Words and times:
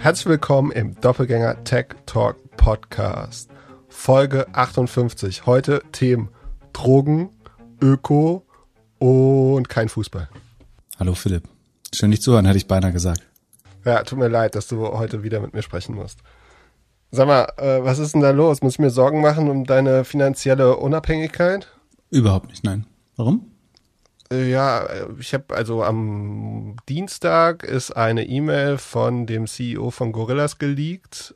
Herzlich 0.00 0.28
willkommen 0.28 0.72
im 0.72 0.98
Doppelgänger 0.98 1.62
Tech 1.62 1.88
Talk 2.06 2.56
Podcast. 2.56 3.50
Folge 3.90 4.46
58. 4.54 5.44
Heute 5.44 5.82
Themen 5.92 6.30
Drogen, 6.72 7.28
Öko 7.82 8.46
und 8.98 9.68
kein 9.68 9.90
Fußball. 9.90 10.30
Hallo 10.98 11.12
Philipp. 11.12 11.42
Schön 11.94 12.12
dich 12.12 12.22
zuhören, 12.22 12.46
hätte 12.46 12.56
ich 12.56 12.66
beinahe 12.66 12.94
gesagt. 12.94 13.20
Ja, 13.84 14.02
tut 14.02 14.18
mir 14.18 14.28
leid, 14.28 14.54
dass 14.54 14.68
du 14.68 14.88
heute 14.88 15.22
wieder 15.22 15.38
mit 15.40 15.52
mir 15.52 15.60
sprechen 15.60 15.94
musst. 15.94 16.20
Sag 17.10 17.26
mal, 17.26 17.52
äh, 17.58 17.84
was 17.84 17.98
ist 17.98 18.14
denn 18.14 18.22
da 18.22 18.30
los? 18.30 18.62
Muss 18.62 18.74
ich 18.74 18.78
mir 18.78 18.88
Sorgen 18.88 19.20
machen 19.20 19.50
um 19.50 19.66
deine 19.66 20.04
finanzielle 20.04 20.78
Unabhängigkeit? 20.78 21.68
Überhaupt 22.08 22.48
nicht, 22.48 22.64
nein. 22.64 22.86
Warum? 23.16 23.49
Äh, 24.32 24.50
ja, 24.50 24.86
ich 25.18 25.34
habe 25.34 25.54
also 25.54 25.82
am 25.82 26.76
Dienstag 26.88 27.64
ist 27.64 27.92
eine 27.92 28.26
E-Mail 28.26 28.78
von 28.78 29.26
dem 29.26 29.46
CEO 29.46 29.90
von 29.90 30.12
Gorillas 30.12 30.58
geleakt 30.58 31.34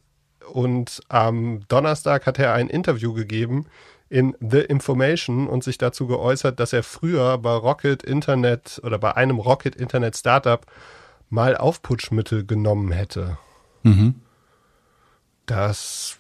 und 0.53 1.01
am 1.09 1.67
Donnerstag 1.69 2.27
hat 2.27 2.39
er 2.39 2.55
ein 2.55 2.69
Interview 2.69 3.13
gegeben 3.13 3.67
in 4.09 4.37
The 4.41 4.61
Information 4.61 5.49
und 5.49 5.65
sich 5.65 5.79
dazu 5.79 6.07
geäußert, 6.07 6.61
dass 6.61 6.73
er 6.73 6.83
früher 6.83 7.39
bei 7.39 7.55
Rocket 7.55 8.03
Internet 8.03 8.81
oder 8.85 8.99
bei 8.99 9.17
einem 9.17 9.39
Rocket 9.39 9.75
Internet 9.75 10.17
Startup 10.17 10.65
mal 11.31 11.57
Aufputschmittel 11.57 12.47
genommen 12.47 12.93
hätte. 12.93 13.39
Mhm. 13.83 14.21
Das 15.47 16.19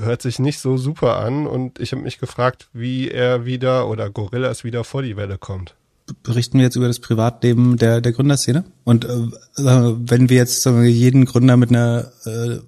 hört 0.00 0.22
sich 0.22 0.38
nicht 0.38 0.58
so 0.58 0.76
super 0.76 1.18
an 1.18 1.46
und 1.46 1.78
ich 1.80 1.92
habe 1.92 2.02
mich 2.02 2.18
gefragt, 2.18 2.68
wie 2.72 3.10
er 3.10 3.44
wieder 3.44 3.88
oder 3.88 4.10
Gorillas 4.10 4.64
wieder 4.64 4.84
vor 4.84 5.02
die 5.02 5.16
Welle 5.16 5.38
kommt. 5.38 5.74
Berichten 6.22 6.58
wir 6.58 6.64
jetzt 6.64 6.76
über 6.76 6.88
das 6.88 7.00
Privatleben 7.00 7.76
der, 7.76 8.00
der 8.00 8.12
Gründerszene? 8.12 8.64
Und 8.84 9.04
äh, 9.04 9.08
wenn 9.56 10.30
wir 10.30 10.36
jetzt 10.36 10.62
sagen 10.62 10.82
wir, 10.82 10.90
jeden 10.90 11.26
Gründer 11.26 11.56
mit 11.56 11.70
einer, 11.70 12.10
äh, 12.24 12.58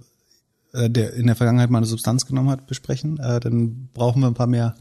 äh, 0.73 0.91
der 0.91 1.15
in 1.15 1.27
der 1.27 1.37
Vergangenheit 1.37 1.71
mal 1.71 1.79
eine 1.79 1.87
Substanz 1.87 2.27
genommen 2.27 2.51
hat, 2.51 2.67
besprechen, 2.67 3.19
äh, 3.19 3.41
dann 3.41 3.89
brauchen 3.95 4.21
wir 4.21 4.27
ein 4.27 4.35
paar 4.35 4.47
mehr 4.47 4.75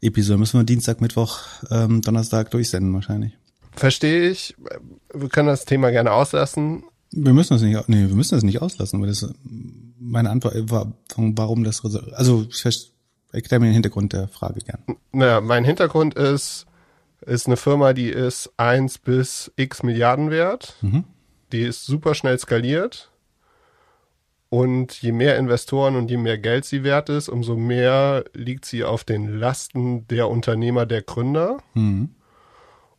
Episoden. 0.00 0.38
Müssen 0.38 0.60
wir 0.60 0.64
Dienstag, 0.64 1.00
Mittwoch, 1.00 1.40
ähm, 1.70 2.02
Donnerstag 2.02 2.52
durchsenden 2.52 2.94
wahrscheinlich. 2.94 3.32
Verstehe 3.72 4.30
ich. 4.30 4.54
Wir 5.12 5.28
können 5.28 5.48
das 5.48 5.64
Thema 5.64 5.90
gerne 5.90 6.12
auslassen. 6.12 6.84
Wir 7.10 7.32
müssen 7.32 7.54
das 7.54 7.62
nicht, 7.62 7.88
nee, 7.88 8.06
wir 8.06 8.14
müssen 8.14 8.34
das 8.34 8.44
nicht 8.44 8.60
auslassen, 8.60 9.00
weil 9.00 9.08
das 9.08 9.28
meine 9.98 10.30
Antwort 10.30 10.54
war, 10.70 10.92
warum 11.16 11.64
das, 11.64 11.84
also 12.14 12.46
ich 12.48 12.92
erkläre 13.32 13.60
mir 13.60 13.66
den 13.66 13.74
Hintergrund 13.74 14.12
der 14.12 14.28
Frage 14.28 14.60
gern. 14.60 14.82
Naja, 15.12 15.40
mein 15.40 15.64
Hintergrund 15.64 16.14
ist, 16.14 16.66
ist 17.20 17.46
eine 17.46 17.56
Firma, 17.56 17.92
die 17.92 18.08
ist 18.08 18.52
eins 18.56 18.98
bis 18.98 19.52
x 19.56 19.82
Milliarden 19.82 20.30
wert. 20.30 20.76
Mhm. 20.80 21.04
Die 21.52 21.62
ist 21.62 21.86
super 21.86 22.14
schnell 22.14 22.38
skaliert. 22.38 23.10
Und 24.50 25.02
je 25.02 25.12
mehr 25.12 25.36
Investoren 25.36 25.96
und 25.96 26.10
je 26.10 26.16
mehr 26.16 26.38
Geld 26.38 26.64
sie 26.64 26.82
wert 26.82 27.10
ist, 27.10 27.28
umso 27.28 27.54
mehr 27.54 28.24
liegt 28.32 28.64
sie 28.64 28.82
auf 28.82 29.04
den 29.04 29.38
Lasten 29.38 30.06
der 30.08 30.28
Unternehmer, 30.28 30.86
der 30.86 31.02
Gründer. 31.02 31.58
Mhm. 31.74 32.14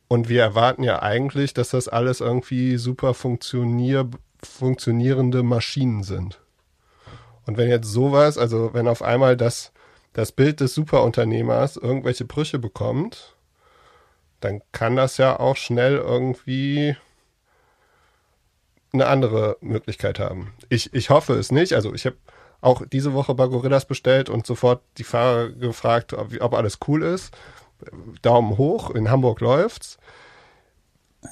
Und 0.07 0.29
wir 0.29 0.41
erwarten 0.41 0.83
ja 0.83 1.01
eigentlich, 1.01 1.53
dass 1.53 1.69
das 1.69 1.87
alles 1.87 2.21
irgendwie 2.21 2.77
super 2.77 3.13
funktionier 3.13 4.09
funktionierende 4.41 5.43
Maschinen 5.43 6.03
sind. 6.03 6.39
Und 7.49 7.57
wenn 7.57 7.69
jetzt 7.69 7.91
sowas, 7.91 8.37
also 8.37 8.75
wenn 8.75 8.87
auf 8.87 9.01
einmal 9.01 9.35
das, 9.35 9.71
das 10.13 10.31
Bild 10.31 10.59
des 10.59 10.75
Superunternehmers 10.75 11.77
irgendwelche 11.77 12.23
Brüche 12.23 12.59
bekommt, 12.59 13.35
dann 14.39 14.61
kann 14.71 14.95
das 14.95 15.17
ja 15.17 15.39
auch 15.39 15.55
schnell 15.55 15.95
irgendwie 15.95 16.95
eine 18.93 19.07
andere 19.07 19.57
Möglichkeit 19.61 20.19
haben. 20.19 20.53
Ich, 20.69 20.93
ich 20.93 21.09
hoffe 21.09 21.33
es 21.33 21.51
nicht. 21.51 21.73
Also 21.73 21.91
ich 21.95 22.05
habe 22.05 22.17
auch 22.61 22.83
diese 22.85 23.15
Woche 23.15 23.33
bei 23.33 23.47
Gorillas 23.47 23.85
bestellt 23.85 24.29
und 24.29 24.45
sofort 24.45 24.83
die 24.99 25.03
Fahrer 25.03 25.49
gefragt, 25.49 26.13
ob, 26.13 26.39
ob 26.39 26.53
alles 26.53 26.77
cool 26.87 27.01
ist. 27.01 27.35
Daumen 28.21 28.59
hoch, 28.59 28.91
in 28.91 29.09
Hamburg 29.09 29.41
läuft's. 29.41 29.97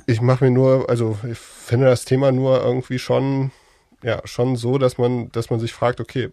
Ich 0.07 0.19
mache 0.19 0.45
mir 0.45 0.51
nur, 0.51 0.89
also 0.89 1.15
ich 1.31 1.37
finde 1.37 1.85
das 1.85 2.05
Thema 2.05 2.31
nur 2.31 2.59
irgendwie 2.63 2.97
schon 2.97 3.51
ja 4.03 4.21
schon 4.25 4.55
so, 4.55 4.77
dass 4.77 4.97
man, 4.97 5.31
dass 5.31 5.49
man 5.49 5.59
sich 5.59 5.73
fragt, 5.73 5.99
okay, 5.99 6.29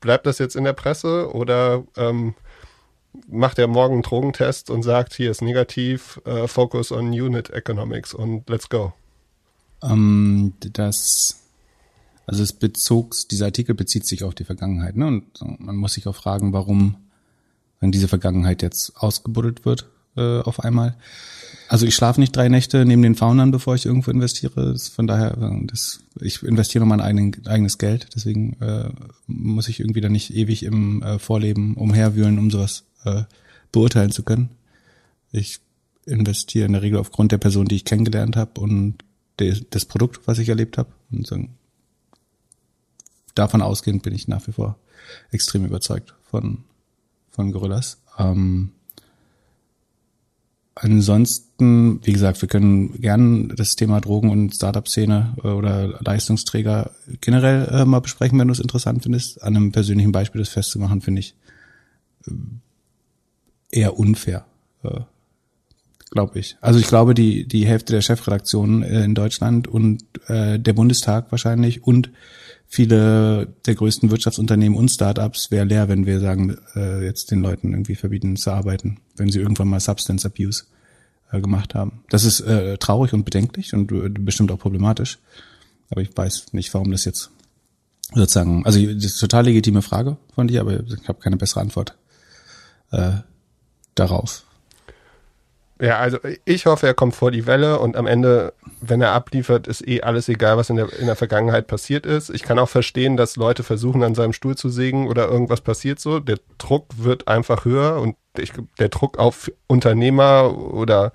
bleibt 0.00 0.26
das 0.26 0.38
jetzt 0.38 0.56
in 0.56 0.64
der 0.64 0.72
Presse 0.72 1.32
oder 1.32 1.84
ähm, 1.96 2.34
macht 3.28 3.58
er 3.58 3.66
morgen 3.66 3.94
einen 3.94 4.02
Drogentest 4.02 4.70
und 4.70 4.82
sagt, 4.82 5.14
hier 5.14 5.30
ist 5.30 5.42
negativ, 5.42 6.20
äh, 6.24 6.46
Focus 6.48 6.92
on 6.92 7.08
Unit 7.08 7.50
Economics 7.50 8.12
und 8.12 8.48
let's 8.48 8.68
go? 8.68 8.92
Ähm, 9.82 10.54
das, 10.60 11.42
also 12.26 12.42
es 12.42 12.52
bezog, 12.52 13.14
dieser 13.30 13.46
Artikel 13.46 13.74
bezieht 13.74 14.06
sich 14.06 14.24
auf 14.24 14.34
die 14.34 14.44
Vergangenheit, 14.44 14.96
ne? 14.96 15.06
Und 15.06 15.60
man 15.60 15.76
muss 15.76 15.94
sich 15.94 16.06
auch 16.06 16.16
fragen, 16.16 16.52
warum 16.52 16.96
wenn 17.80 17.92
diese 17.92 18.08
Vergangenheit 18.08 18.62
jetzt 18.62 18.96
ausgebuddelt 18.96 19.64
wird 19.64 19.88
äh, 20.16 20.40
auf 20.40 20.60
einmal. 20.60 20.96
Also 21.68 21.86
ich 21.86 21.94
schlafe 21.94 22.20
nicht 22.20 22.34
drei 22.34 22.48
Nächte 22.48 22.84
neben 22.84 23.02
den 23.02 23.16
Foundern, 23.16 23.50
bevor 23.50 23.74
ich 23.74 23.86
irgendwo 23.86 24.10
investiere. 24.10 24.72
Das, 24.72 24.88
von 24.88 25.06
daher, 25.06 25.36
das, 25.64 26.00
ich 26.20 26.42
investiere 26.42 26.84
nur 26.84 26.96
mein 26.96 27.00
eigen, 27.00 27.46
eigenes 27.46 27.78
Geld. 27.78 28.08
Deswegen 28.14 28.54
äh, 28.60 28.90
muss 29.26 29.68
ich 29.68 29.80
irgendwie 29.80 30.00
da 30.00 30.08
nicht 30.08 30.34
ewig 30.34 30.62
im 30.62 31.02
äh, 31.02 31.18
Vorleben 31.18 31.74
umherwühlen, 31.74 32.38
um 32.38 32.50
sowas 32.50 32.84
äh, 33.04 33.22
beurteilen 33.72 34.12
zu 34.12 34.22
können. 34.22 34.50
Ich 35.32 35.58
investiere 36.06 36.66
in 36.66 36.72
der 36.72 36.82
Regel 36.82 37.00
aufgrund 37.00 37.32
der 37.32 37.38
Person, 37.38 37.66
die 37.66 37.76
ich 37.76 37.84
kennengelernt 37.84 38.36
habe 38.36 38.60
und 38.60 38.98
de, 39.40 39.60
des 39.64 39.84
Produkt, 39.86 40.20
was 40.26 40.38
ich 40.38 40.48
erlebt 40.48 40.78
habe. 40.78 40.90
Und 41.10 41.26
so, 41.26 41.36
davon 43.34 43.60
ausgehend 43.60 44.02
bin 44.04 44.14
ich 44.14 44.28
nach 44.28 44.46
wie 44.46 44.52
vor 44.52 44.78
extrem 45.30 45.64
überzeugt 45.64 46.14
von, 46.30 46.64
von 47.30 47.50
Gorillas. 47.52 48.00
Ähm, 48.18 48.72
Ansonsten, 50.78 52.04
wie 52.04 52.12
gesagt, 52.12 52.42
wir 52.42 52.50
können 52.50 53.00
gern 53.00 53.48
das 53.56 53.76
Thema 53.76 54.02
Drogen- 54.02 54.28
und 54.28 54.54
Startup-Szene 54.54 55.34
äh, 55.42 55.48
oder 55.48 55.98
Leistungsträger 56.04 56.90
generell 57.22 57.66
äh, 57.68 57.84
mal 57.86 58.00
besprechen, 58.00 58.38
wenn 58.38 58.48
du 58.48 58.52
es 58.52 58.60
interessant 58.60 59.02
findest. 59.02 59.42
An 59.42 59.56
einem 59.56 59.72
persönlichen 59.72 60.12
Beispiel 60.12 60.38
das 60.38 60.50
festzumachen, 60.50 61.00
finde 61.00 61.20
ich 61.20 61.34
äh, 62.26 62.32
eher 63.70 63.98
unfair, 63.98 64.44
äh, 64.82 65.00
glaube 66.10 66.38
ich. 66.38 66.58
Also 66.60 66.78
ich 66.78 66.88
glaube, 66.88 67.14
die, 67.14 67.48
die 67.48 67.66
Hälfte 67.66 67.94
der 67.94 68.02
Chefredaktionen 68.02 68.82
äh, 68.82 69.02
in 69.02 69.14
Deutschland 69.14 69.66
und 69.68 70.04
äh, 70.26 70.58
der 70.58 70.74
Bundestag 70.74 71.32
wahrscheinlich 71.32 71.84
und 71.84 72.10
viele 72.68 73.46
der 73.66 73.74
größten 73.74 74.10
Wirtschaftsunternehmen 74.10 74.76
und 74.76 74.90
Startups 74.90 75.50
wäre 75.50 75.64
leer, 75.64 75.88
wenn 75.88 76.06
wir 76.06 76.20
sagen, 76.20 76.56
äh, 76.74 77.04
jetzt 77.04 77.30
den 77.30 77.40
Leuten 77.40 77.72
irgendwie 77.72 77.94
verbieten 77.94 78.36
zu 78.36 78.50
arbeiten, 78.50 78.98
wenn 79.16 79.30
sie 79.30 79.40
irgendwann 79.40 79.68
mal 79.68 79.80
Substance 79.80 80.26
Abuse 80.26 80.64
äh, 81.30 81.40
gemacht 81.40 81.74
haben. 81.74 82.02
Das 82.10 82.24
ist 82.24 82.40
äh, 82.40 82.78
traurig 82.78 83.12
und 83.12 83.24
bedenklich 83.24 83.74
und 83.74 83.92
äh, 83.92 84.08
bestimmt 84.08 84.50
auch 84.50 84.58
problematisch. 84.58 85.18
Aber 85.90 86.00
ich 86.00 86.16
weiß 86.16 86.52
nicht, 86.52 86.72
warum 86.74 86.90
das 86.90 87.04
jetzt 87.04 87.30
sozusagen, 88.14 88.64
also 88.64 88.80
das 88.80 89.04
ist 89.04 89.20
total 89.20 89.44
legitime 89.44 89.82
Frage 89.82 90.16
von 90.34 90.48
dir, 90.48 90.60
aber 90.60 90.80
ich 90.80 91.08
habe 91.08 91.20
keine 91.20 91.36
bessere 91.36 91.60
Antwort 91.60 91.96
äh, 92.90 93.12
darauf. 93.94 94.45
Ja, 95.80 95.98
also 95.98 96.18
ich 96.46 96.64
hoffe, 96.64 96.86
er 96.86 96.94
kommt 96.94 97.14
vor 97.14 97.30
die 97.30 97.46
Welle 97.46 97.78
und 97.78 97.96
am 97.96 98.06
Ende, 98.06 98.54
wenn 98.80 99.02
er 99.02 99.12
abliefert, 99.12 99.66
ist 99.66 99.86
eh 99.86 100.00
alles 100.00 100.28
egal, 100.28 100.56
was 100.56 100.70
in 100.70 100.76
der, 100.76 100.90
in 100.98 101.06
der 101.06 101.16
Vergangenheit 101.16 101.66
passiert 101.66 102.06
ist. 102.06 102.30
Ich 102.30 102.44
kann 102.44 102.58
auch 102.58 102.68
verstehen, 102.68 103.18
dass 103.18 103.36
Leute 103.36 103.62
versuchen, 103.62 104.02
an 104.02 104.14
seinem 104.14 104.32
Stuhl 104.32 104.56
zu 104.56 104.70
sägen 104.70 105.06
oder 105.06 105.28
irgendwas 105.28 105.60
passiert 105.60 106.00
so. 106.00 106.18
Der 106.18 106.38
Druck 106.56 106.86
wird 106.96 107.28
einfach 107.28 107.66
höher 107.66 108.00
und 108.00 108.16
ich, 108.38 108.52
der 108.78 108.88
Druck 108.88 109.18
auf 109.18 109.50
Unternehmer 109.66 110.56
oder 110.56 111.12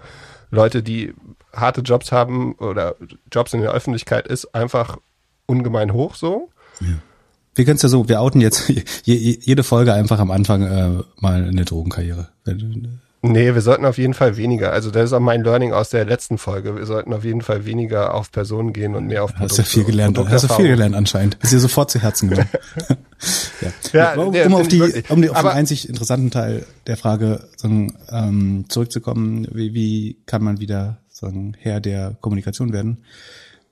Leute, 0.52 0.84
die 0.84 1.14
harte 1.54 1.82
Jobs 1.82 2.12
haben 2.12 2.54
oder 2.54 2.96
Jobs 3.32 3.54
in 3.54 3.62
der 3.62 3.72
Öffentlichkeit 3.72 4.28
ist 4.28 4.54
einfach 4.54 4.98
ungemein 5.48 5.92
hoch 5.94 6.14
so. 6.14 6.50
Ja. 6.82 7.00
Wir 7.56 7.66
können 7.66 7.76
es 7.76 7.82
ja 7.82 7.90
so, 7.90 8.08
wir 8.08 8.22
outen 8.22 8.42
jetzt 8.42 8.70
jede 9.06 9.64
Folge 9.64 9.94
einfach 9.94 10.20
am 10.20 10.32
Anfang 10.32 10.62
äh, 10.62 11.04
mal 11.20 11.44
eine 11.44 11.66
Drogenkarriere. 11.66 12.30
Nee, 13.24 13.54
wir 13.54 13.62
sollten 13.62 13.86
auf 13.86 14.00
jeden 14.00 14.16
Fall 14.16 14.36
weniger. 14.36 14.72
Also 14.72 14.90
das 14.90 15.06
ist 15.06 15.14
auch 15.14 15.20
mein 15.20 15.44
Learning 15.44 15.74
aus 15.74 15.90
der 15.90 16.06
letzten 16.06 16.40
Folge. 16.40 16.76
Wir 16.76 16.88
sollten 16.88 17.14
auf 17.14 17.24
jeden 17.24 17.42
Fall 17.42 17.66
weniger 17.66 18.16
auf 18.16 18.32
Personen 18.32 18.74
gehen 18.74 18.96
und 18.96 19.06
mehr 19.06 19.24
auf 19.24 19.32
Produkte. 19.36 19.62
Hast 19.62 19.70
ja 19.76 19.82
viel 19.82 19.84
gelernt. 19.84 20.18
Hast 20.18 20.50
du 20.50 20.54
viel 20.56 20.70
gelernt 20.70 20.96
anscheinend. 20.96 21.38
Ist 21.44 21.54
dir 21.54 21.60
sofort 21.60 21.92
zu 21.92 22.02
Herzen 22.02 22.30
genommen. 22.30 22.50
ja. 23.62 23.72
ja. 23.94 24.14
um, 24.16 24.34
um 24.34 24.56
auf 24.56 24.68
die, 24.68 24.82
um 25.10 25.22
die, 25.22 25.30
auf 25.30 25.40
den 25.40 25.48
einzig 25.48 25.88
interessanten 25.88 26.32
Teil 26.32 26.66
der 26.88 26.98
Frage 26.98 27.48
sagen, 27.58 27.96
ähm, 28.10 28.66
zurückzukommen, 28.70 29.48
wie, 29.52 29.76
wie 29.76 30.18
kann 30.26 30.44
man 30.44 30.60
wieder 30.60 30.98
sagen, 31.08 31.56
Herr 31.60 31.80
der 31.80 32.18
Kommunikation 32.22 32.74
werden? 32.74 33.04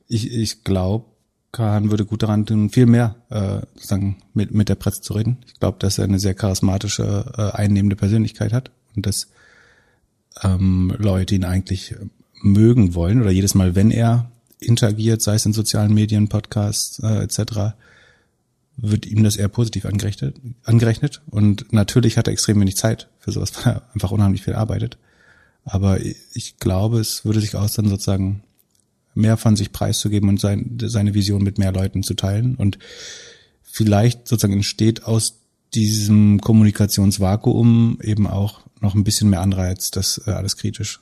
Ich, 0.07 0.31
ich 0.31 0.63
glaube, 0.63 1.06
Kahn 1.51 1.90
würde 1.90 2.06
gut 2.06 2.22
daran 2.22 2.46
tun, 2.46 2.69
viel 2.69 2.86
mehr 2.86 3.16
äh, 3.31 3.62
sagen, 3.80 4.18
mit, 4.36 4.54
mit 4.54 4.69
der 4.69 4.75
Presse 4.75 5.01
zu 5.01 5.13
reden. 5.13 5.38
Ich 5.48 5.60
glaube, 5.60 5.80
dass 5.80 5.98
er 5.98 6.04
eine 6.04 6.19
sehr 6.19 6.36
charismatische, 6.36 7.34
äh, 7.36 7.57
einnehmende 7.57 7.96
Persönlichkeit 7.96 8.54
hat 8.54 8.69
und 8.96 9.07
dass 9.07 9.30
ähm, 10.44 10.94
Leute 10.98 11.36
ihn 11.36 11.44
eigentlich 11.44 11.96
mögen 12.42 12.96
wollen 12.96 13.22
oder 13.22 13.31
jedes 13.31 13.56
Mal, 13.56 13.76
wenn 13.76 13.92
er 13.92 14.31
interagiert, 14.60 15.22
sei 15.22 15.36
es 15.36 15.46
in 15.46 15.54
sozialen 15.54 15.94
Medien, 15.94 16.30
Podcasts 16.30 17.00
äh, 17.00 17.24
etc., 17.24 17.76
wird 18.81 19.06
ihm 19.06 19.24
das 19.24 19.36
eher 19.36 19.50
positiv 19.50 19.86
angerechnet, 19.86 20.38
angerechnet. 20.64 21.22
Und 21.30 21.74
natürlich 21.74 22.18
hat 22.18 22.28
er 22.28 22.34
extrem 22.34 22.62
wenig 22.62 22.78
Zeit 22.78 23.10
für 23.20 23.31
sowas, 23.31 23.54
weil 23.66 23.74
er 23.74 23.81
einfach 23.94 24.12
unheimlich 24.12 24.44
viel 24.44 24.56
arbeitet. 24.56 24.98
Aber 25.66 26.00
ich 26.00 26.58
glaube, 26.60 27.00
es 27.00 27.25
würde 27.25 27.42
sich 27.42 27.56
aus, 27.56 27.74
dann 27.74 27.90
sozusagen 27.90 28.44
mehr 29.14 29.38
von 29.38 29.56
sich 29.56 29.72
preiszugeben 29.72 30.30
und 30.30 30.40
sein, 30.40 30.78
seine 30.82 31.14
Vision 31.14 31.44
mit 31.44 31.58
mehr 31.58 31.74
Leuten 31.74 32.04
zu 32.04 32.14
teilen. 32.14 32.56
Und 32.56 32.80
vielleicht 33.64 34.28
sozusagen 34.28 34.54
entsteht 34.54 35.04
aus 35.04 35.38
diesem 35.74 36.42
Kommunikationsvakuum 36.42 38.00
eben 38.01 38.27
auch 38.27 38.62
noch 38.81 38.95
ein 38.95 39.04
bisschen 39.04 39.30
mehr 39.30 39.42
Anreiz, 39.42 39.92
das 39.92 40.21
äh, 40.25 40.31
alles 40.31 40.57
kritisch 40.57 41.00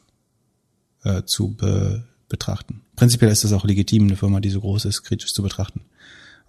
äh, 1.03 1.23
zu 1.23 1.55
be 1.55 2.05
betrachten. 2.29 2.81
Prinzipiell 2.97 3.31
ist 3.31 3.45
es 3.45 3.53
auch 3.53 3.63
legitim, 3.63 4.03
eine 4.03 4.17
Firma, 4.17 4.41
die 4.41 4.49
so 4.49 4.59
groß 4.59 4.83
ist, 4.83 5.03
kritisch 5.03 5.33
zu 5.33 5.41
betrachten. 5.41 5.85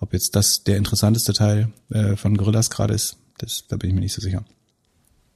Ob 0.01 0.13
jetzt 0.13 0.35
das 0.35 0.65
der 0.65 0.77
interessanteste 0.77 1.33
Teil 1.33 1.73
äh, 1.91 2.17
von 2.17 2.37
Gorillas 2.37 2.69
gerade 2.71 2.95
ist, 2.95 3.17
das, 3.39 3.65
da 3.69 3.77
bin 3.77 3.91
ich 3.91 3.95
mir 3.95 4.01
nicht 4.01 4.13
so 4.13 4.21
sicher. 4.21 4.45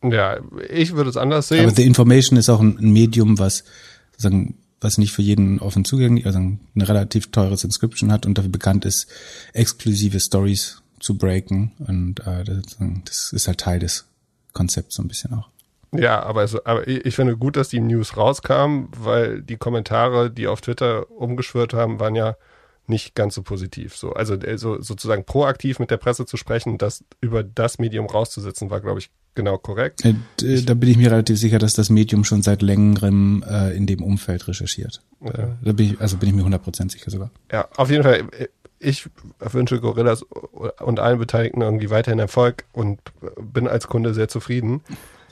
Ja, 0.03 0.41
ich 0.69 0.95
würde 0.95 1.11
es 1.11 1.17
anders 1.17 1.47
sehen. 1.47 1.65
Aber 1.65 1.75
The 1.75 1.85
Information 1.85 2.37
ist 2.37 2.49
auch 2.49 2.61
ein, 2.61 2.77
ein 2.77 2.93
Medium, 2.93 3.39
was 3.39 3.63
sozusagen 4.11 4.57
was 4.81 4.99
nicht 4.99 5.13
für 5.13 5.23
jeden 5.23 5.61
offen 5.61 5.85
zugänglich, 5.85 6.27
also 6.27 6.41
ein 6.41 6.61
relativ 6.77 7.31
teures 7.31 7.63
Inscription 7.63 8.11
hat 8.11 8.27
und 8.27 8.37
dafür 8.37 8.51
bekannt 8.51 8.85
ist, 8.85 9.07
exklusive 9.53 10.19
Stories 10.19 10.82
zu 11.03 11.19
breaken. 11.19 11.73
Und 11.87 12.21
äh, 12.21 12.45
das, 12.45 12.79
das 13.05 13.33
ist 13.33 13.49
halt 13.49 13.59
Teil 13.59 13.79
des 13.81 14.07
Konzepts 14.53 14.95
so 14.95 15.03
ein 15.03 15.09
bisschen 15.09 15.35
auch. 15.35 15.49
Ja, 15.95 16.23
aber, 16.23 16.49
so, 16.49 16.65
aber 16.65 16.89
ich 16.89 17.15
finde 17.15 17.37
gut, 17.37 17.57
dass 17.57 17.69
die 17.69 17.81
News 17.81 18.17
rauskam, 18.17 18.87
weil 18.97 19.43
die 19.43 19.59
Kommentare, 19.59 20.31
die 20.31 20.47
auf 20.47 20.63
Twitter 20.63 21.11
umgeschwört 21.11 21.75
haben, 21.75 22.01
waren 22.01 22.15
ja 22.15 22.37
nicht 22.87 23.15
ganz 23.15 23.35
so 23.35 23.43
positiv. 23.43 23.97
So, 23.97 24.13
also, 24.15 24.35
also 24.35 24.81
sozusagen 24.81 25.25
proaktiv 25.25 25.79
mit 25.79 25.91
der 25.91 25.99
Presse 25.99 26.25
zu 26.25 26.37
sprechen, 26.37 26.79
das 26.79 27.05
über 27.21 27.43
das 27.43 27.79
Medium 27.79 28.07
rauszusetzen, 28.07 28.71
war, 28.71 28.81
glaube 28.81 29.01
ich, 29.01 29.11
genau 29.35 29.59
korrekt. 29.59 30.05
Äh, 30.05 30.15
da 30.63 30.75
bin 30.75 30.89
ich 30.89 30.97
mir 30.97 31.11
relativ 31.11 31.39
sicher, 31.39 31.59
dass 31.59 31.75
das 31.75 31.91
Medium 31.91 32.25
schon 32.25 32.43
seit 32.43 32.63
längerem 32.63 33.45
äh, 33.49 33.77
in 33.77 33.87
dem 33.87 34.03
Umfeld 34.03 34.49
recherchiert. 34.49 35.03
Ja. 35.21 35.57
Da 35.63 35.73
bin 35.73 35.93
ich, 35.93 36.01
also 36.01 36.17
bin 36.17 36.31
ich 36.31 36.35
mir 36.35 36.45
100% 36.45 36.91
sicher 36.91 37.11
sogar. 37.11 37.31
Ja, 37.51 37.69
auf 37.77 37.91
jeden 37.91 38.03
Fall. 38.03 38.27
Ich 38.83 39.09
wünsche 39.39 39.81
Gorillas 39.81 40.23
und 40.81 41.01
allen 41.01 41.19
Beteiligten 41.19 41.63
irgendwie 41.63 41.91
weiterhin 41.91 42.19
Erfolg 42.19 42.65
und 42.73 43.01
bin 43.41 43.69
als 43.69 43.87
Kunde 43.89 44.13
sehr 44.15 44.29
zufrieden. 44.29 44.83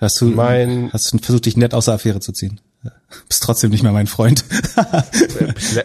Hast 0.01 0.21
du, 0.21 0.27
mein, 0.27 0.91
hast 0.93 1.13
du 1.13 1.19
versucht, 1.19 1.47
dich 1.47 1.57
nett 1.57 1.75
aus 1.75 1.85
der 1.87 1.95
Affäre 1.95 2.21
zu 2.21 2.33
ziehen? 2.33 2.61
Bist 3.29 3.43
trotzdem 3.43 3.71
nicht 3.71 3.83
mehr 3.83 3.93
mein 3.93 4.07
Freund. 4.07 4.45
ich, 5.57 5.77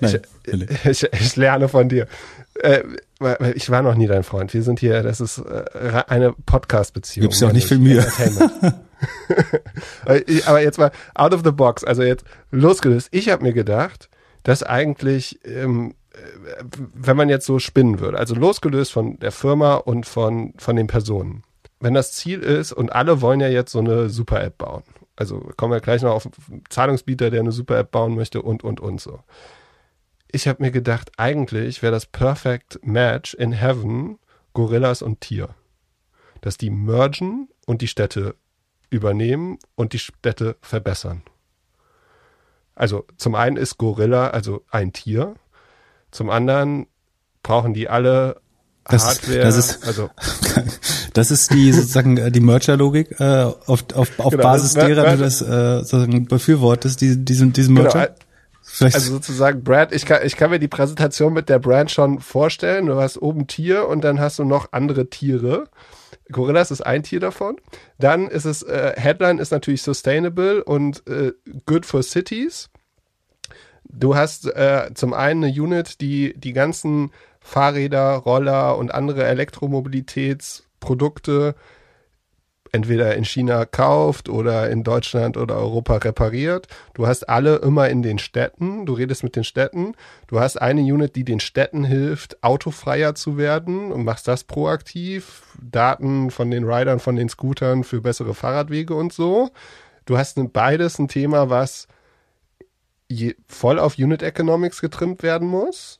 ich, 0.85 1.03
ich, 1.03 1.35
lerne 1.35 1.67
von 1.67 1.89
dir. 1.89 2.07
Äh, 2.62 2.83
ich 3.56 3.69
war 3.69 3.81
noch 3.81 3.95
nie 3.95 4.07
dein 4.07 4.23
Freund. 4.23 4.53
Wir 4.53 4.63
sind 4.63 4.79
hier, 4.79 5.03
das 5.03 5.19
ist 5.19 5.39
äh, 5.39 6.03
eine 6.07 6.33
Podcast-Beziehung. 6.33 7.23
Gibst 7.23 7.41
ja 7.41 7.50
auch 7.50 7.53
nicht 7.53 7.68
viel 7.68 7.79
Mühe. 7.79 8.06
Aber 10.45 10.61
jetzt 10.61 10.77
mal 10.77 10.91
out 11.13 11.33
of 11.33 11.41
the 11.44 11.51
box, 11.51 11.83
also 11.83 12.03
jetzt 12.03 12.23
losgelöst. 12.51 13.09
Ich 13.11 13.29
habe 13.29 13.44
mir 13.44 13.53
gedacht, 13.53 14.09
dass 14.44 14.63
eigentlich, 14.63 15.39
ähm, 15.44 15.95
äh, 16.05 16.05
wenn 16.94 17.17
man 17.17 17.29
jetzt 17.29 17.45
so 17.45 17.59
spinnen 17.59 18.00
würde, 18.00 18.17
also 18.17 18.35
losgelöst 18.35 18.91
von 18.91 19.19
der 19.19 19.31
Firma 19.31 19.75
und 19.75 20.06
von, 20.06 20.53
von 20.57 20.75
den 20.75 20.88
Personen, 20.88 21.44
wenn 21.79 21.94
das 21.94 22.13
Ziel 22.13 22.39
ist 22.39 22.71
und 22.71 22.91
alle 22.91 23.21
wollen 23.21 23.39
ja 23.39 23.47
jetzt 23.47 23.71
so 23.71 23.79
eine 23.79 24.09
Super-App 24.09 24.57
bauen. 24.57 24.83
Also 25.15 25.39
kommen 25.56 25.71
wir 25.71 25.79
gleich 25.79 26.01
noch 26.01 26.13
auf 26.13 26.25
einen 26.25 26.63
Zahlungsbieter, 26.69 27.29
der 27.29 27.39
eine 27.39 27.51
Super-App 27.51 27.91
bauen 27.91 28.15
möchte 28.15 28.41
und, 28.41 28.63
und, 28.63 28.79
und 28.79 29.00
so. 29.00 29.19
Ich 30.31 30.47
habe 30.47 30.62
mir 30.62 30.71
gedacht, 30.71 31.12
eigentlich 31.17 31.81
wäre 31.81 31.94
das 31.94 32.06
Perfect 32.06 32.79
Match 32.83 33.33
in 33.33 33.53
Heaven 33.53 34.19
Gorillas 34.53 35.01
und 35.01 35.21
Tier. 35.21 35.56
Dass 36.41 36.57
die 36.57 36.69
mergen 36.69 37.47
und 37.65 37.81
die 37.81 37.88
Städte 37.88 38.35
übernehmen 38.89 39.57
und 39.75 39.94
die 39.94 40.00
Städte 40.00 40.57
verbessern. 40.61 41.23
Also 42.75 43.06
zum 43.18 43.35
einen 43.35 43.56
ist 43.56 43.77
Gorilla 43.77 44.29
also 44.29 44.65
ein 44.69 44.91
Tier, 44.91 45.35
zum 46.15 46.29
anderen 46.29 46.88
brauchen 47.44 47.73
die 47.73 47.89
alle 47.89 48.41
das, 48.88 49.06
Hardware, 49.06 49.39
das 49.39 49.57
ist, 49.57 49.85
also 49.85 50.09
das 51.13 51.31
ist 51.31 51.51
die 51.53 51.73
sozusagen 51.73 52.17
äh, 52.17 52.31
die 52.31 52.39
Merger-Logik 52.39 53.19
äh, 53.19 53.44
auf, 53.44 53.83
auf, 53.94 54.19
auf 54.19 54.31
genau, 54.31 54.44
Basis 54.44 54.73
das, 54.73 54.85
derer 54.85 55.12
du 55.12 55.17
das 55.17 55.41
äh, 55.41 55.79
sozusagen 55.79 56.25
befürwortest, 56.25 57.01
die, 57.01 57.23
diesen, 57.25 57.51
diesen 57.51 57.75
genau, 57.75 57.91
Merger. 57.91 58.07
Genau, 58.07 58.19
Vielleicht. 58.67 58.95
Also 58.95 59.13
sozusagen 59.13 59.63
Brand, 59.63 59.91
ich 59.91 60.06
kann, 60.06 60.25
ich 60.25 60.35
kann 60.38 60.50
mir 60.50 60.59
die 60.59 60.67
Präsentation 60.67 61.33
mit 61.33 61.50
der 61.50 61.59
Brand 61.59 61.91
schon 61.91 62.19
vorstellen. 62.19 62.88
Du 62.88 62.95
hast 62.95 63.18
oben 63.18 63.47
Tier 63.47 63.88
und 63.88 64.03
dann 64.03 64.19
hast 64.19 64.39
du 64.39 64.44
noch 64.44 64.69
andere 64.71 65.09
Tiere. 65.09 65.65
Gorillas 66.31 66.71
ist 66.71 66.81
ein 66.81 67.03
Tier 67.03 67.19
davon. 67.19 67.57
Dann 68.00 68.27
ist 68.27 68.45
es, 68.45 68.63
äh, 68.63 68.94
Headline 68.97 69.38
ist 69.38 69.51
natürlich 69.51 69.83
sustainable 69.83 70.63
und 70.63 71.07
äh, 71.07 71.33
good 71.65 71.85
for 71.85 72.01
cities. 72.01 72.69
Du 73.97 74.15
hast 74.15 74.45
äh, 74.45 74.92
zum 74.94 75.13
einen 75.13 75.45
eine 75.45 75.53
Unit, 75.53 76.01
die 76.01 76.33
die 76.38 76.53
ganzen 76.53 77.12
Fahrräder, 77.39 78.15
Roller 78.15 78.77
und 78.77 78.94
andere 78.94 79.25
Elektromobilitätsprodukte 79.25 81.56
entweder 82.71 83.15
in 83.15 83.24
China 83.24 83.65
kauft 83.65 84.27
oder 84.27 84.69
in 84.69 84.83
Deutschland 84.83 85.38
oder 85.38 85.56
Europa 85.56 85.95
repariert. 85.97 86.68
Du 86.94 87.07
hast 87.07 87.30
alle 87.30 87.56
immer 87.57 87.89
in 87.89 88.01
den 88.03 88.19
Städten, 88.19 88.86
du 88.86 88.94
redest 88.94 89.24
mit 89.24 89.38
den 89.38 89.45
Städten. 89.45 89.94
Du 90.27 90.42
hast 90.42 90.62
eine 90.62 90.81
Unit, 90.81 91.15
die 91.15 91.24
den 91.24 91.39
Städten 91.39 91.86
hilft, 91.86 92.44
autofreier 92.44 93.15
zu 93.15 93.38
werden 93.38 93.94
und 93.94 94.03
machst 94.03 94.27
das 94.27 94.44
proaktiv. 94.44 95.44
Daten 95.62 96.31
von 96.31 96.51
den 96.51 96.65
Riders, 96.65 97.01
von 97.01 97.15
den 97.15 97.30
Scootern 97.30 97.86
für 97.86 98.01
bessere 98.01 98.33
Fahrradwege 98.33 98.94
und 98.94 99.13
so. 99.13 99.51
Du 100.06 100.18
hast 100.18 100.38
beides 100.51 101.00
ein 101.00 101.07
Thema, 101.07 101.50
was 101.50 101.88
voll 103.48 103.80
auf 103.80 103.98
Unit 103.98 104.24
Economics 104.24 104.81
getrimmt 104.81 105.24
werden 105.24 105.48
muss. 105.48 106.00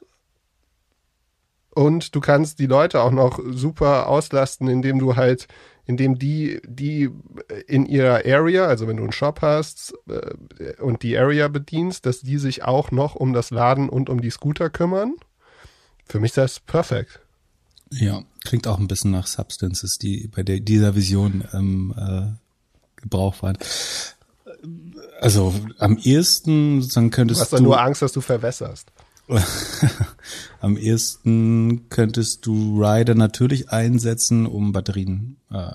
Und 1.76 2.16
du 2.16 2.22
kannst 2.22 2.60
die 2.60 2.68
Leute 2.68 3.02
auch 3.02 3.12
noch 3.12 3.40
super 3.50 4.08
auslasten, 4.08 4.70
indem 4.70 4.98
du 4.98 5.18
halt, 5.18 5.48
indem 5.86 6.18
die, 6.18 6.62
die 6.66 7.10
in 7.68 7.86
ihrer 7.86 8.26
Area, 8.26 8.66
also 8.66 8.88
wenn 8.88 8.96
du 8.96 9.04
einen 9.04 9.12
Shop 9.12 9.42
hast 9.42 9.94
äh, 10.08 10.82
und 10.82 11.04
die 11.04 11.18
Area 11.18 11.50
bedienst, 11.50 12.06
dass 12.06 12.22
die 12.22 12.38
sich 12.38 12.64
auch 12.64 12.92
noch 12.92 13.16
um 13.16 13.34
das 13.34 13.52
Laden 13.52 13.90
und 13.90 14.10
um 14.10 14.22
die 14.22 14.30
Scooter 14.30 14.70
kümmern. 14.70 15.16
Für 16.06 16.22
mich 16.22 16.32
ist 16.32 16.38
das 16.38 16.60
perfekt. 16.62 17.20
Ja, 17.92 18.24
klingt 18.46 18.68
auch 18.68 18.80
ein 18.80 18.88
bisschen 18.88 19.12
nach 19.12 19.28
Substances, 19.28 19.98
die 19.98 20.30
bei 20.30 20.44
der, 20.44 20.62
dieser 20.62 20.96
Vision 20.96 21.44
ähm, 21.54 21.94
äh, 21.98 23.02
Gebrauch 23.02 23.42
waren. 23.44 23.58
Also 25.22 25.54
am 25.80 25.98
ehesten 25.98 26.82
sozusagen 26.82 27.12
könntest 27.12 27.40
du. 27.40 27.44
Hast 27.44 27.54
du 27.54 27.64
nur 27.64 27.82
Angst, 27.82 28.02
dass 28.02 28.12
du 28.12 28.22
verwässerst. 28.22 28.92
Am 30.60 30.78
ehesten 30.78 31.90
könntest 31.90 32.46
du 32.46 32.80
Rider 32.80 33.16
natürlich 33.16 33.70
einsetzen, 33.70 34.46
um 34.46 34.72
Batterien 34.72 35.38
äh, 35.52 35.72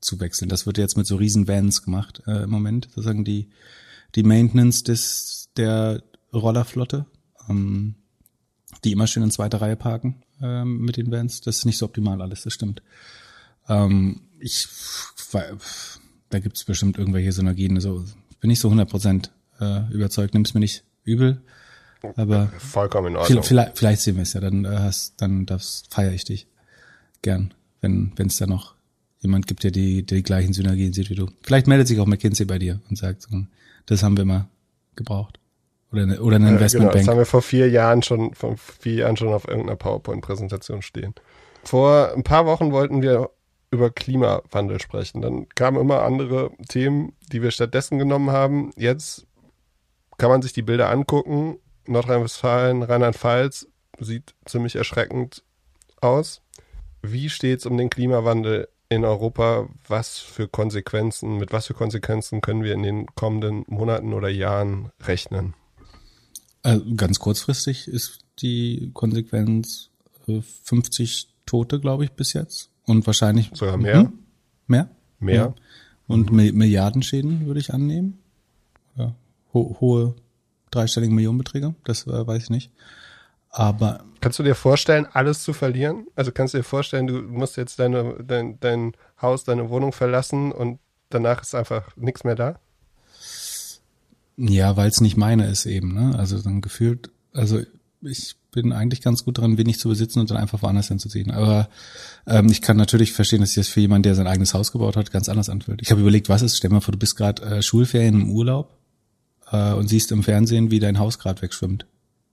zu 0.00 0.20
wechseln. 0.20 0.50
Das 0.50 0.66
wird 0.66 0.76
jetzt 0.76 0.96
mit 0.96 1.06
so 1.06 1.16
riesen 1.16 1.48
Vans 1.48 1.82
gemacht 1.82 2.22
äh, 2.26 2.42
im 2.42 2.50
Moment, 2.50 2.88
sozusagen 2.94 3.24
die 3.24 3.48
die 4.14 4.22
Maintenance 4.22 4.84
des 4.84 5.48
der 5.56 6.02
Rollerflotte, 6.32 7.06
ähm, 7.48 7.94
die 8.84 8.92
immer 8.92 9.06
schön 9.06 9.22
in 9.22 9.30
zweiter 9.30 9.60
Reihe 9.60 9.76
parken 9.76 10.22
äh, 10.40 10.64
mit 10.64 10.96
den 10.96 11.10
Vans. 11.10 11.40
Das 11.40 11.58
ist 11.58 11.64
nicht 11.64 11.78
so 11.78 11.86
optimal 11.86 12.20
alles, 12.20 12.42
das 12.42 12.52
stimmt. 12.52 12.82
Ähm, 13.68 14.20
ich 14.38 14.66
da 16.34 16.40
gibt's 16.40 16.64
bestimmt 16.64 16.98
irgendwelche 16.98 17.32
Synergien. 17.32 17.76
Also 17.76 18.04
bin 18.40 18.50
ich 18.50 18.58
so 18.58 18.68
100% 18.68 19.30
äh, 19.60 19.92
überzeugt. 19.92 20.34
Nimm's 20.34 20.52
mir 20.52 20.60
nicht 20.60 20.84
übel. 21.04 21.40
Aber 22.16 22.48
vollkommen 22.58 23.08
in 23.08 23.16
Ordnung. 23.16 23.42
Vielleicht, 23.42 23.78
vielleicht 23.78 24.02
sehen 24.02 24.16
wir 24.16 24.24
es 24.24 24.34
ja, 24.34 24.40
dann 24.40 24.64
äh, 24.64 24.68
hast, 24.68 25.14
dann 25.22 25.46
das 25.46 25.84
feiere 25.88 26.12
ich 26.12 26.24
dich 26.24 26.48
gern, 27.22 27.54
wenn 27.80 28.12
wenn 28.16 28.26
es 28.26 28.36
da 28.36 28.46
noch 28.46 28.74
jemand 29.20 29.46
gibt, 29.46 29.64
der 29.64 29.70
die, 29.70 30.04
der 30.04 30.16
die 30.16 30.22
gleichen 30.22 30.52
Synergien 30.52 30.92
sieht 30.92 31.08
wie 31.08 31.14
du. 31.14 31.28
Vielleicht 31.42 31.66
meldet 31.66 31.88
sich 31.88 31.98
auch 32.00 32.06
McKinsey 32.06 32.44
bei 32.44 32.58
dir 32.58 32.80
und 32.90 32.98
sagt, 32.98 33.26
das 33.86 34.02
haben 34.02 34.18
wir 34.18 34.26
mal 34.26 34.48
gebraucht. 34.96 35.40
Oder 35.92 36.02
eine, 36.02 36.20
oder 36.20 36.36
eine 36.36 36.50
Investmentbank. 36.50 36.92
Genau, 36.92 37.04
das 37.04 37.08
haben 37.08 37.18
wir 37.18 37.26
vor 37.26 37.40
vier 37.40 37.70
Jahren 37.70 38.02
schon, 38.02 38.34
vor 38.34 38.56
vier 38.56 38.94
Jahren 38.94 39.16
schon 39.16 39.28
auf 39.28 39.48
irgendeiner 39.48 39.76
PowerPoint-Präsentation 39.76 40.82
stehen. 40.82 41.14
Vor 41.62 42.12
ein 42.14 42.24
paar 42.24 42.44
Wochen 42.44 42.72
wollten 42.72 43.00
wir 43.00 43.30
über 43.74 43.90
Klimawandel 43.90 44.80
sprechen. 44.80 45.20
Dann 45.20 45.48
kamen 45.50 45.80
immer 45.80 46.02
andere 46.02 46.50
Themen, 46.68 47.14
die 47.32 47.42
wir 47.42 47.50
stattdessen 47.50 47.98
genommen 47.98 48.30
haben. 48.30 48.70
Jetzt 48.76 49.26
kann 50.16 50.30
man 50.30 50.42
sich 50.42 50.52
die 50.52 50.62
Bilder 50.62 50.90
angucken 50.90 51.58
Nordrhein-Westfalen, 51.86 52.82
Rheinland-Pfalz 52.82 53.68
sieht 54.00 54.34
ziemlich 54.44 54.76
erschreckend 54.76 55.42
aus. 56.00 56.40
Wie 57.02 57.30
steht 57.30 57.60
es 57.60 57.66
um 57.66 57.76
den 57.76 57.90
Klimawandel 57.90 58.68
in 58.88 59.04
Europa? 59.04 59.68
Was 59.86 60.18
für 60.18 60.48
Konsequenzen, 60.48 61.36
mit 61.36 61.52
was 61.52 61.66
für 61.66 61.74
Konsequenzen 61.74 62.40
können 62.40 62.64
wir 62.64 62.72
in 62.72 62.82
den 62.82 63.06
kommenden 63.14 63.64
Monaten 63.68 64.12
oder 64.14 64.28
Jahren 64.28 64.90
rechnen? 65.02 65.54
Äh, 66.62 66.80
ganz 66.96 67.18
kurzfristig 67.18 67.88
ist 67.88 68.20
die 68.40 68.90
Konsequenz 68.94 69.90
äh, 70.26 70.40
50 70.64 71.28
Tote, 71.46 71.78
glaube 71.78 72.04
ich, 72.04 72.12
bis 72.12 72.32
jetzt. 72.32 72.70
Und 72.86 73.06
wahrscheinlich. 73.06 73.50
Sogar 73.54 73.76
mehr? 73.76 74.00
Hm? 74.00 74.12
Mehr? 74.66 74.88
Mehr. 75.18 75.34
Ja. 75.34 75.54
Und 76.06 76.30
mhm. 76.30 76.56
Milliardenschäden 76.56 77.46
würde 77.46 77.60
ich 77.60 77.72
annehmen. 77.72 78.18
Ja. 78.96 79.14
Ho 79.52 79.76
hohe 79.80 80.14
dreistellige 80.74 81.14
Millionenbeträge, 81.14 81.74
das 81.84 82.06
äh, 82.06 82.26
weiß 82.26 82.44
ich 82.44 82.50
nicht. 82.50 82.70
Aber. 83.50 84.04
Kannst 84.20 84.38
du 84.38 84.42
dir 84.42 84.54
vorstellen, 84.54 85.06
alles 85.12 85.42
zu 85.42 85.52
verlieren? 85.52 86.06
Also 86.16 86.32
kannst 86.32 86.54
du 86.54 86.58
dir 86.58 86.64
vorstellen, 86.64 87.06
du 87.06 87.22
musst 87.22 87.56
jetzt 87.56 87.78
deine, 87.78 88.16
dein, 88.26 88.58
dein 88.60 88.92
Haus, 89.20 89.44
deine 89.44 89.70
Wohnung 89.70 89.92
verlassen 89.92 90.50
und 90.50 90.80
danach 91.10 91.42
ist 91.42 91.54
einfach 91.54 91.96
nichts 91.96 92.24
mehr 92.24 92.34
da? 92.34 92.58
Ja, 94.36 94.76
weil 94.76 94.88
es 94.88 95.00
nicht 95.00 95.16
meine 95.16 95.46
ist 95.46 95.66
eben, 95.66 95.94
ne? 95.94 96.18
Also 96.18 96.40
dann 96.42 96.60
gefühlt, 96.60 97.10
also 97.32 97.60
ich 98.04 98.36
bin 98.50 98.72
eigentlich 98.72 99.00
ganz 99.00 99.24
gut 99.24 99.38
dran, 99.38 99.58
wenig 99.58 99.78
zu 99.78 99.88
besitzen 99.88 100.20
und 100.20 100.30
dann 100.30 100.38
einfach 100.38 100.62
woanders 100.62 100.88
hinzuziehen. 100.88 101.30
Aber 101.30 101.68
ähm, 102.26 102.48
ich 102.48 102.62
kann 102.62 102.76
natürlich 102.76 103.12
verstehen, 103.12 103.40
dass 103.40 103.50
sich 103.50 103.66
das 103.66 103.68
für 103.68 103.80
jemanden, 103.80 104.04
der 104.04 104.14
sein 104.14 104.26
eigenes 104.26 104.54
Haus 104.54 104.72
gebaut 104.72 104.96
hat, 104.96 105.10
ganz 105.10 105.28
anders 105.28 105.48
anfühlt. 105.48 105.82
Ich 105.82 105.90
habe 105.90 106.00
überlegt, 106.00 106.28
was 106.28 106.42
ist, 106.42 106.56
stell 106.56 106.70
mal 106.70 106.80
vor, 106.80 106.92
du 106.92 106.98
bist 106.98 107.16
gerade 107.16 107.42
äh, 107.42 107.62
Schulferien 107.62 108.14
im 108.14 108.30
Urlaub 108.30 108.76
äh, 109.50 109.72
und 109.72 109.88
siehst 109.88 110.12
im 110.12 110.22
Fernsehen, 110.22 110.70
wie 110.70 110.80
dein 110.80 110.98
Haus 110.98 111.18
gerade 111.18 111.42
wegschwimmt. 111.42 111.86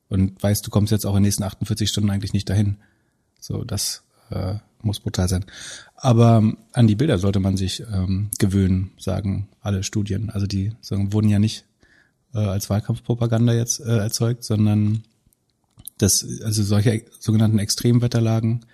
Und 0.09 0.41
weißt, 0.43 0.65
du 0.65 0.69
kommst 0.69 0.91
jetzt 0.91 1.05
auch 1.05 1.11
in 1.11 1.17
den 1.17 1.23
nächsten 1.23 1.43
48 1.43 1.89
Stunden 1.89 2.09
eigentlich 2.09 2.33
nicht 2.33 2.49
dahin. 2.49 2.77
So, 3.39 3.63
das 3.63 4.03
äh, 4.29 4.55
muss 4.81 4.99
brutal 4.99 5.29
sein. 5.29 5.45
Aber 5.95 6.37
ähm, 6.37 6.57
an 6.73 6.87
die 6.87 6.95
Bilder 6.95 7.17
sollte 7.17 7.39
man 7.39 7.57
sich 7.57 7.83
ähm, 7.91 8.29
gewöhnen, 8.39 8.91
sagen 8.97 9.47
alle 9.61 9.83
Studien. 9.83 10.29
Also 10.29 10.47
die 10.47 10.73
sagen, 10.81 11.13
wurden 11.13 11.29
ja 11.29 11.39
nicht 11.39 11.65
äh, 12.33 12.39
als 12.39 12.69
Wahlkampfpropaganda 12.69 13.53
jetzt 13.53 13.79
äh, 13.79 13.97
erzeugt, 13.97 14.43
sondern 14.43 15.03
das, 16.01 16.25
also 16.43 16.63
solche 16.63 17.03
sogenannten 17.19 17.59
Extremwetterlagen 17.59 18.65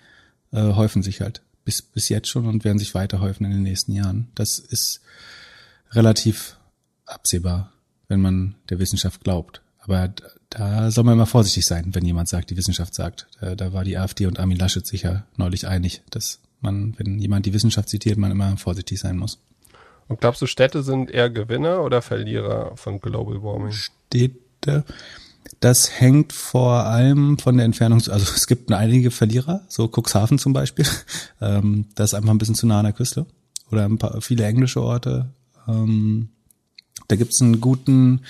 äh, 0.52 0.72
häufen 0.72 1.02
sich 1.02 1.20
halt 1.20 1.42
bis, 1.64 1.82
bis 1.82 2.08
jetzt 2.08 2.28
schon 2.28 2.46
und 2.46 2.64
werden 2.64 2.78
sich 2.78 2.94
weiter 2.94 3.20
häufen 3.20 3.44
in 3.44 3.50
den 3.50 3.62
nächsten 3.62 3.92
Jahren. 3.92 4.28
Das 4.34 4.58
ist 4.58 5.00
relativ 5.90 6.56
absehbar, 7.04 7.72
wenn 8.08 8.20
man 8.20 8.54
der 8.70 8.78
Wissenschaft 8.78 9.22
glaubt. 9.22 9.60
Aber 9.80 10.12
da 10.50 10.90
soll 10.90 11.04
man 11.04 11.14
immer 11.14 11.26
vorsichtig 11.26 11.66
sein, 11.66 11.94
wenn 11.94 12.04
jemand 12.04 12.28
sagt, 12.28 12.50
die 12.50 12.56
Wissenschaft 12.56 12.94
sagt. 12.94 13.26
Da, 13.40 13.54
da 13.54 13.72
war 13.72 13.84
die 13.84 13.98
AfD 13.98 14.26
und 14.26 14.38
Armin 14.38 14.58
Laschet 14.58 14.86
sicher 14.86 15.26
neulich 15.36 15.66
einig, 15.66 16.02
dass 16.10 16.40
man, 16.60 16.94
wenn 16.98 17.18
jemand 17.18 17.46
die 17.46 17.52
Wissenschaft 17.52 17.88
zitiert, 17.88 18.18
man 18.18 18.30
immer 18.30 18.56
vorsichtig 18.56 18.98
sein 18.98 19.16
muss. 19.16 19.38
Und 20.08 20.20
glaubst 20.20 20.40
du, 20.40 20.46
Städte 20.46 20.82
sind 20.82 21.10
eher 21.10 21.28
Gewinner 21.28 21.82
oder 21.82 22.00
Verlierer 22.00 22.76
von 22.76 23.00
Global 23.00 23.42
Warming? 23.42 23.72
Städte, 23.72 24.84
das 25.60 26.00
hängt 26.00 26.32
vor 26.32 26.84
allem 26.84 27.38
von 27.38 27.56
der 27.56 27.66
Entfernung, 27.66 27.98
also 27.98 28.32
es 28.34 28.46
gibt 28.46 28.70
einige 28.72 29.10
Verlierer, 29.10 29.62
so 29.68 29.88
Cuxhaven 29.88 30.38
zum 30.38 30.52
Beispiel, 30.52 30.86
ähm, 31.40 31.86
das 31.94 32.10
ist 32.10 32.14
einfach 32.14 32.30
ein 32.30 32.38
bisschen 32.38 32.54
zu 32.54 32.66
nah 32.66 32.78
an 32.78 32.84
der 32.84 32.92
Küste. 32.92 33.26
Oder 33.70 33.84
ein 33.84 33.98
paar, 33.98 34.22
viele 34.22 34.46
englische 34.46 34.82
Orte. 34.82 35.28
Ähm, 35.66 36.30
da 37.08 37.16
gibt's 37.16 37.42
einen 37.42 37.60
guten 37.60 38.22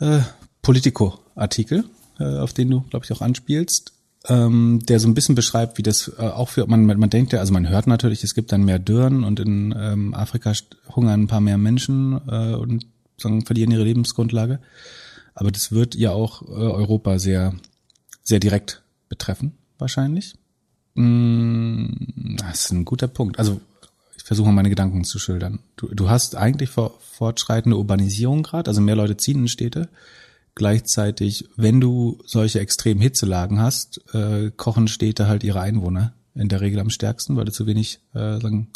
äh, 0.00 0.20
Politico-Artikel, 0.62 1.84
äh, 2.18 2.38
auf 2.38 2.52
den 2.52 2.70
du, 2.70 2.80
glaube 2.82 3.04
ich, 3.04 3.12
auch 3.12 3.20
anspielst, 3.20 3.92
ähm, 4.28 4.80
der 4.88 5.00
so 5.00 5.08
ein 5.08 5.14
bisschen 5.14 5.34
beschreibt, 5.34 5.78
wie 5.78 5.82
das 5.82 6.10
äh, 6.18 6.22
auch 6.22 6.48
für, 6.48 6.66
man, 6.66 6.86
man 6.86 7.10
denkt 7.10 7.32
ja, 7.32 7.40
also 7.40 7.52
man 7.52 7.68
hört 7.68 7.86
natürlich, 7.86 8.24
es 8.24 8.34
gibt 8.34 8.52
dann 8.52 8.64
mehr 8.64 8.78
Dürren 8.78 9.24
und 9.24 9.40
in 9.40 9.74
ähm, 9.76 10.14
Afrika 10.14 10.52
hungern 10.94 11.22
ein 11.22 11.26
paar 11.26 11.40
mehr 11.40 11.58
Menschen 11.58 12.20
äh, 12.28 12.54
und 12.54 12.86
sagen, 13.18 13.44
verlieren 13.44 13.70
ihre 13.70 13.84
Lebensgrundlage. 13.84 14.60
Aber 15.34 15.50
das 15.50 15.72
wird 15.72 15.94
ja 15.94 16.12
auch 16.12 16.42
äh, 16.42 16.52
Europa 16.52 17.18
sehr, 17.18 17.54
sehr 18.22 18.40
direkt 18.40 18.82
betreffen, 19.08 19.52
wahrscheinlich. 19.78 20.34
Mm, 20.94 21.86
das 22.36 22.64
ist 22.64 22.72
ein 22.72 22.84
guter 22.84 23.08
Punkt. 23.08 23.38
Also 23.38 23.60
ich 24.16 24.24
versuche 24.24 24.46
mal 24.46 24.54
meine 24.54 24.70
Gedanken 24.70 25.04
zu 25.04 25.18
schildern. 25.18 25.60
Du, 25.76 25.88
du 25.88 26.08
hast 26.08 26.36
eigentlich 26.36 26.70
fortschreitende 26.70 27.76
Urbanisierung 27.76 28.42
gerade, 28.42 28.68
also 28.68 28.80
mehr 28.80 28.96
Leute 28.96 29.16
ziehen 29.16 29.40
in 29.40 29.48
Städte. 29.48 29.88
Gleichzeitig, 30.54 31.48
wenn 31.56 31.80
du 31.80 32.18
solche 32.26 32.60
extremen 32.60 33.00
Hitzelagen 33.00 33.58
hast, 33.58 34.02
äh, 34.14 34.50
kochen 34.54 34.86
Städte 34.86 35.26
halt 35.26 35.44
ihre 35.44 35.60
Einwohner 35.60 36.12
in 36.34 36.48
der 36.48 36.60
Regel 36.60 36.80
am 36.80 36.90
stärksten, 36.90 37.36
weil 37.36 37.46
du 37.46 37.52
zu 37.52 37.66
wenig 37.66 38.00
äh, 38.14 38.38
sagen, 38.38 38.68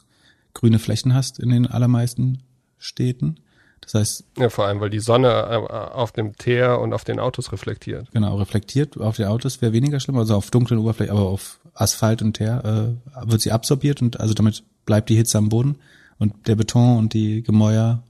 grüne 0.55 0.79
Flächen 0.79 1.15
hast 1.15 1.39
in 1.39 1.51
den 1.51 1.67
allermeisten 1.67 2.43
Städten. 2.79 3.37
Das 3.81 3.95
heißt. 3.95 4.25
Ja, 4.39 4.49
vor 4.49 4.67
allem, 4.67 4.81
weil 4.81 4.91
die 4.91 5.01
Sonne 5.01 5.29
äh, 5.29 5.73
auf 5.73 6.13
dem 6.13 6.37
Teer 6.37 6.81
und 6.81 6.93
auf 6.93 7.05
den 7.05 7.21
Autos 7.21 7.53
reflektiert. 7.53 8.09
Genau, 8.13 8.37
reflektiert 8.37 8.99
auf 8.99 9.17
den 9.17 9.27
Autos 9.27 9.63
wäre 9.63 9.73
weniger 9.73 10.01
schlimm, 10.01 10.17
also 10.17 10.35
auf 10.35 10.51
dunklen 10.51 10.81
Oberflächen, 10.81 11.17
aber 11.17 11.27
auf 11.27 11.61
Asphalt 11.75 12.23
und 12.23 12.35
Teer 12.35 12.97
äh, 13.25 13.31
wird 13.31 13.43
sie 13.43 13.53
absorbiert 13.53 14.03
und 14.03 14.19
also 14.19 14.35
damit 14.35 14.65
bleibt 14.87 15.09
die 15.09 15.17
Hitze 15.17 15.39
am 15.39 15.49
Boden 15.49 15.77
und 16.19 16.49
der 16.49 16.57
Beton 16.57 16.99
und 16.99 17.15
die 17.15 17.43
Gemäuer, 17.43 18.03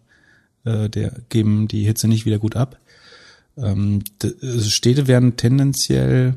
äh, 0.65 0.89
der 0.89 1.13
geben 1.29 1.69
die 1.69 1.85
Hitze 1.85 2.09
nicht 2.09 2.27
wieder 2.27 2.39
gut 2.39 2.57
ab. 2.57 2.79
Ähm, 3.59 4.03
also 4.23 4.71
Städte 4.71 5.07
werden 5.09 5.37
tendenziell 5.37 6.37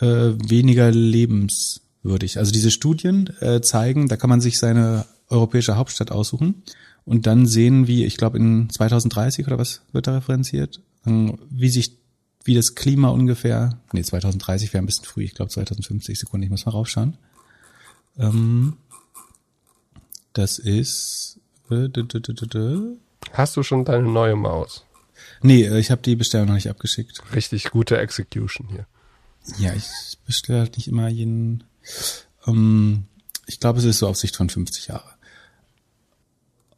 äh, 0.00 0.06
weniger 0.06 0.90
lebenswürdig. 0.90 2.38
Also 2.38 2.52
diese 2.52 2.70
Studien 2.70 3.30
äh, 3.40 3.60
zeigen, 3.60 4.08
da 4.08 4.16
kann 4.16 4.30
man 4.30 4.40
sich 4.40 4.58
seine 4.58 5.06
europäische 5.28 5.76
Hauptstadt 5.76 6.10
aussuchen 6.10 6.62
und 7.04 7.26
dann 7.26 7.46
sehen, 7.46 7.86
wie, 7.86 8.04
ich 8.04 8.16
glaube, 8.16 8.38
in 8.38 8.70
2030 8.70 9.46
oder 9.46 9.58
was 9.58 9.82
wird 9.92 10.06
da 10.06 10.14
referenziert, 10.14 10.80
ähm, 11.06 11.38
wie 11.50 11.68
sich, 11.68 11.98
wie 12.44 12.54
das 12.54 12.74
Klima 12.74 13.08
ungefähr, 13.08 13.78
nee, 13.92 14.02
2030 14.02 14.72
wäre 14.72 14.82
ein 14.82 14.86
bisschen 14.86 15.04
früh, 15.04 15.24
ich 15.24 15.34
glaube 15.34 15.50
2050 15.50 16.18
Sekunden, 16.18 16.44
ich 16.44 16.50
muss 16.50 16.66
mal 16.66 16.72
raufschauen. 16.72 17.16
Ähm, 18.18 18.76
das 20.32 20.58
ist. 20.58 21.40
Äh, 21.70 21.88
Hast 23.32 23.56
du 23.56 23.62
schon 23.62 23.84
deine 23.84 24.08
neue 24.08 24.36
Maus? 24.36 24.84
Nee, 25.42 25.64
äh, 25.64 25.78
ich 25.78 25.90
habe 25.90 26.02
die 26.02 26.16
Bestellung 26.16 26.48
noch 26.48 26.54
nicht 26.54 26.70
abgeschickt. 26.70 27.22
Richtig 27.34 27.70
gute 27.70 27.98
Execution 27.98 28.68
hier. 28.68 28.86
Ja, 29.58 29.74
ich 29.74 29.86
bestelle 30.26 30.60
halt 30.60 30.76
nicht 30.76 30.88
immer 30.88 31.08
jeden. 31.08 31.64
Ähm, 32.46 33.04
ich 33.46 33.60
glaube, 33.60 33.78
es 33.80 33.84
ist 33.84 33.98
so 33.98 34.08
auf 34.08 34.16
Sicht 34.16 34.36
von 34.36 34.48
50 34.48 34.88
Jahre. 34.88 35.10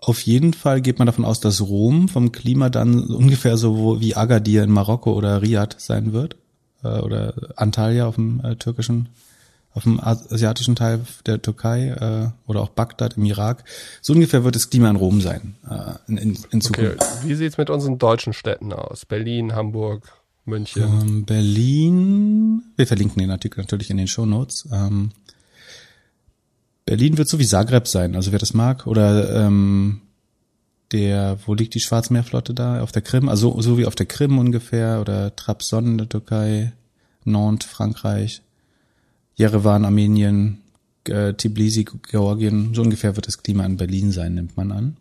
Auf 0.06 0.20
jeden 0.20 0.52
Fall 0.52 0.82
geht 0.82 0.98
man 0.98 1.06
davon 1.06 1.24
aus, 1.24 1.40
dass 1.40 1.62
Rom 1.62 2.08
vom 2.08 2.30
Klima 2.30 2.68
dann 2.68 3.04
ungefähr 3.04 3.56
so 3.56 4.00
wie 4.00 4.14
Agadir 4.14 4.62
in 4.62 4.70
Marokko 4.70 5.14
oder 5.14 5.40
Riyadh 5.40 5.76
sein 5.78 6.12
wird. 6.12 6.36
Äh, 6.82 6.98
oder 6.98 7.32
Antalya 7.56 8.06
auf 8.06 8.16
dem 8.16 8.40
äh, 8.44 8.56
türkischen, 8.56 9.08
auf 9.72 9.84
dem 9.84 9.98
asiatischen 9.98 10.76
Teil 10.76 11.00
der 11.24 11.40
Türkei 11.40 11.88
äh, 11.88 12.48
oder 12.48 12.60
auch 12.60 12.68
Bagdad 12.68 13.16
im 13.16 13.24
Irak. 13.24 13.64
So 14.02 14.12
ungefähr 14.12 14.44
wird 14.44 14.54
das 14.54 14.68
Klima 14.68 14.90
in 14.90 14.96
Rom 14.96 15.22
sein 15.22 15.56
äh, 15.68 15.94
in, 16.06 16.18
in, 16.18 16.38
in 16.50 16.60
Zukunft. 16.60 17.00
Okay. 17.00 17.28
Wie 17.28 17.34
sieht's 17.34 17.56
mit 17.56 17.70
unseren 17.70 17.98
deutschen 17.98 18.34
Städten 18.34 18.74
aus? 18.74 19.06
Berlin, 19.06 19.54
Hamburg, 19.54 20.12
München? 20.44 20.82
Ähm, 20.82 21.24
Berlin, 21.24 22.62
wir 22.76 22.86
verlinken 22.86 23.20
den 23.20 23.30
Artikel 23.30 23.60
natürlich 23.60 23.88
in 23.88 23.96
den 23.96 24.08
Show 24.08 24.26
Notes. 24.26 24.68
Ähm, 24.70 25.12
Berlin 26.86 27.16
wird 27.16 27.28
so 27.28 27.38
wie 27.38 27.46
Zagreb 27.46 27.88
sein, 27.88 28.14
also 28.14 28.32
wer 28.32 28.38
das 28.38 28.54
mag. 28.54 28.86
Oder 28.86 29.46
ähm, 29.46 30.02
der, 30.92 31.38
wo 31.46 31.54
liegt 31.54 31.74
die 31.74 31.80
Schwarzmeerflotte 31.80 32.54
da? 32.54 32.82
Auf 32.82 32.92
der 32.92 33.02
Krim, 33.02 33.28
also 33.28 33.60
so 33.60 33.78
wie 33.78 33.86
auf 33.86 33.94
der 33.94 34.06
Krim 34.06 34.38
ungefähr, 34.38 35.00
oder 35.00 35.34
Trabzon 35.34 35.86
in 35.86 35.98
der 35.98 36.08
Türkei, 36.08 36.72
Nantes, 37.24 37.68
Frankreich, 37.68 38.42
Yerevan, 39.36 39.84
Armenien, 39.84 40.60
äh, 41.08 41.32
Tbilisi, 41.32 41.84
Georgien, 41.84 42.74
so 42.74 42.82
ungefähr 42.82 43.16
wird 43.16 43.26
das 43.26 43.42
Klima 43.42 43.64
in 43.64 43.76
Berlin 43.76 44.12
sein, 44.12 44.34
nimmt 44.34 44.56
man 44.56 44.72
an. 44.72 44.96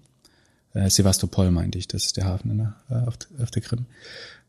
Äh, 0.73 0.89
Sevastopol 0.89 1.51
meinte 1.51 1.77
ich, 1.77 1.87
das 1.87 2.05
ist 2.05 2.17
der 2.17 2.25
Hafen 2.25 2.57
der, 2.57 2.75
äh, 2.89 3.07
auf, 3.07 3.15
auf 3.41 3.51
der 3.51 3.61
Krim. 3.61 3.85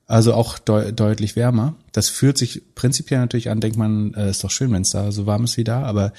Also 0.07 0.35
auch 0.35 0.59
de 0.59 0.93
deutlich 0.93 1.35
wärmer. 1.35 1.75
Das 1.93 2.09
fühlt 2.09 2.37
sich 2.39 2.63
prinzipiell 2.75 3.21
natürlich 3.21 3.51
an, 3.51 3.61
denkt 3.61 3.77
man, 3.77 4.15
äh, 4.15 4.31
ist 4.31 4.45
doch 4.45 4.51
schön, 4.51 4.71
wenn 4.73 4.83
es 4.83 4.91
da 4.91 5.11
so 5.13 5.27
warm 5.27 5.45
ist 5.45 5.57
wie 5.57 5.65
da, 5.65 5.83
aber 5.83 6.13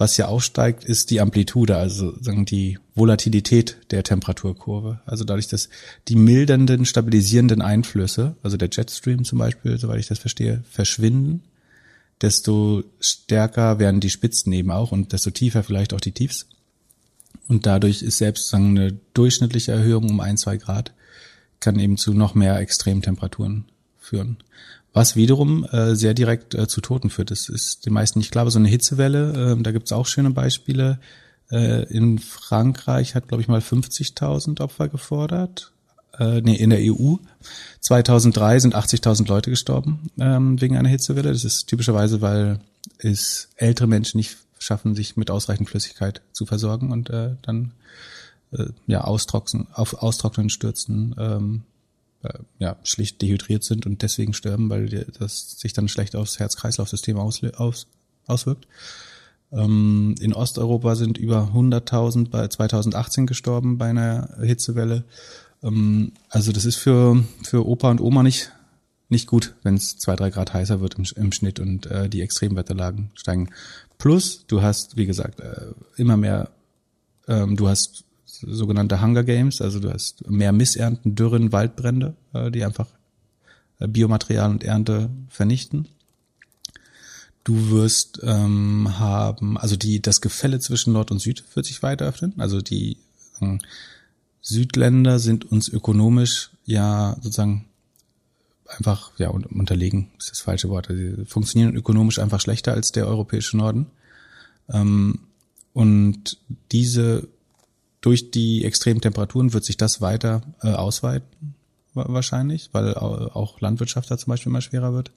was 0.00 0.16
ja 0.16 0.28
aufsteigt, 0.28 0.82
ist 0.82 1.10
die 1.10 1.20
Amplitude, 1.20 1.76
also 1.76 2.14
sagen 2.22 2.46
die 2.46 2.78
Volatilität 2.94 3.76
der 3.90 4.02
Temperaturkurve. 4.02 5.00
Also 5.04 5.24
dadurch, 5.24 5.48
dass 5.48 5.68
die 6.08 6.16
mildernden, 6.16 6.86
stabilisierenden 6.86 7.60
Einflüsse, 7.60 8.34
also 8.42 8.56
der 8.56 8.70
Jetstream 8.72 9.26
zum 9.26 9.40
Beispiel, 9.40 9.76
soweit 9.76 10.00
ich 10.00 10.06
das 10.06 10.18
verstehe, 10.18 10.64
verschwinden, 10.70 11.42
desto 12.22 12.82
stärker 12.98 13.78
werden 13.78 14.00
die 14.00 14.08
Spitzen 14.08 14.54
eben 14.54 14.70
auch 14.70 14.90
und 14.90 15.12
desto 15.12 15.28
tiefer 15.28 15.62
vielleicht 15.62 15.92
auch 15.92 16.00
die 16.00 16.12
Tiefs. 16.12 16.46
Und 17.46 17.66
dadurch 17.66 18.00
ist 18.00 18.16
selbst 18.16 18.48
sagen, 18.48 18.78
eine 18.78 18.98
durchschnittliche 19.12 19.72
Erhöhung 19.72 20.08
um 20.08 20.20
ein, 20.20 20.38
zwei 20.38 20.56
Grad 20.56 20.94
kann 21.60 21.78
eben 21.78 21.98
zu 21.98 22.14
noch 22.14 22.34
mehr 22.34 22.58
Extremtemperaturen 22.58 23.66
führen 23.98 24.38
was 24.92 25.16
wiederum 25.16 25.64
äh, 25.66 25.94
sehr 25.94 26.14
direkt 26.14 26.54
äh, 26.54 26.66
zu 26.66 26.80
Toten 26.80 27.10
führt. 27.10 27.30
Das 27.30 27.48
ist 27.48 27.86
den 27.86 27.92
meisten 27.92 28.18
nicht 28.18 28.32
klar, 28.32 28.42
aber 28.42 28.50
so 28.50 28.58
eine 28.58 28.68
Hitzewelle, 28.68 29.54
äh, 29.58 29.62
da 29.62 29.72
gibt's 29.72 29.92
auch 29.92 30.06
schöne 30.06 30.30
Beispiele. 30.30 30.98
Äh, 31.50 31.84
in 31.92 32.18
Frankreich 32.18 33.14
hat, 33.14 33.28
glaube 33.28 33.42
ich, 33.42 33.48
mal 33.48 33.60
50.000 33.60 34.60
Opfer 34.60 34.88
gefordert. 34.88 35.72
äh, 36.18 36.40
nee, 36.40 36.56
in 36.56 36.70
der 36.70 36.80
EU. 36.82 37.16
2003 37.80 38.58
sind 38.58 38.76
80.000 38.76 39.28
Leute 39.28 39.50
gestorben 39.50 40.10
ähm, 40.18 40.60
wegen 40.60 40.76
einer 40.76 40.88
Hitzewelle. 40.88 41.32
Das 41.32 41.44
ist 41.44 41.66
typischerweise, 41.66 42.20
weil 42.20 42.60
es 42.98 43.48
ältere 43.56 43.86
Menschen 43.86 44.18
nicht 44.18 44.36
schaffen, 44.58 44.94
sich 44.94 45.16
mit 45.16 45.30
ausreichend 45.30 45.70
Flüssigkeit 45.70 46.20
zu 46.32 46.46
versorgen 46.46 46.92
und 46.92 47.10
äh, 47.10 47.36
dann 47.42 47.72
äh, 48.52 48.66
ja 48.86 49.02
austrocknen, 49.02 49.68
auf 49.72 49.94
austrocknen 49.94 50.50
stürzen, 50.50 51.14
ähm, 51.18 51.62
äh, 52.22 52.38
ja 52.58 52.76
schlicht 52.82 53.22
dehydriert 53.22 53.64
sind 53.64 53.86
und 53.86 54.02
deswegen 54.02 54.34
sterben, 54.34 54.68
weil 54.70 55.06
das 55.18 55.58
sich 55.58 55.72
dann 55.72 55.88
schlecht 55.88 56.16
aufs 56.16 56.38
Herz-Kreislauf-System 56.38 57.18
aus, 57.18 57.40
auswirkt. 58.26 58.66
Ähm, 59.52 60.14
in 60.20 60.32
Osteuropa 60.32 60.94
sind 60.94 61.18
über 61.18 61.50
100.000 61.54 62.30
bei 62.30 62.46
2018 62.46 63.26
gestorben 63.26 63.78
bei 63.78 63.90
einer 63.90 64.36
Hitzewelle. 64.40 65.04
Ähm, 65.62 66.12
also 66.28 66.52
das 66.52 66.64
ist 66.64 66.76
für 66.76 67.24
für 67.42 67.66
Opa 67.66 67.90
und 67.90 68.00
Oma 68.00 68.22
nicht 68.22 68.52
nicht 69.08 69.26
gut, 69.26 69.54
wenn 69.64 69.74
es 69.74 69.98
zwei 69.98 70.14
drei 70.14 70.30
Grad 70.30 70.54
heißer 70.54 70.80
wird 70.80 70.94
im, 70.94 71.04
im 71.16 71.32
Schnitt 71.32 71.58
und 71.58 71.86
äh, 71.86 72.08
die 72.08 72.22
Extremwetterlagen 72.22 73.10
steigen. 73.14 73.50
Plus 73.98 74.46
du 74.46 74.62
hast 74.62 74.96
wie 74.96 75.06
gesagt 75.06 75.40
äh, 75.40 75.72
immer 75.96 76.16
mehr, 76.16 76.50
ähm, 77.26 77.56
du 77.56 77.68
hast 77.68 78.04
sogenannte 78.30 79.00
Hunger 79.00 79.24
Games, 79.24 79.60
also 79.60 79.80
du 79.80 79.92
hast 79.92 80.28
mehr 80.30 80.52
Missernten, 80.52 81.14
Dürren, 81.14 81.52
Waldbrände, 81.52 82.14
äh, 82.32 82.50
die 82.50 82.64
einfach 82.64 82.88
äh, 83.78 83.88
Biomaterial 83.88 84.50
und 84.50 84.64
Ernte 84.64 85.10
vernichten. 85.28 85.88
Du 87.44 87.70
wirst 87.70 88.20
ähm, 88.22 88.98
haben, 88.98 89.56
also 89.56 89.76
die 89.76 90.00
das 90.02 90.20
Gefälle 90.20 90.60
zwischen 90.60 90.92
Nord 90.92 91.10
und 91.10 91.20
Süd 91.20 91.44
wird 91.54 91.66
sich 91.66 91.82
weiter 91.82 92.06
öffnen. 92.06 92.34
Also 92.38 92.60
die 92.60 92.98
äh, 93.40 93.58
Südländer 94.42 95.18
sind 95.18 95.50
uns 95.50 95.68
ökonomisch 95.68 96.50
ja 96.64 97.16
sozusagen 97.20 97.66
einfach 98.66 99.12
ja 99.18 99.30
unterlegen 99.30 100.10
ist 100.18 100.30
das 100.30 100.40
falsche 100.40 100.68
Wort. 100.68 100.90
Also 100.90 101.00
sie 101.00 101.26
funktionieren 101.26 101.74
ökonomisch 101.74 102.18
einfach 102.18 102.40
schlechter 102.40 102.72
als 102.72 102.92
der 102.92 103.06
europäische 103.06 103.56
Norden. 103.56 103.86
Ähm, 104.68 105.20
und 105.72 106.38
diese 106.72 107.28
durch 108.00 108.30
die 108.30 108.64
extremen 108.64 109.00
Temperaturen 109.00 109.52
wird 109.52 109.64
sich 109.64 109.76
das 109.76 110.00
weiter 110.00 110.42
äh, 110.62 110.68
ausweiten 110.68 111.54
wahrscheinlich, 111.94 112.70
weil 112.72 112.94
auch 112.94 113.60
Landwirtschaft 113.60 114.10
da 114.10 114.16
zum 114.16 114.30
Beispiel 114.30 114.50
immer 114.50 114.60
schwerer 114.60 114.92
wird. 114.92 115.10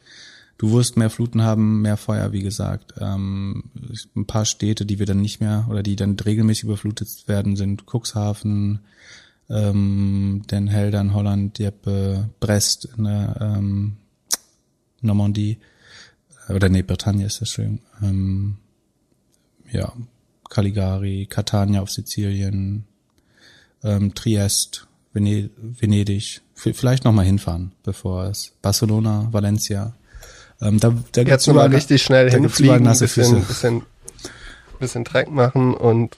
Du 0.58 0.72
wirst 0.72 0.98
mehr 0.98 1.10
Fluten 1.10 1.42
haben, 1.42 1.82
mehr 1.82 1.98
Feuer, 1.98 2.32
wie 2.32 2.42
gesagt. 2.42 2.94
Ähm, 3.00 3.66
ein 4.16 4.26
paar 4.26 4.46
Städte, 4.46 4.86
die 4.86 5.00
wir 5.00 5.06
dann 5.06 5.22
nicht 5.22 5.40
mehr 5.40 5.68
oder 5.70 5.84
die 5.84 5.96
dann 5.96 6.18
regelmäßig 6.20 6.66
überflutet 6.66 7.28
werden, 7.28 7.56
sind 7.56 7.86
Cuxhaven, 7.86 8.80
ähm, 9.50 10.44
Den 10.50 10.68
Helder 10.68 11.02
in 11.02 11.14
Holland, 11.14 11.58
Dieppe, 11.58 12.30
Brest 12.40 12.88
in 12.98 13.04
der 13.04 13.38
ähm, 13.42 13.98
Normandie 15.02 15.58
oder 16.50 16.70
nee, 16.70 16.82
Bretagne 16.82 17.26
ist 17.26 17.42
das 17.42 17.50
schön. 17.50 17.80
Ähm, 18.02 18.58
ja, 19.72 19.94
Caligari, 20.54 21.26
Catania 21.30 21.82
auf 21.82 21.90
Sizilien, 21.90 22.86
ähm, 23.84 24.14
Triest, 24.14 24.88
Vened 25.14 25.50
Venedig, 25.58 26.42
vielleicht 26.54 27.06
noch 27.06 27.12
mal 27.12 27.26
hinfahren, 27.26 27.72
bevor 27.84 28.26
es 28.26 28.54
Barcelona, 28.62 29.28
Valencia, 29.32 29.94
ähm, 30.62 30.80
da, 30.80 30.96
da 31.12 31.22
Jetzt 31.22 31.48
nochmal 31.48 31.68
richtig 31.68 32.04
schnell 32.04 32.30
hinfliegen, 32.30 32.88
ein 32.88 33.00
bisschen, 33.00 33.44
bisschen, 33.46 33.82
bisschen 34.80 35.04
Dreck 35.04 35.30
machen 35.32 35.74
und 35.74 36.16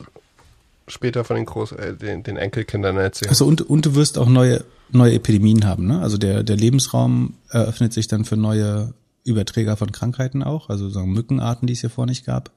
später 0.87 1.23
von 1.23 1.37
den, 1.37 1.45
Groß 1.45 1.71
äh, 1.73 1.95
den, 1.95 2.23
den 2.23 2.37
Enkelkindern 2.37 2.97
erzählen. 2.97 3.29
Also 3.29 3.45
und, 3.45 3.61
und 3.61 3.85
du 3.85 3.95
wirst 3.95 4.17
auch 4.17 4.29
neue, 4.29 4.65
neue 4.91 5.13
Epidemien 5.13 5.65
haben, 5.65 5.87
ne? 5.87 6.01
Also 6.01 6.17
der, 6.17 6.43
der 6.43 6.57
Lebensraum 6.57 7.35
eröffnet 7.49 7.93
sich 7.93 8.07
dann 8.07 8.25
für 8.25 8.37
neue 8.37 8.93
Überträger 9.23 9.77
von 9.77 9.91
Krankheiten 9.91 10.43
auch, 10.43 10.69
also 10.69 10.89
so 10.89 11.05
Mückenarten, 11.05 11.67
die 11.67 11.73
es 11.73 11.81
hier 11.81 11.89
vor 11.89 12.05
nicht 12.05 12.25
gab. 12.25 12.51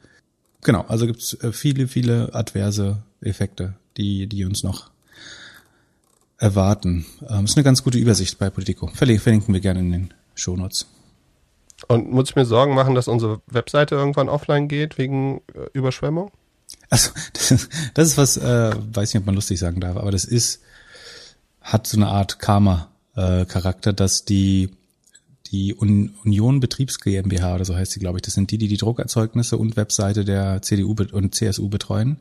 Genau, 0.63 0.83
also 0.89 1.07
gibt 1.07 1.23
es 1.23 1.35
äh, 1.43 1.53
viele, 1.53 1.89
viele 1.89 2.35
adverse 2.35 3.03
Effekte, 3.21 3.75
die, 3.97 4.27
die 4.27 4.45
uns 4.45 4.63
noch 4.63 4.91
erwarten. 6.39 7.07
Ähm, 7.29 7.45
ist 7.45 7.57
eine 7.57 7.65
ganz 7.65 7.83
gute 7.83 7.99
Übersicht 7.99 8.39
bei 8.39 8.51
Politico. 8.51 8.89
Verlinken 8.89 9.53
wir 9.53 9.61
gerne 9.61 9.81
in 9.81 9.93
den 9.93 10.15
Shownotes. 10.35 10.87
Und 11.87 12.11
muss 12.11 12.31
ich 12.31 12.37
mir 12.37 12.45
Sorgen 12.45 12.75
machen, 12.75 12.95
dass 12.95 13.09
unsere 13.09 13.41
Webseite 13.47 13.95
irgendwann 13.95 14.29
offline 14.29 14.69
geht 14.69 14.99
wegen 14.99 15.41
äh, 15.55 15.67
Überschwemmung? 15.73 16.33
Also 16.91 17.11
das 17.33 17.51
ist, 17.51 17.69
das 17.95 18.09
ist 18.09 18.19
was, 18.19 18.37
äh, 18.37 18.73
weiß 18.93 19.15
nicht, 19.15 19.21
ob 19.21 19.27
man 19.27 19.35
lustig 19.35 19.59
sagen 19.59 19.81
darf, 19.81 19.97
aber 19.97 20.11
das 20.11 20.25
ist, 20.25 20.61
hat 21.61 21.87
so 21.87 21.97
eine 21.97 22.09
Art 22.09 22.39
Karma-Charakter, 22.39 23.91
äh, 23.91 23.95
dass 23.95 24.25
die 24.25 24.71
die 25.51 25.75
Un 25.75 26.15
Union 26.25 26.61
Betriebs 26.61 27.01
GmbH 27.01 27.55
oder 27.55 27.65
so 27.65 27.75
heißt 27.75 27.93
sie, 27.93 28.01
glaube 28.01 28.19
ich, 28.19 28.23
das 28.23 28.35
sind 28.35 28.51
die, 28.51 28.59
die 28.59 28.69
die 28.69 28.77
Druckerzeugnisse 28.77 29.57
und 29.57 29.77
Webseite 29.77 30.25
der 30.25 30.63
CDU 30.63 30.95
und 31.13 31.35
CSU 31.35 31.69
betreuen. 31.69 32.19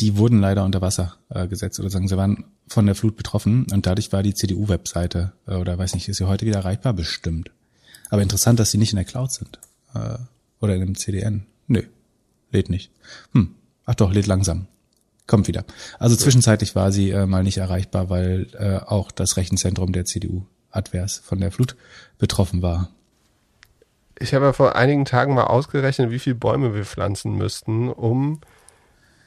Die 0.00 0.16
wurden 0.16 0.40
leider 0.40 0.64
unter 0.64 0.80
Wasser 0.80 1.16
äh, 1.28 1.48
gesetzt 1.48 1.80
oder 1.80 1.90
sagen, 1.90 2.08
sie 2.08 2.16
waren 2.16 2.44
von 2.68 2.86
der 2.86 2.94
Flut 2.94 3.16
betroffen 3.16 3.66
und 3.72 3.86
dadurch 3.86 4.12
war 4.12 4.22
die 4.22 4.34
CDU-Webseite 4.34 5.32
äh, 5.46 5.56
oder 5.56 5.76
weiß 5.76 5.94
nicht, 5.94 6.08
ist 6.08 6.18
sie 6.18 6.28
heute 6.28 6.46
wieder 6.46 6.58
erreichbar? 6.58 6.92
Bestimmt. 6.92 7.50
Aber 8.10 8.22
interessant, 8.22 8.60
dass 8.60 8.70
sie 8.70 8.78
nicht 8.78 8.92
in 8.92 8.96
der 8.96 9.04
Cloud 9.04 9.32
sind. 9.32 9.58
Äh, 9.94 10.18
oder 10.60 10.76
in 10.76 10.82
einem 10.82 10.94
CDN. 10.94 11.46
Nö, 11.66 11.82
lädt 12.52 12.70
nicht. 12.70 12.90
Hm. 13.32 13.54
Ach 13.86 13.94
doch, 13.94 14.12
lädt 14.12 14.26
langsam. 14.26 14.66
Kommt 15.26 15.48
wieder. 15.48 15.64
Also 15.98 16.16
zwischenzeitlich 16.16 16.74
war 16.74 16.90
sie 16.90 17.10
äh, 17.10 17.26
mal 17.26 17.42
nicht 17.42 17.58
erreichbar, 17.58 18.08
weil 18.08 18.46
äh, 18.58 18.78
auch 18.78 19.10
das 19.10 19.36
Rechenzentrum 19.36 19.92
der 19.92 20.04
CDU 20.04 20.46
advers 20.70 21.18
von 21.18 21.40
der 21.40 21.50
Flut 21.50 21.76
betroffen 22.18 22.62
war. 22.62 22.88
Ich 24.18 24.34
habe 24.34 24.46
ja 24.46 24.52
vor 24.52 24.74
einigen 24.74 25.04
Tagen 25.04 25.34
mal 25.34 25.44
ausgerechnet, 25.44 26.10
wie 26.10 26.18
viele 26.18 26.36
Bäume 26.36 26.74
wir 26.74 26.84
pflanzen 26.84 27.36
müssten, 27.36 27.88
um 27.88 28.40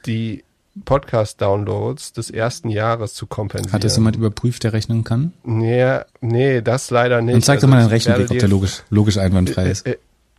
die 0.04 0.44
Podcast-Downloads 0.84 2.12
des 2.12 2.30
ersten 2.30 2.68
Jahres 2.68 3.14
zu 3.14 3.26
kompensieren. 3.26 3.72
Hat 3.72 3.84
das 3.84 3.96
jemand 3.96 4.16
überprüft, 4.16 4.64
der 4.64 4.72
rechnen 4.72 5.04
kann? 5.04 5.32
Nee, 5.44 5.98
nee, 6.20 6.62
das 6.62 6.90
leider 6.90 7.20
nicht. 7.20 7.34
Dann 7.34 7.42
zeig 7.42 7.56
also 7.56 7.66
doch 7.66 7.72
mal 7.72 7.80
deinen 7.80 7.90
Rechenweg, 7.90 8.30
ob 8.30 8.38
der 8.38 8.48
logisch, 8.48 8.82
logisch 8.90 9.18
einwandfrei 9.18 9.70
ist. 9.70 9.86
Äh, 9.86 9.98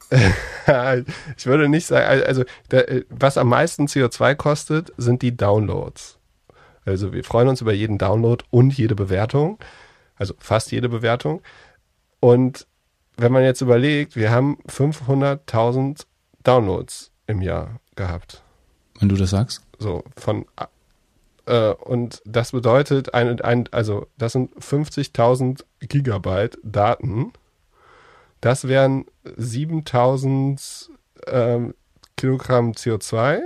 äh, 0.09 1.03
ich 1.37 1.45
würde 1.45 1.69
nicht 1.69 1.85
sagen, 1.85 2.23
also 2.25 2.43
der, 2.71 3.03
was 3.09 3.37
am 3.37 3.49
meisten 3.49 3.85
CO2 3.85 4.35
kostet, 4.35 4.91
sind 4.97 5.21
die 5.21 5.35
Downloads. 5.35 6.17
Also 6.85 7.13
wir 7.13 7.23
freuen 7.23 7.47
uns 7.47 7.61
über 7.61 7.73
jeden 7.73 7.97
Download 7.97 8.43
und 8.49 8.77
jede 8.77 8.95
Bewertung, 8.95 9.59
also 10.23 10.35
fast 10.39 10.71
jede 10.71 10.87
Bewertung. 10.87 11.41
Und 12.21 12.65
wenn 13.17 13.33
man 13.33 13.43
jetzt 13.43 13.59
überlegt, 13.59 14.15
wir 14.15 14.31
haben 14.31 14.57
500.000 14.69 16.05
Downloads 16.43 17.11
im 17.27 17.41
Jahr 17.41 17.81
gehabt. 17.95 18.41
Wenn 18.99 19.09
du 19.09 19.15
das 19.15 19.31
sagst? 19.31 19.61
So, 19.79 20.05
von 20.15 20.45
äh, 21.45 21.73
und 21.73 22.21
das 22.25 22.53
bedeutet, 22.53 23.13
ein, 23.13 23.41
ein, 23.41 23.67
also 23.71 24.07
das 24.17 24.31
sind 24.31 24.55
50.000 24.55 25.65
Gigabyte 25.81 26.57
Daten. 26.63 27.33
Das 28.39 28.69
wären 28.69 29.05
7.000 29.25 30.89
ähm, 31.27 31.73
Kilogramm 32.15 32.71
CO2. 32.71 33.41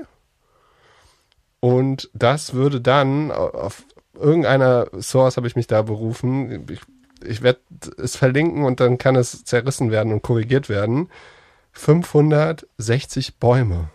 Und 1.60 2.12
das 2.14 2.54
würde 2.54 2.82
dann 2.82 3.32
auf 3.32 3.84
irgendeiner 4.20 4.88
Source 5.00 5.38
habe 5.38 5.48
ich 5.48 5.56
mich 5.56 5.68
da 5.68 5.82
berufen. 5.82 6.68
Ich, 6.70 6.82
ich 7.26 7.42
werde 7.42 7.60
es 7.98 8.16
verlinken 8.16 8.64
und 8.64 8.80
dann 8.80 8.98
kann 8.98 9.16
es 9.16 9.44
zerrissen 9.44 9.92
werden 9.92 10.14
und 10.14 10.22
korrigiert 10.22 10.70
werden. 10.70 11.10
560 11.74 13.36
Bäume. 13.36 13.90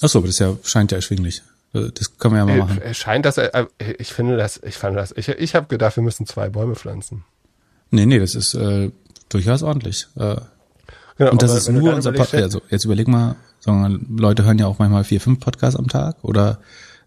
Achso, 0.00 0.18
aber 0.18 0.26
das 0.26 0.38
ja, 0.38 0.56
scheint 0.64 0.92
ja 0.92 0.96
erschwinglich. 0.96 1.42
Äh, 1.72 1.90
das 1.94 2.18
können 2.18 2.34
wir 2.34 2.38
ja 2.38 2.46
mal 2.46 2.54
äh, 2.54 2.58
machen. 2.58 2.94
Scheint 2.94 3.24
das, 3.24 3.38
äh, 3.38 3.66
ich 3.98 4.12
finde 4.12 4.36
das, 4.36 4.60
ich 4.62 4.76
fand 4.76 4.96
das, 4.96 5.12
ich, 5.16 5.28
ich 5.28 5.54
habe 5.54 5.66
gedacht, 5.66 5.96
wir 5.96 6.02
müssen 6.02 6.26
zwei 6.26 6.48
Bäume 6.48 6.74
pflanzen. 6.74 7.24
Nee, 7.90 8.06
nee, 8.06 8.18
das 8.18 8.34
ist 8.34 8.54
äh, 8.54 8.90
durchaus 9.28 9.62
ordentlich. 9.62 10.08
Äh, 10.16 10.36
genau, 11.16 11.30
und 11.32 11.42
das 11.42 11.54
ist 11.54 11.70
nur 11.70 11.94
unser 11.94 12.12
Podcast. 12.12 12.42
Also 12.42 12.62
jetzt 12.70 12.84
überleg 12.84 13.08
mal, 13.08 13.36
wir, 13.64 13.98
Leute 14.16 14.44
hören 14.44 14.58
ja 14.58 14.66
auch 14.66 14.78
manchmal 14.78 15.04
vier, 15.04 15.20
fünf 15.20 15.40
Podcasts 15.40 15.78
am 15.78 15.88
Tag 15.88 16.16
oder 16.22 16.60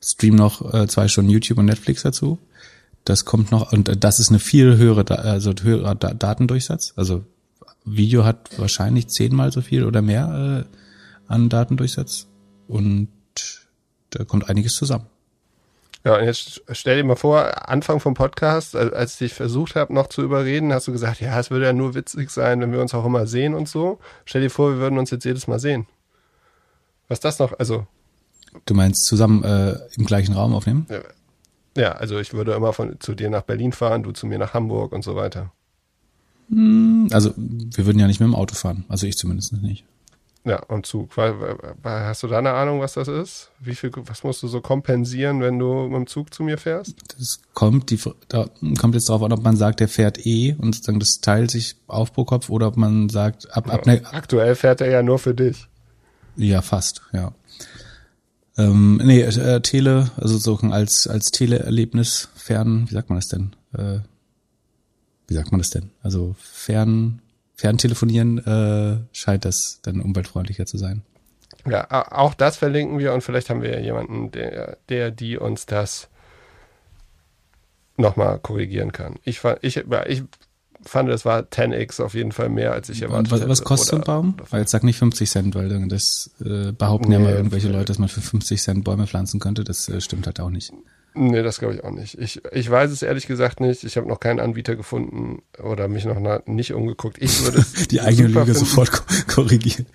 streamen 0.03 0.38
noch 0.38 0.73
äh, 0.73 0.88
zwei 0.88 1.07
Stunden 1.07 1.29
YouTube 1.29 1.60
und 1.60 1.65
Netflix 1.65 2.01
dazu. 2.01 2.39
Das 3.05 3.25
kommt 3.25 3.51
noch, 3.51 3.71
und 3.71 4.03
das 4.03 4.19
ist 4.19 4.29
eine 4.29 4.39
viel 4.39 4.77
höhere, 4.77 5.19
also 5.19 5.53
höherer 5.61 5.95
Datendurchsatz. 5.95 6.93
Also 6.95 7.23
Video 7.83 8.25
hat 8.25 8.57
wahrscheinlich 8.57 9.07
zehnmal 9.07 9.51
so 9.51 9.61
viel 9.61 9.85
oder 9.85 10.01
mehr 10.01 10.67
äh, 10.69 11.31
an 11.31 11.49
Datendurchsatz. 11.49 12.27
Und 12.67 13.09
da 14.11 14.23
kommt 14.23 14.49
einiges 14.49 14.75
zusammen. 14.75 15.05
Ja, 16.03 16.17
und 16.17 16.25
jetzt 16.25 16.63
stell 16.71 16.97
dir 16.97 17.03
mal 17.03 17.15
vor, 17.15 17.69
Anfang 17.69 17.99
vom 17.99 18.15
Podcast, 18.15 18.75
als 18.75 19.13
ich 19.13 19.17
dich 19.19 19.33
versucht 19.33 19.75
habe, 19.75 19.93
noch 19.93 20.07
zu 20.07 20.23
überreden, 20.23 20.73
hast 20.73 20.87
du 20.87 20.91
gesagt, 20.91 21.21
ja, 21.21 21.39
es 21.39 21.51
würde 21.51 21.65
ja 21.65 21.73
nur 21.73 21.93
witzig 21.93 22.31
sein, 22.31 22.59
wenn 22.59 22.71
wir 22.71 22.81
uns 22.81 22.95
auch 22.95 23.05
immer 23.05 23.27
sehen 23.27 23.53
und 23.53 23.69
so. 23.69 23.99
Stell 24.25 24.41
dir 24.41 24.49
vor, 24.49 24.71
wir 24.71 24.77
würden 24.77 24.97
uns 24.97 25.11
jetzt 25.11 25.25
jedes 25.25 25.47
Mal 25.47 25.59
sehen. 25.59 25.85
Was 27.07 27.19
das 27.19 27.37
noch, 27.37 27.57
also. 27.59 27.85
Du 28.65 28.73
meinst 28.73 29.05
zusammen 29.05 29.43
äh, 29.43 29.77
im 29.95 30.05
gleichen 30.05 30.33
Raum 30.33 30.55
aufnehmen? 30.55 30.87
Ja. 31.75 31.93
Also 31.93 32.19
ich 32.19 32.34
würde 32.34 32.53
immer 32.53 32.73
von 32.73 32.99
zu 32.99 33.15
dir 33.15 33.29
nach 33.29 33.43
Berlin 33.43 33.71
fahren, 33.71 34.03
du 34.03 34.12
zu 34.12 34.27
mir 34.27 34.39
nach 34.39 34.53
Hamburg 34.53 34.91
und 34.91 35.03
so 35.03 35.15
weiter. 35.15 35.51
Hm, 36.49 37.07
also 37.12 37.34
wir 37.38 37.86
würden 37.86 37.99
ja 37.99 38.07
nicht 38.07 38.19
mit 38.19 38.27
dem 38.27 38.36
Auto 38.36 38.55
fahren, 38.55 38.86
also 38.89 39.07
ich 39.07 39.17
zumindest 39.17 39.53
nicht. 39.53 39.86
Ja, 40.43 40.63
und 40.63 40.88
Zug. 40.88 41.15
Hast 41.84 42.23
du 42.23 42.27
da 42.27 42.39
eine 42.39 42.53
Ahnung, 42.53 42.79
was 42.79 42.93
das 42.93 43.07
ist? 43.07 43.51
Wie 43.60 43.75
viel, 43.75 43.91
was 43.95 44.23
musst 44.23 44.41
du 44.41 44.47
so 44.47 44.60
kompensieren, 44.60 45.39
wenn 45.39 45.60
du 45.60 45.84
mit 45.84 45.93
dem 45.93 46.07
Zug 46.07 46.34
zu 46.34 46.41
mir 46.41 46.57
fährst? 46.57 46.95
Das 47.15 47.41
kommt, 47.53 47.91
die, 47.91 47.99
da 48.27 48.49
kommt 48.79 48.95
jetzt 48.95 49.07
darauf 49.07 49.21
an, 49.21 49.34
ob 49.34 49.43
man 49.43 49.55
sagt, 49.55 49.81
der 49.81 49.88
fährt 49.88 50.25
eh 50.25 50.55
und 50.57 50.73
sozusagen 50.73 50.99
das 50.99 51.19
teilt 51.21 51.51
sich 51.51 51.75
auf 51.86 52.12
pro 52.12 52.25
Kopf 52.25 52.49
oder 52.49 52.67
ob 52.67 52.77
man 52.77 53.10
sagt, 53.10 53.55
ab, 53.55 53.71
ab 53.71 53.86
ne 53.86 54.01
Aktuell 54.12 54.55
fährt 54.55 54.81
er 54.81 54.89
ja 54.89 55.03
nur 55.03 55.19
für 55.19 55.36
dich. 55.36 55.67
Ja, 56.38 56.63
fast, 56.63 57.03
ja. 57.13 57.34
Ähm, 58.57 58.99
nee, 59.03 59.21
äh, 59.21 59.61
Tele, 59.61 60.11
also 60.17 60.37
so 60.37 60.57
als, 60.69 61.07
als 61.07 61.31
Teleerlebnis 61.31 62.29
fern, 62.35 62.85
wie 62.89 62.93
sagt 62.93 63.09
man 63.09 63.17
das 63.17 63.29
denn? 63.29 63.55
Äh, 63.73 63.99
wie 65.27 65.33
sagt 65.33 65.51
man 65.51 65.59
das 65.59 65.69
denn? 65.69 65.91
Also 66.03 66.35
fern, 66.37 67.21
Ferntelefonieren 67.55 68.39
äh, 68.39 68.99
scheint 69.15 69.45
das 69.45 69.79
dann 69.83 70.01
umweltfreundlicher 70.01 70.65
zu 70.65 70.77
sein. 70.77 71.03
Ja, 71.65 72.11
auch 72.11 72.33
das 72.33 72.57
verlinken 72.57 72.99
wir 72.99 73.13
und 73.13 73.21
vielleicht 73.21 73.49
haben 73.49 73.61
wir 73.61 73.71
ja 73.71 73.79
jemanden, 73.79 74.31
der, 74.31 74.77
der 74.89 75.11
die 75.11 75.37
uns 75.37 75.65
das 75.65 76.09
nochmal 77.97 78.39
korrigieren 78.39 78.91
kann. 78.91 79.15
Ich, 79.23 79.41
ich, 79.61 79.77
ich 79.77 80.23
fand, 80.84 81.10
es 81.10 81.26
war 81.26 81.41
10x 81.41 82.02
auf 82.02 82.13
jeden 82.13 82.32
Fall 82.32 82.50
mehr, 82.50 82.72
als 82.74 82.89
ich 82.89 83.02
erwartet 83.02 83.32
was, 83.32 83.48
was 83.48 83.63
kostet 83.63 84.00
ein 84.00 84.02
Baum? 84.02 84.36
Weil 84.50 84.62
jetzt 84.62 84.72
sag 84.72 84.84
nicht 84.84 84.98
50 84.98 85.30
Cent, 85.30 85.56
weil 85.56 85.88
das 85.88 86.32
äh, 86.44 86.72
behaupten 86.72 87.10
nee, 87.10 87.15
ja 87.15 87.20
mal 87.20 87.34
irgendwelche 87.34 87.70
Leute, 87.70 87.86
dass 87.86 88.00
man 88.00 88.10
für 88.10 88.22
50 88.22 88.62
Cent 88.62 88.84
Bäume 88.84 89.08
pflanzen 89.08 89.39
könnte. 89.39 89.63
Das 89.63 89.89
äh, 89.89 90.02
stimmt 90.02 90.26
halt 90.26 90.39
auch 90.39 90.50
nicht. 90.50 90.74
Nee, 91.13 91.43
das 91.43 91.60
glaube 91.60 91.76
ich 91.76 91.84
auch 91.84 91.91
nicht. 91.91 92.17
Ich, 92.17 92.41
ich 92.54 92.69
weiß 92.69 92.89
es 92.89 93.02
ehrlich 93.02 93.28
gesagt 93.28 93.60
nicht. 93.60 93.84
Ich 93.84 93.97
habe 93.97 94.08
noch 94.08 94.21
keinen 94.21 94.39
Anbieter 94.39 94.78
gefunden 94.78 95.41
oder 95.62 95.89
mich 95.89 96.06
noch 96.06 96.17
nicht 96.45 96.74
umgeguckt. 96.74 97.17
Ich 97.19 97.43
würde 97.43 97.60
es 97.60 97.74
die 97.89 98.00
eigene 98.00 98.30
Lüge 98.30 98.45
finden. 98.45 98.60
sofort 98.60 99.28
korrigieren. 99.28 99.88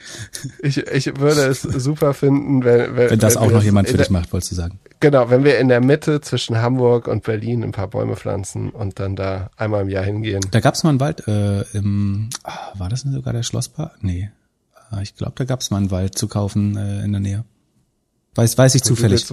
Ich, 0.60 0.76
ich 0.78 1.18
würde 1.18 1.42
es 1.42 1.62
super 1.62 2.12
finden, 2.12 2.64
wenn 2.64 2.96
wenn, 2.96 3.10
wenn 3.10 3.18
das 3.18 3.36
wenn 3.36 3.42
auch 3.42 3.50
noch 3.50 3.62
jemand 3.62 3.88
für 3.88 3.96
dich 3.96 4.10
macht, 4.10 4.32
wolltest 4.32 4.52
du 4.52 4.56
sagen. 4.56 4.78
Genau, 5.00 5.30
wenn 5.30 5.44
wir 5.44 5.58
in 5.58 5.68
der 5.68 5.80
Mitte 5.80 6.20
zwischen 6.20 6.58
Hamburg 6.58 7.08
und 7.08 7.22
Berlin 7.22 7.64
ein 7.64 7.72
paar 7.72 7.88
Bäume 7.88 8.16
pflanzen 8.16 8.70
und 8.70 9.00
dann 9.00 9.16
da 9.16 9.50
einmal 9.56 9.82
im 9.82 9.88
Jahr 9.88 10.04
hingehen. 10.04 10.42
Da 10.50 10.60
gab 10.60 10.74
es 10.74 10.84
mal 10.84 10.90
einen 10.90 11.00
Wald 11.00 11.26
äh, 11.26 11.62
im 11.72 12.28
ah, 12.44 12.72
war 12.74 12.90
das 12.90 13.04
denn 13.04 13.12
sogar 13.12 13.32
der 13.32 13.42
Schlosspark? 13.42 14.02
Nee. 14.02 14.30
Ah, 14.90 15.00
ich 15.00 15.16
glaube, 15.16 15.32
da 15.36 15.44
gab 15.44 15.60
es 15.60 15.70
mal 15.70 15.78
einen 15.78 15.90
Wald 15.90 16.18
zu 16.18 16.28
kaufen 16.28 16.76
äh, 16.76 17.04
in 17.04 17.12
der 17.12 17.20
Nähe. 17.20 17.44
Weiß 18.34 18.58
weiß 18.58 18.74
ich 18.74 18.82
zufällig. 18.82 19.26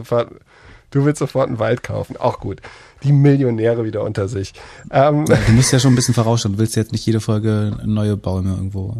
Du 0.94 1.06
willst 1.06 1.18
sofort 1.18 1.48
einen 1.48 1.58
Wald 1.58 1.82
kaufen. 1.82 2.18
Auch 2.18 2.40
gut. 2.40 2.62
Die 3.02 3.12
Millionäre 3.12 3.84
wieder 3.84 4.04
unter 4.04 4.28
sich. 4.28 4.54
Ähm, 4.92 5.26
du 5.26 5.52
musst 5.54 5.74
ja 5.74 5.80
schon 5.80 5.94
ein 5.94 5.96
bisschen 5.96 6.14
vorausschauen. 6.14 6.54
Du 6.54 6.60
willst 6.60 6.76
jetzt 6.76 6.92
nicht 6.92 7.04
jede 7.04 7.20
Folge 7.20 7.76
neue 7.84 8.16
Bäume 8.16 8.52
irgendwo. 8.52 8.96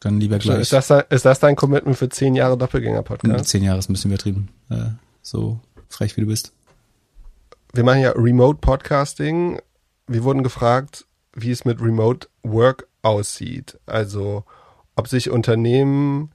Dann 0.00 0.18
lieber 0.18 0.40
gleich. 0.40 0.58
Ist 0.58 0.72
das, 0.72 0.90
ist 1.08 1.24
das 1.24 1.38
dein 1.38 1.54
Commitment 1.54 1.96
für 1.96 2.08
zehn 2.08 2.34
Jahre 2.34 2.58
Doppelgänger-Podcast? 2.58 3.46
Zehn 3.46 3.62
Jahre 3.62 3.78
ist 3.78 3.88
ein 3.88 3.92
bisschen 3.92 4.10
übertrieben. 4.10 4.48
Äh, 4.70 4.90
so 5.22 5.60
frech 5.88 6.16
wie 6.16 6.22
du 6.22 6.26
bist. 6.26 6.52
Wir 7.72 7.84
machen 7.84 8.00
ja 8.00 8.10
Remote 8.10 8.58
Podcasting. 8.60 9.60
Wir 10.08 10.24
wurden 10.24 10.42
gefragt, 10.42 11.06
wie 11.32 11.52
es 11.52 11.64
mit 11.64 11.80
Remote 11.80 12.26
Work 12.42 12.88
aussieht. 13.02 13.78
Also, 13.86 14.42
ob 14.96 15.06
sich 15.06 15.30
Unternehmen, 15.30 16.32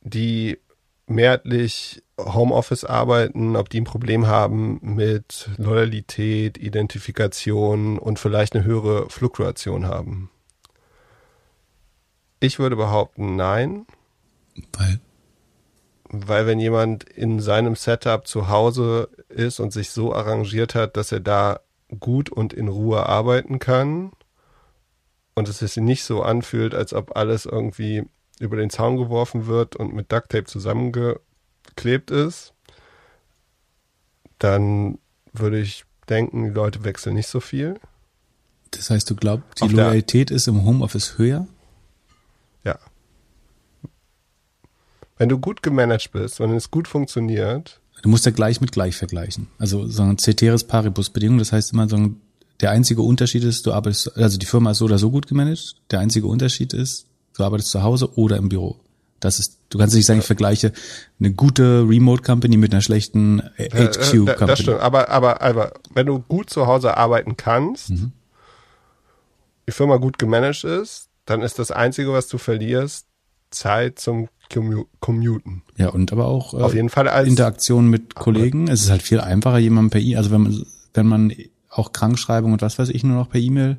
die 0.00 0.56
mehrheitlich 1.06 2.02
Homeoffice 2.18 2.84
arbeiten, 2.84 3.56
ob 3.56 3.70
die 3.70 3.80
ein 3.80 3.84
Problem 3.84 4.26
haben 4.26 4.80
mit 4.82 5.50
Loyalität, 5.56 6.58
Identifikation 6.58 7.98
und 7.98 8.18
vielleicht 8.18 8.54
eine 8.54 8.64
höhere 8.64 9.08
Fluktuation 9.08 9.86
haben. 9.86 10.30
Ich 12.40 12.58
würde 12.58 12.76
behaupten, 12.76 13.36
nein. 13.36 13.86
Weil? 14.76 15.00
Weil 16.10 16.46
wenn 16.46 16.58
jemand 16.58 17.04
in 17.04 17.40
seinem 17.40 17.76
Setup 17.76 18.26
zu 18.26 18.48
Hause 18.48 19.08
ist 19.28 19.60
und 19.60 19.72
sich 19.72 19.90
so 19.90 20.14
arrangiert 20.14 20.74
hat, 20.74 20.96
dass 20.96 21.12
er 21.12 21.20
da 21.20 21.60
gut 22.00 22.30
und 22.30 22.52
in 22.52 22.68
Ruhe 22.68 23.06
arbeiten 23.06 23.58
kann 23.58 24.12
und 25.34 25.48
es 25.48 25.58
sich 25.58 25.76
nicht 25.76 26.04
so 26.04 26.22
anfühlt, 26.22 26.74
als 26.74 26.94
ob 26.94 27.16
alles 27.16 27.46
irgendwie 27.46 28.04
über 28.40 28.56
den 28.56 28.70
Zaun 28.70 28.96
geworfen 28.96 29.46
wird 29.46 29.76
und 29.76 29.94
mit 29.94 30.10
Ducktape 30.12 30.48
zusammengeklebt 31.68 32.10
ist, 32.10 32.52
dann 34.38 34.98
würde 35.32 35.60
ich 35.60 35.84
denken, 36.08 36.44
die 36.44 36.50
Leute 36.50 36.84
wechseln 36.84 37.14
nicht 37.14 37.28
so 37.28 37.40
viel. 37.40 37.78
Das 38.70 38.90
heißt, 38.90 39.08
du 39.10 39.16
glaubst, 39.16 39.60
die 39.60 39.64
Auf 39.64 39.72
Loyalität 39.72 40.30
ist 40.30 40.46
im 40.48 40.64
Homeoffice 40.64 41.18
höher? 41.18 41.46
Ja. 42.64 42.78
Wenn 45.16 45.28
du 45.28 45.38
gut 45.38 45.62
gemanagt 45.62 46.12
bist, 46.12 46.38
wenn 46.38 46.54
es 46.54 46.70
gut 46.70 46.86
funktioniert. 46.86 47.80
Du 48.02 48.08
musst 48.08 48.26
ja 48.26 48.32
gleich 48.32 48.60
mit 48.60 48.72
gleich 48.72 48.96
vergleichen. 48.96 49.48
Also 49.58 49.88
so 49.88 50.02
eine 50.02 50.16
Ceteris 50.16 50.64
Paribus 50.64 51.10
Bedingung, 51.10 51.38
das 51.38 51.52
heißt 51.52 51.72
immer 51.72 51.88
so 51.88 52.10
der 52.60 52.70
einzige 52.70 53.02
Unterschied 53.02 53.44
ist, 53.44 53.66
du 53.66 53.72
arbeitest, 53.72 54.16
also 54.16 54.36
die 54.36 54.46
Firma 54.46 54.72
ist 54.72 54.78
so 54.78 54.84
oder 54.84 54.98
so 54.98 55.10
gut 55.10 55.26
gemanagt. 55.26 55.76
Der 55.90 56.00
einzige 56.00 56.26
Unterschied 56.26 56.72
ist, 56.72 57.08
Du 57.38 57.44
arbeitest 57.44 57.70
zu 57.70 57.82
Hause 57.84 58.18
oder 58.18 58.36
im 58.36 58.48
Büro. 58.48 58.76
Das 59.20 59.38
ist, 59.40 59.58
du 59.70 59.78
kannst 59.78 59.94
nicht 59.94 60.06
sagen, 60.06 60.20
ich 60.20 60.26
vergleiche 60.26 60.72
eine 61.18 61.32
gute 61.32 61.84
Remote 61.88 62.22
Company 62.22 62.56
mit 62.56 62.72
einer 62.72 62.82
schlechten 62.82 63.42
HQ 63.56 64.10
Company. 64.10 64.46
Das 64.46 64.60
stimmt, 64.60 64.80
aber, 64.80 65.08
aber, 65.08 65.42
aber 65.42 65.72
wenn 65.92 66.06
du 66.06 66.20
gut 66.20 66.50
zu 66.50 66.66
Hause 66.66 66.96
arbeiten 66.96 67.36
kannst, 67.36 67.90
mhm. 67.90 68.12
die 69.66 69.72
Firma 69.72 69.96
gut 69.96 70.18
gemanagt 70.18 70.64
ist, 70.64 71.08
dann 71.26 71.42
ist 71.42 71.58
das 71.58 71.70
Einzige, 71.70 72.12
was 72.12 72.28
du 72.28 72.38
verlierst, 72.38 73.06
Zeit 73.50 73.98
zum 73.98 74.28
Commuten. 75.00 75.62
Ja, 75.76 75.88
und 75.90 76.12
aber 76.12 76.26
auch 76.26 76.54
äh, 76.54 76.58
auf 76.58 76.74
jeden 76.74 76.88
Fall 76.88 77.08
als 77.08 77.28
Interaktion 77.28 77.88
mit 77.88 78.14
Kollegen. 78.14 78.68
Es 78.68 78.82
ist 78.82 78.90
halt 78.90 79.02
viel 79.02 79.20
einfacher, 79.20 79.58
jemanden 79.58 79.90
per 79.90 80.00
E, 80.00 80.16
also 80.16 80.30
wenn 80.30 80.42
man, 80.42 80.66
wenn 80.94 81.06
man 81.06 81.32
auch 81.70 81.92
Krankschreibung 81.92 82.52
und 82.52 82.62
was 82.62 82.78
weiß 82.78 82.88
ich 82.88 83.04
nur 83.04 83.16
noch 83.16 83.28
per 83.28 83.40
E-Mail 83.40 83.78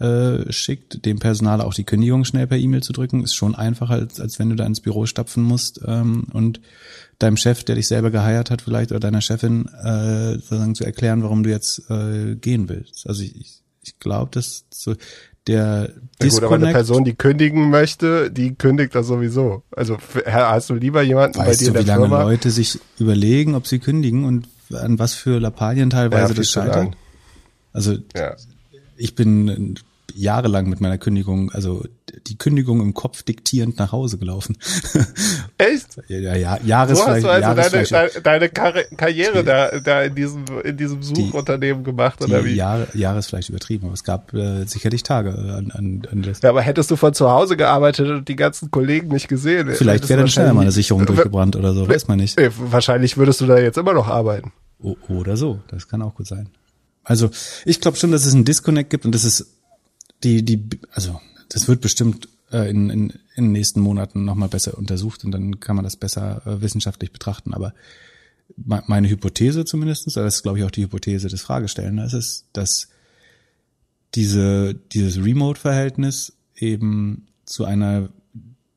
äh, 0.00 0.52
schickt, 0.52 1.04
dem 1.04 1.18
Personal 1.18 1.60
auch 1.60 1.72
die 1.72 1.84
Kündigung 1.84 2.24
schnell 2.24 2.46
per 2.46 2.58
E-Mail 2.58 2.82
zu 2.82 2.92
drücken, 2.92 3.22
ist 3.22 3.34
schon 3.34 3.54
einfacher, 3.54 3.94
als, 3.94 4.20
als 4.20 4.38
wenn 4.38 4.50
du 4.50 4.56
da 4.56 4.66
ins 4.66 4.80
Büro 4.80 5.06
stapfen 5.06 5.42
musst 5.42 5.80
ähm, 5.86 6.26
und 6.32 6.60
deinem 7.20 7.36
Chef, 7.36 7.62
der 7.62 7.76
dich 7.76 7.86
selber 7.86 8.10
geheiert 8.10 8.50
hat, 8.50 8.62
vielleicht 8.62 8.90
oder 8.90 9.00
deiner 9.00 9.20
Chefin 9.20 9.66
äh, 9.66 10.32
sozusagen 10.32 10.74
zu 10.74 10.84
erklären, 10.84 11.22
warum 11.22 11.44
du 11.44 11.50
jetzt 11.50 11.88
äh, 11.90 12.34
gehen 12.34 12.68
willst. 12.68 13.08
Also 13.08 13.22
ich, 13.22 13.62
ich 13.82 13.98
glaube, 14.00 14.32
dass 14.32 14.64
so 14.70 14.94
der 15.46 15.90
ja 16.20 16.28
gut, 16.28 16.42
aber 16.42 16.54
eine 16.56 16.72
Person, 16.72 17.04
die 17.04 17.14
kündigen 17.14 17.70
möchte, 17.70 18.30
die 18.30 18.54
kündigt 18.54 18.94
das 18.94 19.06
sowieso. 19.06 19.62
Also 19.70 19.98
hast 20.26 20.70
du 20.70 20.74
lieber 20.74 21.02
jemanden 21.02 21.38
weißt 21.38 21.46
bei 21.46 21.54
dir 21.54 21.72
du, 21.72 21.78
in 21.78 21.86
der 21.86 21.96
wie 21.96 22.00
lange 22.00 22.24
Leute 22.24 22.50
sich 22.50 22.80
überlegen, 22.98 23.54
ob 23.54 23.66
sie 23.66 23.78
kündigen 23.78 24.24
und 24.24 24.48
an 24.72 24.98
was 24.98 25.14
für 25.14 25.38
Lappalien 25.38 25.90
teilweise 25.90 26.32
ja, 26.32 26.34
das 26.34 26.48
scheitert? 26.48 26.96
Also 27.72 27.98
ja 28.16 28.34
ich 28.96 29.14
bin 29.14 29.76
jahrelang 30.14 30.68
mit 30.68 30.80
meiner 30.80 30.98
Kündigung, 30.98 31.50
also 31.50 31.84
die 32.26 32.38
Kündigung 32.38 32.80
im 32.80 32.94
Kopf 32.94 33.22
diktierend 33.22 33.78
nach 33.78 33.92
Hause 33.92 34.18
gelaufen. 34.18 34.56
Echt? 35.58 35.96
Ja, 36.08 36.34
ja, 36.36 36.58
Jahres 36.64 36.98
so 36.98 37.06
hast 37.06 37.24
du 37.24 37.28
also 37.28 37.54
deine, 37.54 37.86
deine, 37.86 38.10
deine 38.22 38.48
Kar 38.48 38.72
Karriere 38.96 39.42
da, 39.42 39.80
da 39.80 40.02
in 40.02 40.14
diesem, 40.14 40.44
in 40.62 40.76
diesem 40.76 41.02
Suchunternehmen 41.02 41.82
die, 41.82 41.90
gemacht, 41.90 42.22
oder 42.22 42.40
die 42.40 42.50
wie? 42.50 42.54
Jahre, 42.54 42.86
Jahres 42.94 43.26
vielleicht 43.26 43.48
übertrieben, 43.48 43.86
aber 43.86 43.94
es 43.94 44.04
gab 44.04 44.32
äh, 44.34 44.64
sicherlich 44.66 45.02
Tage 45.02 45.30
an, 45.30 45.70
an, 45.72 46.02
an 46.10 46.22
das. 46.22 46.42
Ja, 46.42 46.50
aber 46.50 46.62
hättest 46.62 46.90
du 46.90 46.96
von 46.96 47.14
zu 47.14 47.30
Hause 47.30 47.56
gearbeitet 47.56 48.08
und 48.08 48.28
die 48.28 48.36
ganzen 48.36 48.70
Kollegen 48.70 49.08
nicht 49.08 49.28
gesehen? 49.28 49.70
Vielleicht 49.72 50.08
wäre 50.08 50.20
dann 50.20 50.28
schneller 50.28 50.54
mal 50.54 50.62
eine 50.62 50.72
Sicherung 50.72 51.06
durchgebrannt 51.06 51.56
oder 51.56 51.74
so, 51.74 51.88
weiß 51.88 52.08
man 52.08 52.18
nicht. 52.18 52.36
Wahrscheinlich 52.58 53.16
würdest 53.16 53.40
du 53.40 53.46
da 53.46 53.58
jetzt 53.58 53.78
immer 53.78 53.94
noch 53.94 54.06
arbeiten. 54.06 54.52
O 54.80 54.96
oder 55.08 55.36
so, 55.36 55.60
das 55.68 55.88
kann 55.88 56.02
auch 56.02 56.14
gut 56.14 56.26
sein. 56.26 56.50
Also 57.04 57.30
ich 57.64 57.80
glaube 57.80 57.96
schon, 57.96 58.10
dass 58.10 58.26
es 58.26 58.34
einen 58.34 58.44
Disconnect 58.44 58.90
gibt 58.90 59.04
und 59.04 59.14
das 59.14 59.24
ist 59.24 59.46
die, 60.22 60.42
die, 60.42 60.68
also 60.92 61.20
das 61.50 61.68
wird 61.68 61.80
bestimmt 61.80 62.28
äh, 62.50 62.68
in, 62.70 62.90
in, 62.90 63.10
in 63.36 63.44
den 63.44 63.52
nächsten 63.52 63.80
Monaten 63.80 64.24
nochmal 64.24 64.48
besser 64.48 64.76
untersucht 64.76 65.24
und 65.24 65.32
dann 65.32 65.60
kann 65.60 65.76
man 65.76 65.84
das 65.84 65.96
besser 65.96 66.42
äh, 66.46 66.62
wissenschaftlich 66.62 67.12
betrachten. 67.12 67.54
Aber 67.54 67.74
meine 68.56 69.08
Hypothese 69.08 69.64
zumindestens, 69.64 70.14
das 70.14 70.36
ist 70.36 70.42
glaube 70.42 70.58
ich 70.58 70.64
auch 70.64 70.70
die 70.70 70.82
Hypothese 70.82 71.28
des 71.28 71.42
Fragestellenden, 71.42 72.06
ist, 72.06 72.46
dass 72.52 72.88
diese, 74.14 74.74
dieses 74.74 75.22
Remote-Verhältnis 75.22 76.34
eben 76.56 77.26
zu 77.44 77.64
einer 77.64 78.10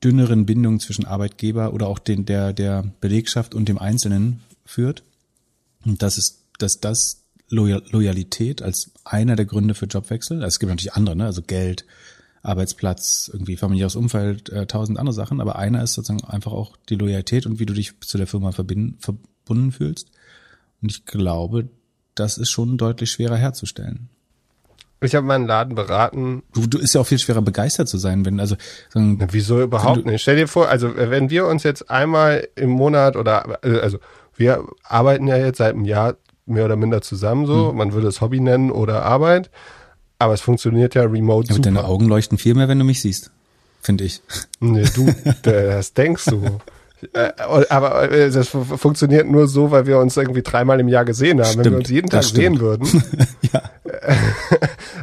dünneren 0.02 0.46
Bindung 0.46 0.80
zwischen 0.80 1.04
Arbeitgeber 1.04 1.72
oder 1.72 1.88
auch 1.88 1.98
den, 1.98 2.24
der, 2.24 2.52
der 2.52 2.84
Belegschaft 3.00 3.54
und 3.54 3.68
dem 3.68 3.78
Einzelnen 3.78 4.40
führt. 4.64 5.02
Und 5.84 6.02
das 6.02 6.18
ist, 6.18 6.44
dass 6.58 6.80
das 6.80 7.17
Loyalität 7.50 8.62
als 8.62 8.92
einer 9.04 9.36
der 9.36 9.46
Gründe 9.46 9.74
für 9.74 9.86
Jobwechsel. 9.86 10.38
Also 10.38 10.48
es 10.48 10.58
gibt 10.58 10.70
natürlich 10.70 10.94
andere, 10.94 11.16
ne? 11.16 11.26
also 11.26 11.42
Geld, 11.42 11.86
Arbeitsplatz, 12.42 13.30
irgendwie 13.32 13.56
familiäres 13.56 13.96
Umfeld, 13.96 14.50
äh, 14.50 14.66
tausend 14.66 14.98
andere 14.98 15.14
Sachen, 15.14 15.40
aber 15.40 15.56
einer 15.56 15.82
ist 15.82 15.94
sozusagen 15.94 16.24
einfach 16.24 16.52
auch 16.52 16.76
die 16.88 16.96
Loyalität 16.96 17.46
und 17.46 17.58
wie 17.58 17.66
du 17.66 17.74
dich 17.74 17.98
zu 18.00 18.18
der 18.18 18.26
Firma 18.26 18.52
verbinden, 18.52 18.98
verbunden 19.00 19.72
fühlst. 19.72 20.10
Und 20.80 20.90
ich 20.90 21.04
glaube, 21.04 21.68
das 22.14 22.38
ist 22.38 22.50
schon 22.50 22.78
deutlich 22.78 23.10
schwerer 23.10 23.36
herzustellen. 23.36 24.08
Ich 25.00 25.14
habe 25.14 25.26
meinen 25.26 25.46
Laden 25.46 25.76
beraten. 25.76 26.42
Du, 26.52 26.66
du 26.66 26.78
ist 26.78 26.94
ja 26.94 27.00
auch 27.00 27.06
viel 27.06 27.20
schwerer 27.20 27.42
begeistert 27.42 27.88
zu 27.88 27.98
sein, 27.98 28.24
wenn 28.24 28.40
also 28.40 28.56
sagen, 28.88 29.16
Na, 29.20 29.28
wieso 29.30 29.62
überhaupt 29.62 30.04
nicht? 30.04 30.20
Stell 30.20 30.36
dir 30.36 30.48
vor, 30.48 30.68
also 30.68 30.96
wenn 30.96 31.30
wir 31.30 31.46
uns 31.46 31.62
jetzt 31.62 31.88
einmal 31.88 32.48
im 32.56 32.70
Monat 32.70 33.14
oder 33.14 33.60
äh, 33.62 33.78
also 33.78 33.98
wir 34.34 34.64
arbeiten 34.82 35.28
ja 35.28 35.36
jetzt 35.36 35.58
seit 35.58 35.74
einem 35.74 35.84
Jahr 35.84 36.16
mehr 36.48 36.64
oder 36.64 36.76
minder 36.76 37.02
zusammen 37.02 37.46
so, 37.46 37.72
man 37.72 37.92
würde 37.92 38.08
es 38.08 38.20
Hobby 38.20 38.40
nennen 38.40 38.70
oder 38.70 39.04
Arbeit, 39.04 39.50
aber 40.18 40.34
es 40.34 40.40
funktioniert 40.40 40.94
ja 40.94 41.02
remote 41.02 41.48
ja, 41.48 41.54
super. 41.54 41.64
deine 41.64 41.84
Augen 41.84 42.06
leuchten 42.06 42.38
viel 42.38 42.54
mehr, 42.54 42.68
wenn 42.68 42.78
du 42.78 42.84
mich 42.84 43.00
siehst, 43.00 43.30
finde 43.80 44.04
ich. 44.04 44.22
Nee, 44.60 44.86
du, 44.94 45.14
das 45.42 45.94
denkst 45.94 46.26
du. 46.26 46.60
Äh, 47.12 47.30
Aber 47.68 48.10
äh, 48.10 48.30
das 48.30 48.48
fu- 48.48 48.64
funktioniert 48.64 49.28
nur 49.28 49.46
so, 49.48 49.70
weil 49.70 49.86
wir 49.86 49.98
uns 49.98 50.16
irgendwie 50.16 50.42
dreimal 50.42 50.80
im 50.80 50.88
Jahr 50.88 51.04
gesehen 51.04 51.40
haben. 51.40 51.50
Wenn 51.50 51.56
wir 51.58 51.62
Stimmt, 51.64 51.76
uns 51.78 51.90
jeden 51.90 52.08
Tag 52.10 52.24
stimmt. 52.24 52.36
sehen 52.42 52.60
würden. 52.60 53.02
ja. 53.52 53.62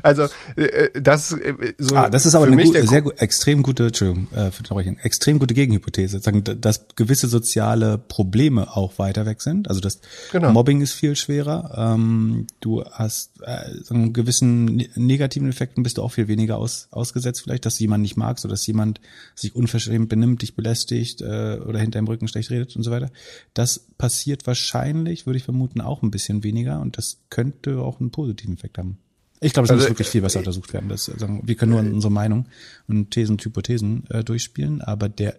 Also 0.03 0.27
äh, 0.55 0.89
das 1.01 1.31
äh, 1.31 1.73
so 1.79 1.95
Ah, 1.95 2.09
das 2.09 2.25
ist 2.27 2.35
aber 2.35 2.45
eine 2.45 2.55
mich 2.55 2.71
gut, 2.71 2.87
sehr 2.89 3.01
gut, 3.01 3.19
extrem 3.19 3.63
gute, 3.63 3.87
Entschuldigung, 3.87 4.27
äh, 4.35 4.51
für 4.51 4.63
extrem 5.03 5.39
gute 5.39 5.53
Gegenhypothese. 5.55 6.19
Sagen, 6.19 6.43
dass 6.43 6.85
gewisse 6.95 7.27
soziale 7.27 7.97
Probleme 7.97 8.75
auch 8.75 8.99
weiter 8.99 9.25
weg 9.25 9.41
sind. 9.41 9.67
Also 9.67 9.81
das 9.81 9.99
Genau. 10.31 10.51
Mobbing 10.51 10.81
ist 10.81 10.93
viel 10.93 11.15
schwerer. 11.15 11.73
Ähm, 11.95 12.45
du 12.59 12.83
hast 12.85 13.31
äh, 13.41 13.83
sagen, 13.83 14.13
gewissen 14.13 14.65
ne- 14.65 14.89
negativen 14.95 15.49
Effekten 15.49 15.81
bist 15.81 15.97
du 15.97 16.03
auch 16.03 16.11
viel 16.11 16.27
weniger 16.27 16.57
aus, 16.57 16.87
ausgesetzt, 16.91 17.41
vielleicht, 17.43 17.65
dass 17.65 17.77
du 17.77 17.83
jemanden 17.83 18.03
nicht 18.03 18.17
magst 18.17 18.45
oder 18.45 18.53
dass 18.53 18.67
jemand 18.67 19.01
sich 19.33 19.55
unverschämt 19.55 20.09
benimmt, 20.09 20.41
dich 20.43 20.55
belästigt 20.55 21.21
äh, 21.21 21.57
oder 21.65 21.79
hinter 21.85 21.99
deinem 21.99 22.07
Rücken 22.07 22.27
schlecht 22.27 22.49
redet 22.51 22.75
und 22.75 22.83
so 22.83 22.91
weiter. 22.91 23.09
Das 23.53 23.79
passiert 23.97 24.45
wahrscheinlich, 24.47 25.25
würde 25.25 25.37
ich 25.37 25.43
vermuten, 25.43 25.81
auch 25.81 26.03
ein 26.03 26.11
bisschen 26.11 26.43
weniger 26.43 26.81
und 26.81 26.97
das 26.97 27.21
könnte 27.29 27.79
auch 27.79 27.99
einen 27.99 28.11
positiven 28.11 28.55
Effekt 28.55 28.77
haben. 28.77 28.97
Ich 29.41 29.53
glaube, 29.53 29.65
es 29.65 29.71
Also, 29.71 29.83
muss 29.83 29.89
wirklich 29.89 30.07
viel 30.07 30.21
besser 30.21 30.39
untersucht 30.39 30.73
werden. 30.73 30.89
Das, 30.89 31.05
sagen, 31.05 31.41
wir 31.45 31.55
können 31.55 31.71
nur 31.71 31.81
unsere 31.81 32.11
Meinung 32.11 32.47
und 32.87 33.11
Thesen 33.11 33.33
und 33.33 33.45
Hypothesen 33.45 34.05
äh, 34.09 34.23
durchspielen, 34.23 34.81
aber 34.81 35.09
der, 35.09 35.37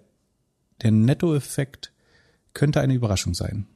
der 0.83 0.91
Nettoeffekt 0.91 1.93
könnte 2.53 2.81
eine 2.81 2.95
Überraschung 2.95 3.35
sein. 3.35 3.67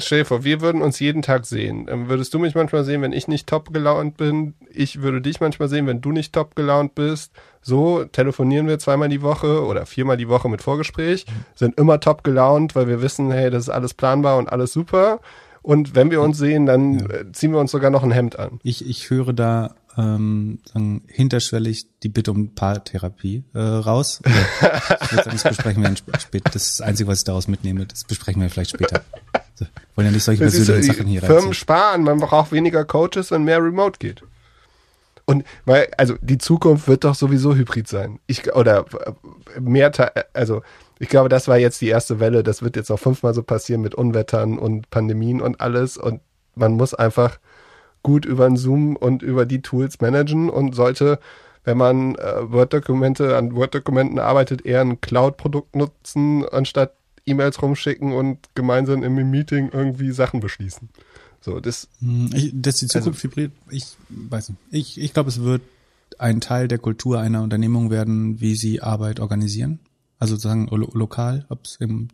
Stell 0.00 0.20
dir 0.20 0.24
vor, 0.24 0.44
wir 0.44 0.60
würden 0.60 0.82
uns 0.82 0.98
jeden 0.98 1.22
Tag 1.22 1.46
sehen. 1.46 1.86
Ähm, 1.88 2.08
würdest 2.08 2.34
du 2.34 2.38
mich 2.38 2.54
manchmal 2.54 2.84
sehen, 2.84 3.02
wenn 3.02 3.12
ich 3.12 3.28
nicht 3.28 3.46
top 3.46 3.72
gelaunt 3.72 4.16
bin? 4.16 4.54
Ich 4.70 5.02
würde 5.02 5.20
dich 5.20 5.40
manchmal 5.40 5.68
sehen, 5.68 5.86
wenn 5.86 6.00
du 6.00 6.12
nicht 6.12 6.32
top 6.32 6.56
gelaunt 6.56 6.94
bist. 6.94 7.32
So 7.62 8.04
telefonieren 8.04 8.66
wir 8.66 8.78
zweimal 8.78 9.08
die 9.08 9.22
Woche 9.22 9.64
oder 9.64 9.86
viermal 9.86 10.16
die 10.16 10.28
Woche 10.28 10.48
mit 10.48 10.62
Vorgespräch, 10.62 11.26
sind 11.54 11.78
immer 11.78 12.00
top 12.00 12.24
gelaunt, 12.24 12.74
weil 12.74 12.88
wir 12.88 13.02
wissen, 13.02 13.30
hey, 13.30 13.50
das 13.50 13.64
ist 13.64 13.68
alles 13.68 13.94
planbar 13.94 14.38
und 14.38 14.50
alles 14.50 14.72
super. 14.72 15.20
Und 15.62 15.94
wenn 15.94 16.10
wir 16.10 16.22
uns 16.22 16.38
sehen, 16.38 16.64
dann 16.64 17.10
äh, 17.10 17.32
ziehen 17.32 17.52
wir 17.52 17.58
uns 17.58 17.70
sogar 17.70 17.90
noch 17.90 18.02
ein 18.02 18.10
Hemd 18.10 18.38
an. 18.38 18.60
Ich, 18.62 18.88
ich 18.88 19.10
höre 19.10 19.34
da 19.34 19.74
ähm, 19.96 20.58
sagen, 20.64 21.02
hinterschwellig 21.08 21.86
die 22.02 22.08
Bitte 22.08 22.30
um 22.30 22.54
Paartherapie 22.54 23.44
äh, 23.54 23.58
raus. 23.58 24.20
Oder 24.24 24.32
Ich 25.02 25.12
würde 25.12 25.24
sagen, 25.24 25.30
das 25.30 25.42
besprechen 25.42 25.82
wir 25.82 25.88
dann 25.88 25.96
später. 25.96 26.50
Das 26.50 26.62
ist 26.62 26.80
das 26.80 26.86
Einzige, 26.86 27.08
was 27.08 27.18
ich 27.18 27.24
daraus 27.24 27.48
mitnehme. 27.48 27.86
Das 27.86 28.04
besprechen 28.04 28.40
wir 28.40 28.50
vielleicht 28.50 28.70
später. 28.70 29.02
Wollen 29.94 30.06
ja 30.06 30.12
nicht 30.12 30.24
solche 30.24 30.44
Das 30.44 30.54
ist, 30.54 30.66
persönlichen 30.66 30.90
äh, 30.90 30.94
Sachen 30.94 31.06
hier 31.06 31.20
Firmen 31.20 31.36
reinziehen. 31.36 31.54
sparen, 31.54 32.02
man 32.02 32.18
braucht 32.18 32.52
weniger 32.52 32.84
Coaches 32.84 33.32
und 33.32 33.44
mehr 33.44 33.62
Remote 33.62 33.98
geht. 33.98 34.22
Und 35.24 35.44
weil, 35.64 35.88
also 35.96 36.16
die 36.20 36.38
Zukunft 36.38 36.88
wird 36.88 37.04
doch 37.04 37.14
sowieso 37.14 37.54
hybrid 37.54 37.86
sein. 37.86 38.18
Ich, 38.26 38.52
oder 38.54 38.84
mehr, 39.60 39.92
also 40.32 40.62
ich 40.98 41.08
glaube, 41.08 41.28
das 41.28 41.46
war 41.46 41.56
jetzt 41.56 41.80
die 41.80 41.88
erste 41.88 42.18
Welle. 42.20 42.42
Das 42.42 42.62
wird 42.62 42.76
jetzt 42.76 42.90
noch 42.90 42.98
fünfmal 42.98 43.32
so 43.32 43.42
passieren 43.42 43.80
mit 43.80 43.94
Unwettern 43.94 44.58
und 44.58 44.90
Pandemien 44.90 45.40
und 45.40 45.60
alles. 45.60 45.96
Und 45.96 46.20
man 46.56 46.72
muss 46.72 46.94
einfach 46.94 47.38
gut 48.02 48.24
über 48.24 48.46
den 48.46 48.56
Zoom 48.56 48.96
und 48.96 49.22
über 49.22 49.46
die 49.46 49.62
Tools 49.62 50.00
managen 50.00 50.50
und 50.50 50.74
sollte, 50.74 51.18
wenn 51.64 51.78
man 51.78 52.16
äh, 52.16 52.50
Word-Dokumente 52.50 53.36
an 53.36 53.54
Word-Dokumenten 53.54 54.18
arbeitet, 54.18 54.66
eher 54.66 54.80
ein 54.80 55.00
Cloud-Produkt 55.00 55.76
nutzen, 55.76 56.44
anstatt 56.50 56.94
E-Mails 57.26 57.60
rumschicken 57.62 58.12
und 58.12 58.38
gemeinsam 58.54 59.02
im 59.02 59.14
Meeting 59.30 59.70
irgendwie 59.72 60.12
Sachen 60.12 60.40
beschließen. 60.40 60.88
So, 61.40 61.60
das, 61.60 61.88
Hm, 62.00 62.30
Ich, 62.34 62.52
dass 62.54 62.76
die 62.76 62.86
Zukunft 62.86 63.22
hybrid, 63.22 63.52
ich 63.70 63.86
weiß 64.08 64.50
nicht. 64.50 64.60
Ich, 64.70 65.00
ich 65.00 65.14
glaube, 65.14 65.30
es 65.30 65.40
wird 65.40 65.62
ein 66.18 66.40
Teil 66.40 66.68
der 66.68 66.78
Kultur 66.78 67.20
einer 67.20 67.42
Unternehmung 67.42 67.90
werden, 67.90 68.40
wie 68.40 68.56
sie 68.56 68.82
Arbeit 68.82 69.20
organisieren. 69.20 69.80
Also 70.18 70.34
sozusagen 70.34 70.66
lo 70.66 70.90
lokal, 70.92 71.46
ob 71.48 71.64
es 71.64 71.80
eben 71.80 72.08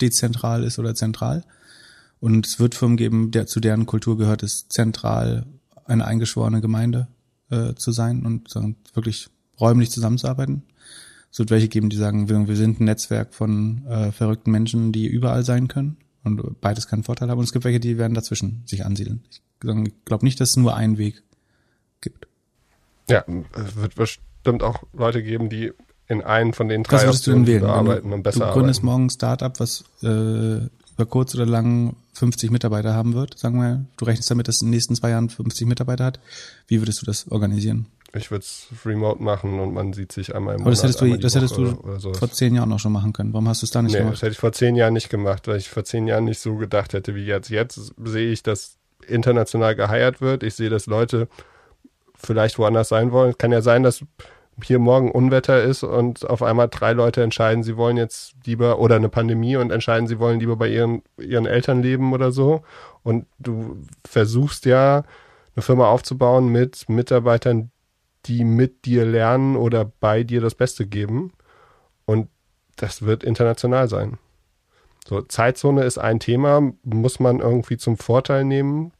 dezentral 0.00 0.62
ist 0.62 0.78
oder 0.78 0.94
zentral. 0.94 1.44
Und 2.20 2.46
es 2.46 2.60
wird 2.60 2.74
Firmen 2.74 2.96
geben, 2.96 3.30
der, 3.30 3.46
zu 3.46 3.60
deren 3.60 3.86
Kultur 3.86 4.16
gehört 4.16 4.42
es, 4.42 4.68
zentral 4.68 5.46
eine 5.84 6.04
eingeschworene 6.04 6.60
Gemeinde 6.60 7.08
äh, 7.50 7.74
zu 7.74 7.90
sein 7.92 8.24
und 8.24 8.48
sagen, 8.50 8.76
wirklich 8.94 9.28
räumlich 9.58 9.90
zusammenzuarbeiten. 9.90 10.62
Es 11.32 11.38
wird 11.38 11.50
welche 11.50 11.68
geben, 11.68 11.90
die 11.90 11.96
sagen, 11.96 12.28
wir, 12.28 12.56
sind 12.56 12.80
ein 12.80 12.84
Netzwerk 12.84 13.34
von 13.34 13.86
äh, 13.86 14.12
verrückten 14.12 14.50
Menschen, 14.50 14.92
die 14.92 15.06
überall 15.06 15.44
sein 15.44 15.68
können. 15.68 15.96
Und 16.24 16.60
beides 16.60 16.88
kann 16.88 17.02
Vorteil 17.02 17.30
haben. 17.30 17.38
Und 17.38 17.44
es 17.44 17.52
gibt 17.52 17.64
welche, 17.64 17.80
die 17.80 17.98
werden 17.98 18.14
dazwischen 18.14 18.62
sich 18.66 18.84
ansiedeln. 18.84 19.22
Ich 19.32 19.40
glaube 20.04 20.24
nicht, 20.24 20.40
dass 20.40 20.50
es 20.50 20.56
nur 20.56 20.74
einen 20.74 20.98
Weg 20.98 21.22
gibt. 22.00 22.26
ja, 23.08 23.24
es 23.54 23.76
wird 23.76 23.94
bestimmt 23.94 24.62
auch 24.62 24.82
Leute 24.92 25.22
geben, 25.22 25.48
die 25.48 25.72
in 26.08 26.22
einen 26.22 26.52
von 26.52 26.68
den 26.68 26.82
drei 26.82 26.96
Was 26.96 27.04
würdest 27.04 27.26
du 27.26 27.30
denn 27.32 27.46
wählen? 27.46 27.64
Arbeiten 27.64 28.12
und 28.12 28.22
besser 28.22 28.46
du 28.46 28.52
gründest 28.52 28.80
arbeiten. 28.80 28.86
morgen 28.86 29.04
ein 29.04 29.10
Startup, 29.10 29.60
was 29.60 29.84
äh, 30.02 30.66
über 31.00 31.06
kurz 31.08 31.34
oder 31.34 31.46
lang 31.46 31.94
50 32.14 32.50
Mitarbeiter 32.50 32.92
haben 32.92 33.14
wird. 33.14 33.38
Sagen 33.38 33.60
wir, 33.60 33.84
du 33.96 34.04
rechnest 34.04 34.30
damit, 34.30 34.48
dass 34.48 34.56
es 34.56 34.62
in 34.62 34.66
den 34.66 34.72
nächsten 34.72 34.96
zwei 34.96 35.10
Jahren 35.10 35.30
50 35.30 35.66
Mitarbeiter 35.68 36.04
hat. 36.04 36.20
Wie 36.66 36.80
würdest 36.80 37.00
du 37.00 37.06
das 37.06 37.30
organisieren? 37.30 37.86
Ich 38.14 38.30
würde 38.30 38.42
es 38.42 38.66
remote 38.84 39.22
machen 39.22 39.60
und 39.60 39.72
man 39.72 39.92
sieht 39.92 40.10
sich 40.12 40.34
einmal 40.34 40.56
im 40.56 40.62
Aber 40.62 40.70
das 40.70 40.82
Monat, 40.82 41.00
hättest 41.00 41.14
du, 41.14 41.16
das 41.18 41.34
hättest 41.36 41.56
du 41.56 41.98
sowas. 41.98 42.18
vor 42.18 42.30
zehn 42.30 42.54
Jahren 42.54 42.72
auch 42.72 42.78
schon 42.80 42.92
machen 42.92 43.12
können. 43.12 43.32
Warum 43.32 43.48
hast 43.48 43.62
du 43.62 43.66
es 43.66 43.70
da 43.70 43.82
nicht 43.82 43.92
Nee, 43.92 43.98
das 43.98 44.04
gemacht? 44.06 44.22
hätte 44.22 44.32
ich 44.32 44.38
vor 44.38 44.52
zehn 44.52 44.74
Jahren 44.74 44.94
nicht 44.94 45.10
gemacht, 45.10 45.46
weil 45.46 45.58
ich 45.58 45.68
vor 45.68 45.84
zehn 45.84 46.06
Jahren 46.08 46.24
nicht 46.24 46.40
so 46.40 46.56
gedacht 46.56 46.92
hätte 46.92 47.14
wie 47.14 47.24
jetzt. 47.24 47.50
Jetzt 47.50 47.92
sehe 48.02 48.32
ich, 48.32 48.42
dass 48.42 48.76
international 49.06 49.76
geheiert 49.76 50.20
wird. 50.20 50.42
Ich 50.42 50.54
sehe, 50.54 50.70
dass 50.70 50.86
Leute 50.86 51.28
vielleicht 52.14 52.58
woanders 52.58 52.88
sein 52.88 53.12
wollen. 53.12 53.30
Es 53.30 53.38
kann 53.38 53.52
ja 53.52 53.62
sein, 53.62 53.82
dass 53.82 54.04
hier 54.62 54.78
morgen 54.78 55.10
Unwetter 55.10 55.62
ist 55.62 55.84
und 55.84 56.28
auf 56.28 56.42
einmal 56.42 56.68
drei 56.68 56.92
Leute 56.92 57.22
entscheiden, 57.22 57.62
sie 57.62 57.78
wollen 57.78 57.96
jetzt 57.96 58.34
lieber 58.44 58.78
oder 58.78 58.96
eine 58.96 59.08
Pandemie 59.08 59.56
und 59.56 59.70
entscheiden, 59.70 60.06
sie 60.06 60.18
wollen 60.18 60.38
lieber 60.38 60.56
bei 60.56 60.68
ihren, 60.68 61.02
ihren 61.18 61.46
Eltern 61.46 61.80
leben 61.82 62.12
oder 62.12 62.30
so. 62.30 62.62
Und 63.02 63.24
du 63.38 63.78
versuchst 64.06 64.66
ja, 64.66 65.04
eine 65.56 65.62
Firma 65.62 65.86
aufzubauen 65.88 66.48
mit 66.48 66.88
Mitarbeitern, 66.90 67.70
die 68.26 68.44
mit 68.44 68.84
dir 68.84 69.04
lernen 69.04 69.56
oder 69.56 69.84
bei 69.84 70.22
dir 70.24 70.40
das 70.40 70.54
Beste 70.54 70.86
geben. 70.86 71.32
Und 72.04 72.28
das 72.76 73.02
wird 73.02 73.24
international 73.24 73.88
sein. 73.88 74.18
So, 75.08 75.22
Zeitzone 75.22 75.84
ist 75.84 75.98
ein 75.98 76.20
Thema, 76.20 76.72
muss 76.84 77.20
man 77.20 77.40
irgendwie 77.40 77.76
zum 77.78 77.96
Vorteil 77.96 78.44
nehmen, 78.44 78.92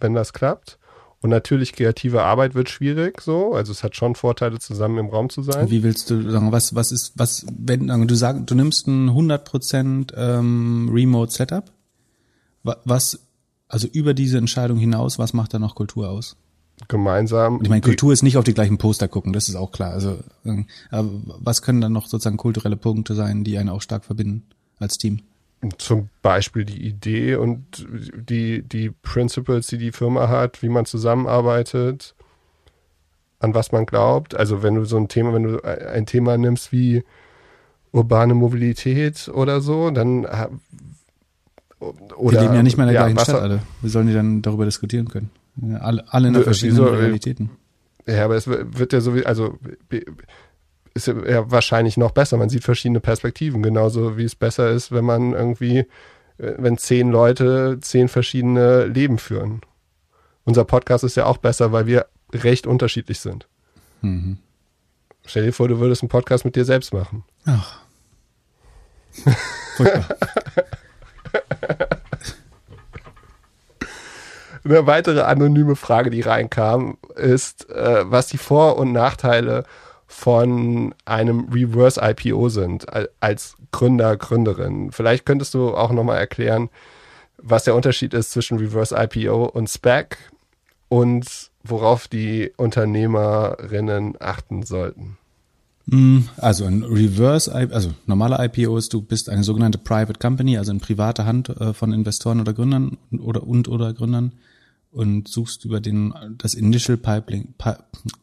wenn 0.00 0.14
das 0.14 0.32
klappt. 0.32 0.78
Und 1.22 1.28
natürlich 1.28 1.74
kreative 1.74 2.22
Arbeit 2.22 2.54
wird 2.54 2.70
schwierig, 2.70 3.20
so. 3.20 3.52
Also 3.54 3.72
es 3.72 3.82
hat 3.82 3.94
schon 3.94 4.14
Vorteile, 4.14 4.58
zusammen 4.58 4.96
im 4.98 5.08
Raum 5.10 5.28
zu 5.28 5.42
sein. 5.42 5.70
Wie 5.70 5.82
willst 5.82 6.08
du 6.08 6.30
sagen, 6.30 6.50
was, 6.50 6.74
was 6.74 6.92
ist, 6.92 7.12
was, 7.16 7.44
wenn 7.58 7.86
du 8.08 8.14
sagst, 8.14 8.50
du 8.50 8.54
nimmst 8.54 8.86
ein 8.86 9.10
100% 9.10 10.14
ähm, 10.16 10.88
Remote 10.90 11.30
Setup, 11.30 11.70
wa- 12.62 12.78
was, 12.84 13.20
also 13.68 13.86
über 13.88 14.14
diese 14.14 14.38
Entscheidung 14.38 14.78
hinaus, 14.78 15.18
was 15.18 15.34
macht 15.34 15.52
da 15.52 15.58
noch 15.58 15.74
Kultur 15.74 16.08
aus? 16.08 16.36
Gemeinsam. 16.88 17.60
Ich 17.62 17.68
meine, 17.68 17.82
Kultur 17.82 18.12
ist 18.12 18.22
nicht 18.22 18.36
auf 18.36 18.44
die 18.44 18.54
gleichen 18.54 18.78
Poster 18.78 19.06
gucken, 19.08 19.32
das 19.32 19.48
ist 19.48 19.54
auch 19.54 19.70
klar. 19.72 19.92
Also, 19.92 20.18
ähm, 20.44 20.66
was 20.90 21.62
können 21.62 21.80
dann 21.80 21.92
noch 21.92 22.06
sozusagen 22.06 22.36
kulturelle 22.36 22.76
Punkte 22.76 23.14
sein, 23.14 23.44
die 23.44 23.58
einen 23.58 23.68
auch 23.68 23.82
stark 23.82 24.04
verbinden 24.04 24.44
als 24.78 24.96
Team? 24.98 25.20
zum 25.76 26.08
Beispiel 26.22 26.64
die 26.64 26.86
Idee 26.86 27.34
und 27.34 27.86
die, 28.16 28.62
die 28.62 28.88
Principles, 28.88 29.66
die 29.66 29.76
die 29.76 29.92
Firma 29.92 30.28
hat, 30.30 30.62
wie 30.62 30.70
man 30.70 30.86
zusammenarbeitet, 30.86 32.14
an 33.40 33.52
was 33.52 33.70
man 33.70 33.84
glaubt. 33.84 34.34
Also 34.34 34.62
wenn 34.62 34.74
du 34.76 34.86
so 34.86 34.96
ein 34.96 35.08
Thema, 35.08 35.34
wenn 35.34 35.42
du 35.42 35.62
ein 35.62 36.06
Thema 36.06 36.38
nimmst 36.38 36.72
wie 36.72 37.04
urbane 37.92 38.32
Mobilität 38.32 39.28
oder 39.28 39.60
so, 39.60 39.90
dann 39.90 40.24
oder 42.16 42.32
Wir 42.32 42.40
leben 42.42 42.54
ja 42.54 42.62
nicht 42.62 42.76
mal 42.76 42.84
in 42.84 42.92
der 42.94 43.02
gleichen 43.02 43.16
Wasser- 43.18 43.32
Stadt 43.32 43.42
alle. 43.42 43.62
Wie 43.82 43.88
sollen 43.90 44.06
die 44.06 44.14
dann 44.14 44.40
darüber 44.42 44.64
diskutieren 44.64 45.08
können? 45.08 45.30
Ja, 45.56 45.78
alle, 45.78 46.04
alle 46.12 46.28
in 46.28 46.34
Wieso, 46.34 46.44
verschiedenen 46.44 46.86
äh, 46.86 46.96
Realitäten. 46.96 47.50
Ja, 48.06 48.24
aber 48.24 48.36
es 48.36 48.46
wird 48.46 48.92
ja 48.92 49.00
so 49.00 49.14
wie, 49.14 49.26
also 49.26 49.58
ist 50.94 51.06
ja 51.06 51.14
ja 51.26 51.50
wahrscheinlich 51.50 51.96
noch 51.96 52.12
besser. 52.12 52.36
Man 52.36 52.48
sieht 52.48 52.64
verschiedene 52.64 53.00
Perspektiven, 53.00 53.62
genauso 53.62 54.16
wie 54.16 54.24
es 54.24 54.34
besser 54.34 54.70
ist, 54.70 54.92
wenn 54.92 55.04
man 55.04 55.32
irgendwie, 55.32 55.78
äh, 56.38 56.54
wenn 56.58 56.78
zehn 56.78 57.10
Leute 57.10 57.78
zehn 57.80 58.08
verschiedene 58.08 58.86
Leben 58.86 59.18
führen. 59.18 59.60
Unser 60.44 60.64
Podcast 60.64 61.04
ist 61.04 61.16
ja 61.16 61.26
auch 61.26 61.36
besser, 61.36 61.72
weil 61.72 61.86
wir 61.86 62.06
recht 62.32 62.66
unterschiedlich 62.66 63.20
sind. 63.20 63.46
Mhm. 64.00 64.38
Stell 65.26 65.44
dir 65.44 65.52
vor, 65.52 65.68
du 65.68 65.78
würdest 65.78 66.02
einen 66.02 66.08
Podcast 66.08 66.44
mit 66.44 66.56
dir 66.56 66.64
selbst 66.64 66.92
machen. 66.92 67.24
Ach. 67.44 67.80
Furchtbar. 69.76 70.08
Eine 74.64 74.86
weitere 74.86 75.22
anonyme 75.22 75.76
Frage, 75.76 76.10
die 76.10 76.20
reinkam, 76.20 76.98
ist, 77.16 77.70
äh, 77.70 78.10
was 78.10 78.26
die 78.26 78.38
Vor- 78.38 78.76
und 78.76 78.92
Nachteile 78.92 79.64
von 80.06 80.94
einem 81.04 81.48
Reverse 81.52 82.00
IPO 82.02 82.48
sind 82.48 82.86
als 83.20 83.54
Gründer, 83.70 84.16
Gründerin. 84.16 84.90
Vielleicht 84.90 85.24
könntest 85.24 85.54
du 85.54 85.74
auch 85.74 85.92
nochmal 85.92 86.18
erklären, 86.18 86.68
was 87.38 87.64
der 87.64 87.74
Unterschied 87.74 88.12
ist 88.12 88.32
zwischen 88.32 88.58
Reverse 88.58 88.94
IPO 88.98 89.44
und 89.46 89.68
SPAC 89.68 90.18
und 90.88 91.50
worauf 91.62 92.08
die 92.08 92.52
Unternehmerinnen 92.56 94.16
achten 94.18 94.64
sollten. 94.64 95.16
Mm, 95.86 96.20
also 96.36 96.64
ein 96.64 96.82
Reverse, 96.82 97.54
also 97.54 97.92
normale 98.06 98.44
IPOs, 98.44 98.88
du 98.88 99.00
bist 99.02 99.28
eine 99.28 99.44
sogenannte 99.44 99.78
Private 99.78 100.18
Company, 100.18 100.58
also 100.58 100.72
in 100.72 100.80
privater 100.80 101.24
Hand 101.24 101.48
äh, 101.48 101.72
von 101.72 101.92
Investoren 101.92 102.40
oder 102.40 102.52
Gründern 102.52 102.98
oder 103.18 103.44
und 103.46 103.68
oder 103.68 103.92
Gründern 103.92 104.32
und 104.90 105.28
suchst 105.28 105.64
über 105.64 105.80
den 105.80 106.14
das 106.38 106.54
Initial 106.54 106.96
Pipeline, 106.96 107.46
Pi, 107.58 107.72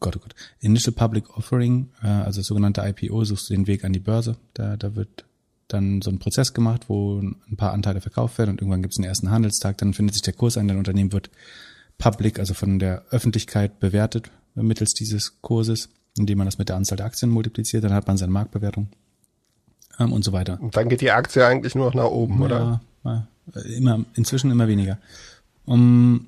Gott, 0.00 0.16
oh 0.16 0.20
Gott, 0.20 0.34
Initial 0.60 0.92
Public 0.92 1.36
Offering, 1.36 1.88
äh, 2.02 2.08
also 2.08 2.42
sogenannte 2.42 2.82
IPO, 2.82 3.24
suchst 3.24 3.48
du 3.48 3.54
den 3.54 3.66
Weg 3.66 3.84
an 3.84 3.92
die 3.92 4.00
Börse. 4.00 4.36
Da, 4.54 4.76
da 4.76 4.94
wird 4.94 5.24
dann 5.68 6.00
so 6.02 6.10
ein 6.10 6.18
Prozess 6.18 6.54
gemacht, 6.54 6.88
wo 6.88 7.20
ein 7.20 7.56
paar 7.56 7.72
Anteile 7.72 8.00
verkauft 8.00 8.38
werden 8.38 8.50
und 8.50 8.60
irgendwann 8.60 8.82
gibt 8.82 8.92
es 8.92 8.98
einen 8.98 9.08
ersten 9.08 9.30
Handelstag, 9.30 9.78
dann 9.78 9.94
findet 9.94 10.14
sich 10.14 10.22
der 10.22 10.32
Kurs 10.32 10.56
ein, 10.56 10.68
dein 10.68 10.78
Unternehmen 10.78 11.12
wird 11.12 11.30
public, 11.98 12.38
also 12.38 12.54
von 12.54 12.78
der 12.78 13.04
Öffentlichkeit 13.10 13.80
bewertet 13.80 14.30
mittels 14.54 14.92
dieses 14.92 15.40
Kurses 15.40 15.88
indem 16.18 16.38
man 16.38 16.46
das 16.46 16.58
mit 16.58 16.68
der 16.68 16.76
Anzahl 16.76 16.96
der 16.96 17.06
Aktien 17.06 17.30
multipliziert, 17.30 17.84
dann 17.84 17.92
hat 17.92 18.06
man 18.06 18.16
seine 18.16 18.32
Marktbewertung 18.32 18.88
ähm, 19.98 20.12
und 20.12 20.24
so 20.24 20.32
weiter. 20.32 20.58
Und 20.60 20.76
dann 20.76 20.88
geht 20.88 21.00
die 21.00 21.10
Aktie 21.10 21.46
eigentlich 21.46 21.74
nur 21.74 21.86
noch 21.86 21.94
nach 21.94 22.10
oben, 22.10 22.38
ja, 22.40 22.44
oder? 22.44 22.80
Ja, 23.04 23.26
immer, 23.76 24.04
inzwischen 24.14 24.50
immer 24.50 24.68
weniger. 24.68 24.98
Um, 25.64 26.26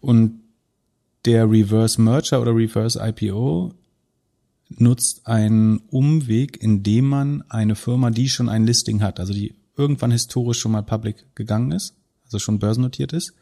und 0.00 0.40
der 1.24 1.50
Reverse 1.50 2.00
Merger 2.00 2.40
oder 2.40 2.54
Reverse 2.54 2.98
IPO 3.02 3.74
nutzt 4.70 5.26
einen 5.26 5.78
Umweg, 5.90 6.62
indem 6.62 7.06
man 7.06 7.44
eine 7.48 7.74
Firma, 7.74 8.10
die 8.10 8.28
schon 8.28 8.48
ein 8.48 8.66
Listing 8.66 9.02
hat, 9.02 9.18
also 9.18 9.32
die 9.32 9.54
irgendwann 9.76 10.10
historisch 10.10 10.58
schon 10.58 10.72
mal 10.72 10.82
public 10.82 11.24
gegangen 11.34 11.72
ist, 11.72 11.94
also 12.24 12.38
schon 12.38 12.58
börsennotiert 12.58 13.12
ist, 13.12 13.32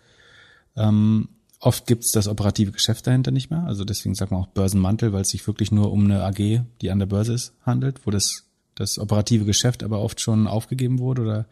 ähm, 0.77 1.29
Oft 1.61 1.87
gibt's 1.87 2.13
das 2.13 2.29
operative 2.29 2.73
Geschäft 2.73 3.07
dahinter 3.07 3.31
nicht 3.31 3.51
mehr. 3.51 3.65
Also 3.65 3.85
deswegen 3.85 4.15
sagt 4.15 4.31
man 4.31 4.43
auch 4.43 4.49
Börsenmantel, 4.49 5.13
weil 5.13 5.23
es 5.23 5.31
sich 5.31 5.47
wirklich 5.47 5.73
nur 5.73 5.91
um 5.91 6.05
eine 6.05 6.23
AG, 6.23 6.63
die 6.81 6.91
an 6.91 6.99
der 6.99 7.07
Börse 7.07 7.33
ist, 7.33 7.55
handelt, 7.63 8.07
wo 8.07 8.11
das, 8.11 8.45
das 8.75 8.99
operative 8.99 9.45
Geschäft 9.45 9.83
aber 9.83 10.01
oft 10.01 10.21
schon 10.21 10.47
aufgegeben 10.47 10.99
wurde 10.99 11.23
oder 11.23 11.47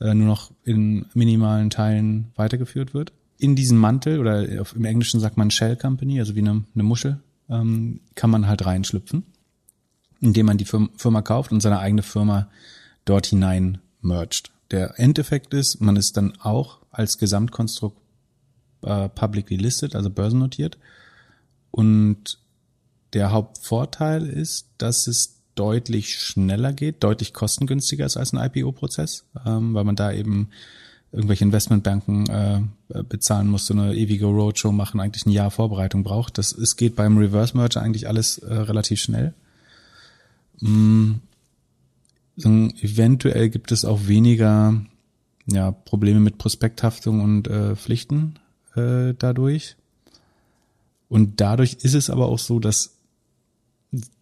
äh, 0.00 0.14
nur 0.14 0.26
noch 0.26 0.50
in 0.64 1.06
minimalen 1.14 1.70
Teilen 1.70 2.32
weitergeführt 2.36 2.92
wird. 2.92 3.12
In 3.38 3.56
diesen 3.56 3.78
Mantel 3.78 4.18
oder 4.20 4.46
im 4.74 4.84
Englischen 4.84 5.20
sagt 5.20 5.36
man 5.36 5.50
Shell 5.50 5.76
Company, 5.76 6.18
also 6.20 6.34
wie 6.34 6.40
eine, 6.40 6.64
eine 6.74 6.82
Muschel, 6.82 7.20
ähm, 7.48 8.00
kann 8.14 8.30
man 8.30 8.46
halt 8.46 8.64
reinschlüpfen, 8.64 9.24
indem 10.20 10.46
man 10.46 10.58
die 10.58 10.64
Firma 10.64 11.22
kauft 11.22 11.52
und 11.52 11.60
seine 11.60 11.78
eigene 11.78 12.02
Firma 12.02 12.48
dort 13.04 13.26
hinein 13.26 13.78
mergt. 14.00 14.52
Der 14.70 14.98
Endeffekt 14.98 15.54
ist, 15.54 15.80
man 15.80 15.96
ist 15.96 16.16
dann 16.16 16.32
auch 16.40 16.78
als 16.90 17.18
Gesamtkonstrukt 17.18 18.00
äh, 18.82 19.08
publicly 19.08 19.56
listed, 19.56 19.94
also 19.94 20.10
börsennotiert. 20.10 20.78
Und 21.70 22.38
der 23.12 23.30
Hauptvorteil 23.32 24.26
ist, 24.26 24.68
dass 24.78 25.06
es 25.06 25.36
deutlich 25.54 26.18
schneller 26.20 26.72
geht, 26.72 27.02
deutlich 27.02 27.32
kostengünstiger 27.32 28.06
ist 28.06 28.16
als 28.16 28.32
ein 28.32 28.50
IPO-Prozess, 28.50 29.24
ähm, 29.44 29.74
weil 29.74 29.84
man 29.84 29.96
da 29.96 30.12
eben 30.12 30.50
irgendwelche 31.16 31.44
Investmentbanken 31.44 32.28
äh, 32.28 33.02
bezahlen 33.04 33.48
muss, 33.48 33.66
so 33.66 33.74
eine 33.74 33.94
ewige 33.94 34.26
Roadshow 34.26 34.70
machen, 34.70 35.00
eigentlich 35.00 35.24
ein 35.24 35.30
Jahr 35.30 35.50
Vorbereitung 35.50 36.04
braucht. 36.04 36.36
Das 36.36 36.52
es 36.52 36.76
geht 36.76 36.94
beim 36.94 37.16
Reverse 37.16 37.56
Merger 37.56 37.80
eigentlich 37.80 38.06
alles 38.06 38.38
äh, 38.38 38.52
relativ 38.52 39.00
schnell. 39.00 39.32
Mm, 40.60 41.14
so, 42.36 42.48
eventuell 42.48 43.48
gibt 43.48 43.72
es 43.72 43.86
auch 43.86 44.06
weniger 44.06 44.78
ja, 45.46 45.70
Probleme 45.70 46.20
mit 46.20 46.36
Prospekthaftung 46.36 47.22
und 47.22 47.48
äh, 47.48 47.74
Pflichten 47.76 48.38
äh, 48.74 49.14
dadurch. 49.18 49.76
Und 51.08 51.40
dadurch 51.40 51.78
ist 51.80 51.94
es 51.94 52.10
aber 52.10 52.26
auch 52.26 52.38
so, 52.38 52.58
dass 52.58 52.95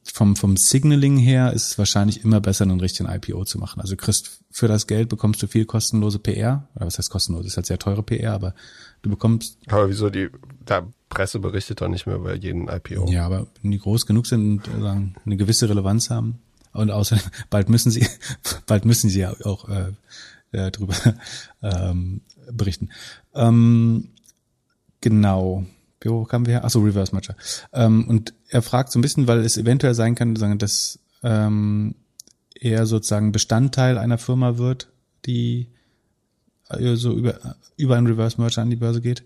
vom, 0.04 0.36
vom 0.36 0.56
Signaling 0.56 1.16
her 1.16 1.52
ist 1.52 1.70
es 1.70 1.78
wahrscheinlich 1.78 2.24
immer 2.24 2.40
besser, 2.40 2.64
einen 2.64 2.80
richtigen 2.80 3.08
IPO 3.08 3.44
zu 3.44 3.58
machen. 3.58 3.80
Also 3.80 3.96
kriegst 3.96 4.42
für 4.50 4.68
das 4.68 4.86
Geld 4.86 5.08
bekommst 5.08 5.42
du 5.42 5.46
viel 5.46 5.64
kostenlose 5.64 6.18
PR. 6.18 6.68
Oder 6.76 6.86
was 6.86 6.98
heißt 6.98 7.10
kostenlos? 7.10 7.46
Ist 7.46 7.56
halt 7.56 7.66
sehr 7.66 7.78
teure 7.78 8.02
PR, 8.02 8.32
aber 8.32 8.54
du 9.02 9.10
bekommst. 9.10 9.58
Aber 9.68 9.88
wieso 9.88 10.10
die, 10.10 10.28
da 10.64 10.86
Presse 11.08 11.38
berichtet 11.38 11.80
doch 11.80 11.88
nicht 11.88 12.06
mehr 12.06 12.16
über 12.16 12.34
jeden 12.34 12.68
IPO. 12.68 13.10
Ja, 13.10 13.26
aber 13.26 13.46
wenn 13.62 13.70
die 13.70 13.78
groß 13.78 14.06
genug 14.06 14.26
sind 14.26 14.68
und 14.68 14.82
sagen, 14.82 15.14
eine 15.24 15.36
gewisse 15.36 15.68
Relevanz 15.68 16.10
haben. 16.10 16.38
Und 16.72 16.90
außerdem, 16.90 17.24
bald 17.50 17.68
müssen 17.68 17.90
sie, 17.90 18.06
bald 18.66 18.84
müssen 18.84 19.10
sie 19.10 19.20
ja 19.20 19.34
auch 19.44 19.68
äh, 19.68 19.92
äh, 20.52 20.70
drüber 20.70 20.94
ähm, 21.62 22.20
berichten. 22.52 22.90
Ähm, 23.34 24.08
Genau. 25.04 25.66
Wo 26.04 26.24
kamen 26.24 26.46
wir? 26.46 26.64
Achso, 26.64 26.80
Reverse 26.80 27.14
Matcher. 27.14 27.36
Ähm, 27.72 28.06
und 28.08 28.34
er 28.48 28.62
fragt 28.62 28.92
so 28.92 28.98
ein 28.98 29.02
bisschen, 29.02 29.26
weil 29.26 29.40
es 29.40 29.56
eventuell 29.56 29.94
sein 29.94 30.14
kann, 30.14 30.34
dass 30.58 30.98
ähm, 31.22 31.94
er 32.54 32.86
sozusagen 32.86 33.32
Bestandteil 33.32 33.98
einer 33.98 34.18
Firma 34.18 34.58
wird, 34.58 34.88
die 35.26 35.68
äh, 36.68 36.96
so 36.96 37.12
über, 37.12 37.56
über 37.76 37.96
einen 37.96 38.06
Reverse 38.06 38.40
Merger 38.40 38.62
an 38.62 38.70
die 38.70 38.76
Börse 38.76 39.00
geht. 39.00 39.24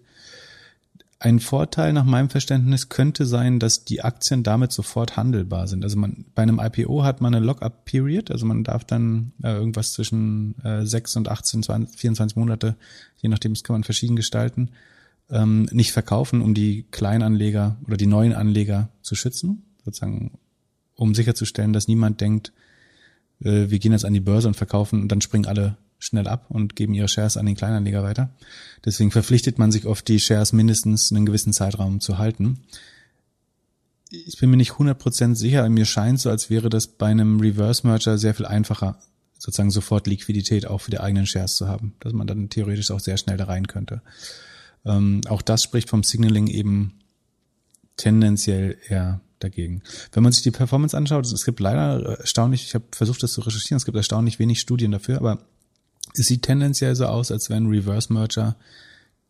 Ein 1.20 1.40
Vorteil 1.40 1.92
nach 1.92 2.04
meinem 2.04 2.30
Verständnis 2.30 2.88
könnte 2.88 3.26
sein, 3.26 3.58
dass 3.58 3.84
die 3.84 4.02
Aktien 4.02 4.44
damit 4.44 4.70
sofort 4.70 5.16
handelbar 5.16 5.66
sind. 5.66 5.82
Also 5.82 5.98
man, 5.98 6.26
bei 6.36 6.42
einem 6.42 6.60
IPO 6.60 7.02
hat 7.02 7.20
man 7.20 7.34
eine 7.34 7.44
Lock-up-Period, 7.44 8.30
also 8.30 8.46
man 8.46 8.62
darf 8.62 8.84
dann 8.84 9.32
äh, 9.42 9.52
irgendwas 9.52 9.94
zwischen 9.94 10.54
äh, 10.62 10.86
6 10.86 11.16
und 11.16 11.28
18, 11.28 11.64
20, 11.64 11.98
24 11.98 12.36
Monate, 12.36 12.76
je 13.16 13.28
nachdem, 13.28 13.52
das 13.52 13.64
kann 13.64 13.74
man 13.74 13.82
verschieden 13.82 14.14
gestalten, 14.14 14.70
ähm, 15.30 15.68
nicht 15.72 15.92
verkaufen, 15.92 16.40
um 16.40 16.54
die 16.54 16.84
Kleinanleger 16.90 17.76
oder 17.86 17.96
die 17.96 18.06
neuen 18.06 18.32
Anleger 18.32 18.88
zu 19.02 19.14
schützen, 19.14 19.62
sozusagen, 19.84 20.38
um 20.94 21.14
sicherzustellen, 21.14 21.72
dass 21.72 21.88
niemand 21.88 22.20
denkt, 22.20 22.52
äh, 23.40 23.68
wir 23.68 23.78
gehen 23.78 23.92
jetzt 23.92 24.04
an 24.04 24.14
die 24.14 24.20
Börse 24.20 24.48
und 24.48 24.54
verkaufen 24.54 25.02
und 25.02 25.08
dann 25.12 25.20
springen 25.20 25.46
alle 25.46 25.76
schnell 25.98 26.28
ab 26.28 26.46
und 26.48 26.76
geben 26.76 26.94
ihre 26.94 27.08
Shares 27.08 27.36
an 27.36 27.46
den 27.46 27.56
Kleinanleger 27.56 28.02
weiter. 28.02 28.30
Deswegen 28.84 29.10
verpflichtet 29.10 29.58
man 29.58 29.72
sich 29.72 29.84
oft, 29.84 30.06
die 30.08 30.20
Shares 30.20 30.52
mindestens 30.52 31.12
einen 31.12 31.26
gewissen 31.26 31.52
Zeitraum 31.52 32.00
zu 32.00 32.18
halten. 32.18 32.60
Ich 34.10 34.38
bin 34.38 34.48
mir 34.48 34.56
nicht 34.56 34.72
100% 34.72 35.34
sicher, 35.34 35.68
mir 35.68 35.84
scheint 35.84 36.20
so, 36.20 36.30
als 36.30 36.48
wäre 36.48 36.70
das 36.70 36.86
bei 36.86 37.08
einem 37.08 37.40
Reverse 37.40 37.86
Merger 37.86 38.16
sehr 38.16 38.34
viel 38.34 38.46
einfacher, 38.46 38.98
sozusagen 39.36 39.70
sofort 39.70 40.06
Liquidität 40.06 40.66
auch 40.66 40.78
für 40.78 40.90
die 40.90 41.00
eigenen 41.00 41.26
Shares 41.26 41.56
zu 41.56 41.68
haben, 41.68 41.94
dass 42.00 42.12
man 42.12 42.26
dann 42.26 42.48
theoretisch 42.48 42.90
auch 42.90 43.00
sehr 43.00 43.18
schnell 43.18 43.36
da 43.36 43.44
rein 43.44 43.66
könnte. 43.66 44.00
Ähm, 44.88 45.20
auch 45.28 45.42
das 45.42 45.62
spricht 45.62 45.88
vom 45.88 46.02
Signaling 46.02 46.48
eben 46.48 46.94
tendenziell 47.96 48.78
eher 48.88 49.20
dagegen. 49.38 49.82
Wenn 50.12 50.22
man 50.22 50.32
sich 50.32 50.42
die 50.42 50.50
Performance 50.50 50.96
anschaut, 50.96 51.26
es 51.26 51.44
gibt 51.44 51.60
leider 51.60 52.18
erstaunlich, 52.18 52.64
ich 52.64 52.74
habe 52.74 52.86
versucht 52.90 53.22
das 53.22 53.32
zu 53.32 53.40
recherchieren, 53.40 53.76
es 53.76 53.84
gibt 53.84 53.96
erstaunlich 53.96 54.38
wenig 54.38 54.60
Studien 54.60 54.90
dafür, 54.90 55.18
aber 55.18 55.38
es 56.14 56.26
sieht 56.26 56.42
tendenziell 56.42 56.96
so 56.96 57.06
aus, 57.06 57.30
als 57.30 57.50
wenn 57.50 57.68
Reverse 57.68 58.12
Merger 58.12 58.56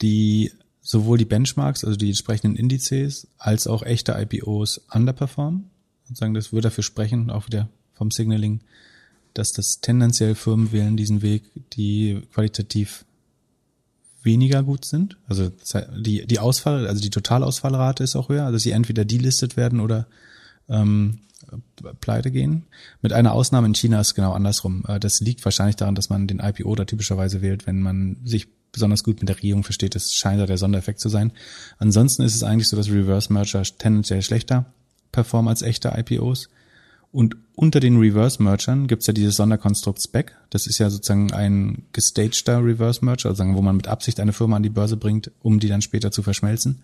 die 0.00 0.52
sowohl 0.80 1.18
die 1.18 1.24
Benchmarks, 1.24 1.84
also 1.84 1.96
die 1.96 2.08
entsprechenden 2.08 2.56
Indizes, 2.56 3.26
als 3.36 3.66
auch 3.66 3.82
echte 3.82 4.12
IPOs 4.12 4.80
underperformen. 4.90 5.68
Sozusagen, 6.04 6.34
das 6.34 6.52
würde 6.52 6.68
dafür 6.68 6.84
sprechen, 6.84 7.30
auch 7.30 7.46
wieder 7.46 7.68
vom 7.92 8.10
Signaling, 8.10 8.60
dass 9.34 9.52
das 9.52 9.80
tendenziell 9.82 10.34
Firmen 10.34 10.72
wählen 10.72 10.96
diesen 10.96 11.20
Weg, 11.20 11.42
die 11.74 12.22
qualitativ 12.32 13.04
weniger 14.28 14.62
gut 14.62 14.84
sind. 14.84 15.16
Also 15.26 15.50
die, 15.96 16.26
die 16.26 16.38
Ausfall, 16.38 16.86
also 16.86 17.02
die 17.02 17.10
Totalausfallrate 17.10 18.04
ist 18.04 18.14
auch 18.14 18.28
höher, 18.28 18.44
also 18.44 18.58
sie 18.58 18.70
entweder 18.70 19.04
delistet 19.04 19.56
werden 19.56 19.80
oder 19.80 20.06
ähm, 20.68 21.20
pleite 22.00 22.30
gehen. 22.30 22.66
Mit 23.02 23.12
einer 23.12 23.32
Ausnahme 23.32 23.66
in 23.66 23.74
China 23.74 24.00
ist 24.00 24.14
genau 24.14 24.32
andersrum. 24.32 24.84
Äh, 24.86 25.00
das 25.00 25.20
liegt 25.20 25.44
wahrscheinlich 25.44 25.76
daran, 25.76 25.94
dass 25.94 26.10
man 26.10 26.26
den 26.26 26.40
IPO 26.40 26.74
da 26.76 26.84
typischerweise 26.84 27.42
wählt, 27.42 27.66
wenn 27.66 27.80
man 27.80 28.18
sich 28.24 28.46
besonders 28.70 29.02
gut 29.02 29.20
mit 29.20 29.28
der 29.28 29.36
Regierung 29.36 29.64
versteht. 29.64 29.94
Das 29.94 30.12
scheint 30.12 30.40
da 30.40 30.46
der 30.46 30.58
Sondereffekt 30.58 31.00
zu 31.00 31.08
sein. 31.08 31.32
Ansonsten 31.78 32.22
ist 32.22 32.34
es 32.34 32.42
eigentlich 32.42 32.68
so, 32.68 32.76
dass 32.76 32.90
Reverse 32.90 33.32
Merger 33.32 33.62
tendenziell 33.62 34.22
schlechter 34.22 34.66
performen 35.10 35.48
als 35.48 35.62
echte 35.62 35.92
IPOs. 35.96 36.48
Und 37.10 37.36
unter 37.54 37.80
den 37.80 37.98
Reverse-Mergern 37.98 38.86
gibt's 38.86 39.06
ja 39.06 39.12
dieses 39.12 39.36
Sonderkonstrukt 39.36 40.02
Spec. 40.02 40.36
Das 40.50 40.66
ist 40.66 40.78
ja 40.78 40.90
sozusagen 40.90 41.32
ein 41.32 41.84
gestagter 41.92 42.62
Reverse-Merger, 42.62 43.30
also 43.30 43.44
wo 43.54 43.62
man 43.62 43.76
mit 43.76 43.88
Absicht 43.88 44.20
eine 44.20 44.32
Firma 44.32 44.56
an 44.56 44.62
die 44.62 44.68
Börse 44.68 44.96
bringt, 44.96 45.30
um 45.40 45.58
die 45.58 45.68
dann 45.68 45.82
später 45.82 46.10
zu 46.10 46.22
verschmelzen. 46.22 46.82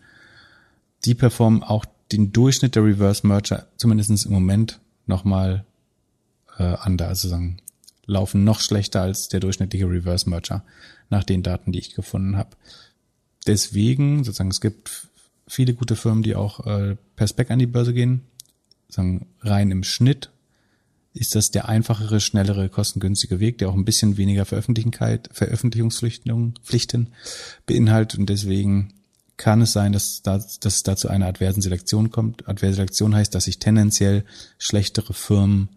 Die 1.04 1.14
performen 1.14 1.62
auch 1.62 1.84
den 2.10 2.32
Durchschnitt 2.32 2.74
der 2.74 2.84
Reverse-Merger, 2.84 3.66
zumindest 3.76 4.26
im 4.26 4.32
Moment, 4.32 4.80
nochmal 5.06 5.64
äh, 6.58 6.62
anders. 6.62 7.08
Also 7.10 7.28
sagen, 7.28 7.58
laufen 8.06 8.44
noch 8.44 8.60
schlechter 8.60 9.02
als 9.02 9.28
der 9.28 9.40
durchschnittliche 9.40 9.88
Reverse-Merger 9.88 10.64
nach 11.10 11.24
den 11.24 11.42
Daten, 11.42 11.72
die 11.72 11.78
ich 11.78 11.94
gefunden 11.94 12.36
habe. 12.36 12.56
deswegen, 13.46 14.24
sozusagen, 14.24 14.50
es 14.50 14.62
gibt 14.62 15.08
viele 15.46 15.74
gute 15.74 15.96
Firmen, 15.96 16.22
die 16.22 16.34
auch 16.34 16.66
äh, 16.66 16.96
per 17.16 17.28
Spec 17.28 17.50
an 17.50 17.58
die 17.58 17.66
Börse 17.66 17.92
gehen. 17.92 18.22
Sagen, 18.88 19.26
rein 19.40 19.70
im 19.70 19.84
Schnitt 19.84 20.30
ist 21.14 21.36
das 21.36 21.50
der 21.50 21.68
einfachere, 21.68 22.20
schnellere, 22.20 22.68
kostengünstige 22.68 23.40
Weg, 23.40 23.58
der 23.58 23.68
auch 23.68 23.74
ein 23.74 23.84
bisschen 23.84 24.16
weniger 24.16 24.44
Veröffentlichungspflichten 24.44 26.54
Pflichten 26.62 27.10
beinhaltet 27.66 28.18
und 28.18 28.28
deswegen 28.28 28.94
kann 29.36 29.62
es 29.62 29.72
sein, 29.72 29.92
dass, 29.92 30.22
da, 30.22 30.38
dass 30.38 30.76
es 30.76 30.82
da 30.82 30.96
zu 30.96 31.08
einer 31.08 31.26
adversen 31.26 31.62
Selektion 31.62 32.10
kommt. 32.10 32.48
Adverse 32.48 32.76
Selektion 32.76 33.14
heißt, 33.14 33.34
dass 33.34 33.44
sich 33.44 33.58
tendenziell 33.58 34.24
schlechtere 34.58 35.12
Firmen 35.12 35.70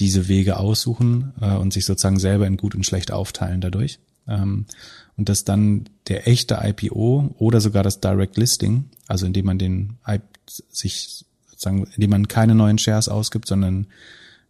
diese 0.00 0.28
Wege 0.28 0.58
aussuchen 0.58 1.32
äh, 1.40 1.54
und 1.54 1.72
sich 1.72 1.84
sozusagen 1.84 2.18
selber 2.18 2.46
in 2.46 2.56
gut 2.56 2.74
und 2.74 2.84
schlecht 2.84 3.12
aufteilen 3.12 3.60
dadurch. 3.60 3.98
Ähm, 4.26 4.66
und 5.16 5.28
dass 5.28 5.44
dann 5.44 5.84
der 6.08 6.26
echte 6.26 6.58
IPO 6.62 7.34
oder 7.38 7.60
sogar 7.60 7.82
das 7.82 8.00
Direct 8.00 8.36
Listing, 8.36 8.86
also 9.06 9.26
indem 9.26 9.46
man 9.46 9.58
den 9.58 9.98
sich 10.70 11.24
sozusagen, 11.54 11.86
indem 11.94 12.10
man 12.10 12.28
keine 12.28 12.54
neuen 12.54 12.78
Shares 12.78 13.08
ausgibt, 13.08 13.48
sondern 13.48 13.86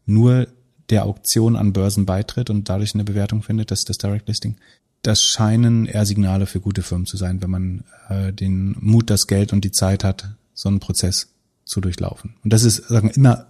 nur 0.06 0.48
der 0.90 1.04
Auktion 1.04 1.56
an 1.56 1.72
Börsen 1.72 2.06
beitritt 2.06 2.50
und 2.50 2.68
dadurch 2.68 2.94
eine 2.94 3.04
Bewertung 3.04 3.42
findet, 3.42 3.70
das 3.70 3.80
ist 3.80 3.88
das 3.88 3.98
Direct 3.98 4.28
Listing. 4.28 4.56
Das 5.02 5.22
scheinen 5.22 5.86
eher 5.86 6.06
Signale 6.06 6.46
für 6.46 6.60
gute 6.60 6.82
Firmen 6.82 7.06
zu 7.06 7.16
sein, 7.16 7.42
wenn 7.42 7.50
man 7.50 7.84
äh, 8.08 8.32
den 8.32 8.76
Mut, 8.80 9.10
das 9.10 9.26
Geld 9.26 9.52
und 9.52 9.64
die 9.64 9.72
Zeit 9.72 10.04
hat, 10.04 10.34
so 10.54 10.68
einen 10.68 10.80
Prozess 10.80 11.28
zu 11.64 11.80
durchlaufen. 11.80 12.36
Und 12.42 12.52
das 12.52 12.64
ist 12.64 12.88
sagen 12.88 13.10
immer 13.10 13.46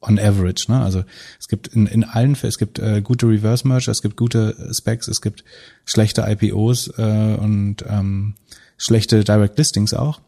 on 0.00 0.18
average. 0.18 0.66
Ne? 0.68 0.80
Also 0.80 1.04
es 1.38 1.48
gibt 1.48 1.68
in, 1.68 1.86
in 1.86 2.04
allen 2.04 2.36
Fällen, 2.36 2.50
es 2.50 2.58
gibt 2.58 2.78
äh, 2.78 3.00
gute 3.02 3.28
Reverse 3.28 3.66
Merger, 3.66 3.92
es 3.92 4.02
gibt 4.02 4.16
gute 4.16 4.56
Specs, 4.72 5.08
es 5.08 5.22
gibt 5.22 5.44
schlechte 5.84 6.22
IPOs 6.22 6.88
äh, 6.98 7.36
und 7.40 7.84
ähm, 7.88 8.34
schlechte 8.76 9.24
Direct 9.24 9.58
Listings 9.58 9.94
auch. 9.94 10.20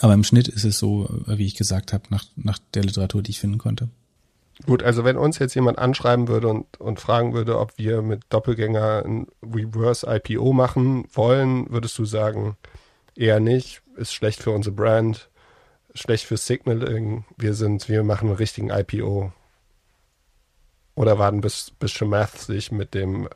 Aber 0.00 0.14
im 0.14 0.24
Schnitt 0.24 0.48
ist 0.48 0.64
es 0.64 0.78
so, 0.78 1.08
wie 1.26 1.46
ich 1.46 1.54
gesagt 1.54 1.92
habe, 1.92 2.04
nach, 2.10 2.24
nach 2.36 2.58
der 2.74 2.84
Literatur, 2.84 3.22
die 3.22 3.30
ich 3.30 3.40
finden 3.40 3.58
konnte. 3.58 3.88
Gut, 4.64 4.82
also 4.82 5.04
wenn 5.04 5.18
uns 5.18 5.38
jetzt 5.38 5.54
jemand 5.54 5.78
anschreiben 5.78 6.28
würde 6.28 6.48
und, 6.48 6.80
und 6.80 6.98
fragen 6.98 7.34
würde, 7.34 7.58
ob 7.58 7.76
wir 7.76 8.00
mit 8.00 8.22
Doppelgänger 8.30 9.04
ein 9.04 9.26
Reverse 9.42 10.06
IPO 10.08 10.52
machen 10.54 11.04
wollen, 11.12 11.70
würdest 11.70 11.98
du 11.98 12.06
sagen, 12.06 12.56
eher 13.14 13.38
nicht, 13.38 13.82
ist 13.96 14.14
schlecht 14.14 14.42
für 14.42 14.52
unsere 14.52 14.74
Brand, 14.74 15.28
schlecht 15.94 16.24
für 16.24 16.36
Signaling. 16.36 17.24
Wir 17.36 17.54
sind, 17.54 17.88
wir 17.88 18.02
machen 18.02 18.28
einen 18.28 18.36
richtigen 18.36 18.70
IPO. 18.70 19.32
Oder 20.94 21.18
warten, 21.18 21.42
bis, 21.42 21.72
bis 21.78 21.90
Shemath 21.90 22.38
sich 22.38 22.72
mit 22.72 22.94
dem 22.94 23.28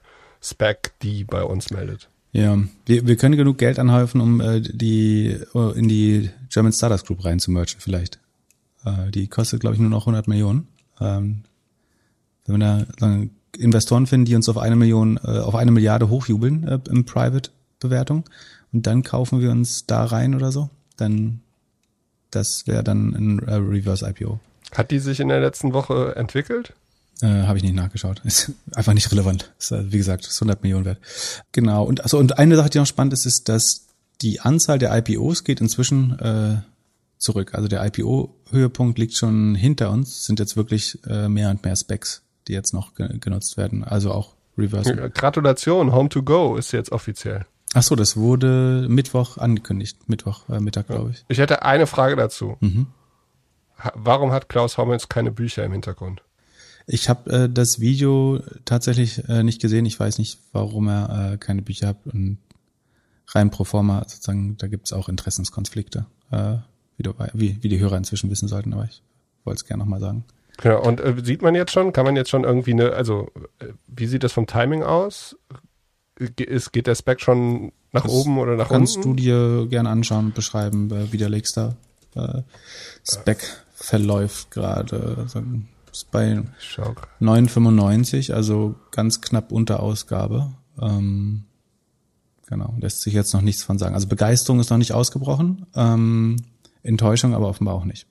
Spec 0.42 0.92
die 1.02 1.24
bei 1.24 1.42
uns 1.42 1.70
meldet. 1.70 2.09
Ja, 2.32 2.56
wir, 2.86 3.06
wir 3.06 3.16
können 3.16 3.36
genug 3.36 3.58
Geld 3.58 3.78
anhäufen, 3.78 4.20
um 4.20 4.40
äh, 4.40 4.60
die 4.60 5.36
uh, 5.54 5.70
in 5.70 5.88
die 5.88 6.30
German 6.48 6.72
Startups 6.72 7.04
Group 7.04 7.24
reinzumerchen 7.24 7.80
vielleicht. 7.80 8.20
Äh, 8.84 9.10
die 9.10 9.26
kostet, 9.26 9.60
glaube 9.60 9.74
ich, 9.74 9.80
nur 9.80 9.90
noch 9.90 10.02
100 10.02 10.28
Millionen. 10.28 10.68
Ähm, 11.00 11.42
wenn 12.46 12.60
wir 12.60 12.86
da 12.98 13.22
Investoren 13.58 14.06
finden, 14.06 14.26
die 14.26 14.36
uns 14.36 14.48
auf 14.48 14.58
eine 14.58 14.76
Million, 14.76 15.18
äh, 15.24 15.38
auf 15.38 15.54
eine 15.54 15.70
Milliarde 15.70 16.08
hochjubeln 16.08 16.66
äh, 16.66 16.78
im 16.88 17.04
Private-Bewertung 17.04 18.24
und 18.72 18.86
dann 18.86 19.02
kaufen 19.02 19.40
wir 19.40 19.50
uns 19.50 19.86
da 19.86 20.04
rein 20.04 20.34
oder 20.34 20.52
so, 20.52 20.70
dann 20.96 21.40
das 22.30 22.66
wäre 22.68 22.84
dann 22.84 23.14
ein 23.14 23.38
äh, 23.40 23.54
Reverse 23.54 24.08
IPO. 24.08 24.38
Hat 24.72 24.92
die 24.92 25.00
sich 25.00 25.18
in 25.18 25.28
der 25.28 25.40
letzten 25.40 25.72
Woche 25.72 26.14
entwickelt? 26.14 26.74
Äh, 27.22 27.46
Habe 27.46 27.58
ich 27.58 27.64
nicht 27.64 27.74
nachgeschaut. 27.74 28.20
Ist 28.24 28.52
einfach 28.74 28.94
nicht 28.94 29.10
relevant. 29.12 29.52
Ist, 29.58 29.72
äh, 29.72 29.92
wie 29.92 29.98
gesagt, 29.98 30.26
ist 30.26 30.40
100 30.40 30.62
Millionen 30.62 30.84
wert. 30.84 30.98
Genau. 31.52 31.84
Und 31.84 32.02
also 32.02 32.18
und 32.18 32.38
eine 32.38 32.56
Sache, 32.56 32.70
die 32.70 32.78
noch 32.78 32.86
spannend 32.86 33.12
ist, 33.12 33.26
ist, 33.26 33.48
dass 33.48 33.86
die 34.22 34.40
Anzahl 34.40 34.78
der 34.78 34.96
IPOs 34.96 35.44
geht 35.44 35.60
inzwischen 35.60 36.18
äh, 36.18 36.62
zurück. 37.18 37.54
Also 37.54 37.68
der 37.68 37.84
IPO-Höhepunkt 37.84 38.98
liegt 38.98 39.16
schon 39.16 39.54
hinter 39.54 39.90
uns. 39.90 40.24
Sind 40.24 40.38
jetzt 40.38 40.56
wirklich 40.56 40.98
äh, 41.06 41.28
mehr 41.28 41.50
und 41.50 41.64
mehr 41.64 41.76
Specs, 41.76 42.22
die 42.48 42.52
jetzt 42.52 42.72
noch 42.74 42.94
ge 42.94 43.18
genutzt 43.18 43.56
werden. 43.56 43.84
Also 43.84 44.12
auch 44.12 44.34
Reverse. 44.58 45.10
Gratulation, 45.10 45.92
Home 45.92 46.08
to 46.08 46.22
Go 46.22 46.56
ist 46.56 46.72
jetzt 46.72 46.92
offiziell. 46.92 47.46
Ach 47.72 47.82
so, 47.82 47.94
das 47.94 48.16
wurde 48.16 48.86
Mittwoch 48.88 49.38
angekündigt, 49.38 50.08
Mittwoch 50.08 50.48
äh, 50.48 50.60
Mittag, 50.60 50.88
glaube 50.88 51.10
ich. 51.10 51.24
Ich 51.28 51.38
hätte 51.38 51.62
eine 51.62 51.86
Frage 51.86 52.16
dazu. 52.16 52.56
Mhm. 52.60 52.88
Warum 53.94 54.32
hat 54.32 54.48
Klaus 54.48 54.76
Hommels 54.76 55.08
keine 55.08 55.30
Bücher 55.30 55.64
im 55.64 55.72
Hintergrund? 55.72 56.22
Ich 56.92 57.08
habe 57.08 57.30
äh, 57.30 57.48
das 57.48 57.78
Video 57.78 58.40
tatsächlich 58.64 59.28
äh, 59.28 59.44
nicht 59.44 59.60
gesehen. 59.60 59.86
Ich 59.86 59.98
weiß 59.98 60.18
nicht, 60.18 60.40
warum 60.52 60.88
er 60.88 61.32
äh, 61.32 61.36
keine 61.36 61.62
Bücher 61.62 61.88
hat. 61.88 61.98
Und 62.06 62.38
rein 63.28 63.50
pro 63.50 63.62
forma, 63.62 64.00
sozusagen, 64.08 64.56
da 64.56 64.66
gibt's 64.66 64.92
auch 64.92 65.08
Interessenskonflikte, 65.08 66.06
äh, 66.32 66.56
wie, 66.96 67.04
du, 67.04 67.14
wie, 67.32 67.62
wie 67.62 67.68
die 67.68 67.78
Hörer 67.78 67.96
inzwischen 67.96 68.28
wissen 68.28 68.48
sollten. 68.48 68.72
Aber 68.72 68.86
ich 68.86 69.02
wollte 69.44 69.60
es 69.60 69.66
gerne 69.66 69.84
nochmal 69.84 70.00
sagen. 70.00 70.24
Genau, 70.58 70.82
und 70.82 71.00
äh, 71.00 71.14
sieht 71.22 71.42
man 71.42 71.54
jetzt 71.54 71.70
schon, 71.70 71.92
kann 71.92 72.04
man 72.04 72.16
jetzt 72.16 72.28
schon 72.28 72.42
irgendwie 72.42 72.72
eine, 72.72 72.92
also 72.92 73.30
äh, 73.60 73.66
wie 73.86 74.06
sieht 74.06 74.24
das 74.24 74.32
vom 74.32 74.48
Timing 74.48 74.82
aus? 74.82 75.36
ist, 76.18 76.72
geht 76.72 76.86
der 76.86 76.96
Spec 76.96 77.20
schon 77.20 77.72
nach 77.92 78.02
das 78.02 78.12
oben 78.12 78.38
oder 78.38 78.56
nach 78.56 78.68
kannst 78.68 78.96
unten? 78.96 79.10
Kannst 79.10 79.20
du 79.20 79.22
dir 79.22 79.66
gerne 79.68 79.88
anschauen, 79.88 80.26
und 80.26 80.34
beschreiben, 80.34 80.90
äh, 80.90 81.12
wie 81.12 81.16
der 81.18 81.30
Lakestar 81.30 81.76
äh, 82.16 82.42
Spec 83.08 83.38
verläuft 83.74 84.50
gerade. 84.50 85.26
Ist 85.92 86.10
bei 86.10 86.42
9,95, 87.20 88.32
also 88.32 88.76
ganz 88.90 89.20
knapp 89.20 89.52
unter 89.52 89.80
Ausgabe. 89.80 90.52
Ähm, 90.80 91.44
genau, 92.46 92.74
lässt 92.78 93.02
sich 93.02 93.14
jetzt 93.14 93.34
noch 93.34 93.42
nichts 93.42 93.62
von 93.62 93.78
sagen. 93.78 93.94
Also 93.94 94.06
Begeisterung 94.06 94.60
ist 94.60 94.70
noch 94.70 94.78
nicht 94.78 94.92
ausgebrochen, 94.92 95.66
ähm, 95.74 96.36
Enttäuschung 96.82 97.34
aber 97.34 97.48
offenbar 97.48 97.74
auch 97.74 97.84
nicht. 97.84 98.06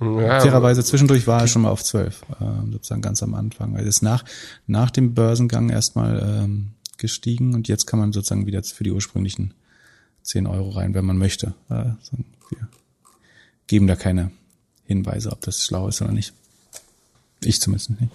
Ja, 0.00 0.40
Fairerweise 0.40 0.82
zwischendurch 0.82 1.26
war 1.26 1.42
er 1.42 1.46
schon 1.46 1.62
mal 1.62 1.70
auf 1.70 1.84
12, 1.84 2.22
äh, 2.40 2.72
sozusagen 2.72 3.02
ganz 3.02 3.22
am 3.22 3.34
Anfang. 3.34 3.76
Also 3.76 3.86
ist 3.86 4.02
nach, 4.02 4.24
nach 4.66 4.90
dem 4.90 5.12
Börsengang 5.12 5.68
erstmal 5.68 6.42
ähm, 6.42 6.70
gestiegen 6.96 7.54
und 7.54 7.68
jetzt 7.68 7.86
kann 7.86 8.00
man 8.00 8.12
sozusagen 8.12 8.46
wieder 8.46 8.62
für 8.62 8.84
die 8.84 8.92
ursprünglichen 8.92 9.52
10 10.22 10.46
Euro 10.46 10.70
rein, 10.70 10.94
wenn 10.94 11.04
man 11.04 11.18
möchte. 11.18 11.54
Wir 11.68 11.96
geben 13.66 13.86
da 13.86 13.96
keine 13.96 14.30
Hinweise, 14.84 15.32
ob 15.32 15.40
das 15.42 15.64
schlau 15.64 15.88
ist 15.88 16.02
oder 16.02 16.12
nicht. 16.12 16.34
Ich 17.44 17.60
zumindest 17.60 18.00
nicht. 18.00 18.12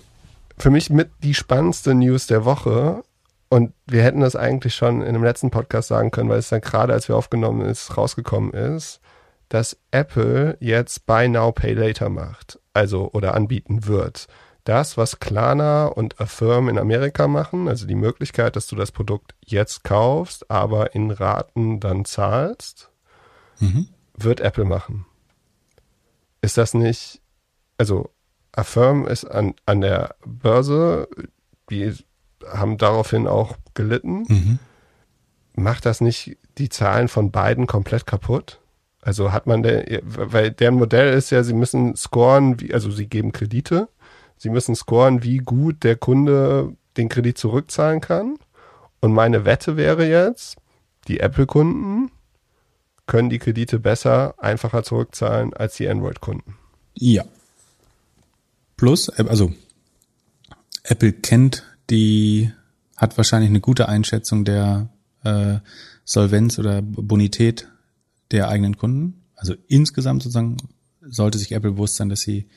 Für 0.57 0.69
mich 0.69 0.89
mit 0.89 1.11
die 1.23 1.33
spannendste 1.33 1.93
News 1.93 2.27
der 2.27 2.45
Woche 2.45 3.03
und 3.49 3.73
wir 3.85 4.03
hätten 4.03 4.21
das 4.21 4.35
eigentlich 4.35 4.75
schon 4.75 5.01
in 5.01 5.13
dem 5.13 5.23
letzten 5.23 5.51
Podcast 5.51 5.89
sagen 5.89 6.11
können, 6.11 6.29
weil 6.29 6.39
es 6.39 6.49
dann 6.49 6.61
gerade, 6.61 6.93
als 6.93 7.07
wir 7.07 7.15
aufgenommen 7.15 7.61
ist, 7.61 7.97
rausgekommen 7.97 8.51
ist, 8.53 9.01
dass 9.49 9.77
Apple 9.91 10.57
jetzt 10.59 11.05
Buy 11.05 11.27
Now 11.27 11.51
Pay 11.51 11.73
Later 11.73 12.09
macht, 12.09 12.59
also 12.73 13.11
oder 13.13 13.35
anbieten 13.35 13.85
wird 13.85 14.27
das, 14.65 14.97
was 14.97 15.19
Klarna 15.19 15.85
und 15.85 16.19
Affirm 16.19 16.69
in 16.69 16.79
Amerika 16.79 17.27
machen, 17.27 17.67
also 17.67 17.85
die 17.85 17.95
Möglichkeit, 17.95 18.55
dass 18.55 18.67
du 18.67 18.75
das 18.75 18.91
Produkt 18.91 19.35
jetzt 19.45 19.83
kaufst, 19.83 20.49
aber 20.49 20.95
in 20.95 21.11
Raten 21.11 21.79
dann 21.79 22.03
zahlst, 22.03 22.89
mhm. 23.59 23.87
wird 24.15 24.39
Apple 24.41 24.65
machen. 24.65 25.05
Ist 26.41 26.57
das 26.57 26.73
nicht, 26.73 27.21
also 27.77 28.09
Affirm 28.57 29.07
ist 29.07 29.25
an, 29.25 29.53
an 29.65 29.81
der 29.81 30.15
Börse, 30.25 31.07
die 31.69 31.93
haben 32.47 32.77
daraufhin 32.77 33.27
auch 33.27 33.57
gelitten. 33.73 34.25
Mhm. 34.27 34.59
Macht 35.55 35.85
das 35.85 36.01
nicht 36.01 36.37
die 36.57 36.69
Zahlen 36.69 37.07
von 37.07 37.31
beiden 37.31 37.67
komplett 37.67 38.05
kaputt? 38.05 38.59
Also 39.01 39.31
hat 39.31 39.47
man, 39.47 39.63
der, 39.63 40.01
weil 40.03 40.51
deren 40.51 40.75
Modell 40.75 41.13
ist 41.13 41.29
ja, 41.29 41.43
sie 41.43 41.53
müssen 41.53 41.95
scoren, 41.95 42.59
wie, 42.59 42.73
also 42.73 42.89
sie 42.91 43.07
geben 43.07 43.31
Kredite 43.31 43.87
Sie 44.37 44.49
müssen 44.49 44.75
scoren, 44.75 45.23
wie 45.23 45.37
gut 45.37 45.83
der 45.83 45.95
Kunde 45.95 46.75
den 46.97 47.09
Kredit 47.09 47.37
zurückzahlen 47.37 48.01
kann. 48.01 48.37
Und 48.99 49.13
meine 49.13 49.45
Wette 49.45 49.77
wäre 49.77 50.07
jetzt, 50.07 50.57
die 51.07 51.19
Apple-Kunden 51.19 52.11
können 53.05 53.29
die 53.29 53.39
Kredite 53.39 53.79
besser, 53.79 54.35
einfacher 54.39 54.83
zurückzahlen 54.83 55.53
als 55.53 55.75
die 55.75 55.87
Android-Kunden. 55.87 56.57
Ja. 56.95 57.23
Plus, 58.77 59.09
also 59.09 59.53
Apple 60.83 61.13
kennt 61.13 61.63
die, 61.89 62.51
hat 62.97 63.17
wahrscheinlich 63.17 63.49
eine 63.49 63.61
gute 63.61 63.87
Einschätzung 63.87 64.45
der 64.45 64.89
äh, 65.23 65.59
Solvenz 66.03 66.59
oder 66.59 66.81
Bonität 66.81 67.67
der 68.31 68.49
eigenen 68.49 68.77
Kunden. 68.77 69.21
Also 69.35 69.55
insgesamt 69.67 70.23
sozusagen 70.23 70.57
sollte 71.01 71.37
sich 71.37 71.51
Apple 71.51 71.71
bewusst 71.71 71.95
sein, 71.95 72.09
dass 72.09 72.21
sie 72.21 72.47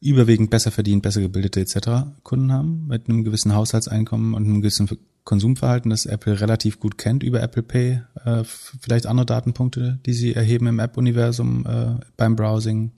überwiegend 0.00 0.50
besser 0.50 0.70
verdient, 0.70 1.02
besser 1.02 1.20
gebildete 1.20 1.60
etc. 1.60 2.08
Kunden 2.22 2.52
haben 2.52 2.86
mit 2.88 3.08
einem 3.08 3.24
gewissen 3.24 3.54
Haushaltseinkommen 3.54 4.34
und 4.34 4.44
einem 4.44 4.60
gewissen 4.60 4.88
Konsumverhalten, 5.24 5.90
das 5.90 6.06
Apple 6.06 6.40
relativ 6.40 6.80
gut 6.80 6.98
kennt 6.98 7.22
über 7.22 7.40
Apple 7.40 7.62
Pay, 7.62 8.02
äh, 8.24 8.42
vielleicht 8.44 9.06
andere 9.06 9.26
Datenpunkte, 9.26 10.00
die 10.04 10.12
sie 10.12 10.34
erheben 10.34 10.66
im 10.66 10.80
App-Universum 10.80 11.64
äh, 11.64 12.04
beim 12.16 12.34
Browsing 12.34 12.90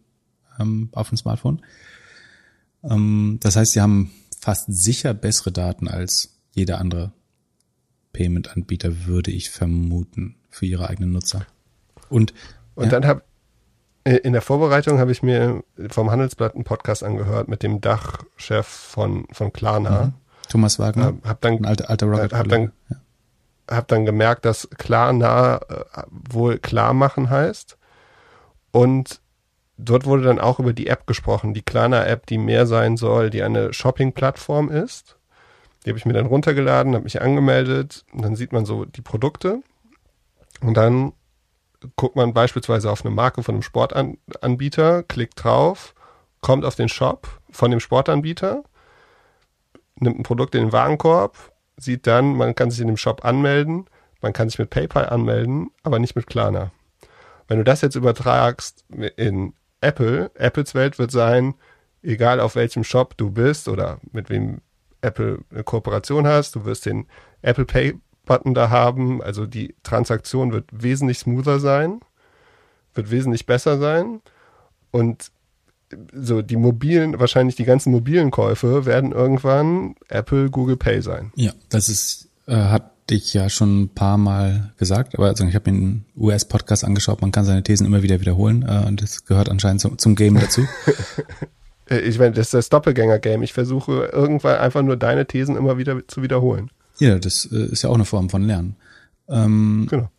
ähm, 0.58 0.88
auf 0.92 1.10
dem 1.10 1.18
Smartphone. 1.18 1.60
Ähm, 2.88 3.38
das 3.40 3.56
heißt, 3.56 3.72
sie 3.72 3.80
haben 3.80 4.10
fast 4.38 4.66
sicher 4.68 5.14
bessere 5.14 5.52
Daten 5.52 5.88
als 5.88 6.36
jeder 6.52 6.78
andere 6.78 7.12
Payment-Anbieter, 8.12 9.06
würde 9.06 9.30
ich 9.30 9.50
vermuten. 9.50 10.36
für 10.50 10.66
ihre 10.66 10.88
eigenen 10.88 11.10
Nutzer. 11.10 11.46
Und, 12.08 12.32
und 12.76 12.84
ja. 12.84 12.90
dann 12.90 13.06
habe 13.06 13.22
in 14.04 14.34
der 14.34 14.42
Vorbereitung 14.42 14.98
habe 14.98 15.12
ich 15.12 15.22
mir 15.22 15.64
vom 15.88 16.10
Handelsblatt 16.10 16.54
einen 16.54 16.64
Podcast 16.64 17.02
angehört 17.02 17.48
mit 17.48 17.62
dem 17.62 17.80
Dachchef 17.80 18.66
von, 18.66 19.26
von 19.32 19.52
Klarna. 19.52 20.06
Mhm. 20.06 20.12
Thomas 20.48 20.78
Wagner. 20.78 21.14
Äh, 21.24 21.28
hab 21.28 21.40
dann, 21.40 21.54
ein 21.54 21.64
alter, 21.64 21.88
alter 21.88 22.06
Rocket. 22.06 22.32
Hab 22.34 22.48
dann, 22.48 22.72
ja. 22.90 22.96
hab 23.76 23.88
dann 23.88 24.04
gemerkt, 24.04 24.44
dass 24.44 24.68
Klarna 24.76 25.56
äh, 25.56 26.02
wohl 26.10 26.58
klar 26.58 26.92
machen 26.92 27.30
heißt. 27.30 27.78
Und 28.72 29.20
dort 29.76 30.06
wurde 30.06 30.22
dann 30.22 30.40
auch 30.40 30.58
über 30.58 30.72
die 30.72 30.86
App 30.86 31.06
gesprochen, 31.06 31.54
die 31.54 31.62
Klarna-App, 31.62 32.26
die 32.26 32.38
mehr 32.38 32.66
sein 32.66 32.96
soll, 32.96 33.30
die 33.30 33.42
eine 33.42 33.72
Shopping-Plattform 33.72 34.70
ist. 34.70 35.16
Die 35.84 35.90
habe 35.90 35.98
ich 35.98 36.06
mir 36.06 36.12
dann 36.12 36.26
runtergeladen, 36.26 36.94
habe 36.94 37.04
mich 37.04 37.20
angemeldet 37.20 38.04
und 38.12 38.22
dann 38.22 38.36
sieht 38.36 38.52
man 38.52 38.64
so 38.64 38.84
die 38.84 39.02
Produkte. 39.02 39.62
Und 40.60 40.76
dann 40.76 41.12
guckt 41.96 42.16
man 42.16 42.32
beispielsweise 42.32 42.90
auf 42.90 43.04
eine 43.04 43.14
Marke 43.14 43.42
von 43.42 43.56
einem 43.56 43.62
Sportanbieter, 43.62 45.02
klickt 45.02 45.44
drauf, 45.44 45.94
kommt 46.40 46.64
auf 46.64 46.74
den 46.74 46.88
Shop 46.88 47.28
von 47.50 47.70
dem 47.70 47.80
Sportanbieter, 47.80 48.64
nimmt 49.96 50.20
ein 50.20 50.22
Produkt 50.22 50.54
in 50.54 50.62
den 50.62 50.72
Warenkorb, 50.72 51.52
sieht 51.76 52.06
dann, 52.06 52.36
man 52.36 52.54
kann 52.54 52.70
sich 52.70 52.80
in 52.80 52.86
dem 52.86 52.96
Shop 52.96 53.24
anmelden, 53.24 53.86
man 54.22 54.32
kann 54.32 54.48
sich 54.48 54.58
mit 54.58 54.70
PayPal 54.70 55.08
anmelden, 55.08 55.70
aber 55.82 55.98
nicht 55.98 56.16
mit 56.16 56.26
Klarna. 56.26 56.70
Wenn 57.46 57.58
du 57.58 57.64
das 57.64 57.82
jetzt 57.82 57.94
übertragst 57.94 58.86
in 59.16 59.52
Apple, 59.84 60.30
Apples 60.34 60.74
Welt 60.74 60.98
wird 60.98 61.10
sein, 61.10 61.54
egal 62.02 62.40
auf 62.40 62.56
welchem 62.56 62.84
Shop 62.84 63.16
du 63.16 63.30
bist 63.30 63.68
oder 63.68 64.00
mit 64.12 64.30
wem 64.30 64.60
Apple 65.00 65.40
eine 65.50 65.64
Kooperation 65.64 66.26
hast, 66.26 66.54
du 66.54 66.64
wirst 66.64 66.86
den 66.86 67.06
Apple 67.42 67.66
Pay 67.66 67.94
Button 68.24 68.54
da 68.54 68.70
haben. 68.70 69.22
Also 69.22 69.46
die 69.46 69.74
Transaktion 69.82 70.52
wird 70.52 70.64
wesentlich 70.72 71.18
smoother 71.18 71.60
sein, 71.60 72.00
wird 72.94 73.10
wesentlich 73.10 73.46
besser 73.46 73.78
sein. 73.78 74.20
Und 74.90 75.30
so 76.12 76.42
die 76.42 76.56
mobilen, 76.56 77.20
wahrscheinlich 77.20 77.56
die 77.56 77.64
ganzen 77.64 77.92
mobilen 77.92 78.30
Käufe 78.30 78.86
werden 78.86 79.12
irgendwann 79.12 79.94
Apple, 80.08 80.50
Google 80.50 80.76
Pay 80.76 81.02
sein. 81.02 81.32
Ja, 81.36 81.52
das 81.68 81.88
ist, 81.88 82.28
äh, 82.46 82.54
hat 82.54 82.93
dich 83.10 83.34
ja 83.34 83.48
schon 83.50 83.82
ein 83.82 83.88
paar 83.90 84.16
Mal 84.16 84.72
gesagt, 84.78 85.14
aber 85.14 85.26
also 85.26 85.44
ich 85.44 85.54
habe 85.54 85.70
mir 85.70 85.76
einen 85.76 86.04
US-Podcast 86.16 86.84
angeschaut, 86.84 87.20
man 87.20 87.32
kann 87.32 87.44
seine 87.44 87.62
Thesen 87.62 87.86
immer 87.86 88.02
wieder 88.02 88.20
wiederholen 88.20 88.64
äh, 88.66 88.86
und 88.86 89.02
das 89.02 89.24
gehört 89.24 89.48
anscheinend 89.48 89.80
zum, 89.80 89.98
zum 89.98 90.14
Game 90.14 90.34
dazu. 90.34 90.66
ich 91.88 92.18
meine, 92.18 92.32
das 92.32 92.46
ist 92.46 92.54
das 92.54 92.68
Doppelgänger-Game. 92.70 93.42
Ich 93.42 93.52
versuche 93.52 94.10
irgendwann 94.12 94.56
einfach 94.56 94.82
nur 94.82 94.96
deine 94.96 95.26
Thesen 95.26 95.56
immer 95.56 95.76
wieder 95.76 96.06
zu 96.08 96.22
wiederholen. 96.22 96.70
Ja, 96.98 97.18
das 97.18 97.48
äh, 97.52 97.66
ist 97.66 97.82
ja 97.82 97.90
auch 97.90 97.94
eine 97.94 98.04
Form 98.04 98.30
von 98.30 98.42
Lernen. 98.42 98.76
Ähm, 99.28 99.86
genau. 99.90 100.10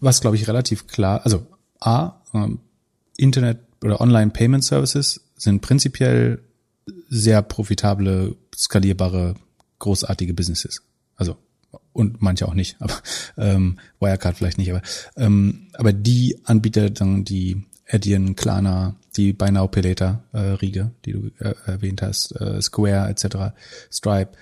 Was, 0.00 0.20
glaube 0.20 0.36
ich, 0.36 0.48
relativ 0.48 0.86
klar, 0.86 1.20
also 1.24 1.46
A, 1.80 2.14
ähm, 2.34 2.60
Internet 3.16 3.58
oder 3.84 4.00
Online 4.00 4.30
Payment 4.30 4.64
Services 4.64 5.20
sind 5.36 5.60
prinzipiell 5.60 6.40
sehr 7.08 7.42
profitable, 7.42 8.36
skalierbare, 8.54 9.34
großartige 9.78 10.34
Businesses. 10.34 10.82
Also 11.22 11.36
und 11.92 12.20
manche 12.20 12.48
auch 12.48 12.54
nicht, 12.54 12.76
aber 12.80 13.00
ähm, 13.36 13.78
Wirecard 14.00 14.36
vielleicht 14.36 14.58
nicht, 14.58 14.72
aber 14.72 14.82
ähm, 15.16 15.68
aber 15.74 15.92
die 15.92 16.36
Anbieter, 16.42 16.90
dann 16.90 17.24
die 17.24 17.62
Adyen, 17.88 18.34
Klarna, 18.34 18.96
die 19.16 19.32
Buy 19.32 19.52
Now 19.52 19.68
Pay 19.68 19.82
Later 19.82 20.24
äh, 20.32 20.38
Riege, 20.38 20.90
die 21.04 21.12
du 21.12 21.30
äh, 21.38 21.54
erwähnt 21.64 22.02
hast, 22.02 22.32
äh, 22.40 22.60
Square 22.60 23.08
etc., 23.08 23.54
Stripe, 23.88 24.32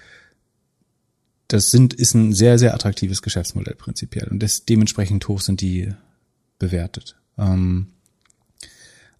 das 1.49 1.71
sind, 1.71 1.93
ist 1.93 2.15
ein 2.15 2.33
sehr, 2.33 2.59
sehr 2.59 2.73
attraktives 2.73 3.21
Geschäftsmodell 3.21 3.75
prinzipiell 3.75 4.29
und 4.29 4.43
das, 4.43 4.65
dementsprechend 4.65 5.29
hoch 5.29 5.43
sind 5.43 5.61
die 5.61 5.93
bewertet. 6.59 7.17
Ähm, 7.37 7.89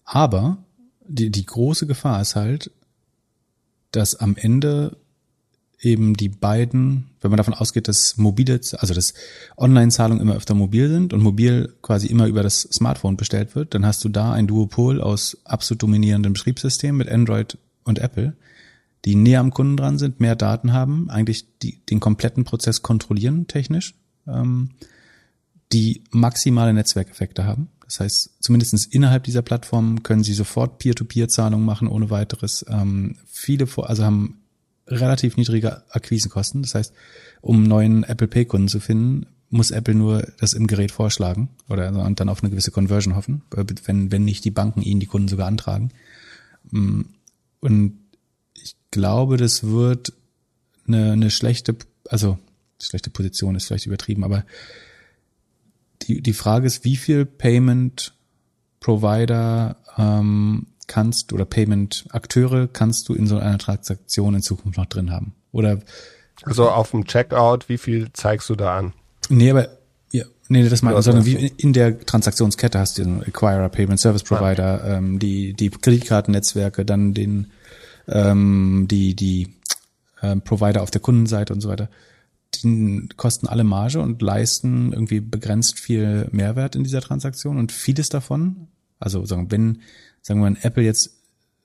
aber 0.03 0.57
die, 1.05 1.29
die 1.29 1.45
große 1.45 1.85
Gefahr 1.85 2.21
ist 2.21 2.35
halt, 2.35 2.71
dass 3.91 4.15
am 4.15 4.35
Ende 4.35 4.97
eben 5.81 6.13
die 6.15 6.29
beiden, 6.29 7.09
wenn 7.21 7.31
man 7.31 7.37
davon 7.37 7.53
ausgeht, 7.53 7.87
dass 7.87 8.17
mobile, 8.17 8.59
also 8.77 8.93
dass 8.93 9.13
Online-Zahlungen 9.57 10.21
immer 10.21 10.35
öfter 10.35 10.53
mobil 10.53 10.89
sind 10.89 11.13
und 11.13 11.21
mobil 11.21 11.73
quasi 11.81 12.07
immer 12.07 12.27
über 12.27 12.43
das 12.43 12.61
Smartphone 12.61 13.17
bestellt 13.17 13.55
wird, 13.55 13.73
dann 13.73 13.85
hast 13.85 14.03
du 14.03 14.09
da 14.09 14.31
ein 14.31 14.47
Duopol 14.47 15.01
aus 15.01 15.37
absolut 15.43 15.81
dominierenden 15.83 16.33
Betriebssystemen 16.33 16.97
mit 16.97 17.09
Android 17.09 17.57
und 17.83 17.99
Apple 17.99 18.35
die 19.05 19.15
näher 19.15 19.39
am 19.39 19.51
Kunden 19.51 19.77
dran 19.77 19.97
sind, 19.97 20.19
mehr 20.19 20.35
Daten 20.35 20.73
haben, 20.73 21.09
eigentlich 21.09 21.45
die, 21.59 21.83
den 21.85 21.99
kompletten 21.99 22.43
Prozess 22.43 22.81
kontrollieren 22.81 23.47
technisch, 23.47 23.95
ähm, 24.27 24.71
die 25.71 26.03
maximale 26.11 26.73
Netzwerkeffekte 26.73 27.45
haben. 27.45 27.69
Das 27.85 27.99
heißt, 27.99 28.37
zumindestens 28.39 28.85
innerhalb 28.85 29.23
dieser 29.23 29.41
Plattform 29.41 30.03
können 30.03 30.23
sie 30.23 30.33
sofort 30.33 30.77
Peer-to-Peer-Zahlungen 30.77 31.65
machen 31.65 31.87
ohne 31.87 32.09
weiteres. 32.09 32.65
Ähm, 32.69 33.17
viele, 33.25 33.67
also 33.77 34.03
haben 34.03 34.40
relativ 34.91 35.37
niedrige 35.37 35.83
Akquisenkosten. 35.89 36.61
Das 36.61 36.75
heißt, 36.75 36.93
um 37.41 37.63
neuen 37.63 38.03
Apple 38.03 38.27
Pay-Kunden 38.27 38.67
zu 38.67 38.79
finden, 38.79 39.27
muss 39.49 39.71
Apple 39.71 39.95
nur 39.95 40.25
das 40.39 40.53
im 40.53 40.67
Gerät 40.67 40.91
vorschlagen 40.91 41.49
oder 41.67 41.87
also, 41.87 42.01
und 42.01 42.19
dann 42.19 42.29
auf 42.29 42.41
eine 42.41 42.49
gewisse 42.49 42.71
Conversion 42.71 43.15
hoffen, 43.15 43.41
wenn, 43.51 44.11
wenn 44.11 44.23
nicht 44.23 44.45
die 44.45 44.51
Banken 44.51 44.81
ihnen 44.81 45.01
die 45.01 45.07
Kunden 45.07 45.27
sogar 45.27 45.47
antragen. 45.47 45.91
Mm, 46.71 47.01
und 47.59 47.99
glaube, 48.91 49.37
das 49.37 49.63
wird 49.63 50.13
eine, 50.87 51.13
eine 51.13 51.31
schlechte, 51.31 51.75
also 52.09 52.37
schlechte 52.81 53.09
Position 53.09 53.55
ist 53.55 53.65
vielleicht 53.65 53.85
übertrieben, 53.85 54.23
aber 54.23 54.45
die, 56.03 56.21
die 56.21 56.33
Frage 56.33 56.67
ist, 56.67 56.83
wie 56.83 56.95
viel 56.95 57.25
Payment 57.25 58.13
Provider 58.79 59.77
ähm, 59.97 60.67
kannst 60.87 61.33
oder 61.33 61.45
Payment 61.45 62.05
Akteure 62.09 62.67
kannst 62.67 63.09
du 63.09 63.13
in 63.13 63.27
so 63.27 63.37
einer 63.37 63.57
Transaktion 63.57 64.35
in 64.35 64.41
Zukunft 64.41 64.77
noch 64.77 64.85
drin 64.85 65.11
haben? 65.11 65.33
Oder 65.51 65.79
also 66.43 66.69
auf 66.69 66.91
dem 66.91 67.05
Checkout, 67.05 67.69
wie 67.69 67.77
viel 67.77 68.11
zeigst 68.13 68.49
du 68.49 68.55
da 68.55 68.77
an? 68.77 68.93
Nee, 69.29 69.51
aber 69.51 69.69
ja, 70.11 70.25
nee, 70.49 70.67
das 70.67 70.81
meine 70.81 70.97
ich, 70.97 71.05
sondern 71.05 71.25
wie 71.25 71.47
in 71.57 71.73
der 71.73 71.99
Transaktionskette 71.99 72.79
hast 72.79 72.97
du 72.97 73.03
den 73.03 73.23
Acquirer, 73.23 73.69
Payment 73.69 73.99
Service 73.99 74.23
Provider, 74.23 74.87
ja. 74.87 74.97
ähm, 74.97 75.19
die, 75.19 75.53
die 75.53 75.69
Kreditkartennetzwerke, 75.69 76.83
dann 76.85 77.13
den 77.13 77.51
ähm, 78.07 78.87
die, 78.89 79.15
die 79.15 79.55
äh, 80.21 80.35
Provider 80.37 80.81
auf 80.81 80.91
der 80.91 81.01
Kundenseite 81.01 81.53
und 81.53 81.61
so 81.61 81.69
weiter, 81.69 81.89
die 82.55 83.07
kosten 83.15 83.47
alle 83.47 83.63
Marge 83.63 84.01
und 84.01 84.21
leisten 84.21 84.91
irgendwie 84.91 85.19
begrenzt 85.19 85.79
viel 85.79 86.27
Mehrwert 86.31 86.75
in 86.75 86.83
dieser 86.83 87.01
Transaktion 87.01 87.57
und 87.57 87.71
vieles 87.71 88.09
davon, 88.09 88.67
also 88.99 89.25
sagen, 89.25 89.51
wenn, 89.51 89.81
sagen 90.21 90.41
wir 90.41 90.49
mal, 90.49 90.57
Apple 90.61 90.83
jetzt, 90.83 91.17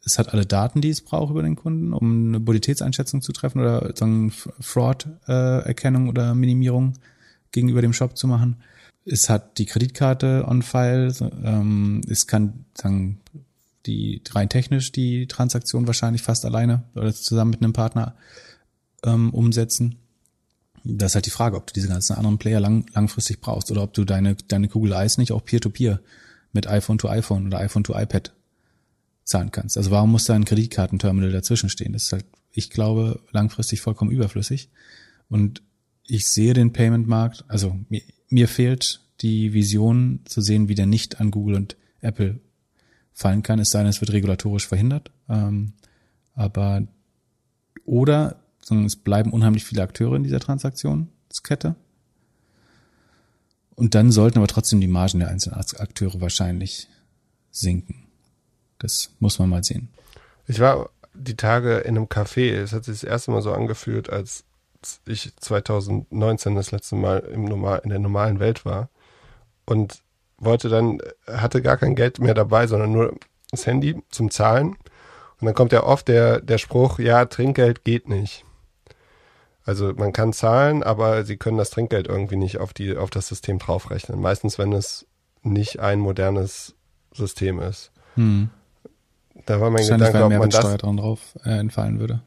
es 0.04 0.18
hat 0.18 0.32
alle 0.32 0.46
Daten, 0.46 0.80
die 0.80 0.90
es 0.90 1.00
braucht 1.00 1.30
über 1.30 1.42
den 1.42 1.56
Kunden, 1.56 1.92
um 1.92 2.28
eine 2.28 2.40
Bonitätseinschätzung 2.40 3.22
zu 3.22 3.32
treffen 3.32 3.60
oder 3.60 3.92
sagen 3.96 4.32
Fraud-Erkennung 4.60 6.06
äh, 6.06 6.10
oder 6.10 6.34
Minimierung 6.34 6.94
gegenüber 7.52 7.82
dem 7.82 7.92
Shop 7.92 8.16
zu 8.16 8.26
machen. 8.26 8.56
Es 9.04 9.28
hat 9.28 9.58
die 9.58 9.66
Kreditkarte 9.66 10.44
on 10.46 10.62
file, 10.62 11.12
ähm, 11.44 12.02
es 12.08 12.26
kann 12.26 12.64
sagen 12.74 13.20
die 13.86 14.20
rein 14.30 14.48
technisch 14.48 14.90
die 14.90 15.28
Transaktion 15.28 15.86
wahrscheinlich 15.86 16.22
fast 16.22 16.44
alleine 16.44 16.82
oder 16.94 17.14
zusammen 17.14 17.52
mit 17.52 17.62
einem 17.62 17.72
Partner 17.72 18.16
ähm, 19.04 19.32
umsetzen. 19.32 19.96
Das 20.82 21.12
ist 21.12 21.14
halt 21.16 21.26
die 21.26 21.30
Frage, 21.30 21.56
ob 21.56 21.66
du 21.66 21.72
diese 21.72 21.88
ganzen 21.88 22.16
anderen 22.16 22.38
Player 22.38 22.60
lang, 22.60 22.86
langfristig 22.94 23.40
brauchst 23.40 23.70
oder 23.70 23.82
ob 23.82 23.92
du 23.94 24.04
deine, 24.04 24.36
deine 24.48 24.68
Google 24.68 24.92
Eyes 24.92 25.18
nicht 25.18 25.32
auch 25.32 25.44
Peer-to-Peer 25.44 25.94
-Peer 25.94 26.00
mit 26.52 26.66
iPhone 26.66 26.98
to 26.98 27.08
iPhone 27.08 27.46
oder 27.46 27.58
iPhone 27.58 27.84
to 27.84 27.96
iPad 27.96 28.32
zahlen 29.26 29.50
kannst. 29.50 29.76
Also 29.76 29.90
warum 29.90 30.12
muss 30.12 30.24
da 30.24 30.34
ein 30.34 30.44
Kreditkartenterminal 30.44 31.32
dazwischen 31.32 31.68
stehen? 31.68 31.92
Das 31.92 32.04
ist 32.04 32.12
halt, 32.12 32.24
ich 32.52 32.70
glaube, 32.70 33.20
langfristig 33.32 33.82
vollkommen 33.82 34.12
überflüssig. 34.12 34.70
Und 35.28 35.62
ich 36.04 36.28
sehe 36.28 36.54
den 36.54 36.72
Payment-Markt, 36.72 37.44
also 37.48 37.78
mir, 37.88 38.02
mir 38.28 38.48
fehlt 38.48 39.02
die 39.20 39.52
Vision 39.52 40.20
zu 40.24 40.40
sehen, 40.40 40.68
wie 40.68 40.74
der 40.74 40.86
nicht 40.86 41.20
an 41.20 41.30
Google 41.30 41.56
und 41.56 41.76
Apple 42.00 42.40
fallen 43.12 43.42
kann, 43.42 43.58
es 43.58 43.70
sei 43.70 43.80
denn, 43.80 43.88
es 43.88 44.00
wird 44.00 44.12
regulatorisch 44.12 44.68
verhindert. 44.68 45.10
Ähm, 45.28 45.72
aber 46.34 46.86
oder 47.84 48.40
es 48.68 48.96
bleiben 48.96 49.32
unheimlich 49.32 49.64
viele 49.64 49.82
Akteure 49.82 50.16
in 50.16 50.22
dieser 50.22 50.40
Transaktionskette. 50.40 51.76
Und 53.74 53.94
dann 53.94 54.12
sollten 54.12 54.38
aber 54.38 54.46
trotzdem 54.46 54.80
die 54.80 54.86
Margen 54.86 55.20
der 55.20 55.28
einzelnen 55.28 55.58
Akteure 55.58 56.20
wahrscheinlich 56.20 56.88
sinken. 57.50 58.05
Das 58.78 59.10
muss 59.20 59.38
man 59.38 59.48
mal 59.48 59.64
sehen. 59.64 59.88
Ich 60.46 60.60
war 60.60 60.90
die 61.14 61.36
Tage 61.36 61.78
in 61.78 61.96
einem 61.96 62.06
Café. 62.06 62.52
Es 62.54 62.72
hat 62.72 62.84
sich 62.84 63.00
das 63.00 63.04
erste 63.04 63.30
Mal 63.30 63.42
so 63.42 63.52
angefühlt, 63.52 64.10
als 64.10 64.44
ich 65.06 65.34
2019 65.36 66.54
das 66.54 66.70
letzte 66.70 66.94
Mal 66.96 67.20
im 67.20 67.44
Normal, 67.44 67.80
in 67.82 67.90
der 67.90 67.98
normalen 67.98 68.38
Welt 68.38 68.64
war. 68.64 68.88
Und 69.64 70.02
wollte 70.38 70.68
dann, 70.68 71.00
hatte 71.26 71.62
gar 71.62 71.76
kein 71.76 71.96
Geld 71.96 72.20
mehr 72.20 72.34
dabei, 72.34 72.66
sondern 72.66 72.92
nur 72.92 73.14
das 73.50 73.66
Handy 73.66 74.02
zum 74.10 74.30
Zahlen. 74.30 74.76
Und 75.40 75.46
dann 75.46 75.54
kommt 75.54 75.72
ja 75.72 75.82
oft 75.82 76.08
der, 76.08 76.40
der 76.40 76.58
Spruch, 76.58 76.98
ja, 76.98 77.24
Trinkgeld 77.24 77.84
geht 77.84 78.08
nicht. 78.08 78.44
Also 79.64 79.92
man 79.94 80.12
kann 80.12 80.32
zahlen, 80.32 80.82
aber 80.84 81.24
sie 81.24 81.36
können 81.36 81.58
das 81.58 81.70
Trinkgeld 81.70 82.06
irgendwie 82.06 82.36
nicht 82.36 82.58
auf 82.58 82.72
die 82.72 82.96
auf 82.96 83.10
das 83.10 83.26
System 83.26 83.58
draufrechnen. 83.58 84.20
Meistens, 84.20 84.58
wenn 84.58 84.72
es 84.72 85.06
nicht 85.42 85.80
ein 85.80 85.98
modernes 85.98 86.74
System 87.12 87.60
ist. 87.60 87.90
Hm. 88.14 88.50
Da 89.44 89.60
war 89.60 89.70
mein 89.70 89.86
Gedanke, 89.86 90.24
ob 90.24 90.32
man 90.32 90.50
das 90.50 90.76
drauf 90.78 91.20
äh, 91.44 91.58
entfallen 91.58 92.00
würde. 92.00 92.22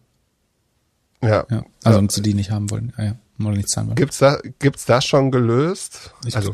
Ja. 1.22 1.46
ja. 1.50 1.64
Also, 1.84 2.00
und 2.00 2.12
sie 2.12 2.22
die 2.22 2.34
nicht 2.34 2.52
haben 2.52 2.70
wollen. 2.72 2.94
Ah, 2.98 3.04
ja. 3.04 3.16
Oder 3.40 3.56
nicht 3.56 3.70
zahlen 3.70 3.88
wollen. 3.88 3.96
Gibt's 3.96 4.20
da, 4.20 4.38
gibt's 4.60 4.86
das 4.86 5.06
schon 5.06 5.32
gelöst? 5.32 6.14
Ich 6.26 6.36
also, 6.36 6.54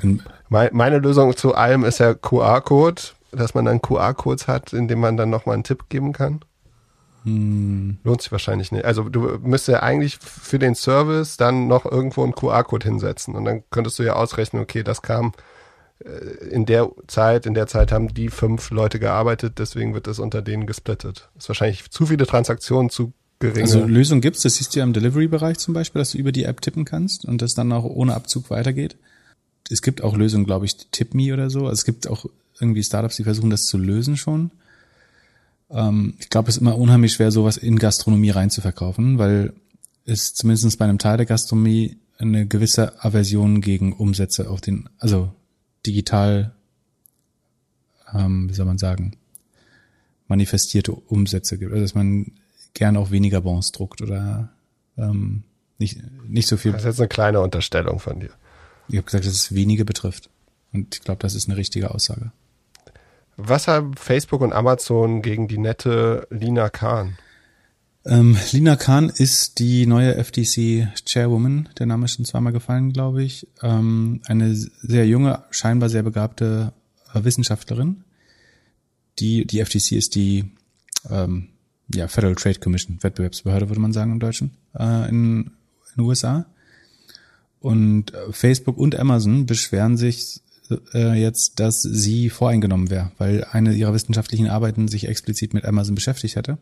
mein, 0.50 0.70
meine 0.72 1.00
Lösung 1.00 1.36
zu 1.36 1.56
allem 1.56 1.84
ist 1.84 2.00
ja 2.00 2.14
QR-Code, 2.14 3.02
dass 3.32 3.54
man 3.54 3.66
dann 3.66 3.82
QR-Codes 3.82 4.48
hat, 4.48 4.74
in 4.74 4.88
dem 4.88 5.00
man 5.00 5.18
dann 5.18 5.30
nochmal 5.30 5.56
einen 5.56 5.64
Tipp 5.64 5.90
geben 5.90 6.14
kann. 6.14 6.42
Hm. 7.24 7.98
Lohnt 8.04 8.22
sich 8.22 8.32
wahrscheinlich 8.32 8.72
nicht. 8.72 8.86
Also 8.86 9.10
du 9.10 9.40
müsstest 9.42 9.70
ja 9.70 9.84
eigentlich 9.84 10.20
für 10.20 10.60
den 10.60 10.76
Service 10.76 11.38
dann 11.38 11.68
noch 11.68 11.86
irgendwo 11.86 12.24
einen 12.24 12.36
QR-Code 12.36 12.86
hinsetzen 12.88 13.36
und 13.36 13.46
dann 13.46 13.64
könntest 13.72 13.98
du 13.98 14.04
ja 14.04 14.14
ausrechnen, 14.14 14.62
okay, 14.62 14.84
das 14.84 15.02
kam 15.02 15.34
in 16.52 16.66
der 16.66 16.92
Zeit, 17.08 17.46
in 17.46 17.54
der 17.54 17.68
Zeit 17.68 17.92
haben 17.92 18.14
die 18.14 18.30
fünf 18.30 18.70
Leute 18.70 19.00
gearbeitet, 19.00 19.60
deswegen 19.60 19.94
wird 19.94 20.08
das 20.08 20.20
unter 20.20 20.42
denen 20.42 20.68
gesplittet. 20.68 21.30
Ist 21.38 21.48
wahrscheinlich 21.48 21.90
zu 21.90 22.06
viele 22.06 22.28
Transaktionen, 22.28 22.90
zu 22.90 23.14
geringe. 23.40 23.62
Also 23.62 23.86
Lösung 23.86 24.22
gibt's, 24.22 24.42
das 24.42 24.56
siehst 24.56 24.76
du 24.76 24.80
ja 24.80 24.86
im 24.86 24.94
Delivery-Bereich 24.94 25.58
zum 25.58 25.74
Beispiel, 25.74 26.00
dass 26.00 26.12
du 26.12 26.18
über 26.18 26.32
die 26.32 26.44
App 26.44 26.62
tippen 26.62 26.86
kannst 26.86 27.26
und 27.26 27.42
das 27.42 27.54
dann 27.54 27.72
auch 27.72 27.86
ohne 27.86 28.14
Abzug 28.14 28.50
weitergeht. 28.50 28.98
Es 29.70 29.82
gibt 29.82 30.04
auch 30.04 30.16
Lösungen, 30.16 30.46
glaube 30.46 30.66
ich, 30.66 30.76
TipMe 30.92 31.34
oder 31.34 31.50
so. 31.50 31.62
Also 31.62 31.74
es 31.74 31.86
gibt 31.86 32.08
auch 32.08 32.26
irgendwie 32.60 32.84
Startups, 32.84 33.16
die 33.16 33.24
versuchen 33.24 33.50
das 33.50 33.66
zu 33.66 33.78
lösen 33.78 34.18
schon. 34.18 34.52
Ähm, 35.72 36.16
ich 36.20 36.30
glaube, 36.30 36.50
es 36.50 36.58
ist 36.58 36.62
immer 36.62 36.78
unheimlich 36.78 37.14
schwer, 37.14 37.32
sowas 37.32 37.58
in 37.58 37.80
Gastronomie 37.80 38.30
reinzuverkaufen, 38.30 39.18
weil 39.18 39.54
es 40.06 40.34
zumindest 40.34 40.78
bei 40.78 40.86
einem 40.86 41.00
Teil 41.00 41.18
der 41.18 41.26
Gastronomie 41.26 41.98
eine 42.18 42.46
gewisse 42.46 43.04
Aversion 43.04 43.62
gegen 43.62 43.94
Umsätze 43.94 44.50
auf 44.50 44.62
den, 44.62 44.88
also 45.00 45.34
digital, 45.86 46.54
ähm, 48.14 48.50
wie 48.50 48.54
soll 48.54 48.66
man 48.66 48.78
sagen, 48.78 49.18
manifestierte 50.28 50.94
Umsätze 50.94 51.58
gibt. 51.58 51.72
Also 51.72 51.84
dass 51.84 51.96
man 51.96 52.32
gern 52.74 52.98
auch 52.98 53.12
weniger 53.12 53.42
Bons 53.42 53.72
druckt 53.72 54.02
oder 54.02 54.50
ähm, 54.98 55.44
nicht, 55.78 56.00
nicht 56.28 56.48
so 56.48 56.58
viel. 56.58 56.72
Das 56.72 56.82
ist 56.82 56.88
jetzt 56.88 57.00
eine 57.00 57.08
kleine 57.08 57.42
Unterstellung 57.42 58.00
von 58.00 58.20
dir. 58.20 58.32
Ich 58.88 58.98
habe 58.98 59.06
gesagt, 59.06 59.26
dass 59.26 59.34
es 59.34 59.54
wenige 59.54 59.86
betrifft. 59.86 60.30
Und 60.72 60.96
ich 60.96 61.02
glaube, 61.02 61.20
das 61.22 61.36
ist 61.36 61.48
eine 61.48 61.58
richtige 61.58 61.92
Aussage. 61.92 62.32
Was 63.38 63.68
haben 63.68 63.96
Facebook 63.96 64.42
und 64.42 64.54
Amazon 64.54 65.22
gegen 65.22 65.48
die 65.48 65.58
nette 65.58 66.28
Lina 66.30 66.70
Kahn? 66.70 67.18
Ähm, 68.08 68.38
Lina 68.52 68.76
Kahn 68.76 69.10
ist 69.10 69.58
die 69.58 69.88
neue 69.88 70.24
FTC 70.24 70.90
Chairwoman. 71.06 71.70
Der 71.80 71.88
Name 71.88 72.06
ist 72.06 72.16
schon 72.16 72.26
zweimal 72.26 72.54
gefallen, 72.54 72.94
glaube 72.94 73.24
ich. 73.24 73.48
Ähm, 73.64 74.22
eine 74.26 74.54
sehr 74.56 75.08
junge, 75.08 75.44
scheinbar 75.50 75.90
sehr 75.90 76.04
begabte 76.04 76.72
äh, 77.14 77.24
Wissenschaftlerin. 77.24 78.04
Die, 79.18 79.46
die 79.46 79.64
FTC 79.64 79.94
ist 79.94 80.14
die 80.14 80.52
ähm, 81.10 81.50
ja, 81.94 82.08
Federal 82.08 82.36
Trade 82.36 82.60
Commission, 82.60 83.00
Wettbewerbsbehörde 83.02 83.70
würde 83.70 83.82
man 83.82 83.94
sagen 83.94 84.12
im 84.12 84.20
Deutschen, 84.20 84.52
äh, 84.78 85.10
in, 85.10 85.46
in 85.46 85.52
den 85.98 86.06
USA. 86.06 86.46
Und 87.60 88.14
äh, 88.14 88.32
Facebook 88.32 88.78
und 88.78 88.96
Amazon 89.00 89.48
beschweren 89.48 89.98
sich 89.98 90.42
äh, 90.94 91.20
jetzt, 91.20 91.60
dass 91.60 91.82
sie 91.82 92.30
voreingenommen 92.30 92.92
wäre, 92.92 93.12
weil 93.18 93.46
eine 93.46 93.74
ihrer 93.74 93.94
wissenschaftlichen 93.94 94.48
Arbeiten 94.48 94.88
sich 94.88 95.08
explizit 95.08 95.56
mit 95.56 95.66
Amazon 95.66 95.96
beschäftigt 95.96 96.36
hätte. 96.36 96.60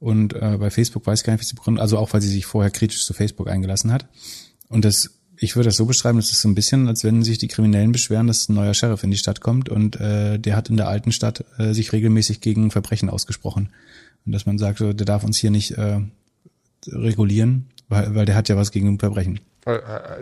Und 0.00 0.32
äh, 0.32 0.56
bei 0.58 0.70
Facebook 0.70 1.06
weiß 1.06 1.20
ich 1.20 1.26
gar 1.26 1.34
nicht, 1.34 1.42
wie 1.42 1.46
sie 1.46 1.54
begründet, 1.54 1.82
also 1.82 1.98
auch 1.98 2.12
weil 2.12 2.22
sie 2.22 2.28
sich 2.28 2.46
vorher 2.46 2.70
kritisch 2.70 3.04
zu 3.04 3.12
Facebook 3.12 3.48
eingelassen 3.48 3.92
hat. 3.92 4.08
Und 4.68 4.86
das, 4.86 5.10
ich 5.36 5.56
würde 5.56 5.68
das 5.68 5.76
so 5.76 5.84
beschreiben, 5.84 6.18
das 6.18 6.32
ist 6.32 6.40
so 6.40 6.48
ein 6.48 6.54
bisschen, 6.54 6.88
als 6.88 7.04
wenn 7.04 7.22
sich 7.22 7.36
die 7.36 7.48
Kriminellen 7.48 7.92
beschweren, 7.92 8.26
dass 8.26 8.48
ein 8.48 8.54
neuer 8.54 8.72
Sheriff 8.72 9.04
in 9.04 9.10
die 9.10 9.18
Stadt 9.18 9.42
kommt 9.42 9.68
und 9.68 10.00
äh, 10.00 10.38
der 10.38 10.56
hat 10.56 10.70
in 10.70 10.78
der 10.78 10.88
alten 10.88 11.12
Stadt 11.12 11.44
äh, 11.58 11.74
sich 11.74 11.92
regelmäßig 11.92 12.40
gegen 12.40 12.70
Verbrechen 12.70 13.10
ausgesprochen. 13.10 13.68
Und 14.24 14.32
dass 14.32 14.46
man 14.46 14.56
sagt, 14.56 14.78
so, 14.78 14.94
der 14.94 15.04
darf 15.04 15.22
uns 15.22 15.36
hier 15.36 15.50
nicht 15.50 15.72
äh, 15.72 16.00
regulieren, 16.88 17.66
weil, 17.90 18.14
weil 18.14 18.24
der 18.24 18.36
hat 18.36 18.48
ja 18.48 18.56
was 18.56 18.70
gegen 18.70 18.98
Verbrechen. 18.98 19.40
Äh, 19.66 19.80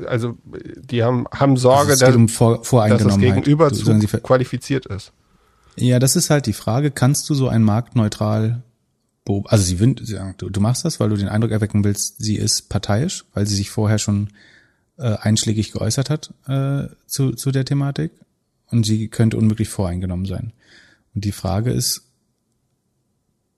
also 0.08 0.36
die 0.82 1.04
haben, 1.04 1.26
haben 1.32 1.56
Sorge, 1.56 1.92
also 1.92 2.06
dass, 2.06 2.16
um 2.16 2.28
Vor 2.28 2.62
dass 2.88 3.02
das 3.02 3.18
Gegenüber 3.18 3.72
zu 3.72 3.84
qualifiziert 4.22 4.86
ist. 4.86 5.12
Ja, 5.76 6.00
das 6.00 6.16
ist 6.16 6.30
halt 6.30 6.46
die 6.46 6.52
Frage, 6.52 6.90
kannst 6.90 7.30
du 7.30 7.34
so 7.34 7.48
ein 7.48 7.62
marktneutral 7.62 8.64
also 9.46 9.64
sie 9.64 9.78
du, 10.38 10.50
du 10.50 10.60
machst 10.60 10.84
das, 10.84 11.00
weil 11.00 11.10
du 11.10 11.16
den 11.16 11.28
Eindruck 11.28 11.50
erwecken 11.50 11.84
willst, 11.84 12.16
sie 12.18 12.36
ist 12.36 12.68
parteiisch, 12.68 13.24
weil 13.34 13.46
sie 13.46 13.56
sich 13.56 13.70
vorher 13.70 13.98
schon 13.98 14.30
äh, 14.96 15.16
einschlägig 15.16 15.72
geäußert 15.72 16.10
hat 16.10 16.34
äh, 16.46 16.88
zu, 17.06 17.32
zu 17.32 17.50
der 17.50 17.64
Thematik 17.64 18.12
und 18.70 18.84
sie 18.84 19.08
könnte 19.08 19.36
unmöglich 19.36 19.68
voreingenommen 19.68 20.26
sein. 20.26 20.52
Und 21.14 21.24
die 21.24 21.32
Frage 21.32 21.70
ist, 21.70 22.02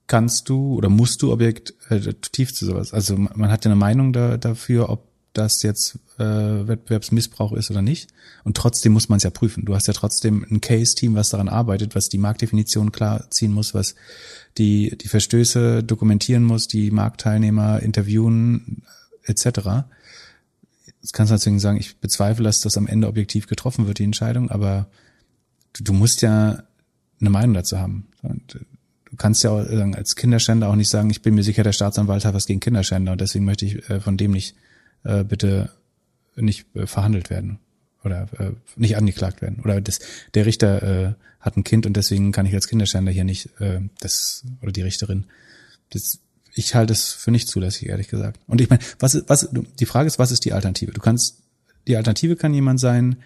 kannst 0.07 0.49
du 0.49 0.75
oder 0.75 0.89
musst 0.89 1.21
du 1.21 1.31
objektiv 1.31 2.49
äh, 2.49 2.53
zu 2.53 2.65
sowas? 2.65 2.93
Also 2.93 3.17
man 3.17 3.49
hat 3.51 3.65
ja 3.65 3.71
eine 3.71 3.79
Meinung 3.79 4.13
da, 4.13 4.37
dafür, 4.37 4.89
ob 4.89 5.10
das 5.33 5.63
jetzt 5.63 5.97
äh, 6.17 6.23
Wettbewerbsmissbrauch 6.67 7.53
ist 7.53 7.71
oder 7.71 7.81
nicht. 7.81 8.09
Und 8.43 8.57
trotzdem 8.57 8.91
muss 8.91 9.09
man 9.09 9.17
es 9.17 9.23
ja 9.23 9.29
prüfen. 9.29 9.65
Du 9.65 9.75
hast 9.75 9.87
ja 9.87 9.93
trotzdem 9.93 10.45
ein 10.49 10.61
Case-Team, 10.61 11.15
was 11.15 11.29
daran 11.29 11.47
arbeitet, 11.47 11.95
was 11.95 12.09
die 12.09 12.17
Marktdefinition 12.17 12.91
klar 12.91 13.29
ziehen 13.29 13.53
muss, 13.53 13.73
was 13.73 13.95
die, 14.57 14.97
die 14.97 15.07
Verstöße 15.07 15.83
dokumentieren 15.83 16.43
muss, 16.43 16.67
die 16.67 16.91
Marktteilnehmer 16.91 17.81
interviewen, 17.81 18.83
etc. 19.23 19.85
Jetzt 21.01 21.13
kannst 21.13 21.31
du 21.31 21.35
natürlich 21.35 21.61
sagen, 21.61 21.77
ich 21.77 21.97
bezweifle, 21.97 22.43
dass 22.43 22.59
das 22.59 22.77
am 22.77 22.87
Ende 22.87 23.07
objektiv 23.07 23.47
getroffen 23.47 23.87
wird, 23.87 23.99
die 23.99 24.03
Entscheidung, 24.03 24.51
aber 24.51 24.87
du, 25.73 25.83
du 25.83 25.93
musst 25.93 26.21
ja 26.21 26.63
eine 27.21 27.29
Meinung 27.29 27.53
dazu 27.53 27.79
haben. 27.79 28.07
Und 28.21 28.55
du 28.55 29.15
kannst 29.15 29.43
ja 29.43 29.51
auch 29.51 29.65
als 29.93 30.15
Kinderschänder 30.15 30.67
auch 30.67 30.75
nicht 30.75 30.89
sagen, 30.89 31.09
ich 31.09 31.21
bin 31.21 31.35
mir 31.35 31.43
sicher, 31.43 31.63
der 31.63 31.73
Staatsanwalt 31.73 32.25
hat 32.25 32.33
was 32.33 32.47
gegen 32.47 32.59
Kinderschänder 32.59 33.13
und 33.13 33.21
deswegen 33.21 33.45
möchte 33.45 33.65
ich 33.65 33.89
äh, 33.89 34.01
von 34.01 34.17
dem 34.17 34.31
nicht 34.31 34.55
äh, 35.03 35.23
bitte 35.23 35.71
nicht 36.35 36.65
äh, 36.75 36.87
verhandelt 36.87 37.29
werden 37.29 37.59
oder 38.03 38.27
äh, 38.39 38.51
nicht 38.75 38.97
angeklagt 38.97 39.41
werden. 39.41 39.59
Oder 39.63 39.81
das, 39.81 39.99
der 40.33 40.45
Richter 40.45 40.83
äh, 40.83 41.13
hat 41.39 41.57
ein 41.57 41.63
Kind 41.63 41.85
und 41.85 41.95
deswegen 41.97 42.31
kann 42.31 42.45
ich 42.45 42.53
als 42.53 42.67
Kinderschänder 42.67 43.11
hier 43.11 43.23
nicht, 43.23 43.49
äh, 43.59 43.81
das, 43.99 44.43
oder 44.61 44.71
die 44.71 44.81
Richterin. 44.81 45.25
Das, 45.91 46.19
ich 46.53 46.75
halte 46.75 46.93
es 46.93 47.11
für 47.11 47.31
nicht 47.31 47.47
zulässig, 47.47 47.89
ehrlich 47.89 48.07
gesagt. 48.07 48.39
Und 48.47 48.61
ich 48.61 48.69
meine, 48.69 48.81
was, 48.99 49.21
was, 49.27 49.49
die 49.51 49.85
Frage 49.85 50.07
ist, 50.07 50.19
was 50.19 50.31
ist 50.31 50.45
die 50.45 50.53
Alternative? 50.53 50.91
Du 50.91 51.01
kannst, 51.01 51.37
die 51.87 51.95
Alternative 51.95 52.35
kann 52.35 52.53
jemand 52.53 52.79
sein, 52.79 53.17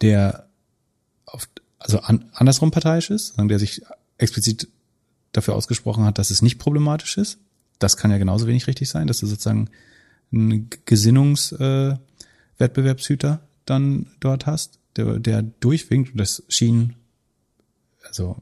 der 0.00 0.48
auf, 1.26 1.48
also 1.78 2.00
an, 2.00 2.30
andersrum 2.32 2.70
parteiisch 2.70 3.10
ist, 3.10 3.34
der 3.38 3.58
sich 3.58 3.82
explizit 4.18 4.68
dafür 5.32 5.54
ausgesprochen 5.54 6.04
hat, 6.04 6.18
dass 6.18 6.30
es 6.30 6.42
nicht 6.42 6.58
problematisch 6.58 7.16
ist. 7.16 7.38
Das 7.78 7.96
kann 7.96 8.10
ja 8.10 8.18
genauso 8.18 8.46
wenig 8.46 8.66
richtig 8.66 8.88
sein, 8.88 9.06
dass 9.06 9.20
du 9.20 9.26
sozusagen 9.26 9.70
einen 10.32 10.70
Gesinnungswettbewerbshüter 10.84 13.32
äh, 13.32 13.38
dann 13.64 14.06
dort 14.20 14.46
hast, 14.46 14.78
der, 14.96 15.18
der 15.18 15.42
durchwinkt. 15.42 16.12
Und 16.12 16.18
das 16.18 16.44
schien 16.48 16.94
also 18.06 18.36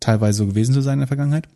teilweise 0.00 0.38
so 0.38 0.46
gewesen 0.46 0.74
zu 0.74 0.82
sein 0.82 0.94
in 0.94 1.00
der 1.00 1.08
Vergangenheit. 1.08 1.48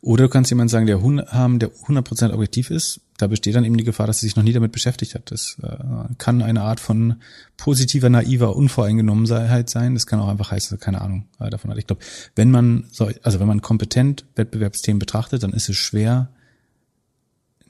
Oder 0.00 0.24
du 0.24 0.28
kannst 0.28 0.50
jemand 0.50 0.70
sagen, 0.70 0.86
der 0.86 1.02
haben, 1.02 1.58
der 1.58 1.72
100% 1.72 2.32
objektiv 2.32 2.70
ist. 2.70 3.00
Da 3.16 3.26
besteht 3.26 3.56
dann 3.56 3.64
eben 3.64 3.76
die 3.76 3.84
Gefahr, 3.84 4.06
dass 4.06 4.18
er 4.18 4.28
sich 4.28 4.36
noch 4.36 4.44
nie 4.44 4.52
damit 4.52 4.70
beschäftigt 4.70 5.16
hat. 5.16 5.32
Das 5.32 5.56
äh, 5.60 6.14
kann 6.18 6.40
eine 6.40 6.62
Art 6.62 6.78
von 6.78 7.16
positiver, 7.56 8.08
naiver 8.08 8.54
Unvoreingenommenheit 8.54 9.68
sein. 9.68 9.94
Das 9.94 10.06
kann 10.06 10.20
auch 10.20 10.28
einfach 10.28 10.52
heißen, 10.52 10.78
keine 10.78 11.00
Ahnung 11.00 11.26
äh, 11.40 11.50
davon 11.50 11.72
hat. 11.72 11.78
Ich 11.78 11.88
glaube, 11.88 12.02
wenn 12.36 12.52
man 12.52 12.86
so, 12.92 13.10
also 13.24 13.40
wenn 13.40 13.48
man 13.48 13.60
kompetent 13.60 14.24
Wettbewerbsthemen 14.36 15.00
betrachtet, 15.00 15.42
dann 15.42 15.52
ist 15.52 15.68
es 15.68 15.76
schwer, 15.76 16.28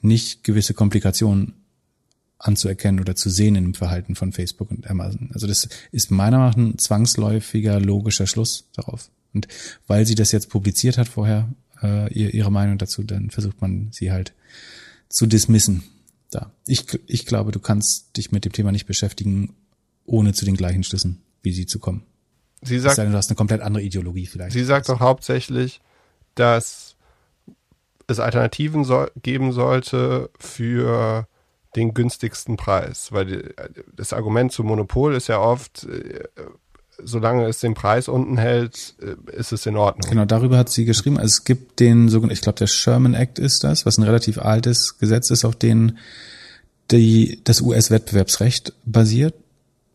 nicht 0.01 0.43
gewisse 0.43 0.73
Komplikationen 0.73 1.53
anzuerkennen 2.37 3.01
oder 3.01 3.15
zu 3.15 3.29
sehen 3.29 3.55
im 3.55 3.73
Verhalten 3.73 4.15
von 4.15 4.31
Facebook 4.31 4.71
und 4.71 4.89
Amazon. 4.89 5.29
Also 5.33 5.45
das 5.45 5.67
ist 5.91 6.09
meiner 6.09 6.37
Meinung 6.37 6.49
nach 6.49 6.57
ein 6.73 6.77
zwangsläufiger 6.77 7.79
logischer 7.79 8.27
Schluss 8.27 8.69
darauf. 8.73 9.09
Und 9.33 9.47
weil 9.87 10.05
sie 10.05 10.15
das 10.15 10.31
jetzt 10.31 10.49
publiziert 10.49 10.97
hat 10.97 11.09
vorher, 11.09 11.49
äh, 11.83 12.11
ihre 12.13 12.51
Meinung 12.51 12.77
dazu, 12.77 13.03
dann 13.03 13.29
versucht 13.29 13.61
man 13.61 13.89
sie 13.91 14.11
halt 14.11 14.33
zu 15.09 15.27
dismissen. 15.27 15.83
Da. 16.31 16.51
Ich, 16.65 16.85
ich 17.07 17.25
glaube, 17.25 17.51
du 17.51 17.59
kannst 17.59 18.15
dich 18.15 18.31
mit 18.31 18.45
dem 18.45 18.51
Thema 18.51 18.71
nicht 18.71 18.85
beschäftigen, 18.85 19.55
ohne 20.05 20.33
zu 20.33 20.45
den 20.45 20.55
gleichen 20.55 20.83
Schlüssen 20.83 21.21
wie 21.43 21.53
sie 21.53 21.65
zu 21.65 21.79
kommen. 21.79 22.03
Sie 22.61 22.79
sagt, 22.79 22.97
du 22.97 23.11
hast 23.13 23.29
eine 23.29 23.35
komplett 23.35 23.61
andere 23.61 23.83
Ideologie 23.83 24.25
vielleicht. 24.25 24.53
Sie 24.53 24.65
sagt 24.65 24.89
doch 24.89 24.99
hauptsächlich, 24.99 25.79
dass 26.35 26.88
es 28.09 28.19
Alternativen 28.19 28.83
soll, 28.83 29.11
geben 29.21 29.51
sollte 29.51 30.29
für 30.39 31.27
den 31.75 31.93
günstigsten 31.93 32.57
Preis, 32.57 33.11
weil 33.11 33.53
das 33.95 34.13
Argument 34.13 34.51
zum 34.51 34.67
Monopol 34.67 35.15
ist 35.15 35.27
ja 35.27 35.39
oft, 35.39 35.83
äh, 35.83 36.23
solange 37.03 37.47
es 37.47 37.59
den 37.59 37.73
Preis 37.73 38.07
unten 38.07 38.37
hält, 38.37 38.95
äh, 39.01 39.37
ist 39.37 39.51
es 39.51 39.65
in 39.65 39.77
Ordnung. 39.77 40.09
Genau, 40.09 40.25
darüber 40.25 40.57
hat 40.57 40.69
sie 40.69 40.85
geschrieben. 40.85 41.17
Also 41.17 41.27
es 41.27 41.43
gibt 41.43 41.79
den 41.79 42.09
sogenannten, 42.09 42.33
ich 42.33 42.41
glaube, 42.41 42.57
der 42.57 42.67
Sherman 42.67 43.13
Act 43.13 43.39
ist 43.39 43.63
das, 43.63 43.85
was 43.85 43.97
ein 43.97 44.03
relativ 44.03 44.39
altes 44.39 44.97
Gesetz 44.97 45.29
ist, 45.29 45.45
auf 45.45 45.55
den 45.55 45.97
die, 46.91 47.41
das 47.43 47.61
US-Wettbewerbsrecht 47.61 48.73
basiert. 48.85 49.35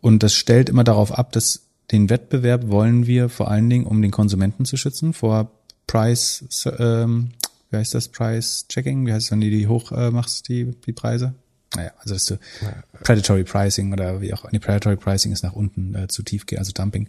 Und 0.01 0.23
das 0.23 0.35
stellt 0.35 0.69
immer 0.69 0.85
darauf 0.85 1.13
ab, 1.13 1.33
dass 1.33 1.63
den 1.91 2.09
Wettbewerb 2.09 2.69
wollen 2.69 3.07
wir 3.07 3.29
vor 3.29 3.51
allen 3.51 3.69
Dingen, 3.69 3.87
um 3.87 4.01
den 4.01 4.11
Konsumenten 4.11 4.65
zu 4.65 4.77
schützen 4.77 5.13
vor 5.13 5.51
Price, 5.87 6.45
ähm, 6.79 7.31
wie 7.75 7.79
heißt 7.79 7.95
das, 7.95 8.09
Price 8.09 8.67
Checking? 8.69 9.05
Wie 9.07 9.13
heißt 9.13 9.27
es, 9.27 9.31
wenn 9.33 9.41
du 9.41 9.51
die 9.51 9.67
hoch 9.67 9.91
äh, 9.91 10.11
machst, 10.11 10.49
die, 10.49 10.71
die 10.87 10.93
Preise? 10.93 11.35
Naja, 11.75 11.91
also 11.99 12.15
dass 12.15 12.27
du 12.27 12.39
Predatory 13.03 13.43
Pricing 13.43 13.93
oder 13.93 14.21
wie 14.21 14.33
auch, 14.33 14.51
nee, 14.53 14.61
Predatory 14.61 14.95
Pricing 14.95 15.33
ist 15.33 15.43
nach 15.43 15.55
unten 15.55 15.95
äh, 15.97 16.07
zu 16.07 16.23
tief 16.23 16.47
geht, 16.47 16.61
also 16.61 16.71
Dumping. 16.73 17.09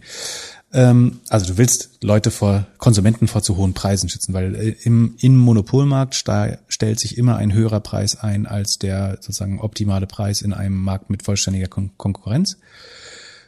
Ähm, 0.72 1.20
also 1.28 1.46
du 1.46 1.58
willst 1.58 2.02
Leute 2.02 2.32
vor, 2.32 2.66
Konsumenten 2.78 3.28
vor 3.28 3.42
zu 3.42 3.56
hohen 3.56 3.74
Preisen 3.74 4.08
schützen, 4.08 4.34
weil 4.34 4.56
äh, 4.56 4.74
im, 4.82 5.14
im 5.20 5.36
Monopolmarkt 5.36 6.16
stellt 6.16 6.98
sich 6.98 7.16
immer 7.16 7.36
ein 7.36 7.52
höherer 7.52 7.78
Preis 7.78 8.16
ein 8.16 8.46
als 8.46 8.80
der 8.80 9.18
sozusagen 9.20 9.60
optimale 9.60 10.08
Preis 10.08 10.42
in 10.42 10.52
einem 10.52 10.82
Markt 10.82 11.10
mit 11.10 11.22
vollständiger 11.22 11.68
Kon 11.68 11.92
Konkurrenz. 11.96 12.58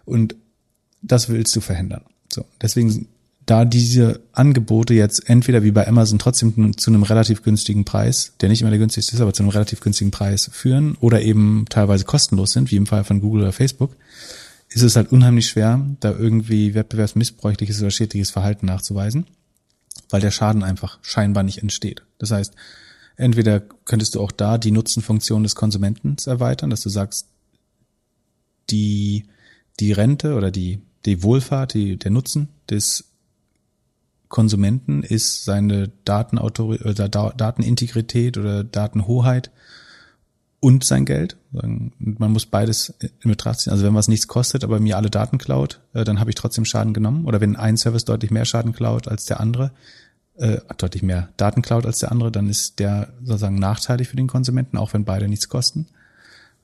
Und 0.05 0.37
das 1.03 1.29
willst 1.29 1.55
du 1.57 1.61
verhindern. 1.61 2.03
So, 2.33 2.45
deswegen 2.63 3.09
da 3.49 3.65
diese 3.65 4.21
Angebote 4.33 4.93
jetzt 4.93 5.29
entweder 5.31 5.63
wie 5.63 5.71
bei 5.71 5.89
Amazon 5.89 6.19
trotzdem 6.19 6.77
zu 6.77 6.91
einem 6.91 7.03
relativ 7.03 7.43
günstigen 7.43 7.87
Preis, 7.87 8.35
der 8.43 8.51
nicht 8.51 8.61
immer 8.61 8.69
der 8.69 8.79
günstigste 8.79 9.15
ist, 9.15 9.23
aber 9.23 9.33
zu 9.33 9.43
einem 9.43 9.49
relativ 9.49 9.81
günstigen 9.81 10.11
Preis 10.11 10.51
führen 10.53 10.97
oder 11.01 11.23
eben 11.23 11.65
teilweise 11.71 12.05
kostenlos 12.05 12.53
sind, 12.53 12.71
wie 12.71 12.77
im 12.77 12.87
Fall 12.87 13.05
von 13.05 13.21
Google 13.23 13.43
oder 13.43 13.53
Facebook, 13.53 13.97
ist 14.69 14.83
es 14.83 14.97
halt 14.97 15.13
unheimlich 15.13 15.49
schwer, 15.49 15.81
da 16.01 16.11
irgendwie 16.11 16.75
wettbewerbsmissbräuchliches 16.75 17.81
oder 17.81 17.91
schädliches 17.91 18.31
Verhalten 18.31 18.67
nachzuweisen, 18.67 19.27
weil 20.11 20.21
der 20.21 20.31
Schaden 20.31 20.63
einfach 20.63 20.99
scheinbar 21.01 21.43
nicht 21.43 21.63
entsteht. 21.63 22.03
Das 22.19 22.31
heißt, 22.31 22.53
entweder 23.17 23.61
könntest 23.61 24.15
du 24.15 24.21
auch 24.21 24.31
da 24.31 24.59
die 24.59 24.73
Nutzenfunktion 24.73 25.43
des 25.43 25.55
Konsumenten 25.55 26.17
erweitern, 26.27 26.69
dass 26.69 26.83
du 26.83 26.91
sagst, 26.91 27.29
die, 28.69 29.25
die 29.81 29.93
Rente 29.93 30.35
oder 30.35 30.51
die, 30.51 30.83
die 31.07 31.23
Wohlfahrt, 31.23 31.73
die, 31.73 31.97
der 31.97 32.11
Nutzen 32.11 32.49
des 32.69 33.08
Konsumenten 34.29 35.03
ist 35.03 35.45
seine 35.45 35.91
Datenautorität 36.05 36.87
oder 36.87 37.09
Datenintegrität 37.09 38.37
oder 38.37 38.65
Datenhoheit 38.65 39.51
und 40.61 40.85
sein 40.85 41.05
Geld. 41.05 41.37
Man 41.53 41.93
muss 42.33 42.47
beides 42.47 42.95
in 43.01 43.31
Betracht 43.31 43.61
ziehen. 43.61 43.73
Also 43.73 43.85
wenn 43.85 43.95
was 43.95 44.09
nichts 44.09 44.29
kostet, 44.29 44.65
aber 44.65 44.81
mir 44.81 44.97
alle 44.97 45.11
Daten 45.11 45.39
klaut, 45.39 45.81
äh, 45.95 46.05
dann 46.05 46.21
habe 46.21 46.31
ich 46.31 46.37
trotzdem 46.37 46.65
Schaden 46.65 46.95
genommen. 46.95 47.27
Oder 47.27 47.41
wenn 47.41 47.57
ein 47.57 47.77
Service 47.77 48.05
deutlich 48.05 48.31
mehr 48.31 48.45
Schaden 48.45 48.73
klaut 48.73 49.09
als 49.09 49.25
der 49.25 49.41
andere, 49.41 49.71
äh, 50.37 50.59
deutlich 50.77 51.03
mehr 51.03 51.29
Daten 51.37 51.63
klaut 51.63 51.87
als 51.87 51.99
der 51.99 52.11
andere, 52.11 52.33
dann 52.33 52.49
ist 52.49 52.81
der 52.81 53.09
sozusagen 53.23 53.59
nachteilig 53.59 54.09
für 54.09 54.17
den 54.17 54.27
Konsumenten, 54.27 54.79
auch 54.79 54.93
wenn 54.95 55.05
beide 55.05 55.29
nichts 55.29 55.49
kosten. 55.49 55.87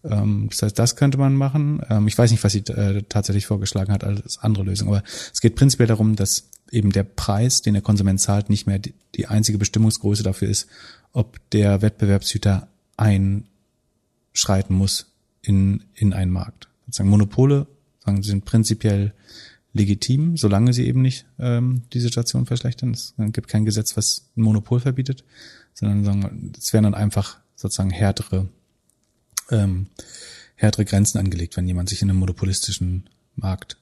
Ähm, 0.04 0.48
das 0.50 0.62
heißt, 0.62 0.78
das 0.78 0.96
könnte 0.96 1.18
man 1.18 1.34
machen. 1.34 1.80
Ähm, 1.88 2.08
ich 2.08 2.18
weiß 2.18 2.30
nicht, 2.30 2.42
was 2.44 2.52
sie 2.52 2.66
äh, 2.66 3.02
tatsächlich 3.08 3.46
vorgeschlagen 3.46 3.92
hat 3.92 4.04
als 4.04 4.38
andere 4.38 4.64
Lösung, 4.64 4.88
aber 4.88 5.02
es 5.32 5.40
geht 5.40 5.56
prinzipiell 5.56 5.88
darum, 5.88 6.16
dass 6.16 6.48
eben 6.70 6.90
der 6.90 7.04
Preis, 7.04 7.62
den 7.62 7.74
der 7.74 7.82
Konsument 7.82 8.20
zahlt, 8.20 8.50
nicht 8.50 8.66
mehr 8.66 8.78
die, 8.78 9.26
einzige 9.26 9.58
Bestimmungsgröße 9.58 10.22
dafür 10.22 10.48
ist, 10.48 10.68
ob 11.12 11.38
der 11.50 11.82
Wettbewerbshüter 11.82 12.68
einschreiten 12.96 14.74
muss 14.74 15.06
in, 15.42 15.84
in 15.94 16.12
einen 16.12 16.32
Markt. 16.32 16.68
Sozusagen 16.86 17.10
Monopole 17.10 17.66
sagen, 18.04 18.22
sind 18.22 18.44
prinzipiell 18.44 19.14
legitim, 19.72 20.36
solange 20.36 20.72
sie 20.72 20.86
eben 20.86 21.02
nicht 21.02 21.26
ähm, 21.38 21.82
die 21.92 22.00
Situation 22.00 22.46
verschlechtern. 22.46 22.92
Es 22.92 23.14
gibt 23.16 23.48
kein 23.48 23.64
Gesetz, 23.64 23.96
was 23.96 24.26
ein 24.36 24.42
Monopol 24.42 24.80
verbietet, 24.80 25.24
sondern 25.74 26.04
sagen, 26.04 26.52
es 26.56 26.72
werden 26.72 26.84
dann 26.84 26.94
einfach 26.94 27.38
sozusagen 27.56 27.90
härtere, 27.90 28.48
ähm, 29.50 29.88
härtere 30.56 30.84
Grenzen 30.84 31.18
angelegt, 31.18 31.56
wenn 31.56 31.66
jemand 31.66 31.88
sich 31.88 32.02
in 32.02 32.10
einem 32.10 32.20
monopolistischen 32.20 33.08
Markt 33.36 33.78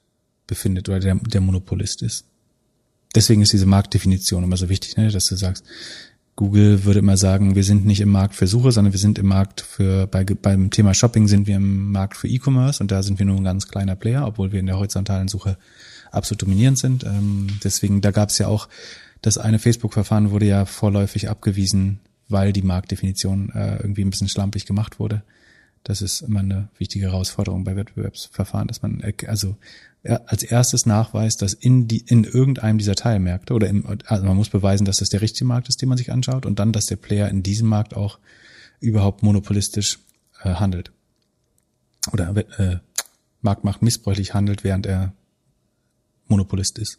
befindet 0.47 0.89
oder 0.89 1.01
der, 1.01 1.14
der 1.16 1.41
Monopolist 1.41 2.03
ist 2.03 2.26
deswegen 3.14 3.42
ist 3.42 3.52
diese 3.52 3.66
Marktdefinition 3.66 4.44
immer 4.44 4.56
so 4.56 4.68
wichtig, 4.68 4.96
ne, 4.96 5.10
dass 5.10 5.26
du 5.26 5.36
sagst, 5.36 5.64
Google 6.34 6.84
würde 6.84 7.00
immer 7.00 7.18
sagen, 7.18 7.54
wir 7.54 7.64
sind 7.64 7.84
nicht 7.84 8.00
im 8.00 8.08
Markt 8.08 8.34
für 8.34 8.46
Suche, 8.46 8.72
sondern 8.72 8.92
wir 8.92 9.00
sind 9.00 9.18
im 9.18 9.26
Markt 9.26 9.60
für, 9.60 10.06
bei, 10.06 10.24
beim 10.24 10.70
Thema 10.70 10.94
Shopping 10.94 11.28
sind 11.28 11.46
wir 11.46 11.56
im 11.56 11.92
Markt 11.92 12.16
für 12.16 12.26
E-Commerce 12.26 12.82
und 12.82 12.90
da 12.90 13.02
sind 13.02 13.18
wir 13.18 13.26
nur 13.26 13.36
ein 13.36 13.44
ganz 13.44 13.68
kleiner 13.68 13.96
Player, 13.96 14.26
obwohl 14.26 14.50
wir 14.50 14.60
in 14.60 14.66
der 14.66 14.78
horizontalen 14.78 15.28
Suche 15.28 15.58
absolut 16.10 16.42
dominierend 16.42 16.78
sind. 16.78 17.04
Ähm, 17.04 17.48
deswegen, 17.62 18.00
da 18.00 18.12
gab 18.12 18.30
es 18.30 18.38
ja 18.38 18.46
auch, 18.46 18.68
das 19.20 19.36
eine 19.36 19.58
Facebook-Verfahren 19.58 20.30
wurde 20.30 20.46
ja 20.46 20.64
vorläufig 20.64 21.28
abgewiesen, 21.28 22.00
weil 22.28 22.52
die 22.52 22.62
Marktdefinition 22.62 23.50
äh, 23.50 23.76
irgendwie 23.76 24.02
ein 24.02 24.10
bisschen 24.10 24.28
schlampig 24.28 24.64
gemacht 24.64 24.98
wurde. 24.98 25.22
Das 25.84 26.00
ist 26.00 26.22
immer 26.22 26.40
eine 26.40 26.68
wichtige 26.78 27.06
Herausforderung 27.06 27.64
bei 27.64 27.76
Wettbewerbsverfahren, 27.76 28.68
dass 28.68 28.82
man 28.82 29.02
also 29.26 29.56
als 30.05 30.42
erstes 30.42 30.84
nachweist, 30.84 31.42
dass 31.42 31.53
in 31.53 31.86
die 31.86 31.98
in 31.98 32.24
irgendeinem 32.24 32.78
dieser 32.78 32.96
Teilmärkte 32.96 33.55
oder 33.55 33.68
im, 33.68 33.86
also 34.07 34.24
man 34.24 34.36
muss 34.36 34.48
beweisen, 34.48 34.84
dass 34.84 34.96
das 34.96 35.11
der 35.11 35.20
richtige 35.20 35.44
Markt 35.44 35.68
ist, 35.68 35.80
den 35.80 35.88
man 35.88 35.98
sich 35.98 36.11
anschaut, 36.11 36.44
und 36.44 36.59
dann, 36.59 36.72
dass 36.72 36.86
der 36.86 36.96
Player 36.96 37.28
in 37.28 37.42
diesem 37.42 37.68
Markt 37.68 37.94
auch 37.94 38.18
überhaupt 38.80 39.22
monopolistisch 39.22 40.00
äh, 40.42 40.55
handelt 40.55 40.90
oder 42.12 42.34
äh, 42.59 42.78
Marktmacht 43.42 43.82
missbräuchlich 43.82 44.34
handelt, 44.34 44.64
während 44.64 44.86
er 44.86 45.12
Monopolist 46.26 46.78
ist. 46.78 46.98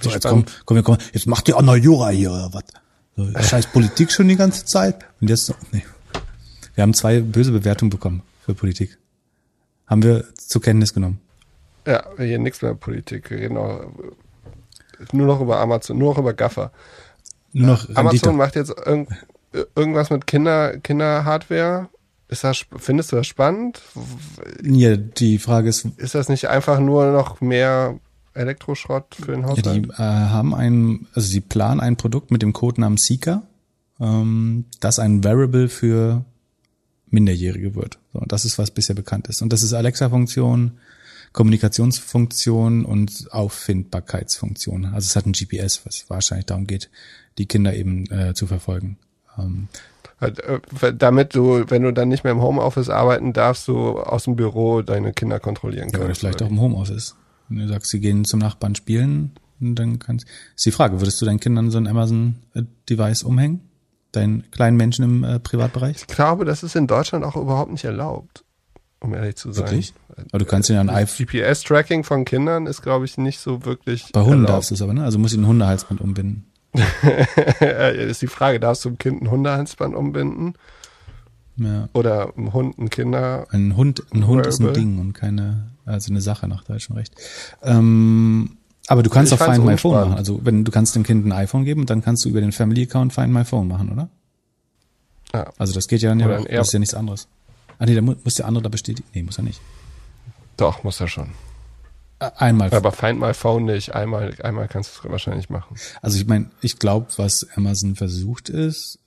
So, 0.00 0.10
jetzt 0.10 0.26
komm, 0.26 0.44
komm, 0.66 0.82
komm, 0.82 0.98
jetzt 1.12 1.26
macht 1.26 1.48
ihr 1.48 1.56
auch 1.56 1.62
noch 1.62 1.76
Jura 1.76 2.10
hier 2.10 2.30
oder 2.30 2.52
was? 2.52 2.64
So, 3.16 3.32
scheiß 3.40 3.68
Politik 3.68 4.12
schon 4.12 4.28
die 4.28 4.36
ganze 4.36 4.66
Zeit 4.66 5.06
und 5.20 5.28
jetzt 5.30 5.54
nee. 5.72 5.84
Wir 6.74 6.82
haben 6.82 6.94
zwei 6.94 7.20
böse 7.20 7.52
Bewertungen 7.52 7.90
bekommen 7.90 8.22
für 8.44 8.54
Politik. 8.54 8.98
Haben 9.86 10.02
wir 10.02 10.24
zur 10.36 10.62
Kenntnis 10.62 10.94
genommen. 10.94 11.20
Ja, 11.86 12.04
hier 12.16 12.38
nichts 12.38 12.62
mehr 12.62 12.74
Politik. 12.74 13.30
Wir 13.30 13.38
reden 13.38 13.56
auch 13.56 13.80
nur 15.12 15.26
noch 15.26 15.40
über 15.40 15.58
Amazon, 15.60 15.98
nur 15.98 16.10
noch 16.10 16.18
über 16.18 16.34
Gaffer. 16.34 16.72
Nur 17.52 17.68
noch 17.68 17.88
Amazon 17.90 18.06
Rendite. 18.06 18.32
macht 18.32 18.56
jetzt 18.56 18.70
irg 18.86 19.08
irgendwas 19.74 20.10
mit 20.10 20.26
Kinder, 20.26 20.78
Kinderhardware. 20.78 21.88
Ist 22.28 22.44
das, 22.44 22.64
findest 22.76 23.10
du 23.10 23.16
das 23.16 23.26
spannend? 23.26 23.80
Ja, 24.62 24.96
die 24.96 25.38
Frage 25.38 25.68
ist. 25.68 25.86
Ist 25.96 26.14
das 26.14 26.28
nicht 26.28 26.48
einfach 26.48 26.78
nur 26.78 27.10
noch 27.10 27.40
mehr 27.40 27.98
Elektroschrott 28.34 29.16
für 29.16 29.32
den 29.32 29.46
Haushalt? 29.46 29.66
Ja, 29.66 29.72
die 29.72 29.88
äh, 29.88 29.96
haben 29.96 30.54
ein, 30.54 31.08
also 31.14 31.26
sie 31.26 31.40
planen 31.40 31.80
ein 31.80 31.96
Produkt 31.96 32.30
mit 32.30 32.42
dem 32.42 32.52
Codenamen 32.52 32.98
Seeker, 32.98 33.42
ähm, 33.98 34.66
das 34.78 35.00
ein 35.00 35.24
Variable 35.24 35.68
für 35.68 36.24
Minderjährige 37.08 37.74
wird. 37.74 37.98
So, 38.12 38.22
das 38.26 38.44
ist, 38.44 38.58
was 38.58 38.70
bisher 38.70 38.94
bekannt 38.94 39.26
ist. 39.26 39.42
Und 39.42 39.52
das 39.52 39.64
ist 39.64 39.72
Alexa-Funktion, 39.72 40.78
Kommunikationsfunktion 41.32 42.84
und 42.84 43.28
Auffindbarkeitsfunktion. 43.30 44.86
Also 44.86 45.06
es 45.06 45.16
hat 45.16 45.26
ein 45.26 45.32
GPS, 45.32 45.86
was 45.86 46.08
wahrscheinlich 46.08 46.46
darum 46.46 46.66
geht, 46.66 46.90
die 47.38 47.46
Kinder 47.46 47.74
eben 47.74 48.10
äh, 48.10 48.34
zu 48.34 48.46
verfolgen. 48.46 48.98
Ähm, 49.38 49.68
äh, 50.20 50.92
damit 50.92 51.34
du, 51.34 51.64
wenn 51.68 51.82
du 51.82 51.92
dann 51.92 52.08
nicht 52.08 52.24
mehr 52.24 52.32
im 52.32 52.42
Homeoffice 52.42 52.90
arbeiten 52.90 53.32
darfst, 53.32 53.68
du 53.68 53.98
aus 53.98 54.24
dem 54.24 54.36
Büro 54.36 54.82
deine 54.82 55.12
Kinder 55.12 55.38
kontrollieren 55.38 55.90
kannst. 55.92 55.98
Ja, 55.98 56.04
oder 56.04 56.14
vielleicht 56.14 56.42
auch 56.42 56.50
im 56.50 56.60
Homeoffice. 56.60 57.14
Wenn 57.48 57.58
du 57.58 57.68
sagst, 57.68 57.90
sie 57.90 58.00
gehen 58.00 58.24
zum 58.24 58.40
Nachbarn 58.40 58.74
spielen, 58.74 59.32
dann 59.60 59.98
kannst 59.98 60.26
ist 60.56 60.66
die 60.66 60.72
Frage, 60.72 61.00
würdest 61.00 61.20
du 61.20 61.26
deinen 61.26 61.40
Kindern 61.40 61.70
so 61.70 61.78
ein 61.78 61.86
Amazon-Device 61.86 63.22
umhängen? 63.22 63.60
Deinen 64.12 64.50
kleinen 64.50 64.76
Menschen 64.76 65.04
im 65.04 65.24
äh, 65.24 65.38
Privatbereich? 65.38 65.96
Ich 65.96 66.06
glaube, 66.08 66.44
das 66.44 66.64
ist 66.64 66.74
in 66.74 66.88
Deutschland 66.88 67.24
auch 67.24 67.36
überhaupt 67.36 67.70
nicht 67.70 67.84
erlaubt 67.84 68.44
um 69.00 69.14
ehrlich 69.14 69.36
zu 69.36 69.52
sein. 69.52 69.66
Wirklich? 69.66 69.94
Aber 70.28 70.38
du 70.38 70.44
kannst 70.44 70.68
ja 70.68 70.80
ein 70.80 70.90
iPhone. 70.90 71.26
GPS-Tracking 71.26 72.04
von 72.04 72.24
Kindern 72.24 72.66
ist, 72.66 72.82
glaube 72.82 73.04
ich, 73.06 73.18
nicht 73.18 73.40
so 73.40 73.64
wirklich. 73.64 74.10
Bei 74.12 74.20
Hunden 74.20 74.44
erlaubt. 74.44 74.50
darfst 74.50 74.70
du 74.70 74.74
es 74.74 74.82
aber, 74.82 74.92
ne? 74.92 75.04
Also 75.04 75.18
muss 75.18 75.32
ich 75.32 75.38
ein 75.38 75.46
Hundehalsband 75.46 76.00
umbinden. 76.00 76.46
ist 77.94 78.22
die 78.22 78.28
Frage, 78.28 78.60
darfst 78.60 78.84
du 78.84 78.90
einem 78.90 78.98
Kind 78.98 79.22
ein 79.22 79.30
Hundehalsband 79.30 79.94
umbinden? 79.94 80.54
Ja. 81.56 81.88
Oder 81.92 82.32
ein 82.36 82.52
Hund 82.52 82.78
ein 82.78 82.90
Kinder? 82.90 83.46
Ein 83.50 83.76
Hund, 83.76 84.04
ein 84.14 84.26
Hund 84.26 84.46
ist 84.46 84.60
ein 84.60 84.72
Ding 84.72 84.98
und 84.98 85.12
keine, 85.12 85.70
also 85.84 86.10
eine 86.10 86.20
Sache 86.20 86.48
nach 86.48 86.64
deutschem 86.64 86.96
Recht. 86.96 87.14
Ähm, 87.62 88.56
aber 88.86 89.02
du 89.02 89.10
kannst 89.10 89.32
ich 89.32 89.40
auch 89.40 89.44
Find 89.44 89.64
My 89.64 89.76
Phone 89.76 89.94
machen. 89.94 90.14
Also 90.14 90.40
wenn 90.42 90.64
du 90.64 90.70
kannst 90.70 90.94
dem 90.94 91.02
Kind 91.02 91.26
ein 91.26 91.32
iPhone 91.32 91.64
geben, 91.64 91.86
dann 91.86 92.02
kannst 92.02 92.24
du 92.24 92.28
über 92.28 92.40
den 92.40 92.52
Family 92.52 92.84
Account 92.84 93.12
Find 93.12 93.32
My 93.32 93.44
Phone 93.44 93.68
machen, 93.68 93.90
oder? 93.92 94.08
Ja. 95.34 95.52
Also 95.58 95.74
das 95.74 95.86
geht 95.86 96.02
ja, 96.02 96.14
nicht, 96.14 96.28
das 96.28 96.68
ist 96.68 96.72
ja 96.72 96.78
nichts 96.78 96.94
anderes. 96.94 97.28
Ah 97.80 97.86
nee, 97.86 97.94
da 97.94 98.02
muss 98.02 98.34
der 98.34 98.46
andere 98.46 98.62
da 98.62 98.68
bestätigen. 98.68 99.08
Nee, 99.14 99.22
muss 99.22 99.38
er 99.38 99.44
nicht. 99.44 99.60
Doch, 100.58 100.84
muss 100.84 101.00
er 101.00 101.08
schon. 101.08 101.30
Einmal. 102.18 102.70
Aber 102.74 102.92
Find 102.92 103.18
My 103.18 103.32
Phone 103.32 103.64
nicht. 103.64 103.94
Einmal, 103.94 104.34
einmal 104.42 104.68
kannst 104.68 104.94
du 104.94 105.00
es 105.02 105.10
wahrscheinlich 105.10 105.48
machen. 105.48 105.76
Also 106.02 106.18
ich 106.18 106.26
meine, 106.26 106.50
ich 106.60 106.78
glaube, 106.78 107.06
was 107.16 107.48
Amazon 107.56 107.96
versucht 107.96 108.50
ist, 108.50 108.98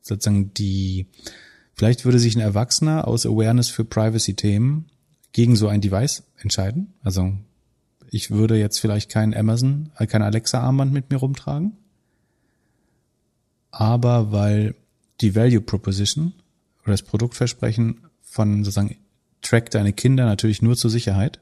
sozusagen 0.00 0.54
die, 0.54 1.06
vielleicht 1.74 2.06
würde 2.06 2.18
sich 2.18 2.34
ein 2.34 2.40
Erwachsener 2.40 3.06
aus 3.06 3.26
Awareness 3.26 3.68
für 3.68 3.84
Privacy-Themen 3.84 4.86
gegen 5.32 5.54
so 5.54 5.68
ein 5.68 5.82
Device 5.82 6.22
entscheiden. 6.38 6.94
Also 7.02 7.34
ich 8.10 8.30
würde 8.30 8.56
jetzt 8.56 8.80
vielleicht 8.80 9.10
kein 9.10 9.34
Amazon, 9.36 9.92
äh, 9.98 10.06
kein 10.06 10.22
Alexa-Armband 10.22 10.94
mit 10.94 11.10
mir 11.10 11.18
rumtragen. 11.18 11.76
Aber 13.70 14.32
weil 14.32 14.76
die 15.20 15.34
Value 15.34 15.60
Proposition 15.60 16.32
oder 16.82 16.92
das 16.92 17.02
Produktversprechen 17.02 18.00
von 18.22 18.64
sozusagen 18.64 18.96
track 19.42 19.70
deine 19.70 19.92
Kinder 19.92 20.24
natürlich 20.24 20.62
nur 20.62 20.76
zur 20.76 20.90
Sicherheit. 20.90 21.40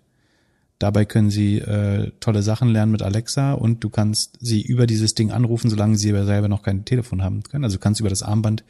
Dabei 0.79 1.05
können 1.05 1.31
sie 1.31 1.59
äh, 1.59 2.11
tolle 2.21 2.43
Sachen 2.43 2.71
lernen 2.71 2.93
mit 2.93 3.03
Alexa 3.03 3.53
und 3.53 3.85
du 3.85 3.91
kannst 3.91 4.39
sie 4.41 4.63
über 4.63 4.87
dieses 4.87 5.15
Ding 5.15 5.31
anrufen, 5.31 5.69
solange 5.69 5.99
sie 5.99 6.09
selber 6.09 6.49
noch 6.49 6.63
kein 6.63 6.87
Telefon 6.87 7.23
haben 7.23 7.43
können. 7.43 7.65
Also 7.65 7.77
du 7.77 7.81
kannst 7.81 8.01
über 8.01 8.09
das 8.09 8.23
Armband 8.23 8.65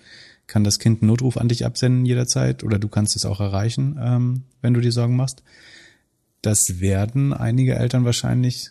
kann 0.50 0.64
das 0.64 0.80
Kind 0.80 1.00
einen 1.00 1.08
Notruf 1.08 1.36
an 1.36 1.48
dich 1.48 1.64
absenden 1.64 2.04
jederzeit 2.04 2.64
oder 2.64 2.80
du 2.80 2.88
kannst 2.88 3.14
es 3.14 3.24
auch 3.24 3.38
erreichen, 3.38 3.96
ähm, 4.02 4.42
wenn 4.60 4.74
du 4.74 4.80
dir 4.80 4.90
Sorgen 4.90 5.14
machst. 5.14 5.44
Das 6.42 6.80
werden 6.80 7.32
einige 7.32 7.76
Eltern 7.76 8.04
wahrscheinlich, 8.04 8.70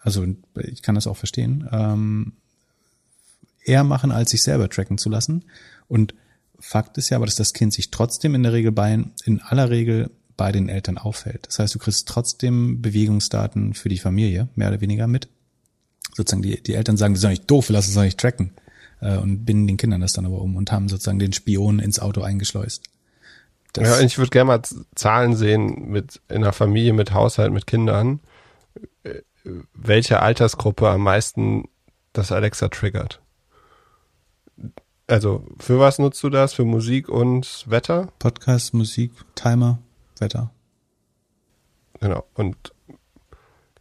also 0.00 0.26
ich 0.56 0.80
kann 0.80 0.94
das 0.94 1.06
auch 1.06 1.18
verstehen, 1.18 1.68
ähm, 1.70 2.32
eher 3.62 3.84
machen, 3.84 4.10
als 4.10 4.30
sich 4.30 4.42
selber 4.42 4.70
tracken 4.70 4.96
zu 4.96 5.10
lassen. 5.10 5.44
Und 5.86 6.14
Fakt 6.60 6.98
ist 6.98 7.10
ja 7.10 7.16
aber, 7.16 7.26
dass 7.26 7.36
das 7.36 7.52
Kind 7.52 7.72
sich 7.72 7.90
trotzdem 7.90 8.34
in 8.34 8.42
der 8.42 8.52
Regel 8.52 8.72
bei, 8.72 8.92
in 9.24 9.40
aller 9.42 9.70
Regel 9.70 10.10
bei 10.36 10.52
den 10.52 10.68
Eltern 10.68 10.98
auffällt. 10.98 11.46
Das 11.46 11.58
heißt, 11.58 11.74
du 11.74 11.78
kriegst 11.78 12.08
trotzdem 12.08 12.80
Bewegungsdaten 12.80 13.74
für 13.74 13.88
die 13.88 13.98
Familie, 13.98 14.48
mehr 14.54 14.68
oder 14.68 14.80
weniger 14.80 15.06
mit. 15.06 15.28
Sozusagen 16.16 16.42
die, 16.42 16.62
die 16.62 16.74
Eltern 16.74 16.96
sagen, 16.96 17.14
wir 17.14 17.20
sind 17.20 17.30
nicht 17.30 17.50
doof, 17.50 17.68
lassen 17.68 17.88
uns 17.88 17.94
doch 17.94 18.02
nicht 18.02 18.18
tracken 18.18 18.52
äh, 19.00 19.16
und 19.16 19.44
binden 19.44 19.66
den 19.66 19.76
Kindern 19.76 20.00
das 20.00 20.12
dann 20.12 20.26
aber 20.26 20.40
um 20.40 20.56
und 20.56 20.72
haben 20.72 20.88
sozusagen 20.88 21.18
den 21.18 21.32
Spion 21.32 21.78
ins 21.78 22.00
Auto 22.00 22.22
eingeschleust. 22.22 22.84
Das 23.72 23.86
ja, 23.86 24.00
ich 24.00 24.18
würde 24.18 24.30
gerne 24.30 24.46
mal 24.46 24.62
Zahlen 24.94 25.36
sehen 25.36 25.90
mit 25.90 26.20
in 26.28 26.38
einer 26.38 26.52
Familie 26.52 26.92
mit 26.92 27.12
Haushalt 27.12 27.52
mit 27.52 27.66
Kindern, 27.66 28.20
äh, 29.04 29.20
welche 29.74 30.20
Altersgruppe 30.20 30.88
am 30.88 31.02
meisten 31.02 31.68
das 32.12 32.32
Alexa 32.32 32.68
triggert. 32.68 33.20
Also, 35.08 35.42
für 35.58 35.80
was 35.80 35.98
nutzt 35.98 36.22
du 36.22 36.28
das? 36.28 36.52
Für 36.52 36.66
Musik 36.66 37.08
und 37.08 37.64
Wetter? 37.66 38.08
Podcast, 38.18 38.74
Musik, 38.74 39.10
Timer, 39.34 39.78
Wetter. 40.18 40.52
Genau. 41.98 42.24
Und 42.34 42.74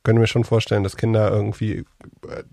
können 0.03 0.21
wir 0.21 0.27
schon 0.27 0.45
vorstellen, 0.45 0.83
dass 0.83 0.95
Kinder 0.95 1.29
irgendwie 1.29 1.83
äh, 2.29 2.43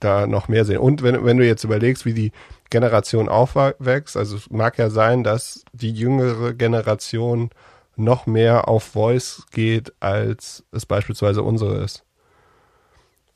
da 0.00 0.26
noch 0.26 0.48
mehr 0.48 0.64
sehen. 0.64 0.78
Und 0.78 1.04
wenn, 1.04 1.24
wenn 1.24 1.36
du 1.36 1.46
jetzt 1.46 1.62
überlegst, 1.62 2.04
wie 2.04 2.12
die 2.12 2.32
Generation 2.68 3.28
aufwächst, 3.28 4.16
also 4.16 4.36
es 4.38 4.50
mag 4.50 4.76
ja 4.76 4.90
sein, 4.90 5.22
dass 5.22 5.64
die 5.72 5.92
jüngere 5.92 6.52
Generation 6.54 7.50
noch 7.94 8.26
mehr 8.26 8.66
auf 8.68 8.82
Voice 8.82 9.44
geht, 9.52 9.92
als 10.00 10.64
es 10.72 10.84
beispielsweise 10.84 11.44
unsere 11.44 11.76
ist. 11.84 12.04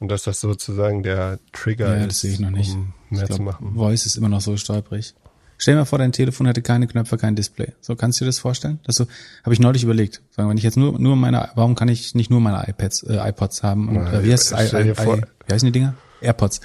Und 0.01 0.09
dass 0.09 0.25
das 0.25 0.41
sozusagen 0.41 1.05
der 1.05 1.39
Trigger 1.53 1.97
ja, 1.97 2.07
das 2.07 2.21
sehe 2.23 2.33
ich 2.33 2.41
noch 2.41 2.51
nicht. 2.51 2.75
um 2.75 2.93
mehr 3.15 3.27
glaub, 3.27 3.37
zu 3.37 3.43
machen. 3.43 3.75
Voice 3.75 4.07
ist 4.07 4.17
immer 4.17 4.29
noch 4.29 4.41
so 4.41 4.57
stolperig. 4.57 5.15
Stell 5.57 5.75
dir 5.75 5.81
mal 5.81 5.85
vor, 5.85 5.99
dein 5.99 6.13
Telefon 6.13 6.47
hätte 6.47 6.63
keine 6.63 6.87
Knöpfe, 6.87 7.17
kein 7.17 7.37
Display. 7.37 7.73
So 7.81 7.95
kannst 7.97 8.21
du 8.21 8.25
dir 8.25 8.29
das 8.29 8.39
vorstellen? 8.39 8.81
Das 8.85 8.97
so 8.97 9.07
habe 9.45 9.55
ich 9.55 9.61
neulich 9.61 9.85
überlegt. 9.85 10.21
Sagen, 10.31 10.49
wenn 10.49 10.59
ich 10.59 10.65
jetzt 10.65 10.77
nur 10.77 10.99
nur 10.99 11.17
meine, 11.17 11.51
warum 11.55 11.75
kann 11.75 11.89
ich 11.89 12.15
nicht 12.15 12.31
nur 12.31 12.41
meine 12.41 12.69
iPads, 12.69 13.05
äh, 13.05 13.29
iPods 13.29 13.63
haben? 13.63 13.89
Und, 13.89 14.07
äh, 14.07 14.25
wie 14.25 14.33
heißt? 14.33 14.53
I, 14.53 14.77
I, 14.77 14.91
I, 14.91 15.23
wie 15.47 15.53
heißen 15.53 15.67
die 15.67 15.73
Dinger? 15.73 15.95
AirPods. 16.21 16.61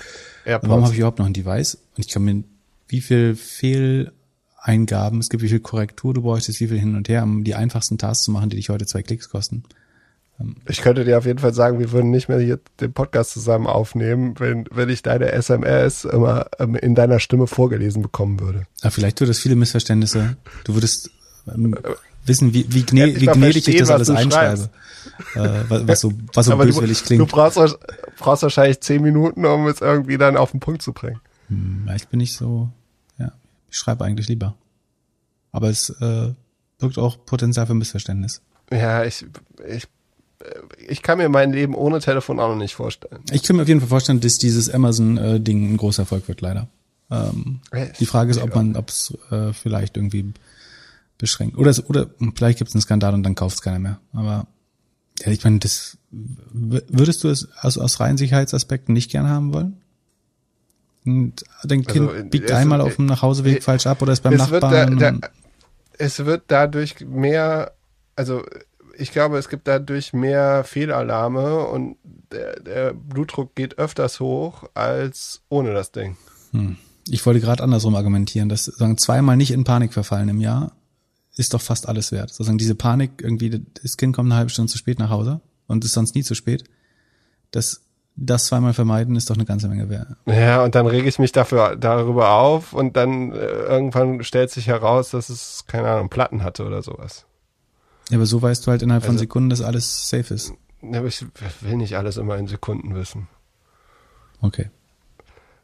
AirPods. 0.46 0.70
Warum 0.70 0.84
habe 0.84 0.94
ich 0.94 1.00
überhaupt 1.00 1.20
noch 1.20 1.26
ein 1.26 1.34
Device? 1.34 1.76
Und 1.76 2.06
ich 2.06 2.10
kann 2.10 2.24
mir, 2.24 2.44
wie 2.88 3.02
viel 3.02 3.36
Fehleingaben 3.36 5.20
es 5.20 5.30
gibt, 5.30 5.44
wie 5.44 5.50
viel 5.50 5.60
Korrektur 5.60 6.14
du 6.14 6.22
bräuchtest, 6.22 6.60
wie 6.60 6.68
viel 6.68 6.80
hin 6.80 6.96
und 6.96 7.10
her, 7.10 7.24
um 7.24 7.44
die 7.44 7.56
einfachsten 7.56 7.98
Tasks 7.98 8.24
zu 8.24 8.32
machen, 8.32 8.50
die 8.50 8.56
dich 8.56 8.70
heute 8.70 8.86
zwei 8.86 9.04
Klicks 9.04 9.30
kosten. 9.30 9.64
Ich 10.68 10.82
könnte 10.82 11.04
dir 11.04 11.18
auf 11.18 11.26
jeden 11.26 11.40
Fall 11.40 11.54
sagen, 11.54 11.80
wir 11.80 11.92
würden 11.92 12.12
nicht 12.12 12.30
mehr 12.30 12.40
hier 12.40 12.60
den 12.80 12.94
Podcast 12.94 13.32
zusammen 13.32 13.68
aufnehmen, 13.68 14.36
wenn, 14.40 14.66
wenn 14.72 14.88
ich 14.88 15.02
deine 15.02 15.32
SMS 15.34 16.06
immer 16.06 16.46
ähm, 16.60 16.76
in 16.76 16.96
deiner 16.96 17.20
Stimme 17.20 17.46
vorgelesen 17.46 18.02
bekommen 18.02 18.40
würde. 18.40 18.66
Aber 18.82 18.92
vielleicht 18.92 19.20
würde 19.20 19.32
es 19.32 19.40
viele 19.40 19.56
Missverständnisse. 19.56 20.38
Du 20.64 20.76
würdest 20.76 21.12
ähm, 21.54 21.76
wissen, 22.26 22.54
wie, 22.54 22.66
wie, 22.74 22.84
gnä 22.84 23.16
wie 23.20 23.26
gnädig 23.26 23.68
ich 23.68 23.78
das 23.78 23.90
alles 23.90 24.10
einschreibe. 24.10 24.70
Äh, 25.36 25.64
was 25.68 26.00
so, 26.00 26.14
was 26.34 26.46
so 26.46 26.56
böswillig 26.56 27.00
du, 27.00 27.06
klingt. 27.06 27.22
Du 27.22 27.26
brauchst, 27.26 27.58
brauchst 28.18 28.44
wahrscheinlich 28.44 28.80
zehn 28.80 29.02
Minuten, 29.02 29.46
um 29.46 29.68
es 29.68 29.82
irgendwie 29.82 30.18
dann 30.18 30.38
auf 30.38 30.52
den 30.52 30.62
Punkt 30.62 30.82
zu 30.82 30.94
bringen. 30.94 31.20
Hm, 31.50 31.86
ja, 31.88 31.96
ich 31.96 32.08
bin 32.08 32.20
nicht 32.20 32.36
so, 32.36 32.70
ja, 33.18 33.34
ich 33.70 33.78
schreibe 33.78 34.06
eigentlich 34.06 34.30
lieber. 34.30 34.56
Aber 35.52 35.70
es 35.70 35.90
äh, 35.90 36.34
birgt 36.78 36.98
auch 36.98 37.26
Potenzial 37.26 37.68
für 37.68 37.74
Missverständnis. 37.74 38.42
Ja, 38.72 39.04
ich, 39.04 39.26
ich 39.68 39.88
ich 40.88 41.02
kann 41.02 41.18
mir 41.18 41.30
mein 41.30 41.52
Leben 41.52 41.76
ohne 41.76 42.00
Telefon 42.00 42.40
auch 42.40 42.50
noch 42.50 42.56
nicht 42.56 42.76
vorstellen. 42.76 43.22
Ich 43.32 43.44
kann 43.44 43.56
mir 43.56 43.64
auf 43.64 43.68
jeden 43.68 43.82
Fall 43.82 43.90
vorstellen, 43.90 44.22
dass 44.22 44.38
dieses 44.38 44.70
Amazon-Ding 44.70 45.74
ein 45.74 45.78
großer 45.78 46.04
Erfolg 46.04 46.28
wird, 46.28 46.42
leider. 46.42 46.70
Ähm, 47.12 47.62
die 48.00 48.06
Frage 48.06 48.32
ist, 48.32 48.42
ob 48.42 48.56
man, 48.56 48.76
ob 48.76 48.90
es 48.90 49.18
äh, 49.32 49.52
vielleicht 49.52 49.98
irgendwie 49.98 50.34
beschränkt. 51.18 51.58
Oder, 51.58 51.72
es, 51.72 51.88
oder 51.90 52.10
vielleicht 52.36 52.60
gibt 52.60 52.70
es 52.70 52.76
einen 52.76 52.82
Skandal 52.82 53.14
und 53.14 53.24
dann 53.24 53.36
kauft 53.36 53.56
es 53.56 53.62
keiner 53.62 53.80
mehr. 53.80 54.00
Aber 54.14 54.48
ja, 55.20 55.32
ich 55.32 55.44
meine, 55.44 55.60
das 55.60 55.98
würdest 56.12 57.24
du 57.24 57.30
es 57.30 57.50
aus, 57.62 57.78
aus 57.78 58.00
reinen 58.00 58.18
Sicherheitsaspekten 58.18 58.94
nicht 58.94 59.12
gern 59.12 59.28
haben 59.28 59.54
wollen? 59.54 59.82
Und 61.06 61.44
dein 61.64 61.86
Kind 61.86 62.10
also, 62.10 62.24
biegt 62.26 62.52
einmal 62.52 62.82
auf 62.82 62.96
dem 62.96 63.06
Nachhauseweg 63.06 63.58
äh, 63.58 63.62
falsch 63.62 63.88
ab 63.88 64.02
oder 64.02 64.14
ist 64.14 64.22
beim 64.22 64.36
Nachbarn. 64.36 64.98
Da, 64.98 65.12
da, 65.12 65.30
es 65.98 66.24
wird 66.26 66.44
dadurch 66.48 67.02
mehr, 67.02 67.74
also 68.16 68.44
ich 69.00 69.12
glaube, 69.12 69.38
es 69.38 69.50
gibt 69.50 69.68
dadurch 69.68 70.14
mehr 70.14 70.64
Fehlalarme 70.64 71.66
und 71.66 71.98
der, 72.32 72.60
der 72.60 72.94
Blutdruck 72.94 73.56
geht 73.56 73.78
öfters 73.78 74.20
hoch 74.20 74.64
als 74.74 75.42
ohne 75.50 75.74
das 75.74 75.92
Ding. 75.92 76.18
Hm. 76.52 76.78
Ich 77.08 77.26
wollte 77.26 77.40
gerade 77.40 77.64
andersrum 77.64 77.96
argumentieren, 77.96 78.50
dass 78.50 78.66
sagen 78.66 78.98
zweimal 78.98 79.38
nicht 79.38 79.52
in 79.52 79.64
Panik 79.64 79.94
verfallen 79.94 80.30
im 80.30 80.42
Jahr 80.42 80.74
ist 81.36 81.54
doch 81.54 81.62
fast 81.62 81.88
alles 81.88 82.12
wert. 82.12 82.32
Sozusagen 82.32 82.58
diese 82.58 82.76
Panik 82.76 83.22
irgendwie, 83.22 83.64
das 83.82 83.96
Kind 83.96 84.14
kommt 84.14 84.28
eine 84.28 84.38
halbe 84.38 84.50
Stunde 84.50 84.70
zu 84.70 84.78
spät 84.78 85.00
nach 85.00 85.10
Hause 85.10 85.40
und 85.68 85.86
ist 85.86 85.94
sonst 85.94 86.14
nie 86.14 86.24
zu 86.24 86.36
spät. 86.36 86.66
Das 87.52 87.82
das 88.22 88.48
zweimal 88.48 88.74
vermeiden 88.74 89.16
ist 89.16 89.30
doch 89.30 89.36
eine 89.36 89.46
ganze 89.46 89.70
Menge 89.70 89.90
wert. 89.90 90.10
Ja, 90.26 90.64
und 90.64 90.76
dann 90.76 90.88
rege 90.88 91.08
ich 91.08 91.20
mich 91.20 91.32
dafür 91.32 91.78
darüber 91.78 92.32
auf 92.32 92.74
und 92.74 92.98
dann 92.98 93.32
äh, 93.32 93.38
irgendwann 93.38 94.24
stellt 94.24 94.52
sich 94.52 94.68
heraus, 94.68 95.12
dass 95.12 95.30
es 95.30 95.64
keine 95.68 95.88
Ahnung 95.90 96.10
Platten 96.10 96.44
hatte 96.44 96.66
oder 96.66 96.82
sowas. 96.84 97.26
Ja, 98.10 98.18
aber 98.18 98.26
so 98.26 98.42
weißt 98.42 98.66
du 98.66 98.72
halt 98.72 98.82
innerhalb 98.82 99.04
also, 99.04 99.14
von 99.14 99.18
Sekunden, 99.18 99.50
dass 99.50 99.62
alles 99.62 100.10
safe 100.10 100.34
ist. 100.34 100.54
Ja, 100.82 101.00
aber 101.00 101.08
ich 101.08 101.26
will 101.62 101.78
nicht 101.78 101.96
alles 101.96 102.18
immer 102.18 102.38
in 102.38 102.48
Sekunden 102.48 102.96
wissen. 102.96 103.28
Okay. 104.42 104.70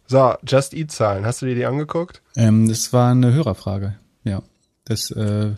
So, 0.07 0.35
Just 0.47 0.73
Eat 0.73 0.91
Zahlen. 0.91 1.25
Hast 1.25 1.41
du 1.41 1.47
dir 1.47 1.55
die 1.55 1.65
angeguckt? 1.65 2.21
Ähm, 2.35 2.67
das 2.67 2.93
war 2.93 3.11
eine 3.11 3.33
Hörerfrage. 3.33 3.95
Ja, 4.23 4.43
dass 4.83 5.09
äh, 5.11 5.55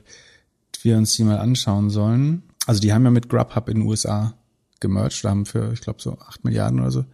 wir 0.81 0.97
uns 0.97 1.13
die 1.15 1.23
mal 1.23 1.38
anschauen 1.38 1.89
sollen. 1.89 2.43
Also 2.65 2.79
die 2.81 2.93
haben 2.93 3.03
ja 3.03 3.11
mit 3.11 3.29
Grubhub 3.29 3.67
in 3.69 3.79
den 3.79 3.88
USA 3.88 4.33
gemerged, 4.79 5.23
haben 5.23 5.45
für, 5.45 5.73
ich 5.73 5.81
glaube, 5.81 6.01
so 6.01 6.17
acht 6.19 6.43
Milliarden 6.43 6.79
oder 6.79 6.91
so, 6.91 7.05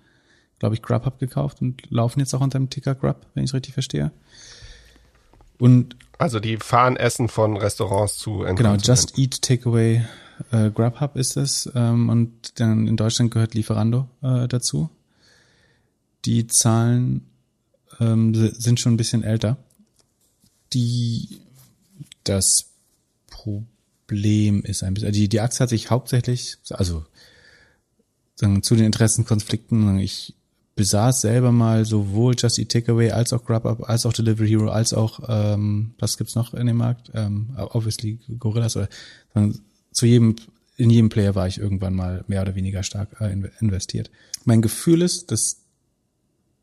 glaube 0.60 0.76
ich, 0.76 0.82
Grubhub 0.82 1.20
gekauft 1.20 1.62
und 1.62 1.90
laufen 1.90 2.20
jetzt 2.20 2.34
auch 2.34 2.42
unter 2.42 2.60
dem 2.60 2.70
Ticker 2.70 2.96
Grub, 2.96 3.26
wenn 3.34 3.44
ich 3.44 3.52
es 3.52 3.54
richtig 3.54 3.74
verstehe. 3.74 4.12
Und 5.58 5.96
also 6.18 6.40
die 6.40 6.58
fahren 6.58 6.96
Essen 6.96 7.28
von 7.28 7.58
Restaurants 7.58 8.18
zu. 8.18 8.40
Genau, 8.40 8.76
Just 8.76 9.18
Eat 9.18 9.42
Takeaway 9.42 10.06
äh, 10.52 10.70
Grubhub 10.70 11.16
ist 11.16 11.38
es. 11.38 11.72
Ähm, 11.76 12.10
und 12.10 12.60
dann 12.60 12.88
in 12.88 12.98
Deutschland 12.98 13.32
gehört 13.32 13.54
Lieferando 13.54 14.08
äh, 14.22 14.48
dazu. 14.48 14.90
Die 16.26 16.48
Zahlen 16.48 17.28
ähm, 18.00 18.34
sind 18.34 18.80
schon 18.80 18.94
ein 18.94 18.98
bisschen 18.98 19.24
älter. 19.24 19.58
Die 20.74 21.42
das 22.24 22.70
Problem 23.28 24.62
ist 24.64 24.84
ein 24.84 24.94
bisschen, 24.94 25.12
die, 25.12 25.28
die 25.28 25.42
Aktie 25.42 25.60
hat 25.60 25.70
sich 25.70 25.90
hauptsächlich, 25.90 26.58
also 26.70 27.06
sagen, 28.36 28.64
zu 28.64 28.76
den 28.76 28.86
Interessenkonflikten, 28.86 30.00
ich 30.00 30.36
besaß 30.76 31.22
selber 31.22 31.52
mal 31.52 31.86
sowohl 31.86 32.36
Just 32.38 32.58
Eat 32.58 32.70
Takeaway 32.70 33.12
als 33.12 33.32
auch 33.32 33.46
Grubhub, 33.46 33.88
als 33.88 34.06
auch 34.06 34.14
Delivery 34.14 34.50
Hero, 34.50 34.70
als 34.70 34.94
auch, 34.94 35.20
ähm, 35.28 35.94
was 36.00 36.18
gibt's 36.18 36.36
noch 36.36 36.54
in 36.54 36.68
dem 36.68 36.78
Markt? 36.78 37.12
Ähm, 37.14 37.50
obviously 37.56 38.20
Gorillas 38.40 38.76
oder 38.76 38.90
zu 39.92 40.06
jedem, 40.06 40.36
in 40.78 40.90
jedem 40.90 41.10
Player 41.10 41.36
war 41.36 41.48
ich 41.48 41.60
irgendwann 41.60 41.94
mal 41.94 42.24
mehr 42.28 42.42
oder 42.42 42.56
weniger 42.56 42.82
stark 42.82 43.10
äh, 43.20 43.32
investiert. 43.60 44.10
Mein 44.46 44.62
Gefühl 44.62 45.02
ist, 45.04 45.32
dass 45.32 45.58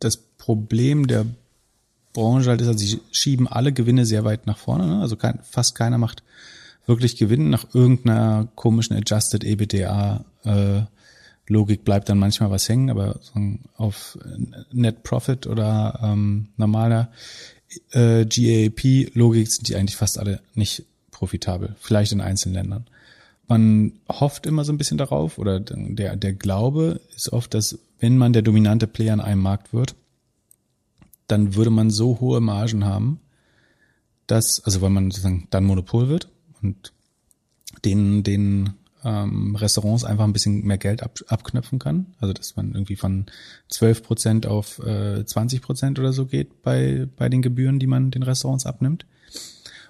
das 0.00 0.16
Problem 0.16 1.06
der 1.06 1.26
Branche 2.12 2.50
halt 2.50 2.60
ist, 2.60 2.66
also 2.66 2.78
sie 2.78 3.00
schieben 3.12 3.46
alle 3.46 3.72
Gewinne 3.72 4.04
sehr 4.04 4.24
weit 4.24 4.46
nach 4.46 4.58
vorne, 4.58 4.86
ne? 4.86 5.00
also 5.00 5.14
kein, 5.14 5.38
fast 5.42 5.76
keiner 5.76 5.98
macht 5.98 6.24
wirklich 6.86 7.16
Gewinn 7.16 7.50
nach 7.50 7.72
irgendeiner 7.72 8.48
komischen 8.56 8.96
Adjusted 8.96 9.44
EBITDA 9.44 10.24
äh, 10.44 10.82
Logik 11.46 11.84
bleibt 11.84 12.08
dann 12.08 12.18
manchmal 12.18 12.50
was 12.50 12.68
hängen, 12.68 12.90
aber 12.90 13.18
auf 13.76 14.18
Net 14.72 15.02
Profit 15.02 15.46
oder 15.46 15.98
ähm, 16.02 16.48
normaler 16.56 17.10
äh, 17.92 18.24
GAAP-Logik 18.24 19.50
sind 19.50 19.68
die 19.68 19.76
eigentlich 19.76 19.96
fast 19.96 20.18
alle 20.18 20.40
nicht 20.54 20.84
profitabel. 21.10 21.74
Vielleicht 21.80 22.12
in 22.12 22.20
einzelnen 22.20 22.54
Ländern. 22.54 22.86
man 23.48 23.92
hofft 24.08 24.46
immer 24.46 24.64
so 24.64 24.72
ein 24.72 24.78
bisschen 24.78 24.96
darauf 24.96 25.38
oder 25.38 25.58
der, 25.60 26.16
der 26.16 26.32
Glaube 26.32 27.00
ist 27.16 27.32
oft, 27.32 27.52
dass 27.52 27.78
wenn 27.98 28.16
man 28.16 28.32
der 28.32 28.42
dominante 28.42 28.86
Player 28.86 29.14
in 29.14 29.20
einem 29.20 29.42
Markt 29.42 29.72
wird, 29.72 29.94
dann 31.26 31.54
würde 31.54 31.70
man 31.70 31.90
so 31.90 32.20
hohe 32.20 32.40
Margen 32.40 32.84
haben, 32.84 33.20
dass, 34.26 34.62
also 34.64 34.80
weil 34.80 34.90
man 34.90 35.10
sozusagen 35.10 35.48
dann 35.50 35.64
Monopol 35.64 36.08
wird 36.08 36.28
und 36.62 36.92
den, 37.84 38.22
den 38.22 38.74
ähm, 39.04 39.56
Restaurants 39.56 40.04
einfach 40.04 40.24
ein 40.24 40.32
bisschen 40.32 40.64
mehr 40.64 40.78
Geld 40.78 41.02
ab, 41.02 41.18
abknöpfen 41.28 41.78
kann. 41.78 42.06
Also 42.18 42.32
dass 42.32 42.56
man 42.56 42.72
irgendwie 42.72 42.96
von 42.96 43.26
12 43.68 44.02
Prozent 44.02 44.46
auf 44.46 44.78
äh, 44.80 45.24
20 45.24 45.62
Prozent 45.62 45.98
oder 45.98 46.12
so 46.12 46.26
geht 46.26 46.62
bei, 46.62 47.08
bei 47.16 47.28
den 47.28 47.42
Gebühren, 47.42 47.78
die 47.78 47.86
man 47.86 48.10
den 48.10 48.22
Restaurants 48.22 48.66
abnimmt. 48.66 49.06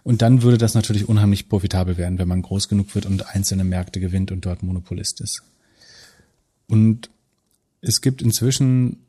Und 0.03 0.23
dann 0.23 0.43
würde 0.43 0.59
das 0.59 0.75
natürlich 0.75 1.09
unheimlich 1.09 1.49
profitabel 1.49 1.97
werden, 1.97 2.19
wenn 2.19 2.29
man 2.29 2.43
groß 2.43 2.69
genug 2.69 2.95
wird 2.95 3.07
und 3.07 3.35
einzelne 3.35 3.65
Märkte 3.65 4.01
gewinnt 4.01 4.33
und 4.33 4.47
dort 4.47 4.63
Monopolist 4.63 5.21
ist. 5.21 5.43
Und 6.69 7.11
es 7.83 8.01
gibt 8.01 8.23
inzwischen, 8.23 9.05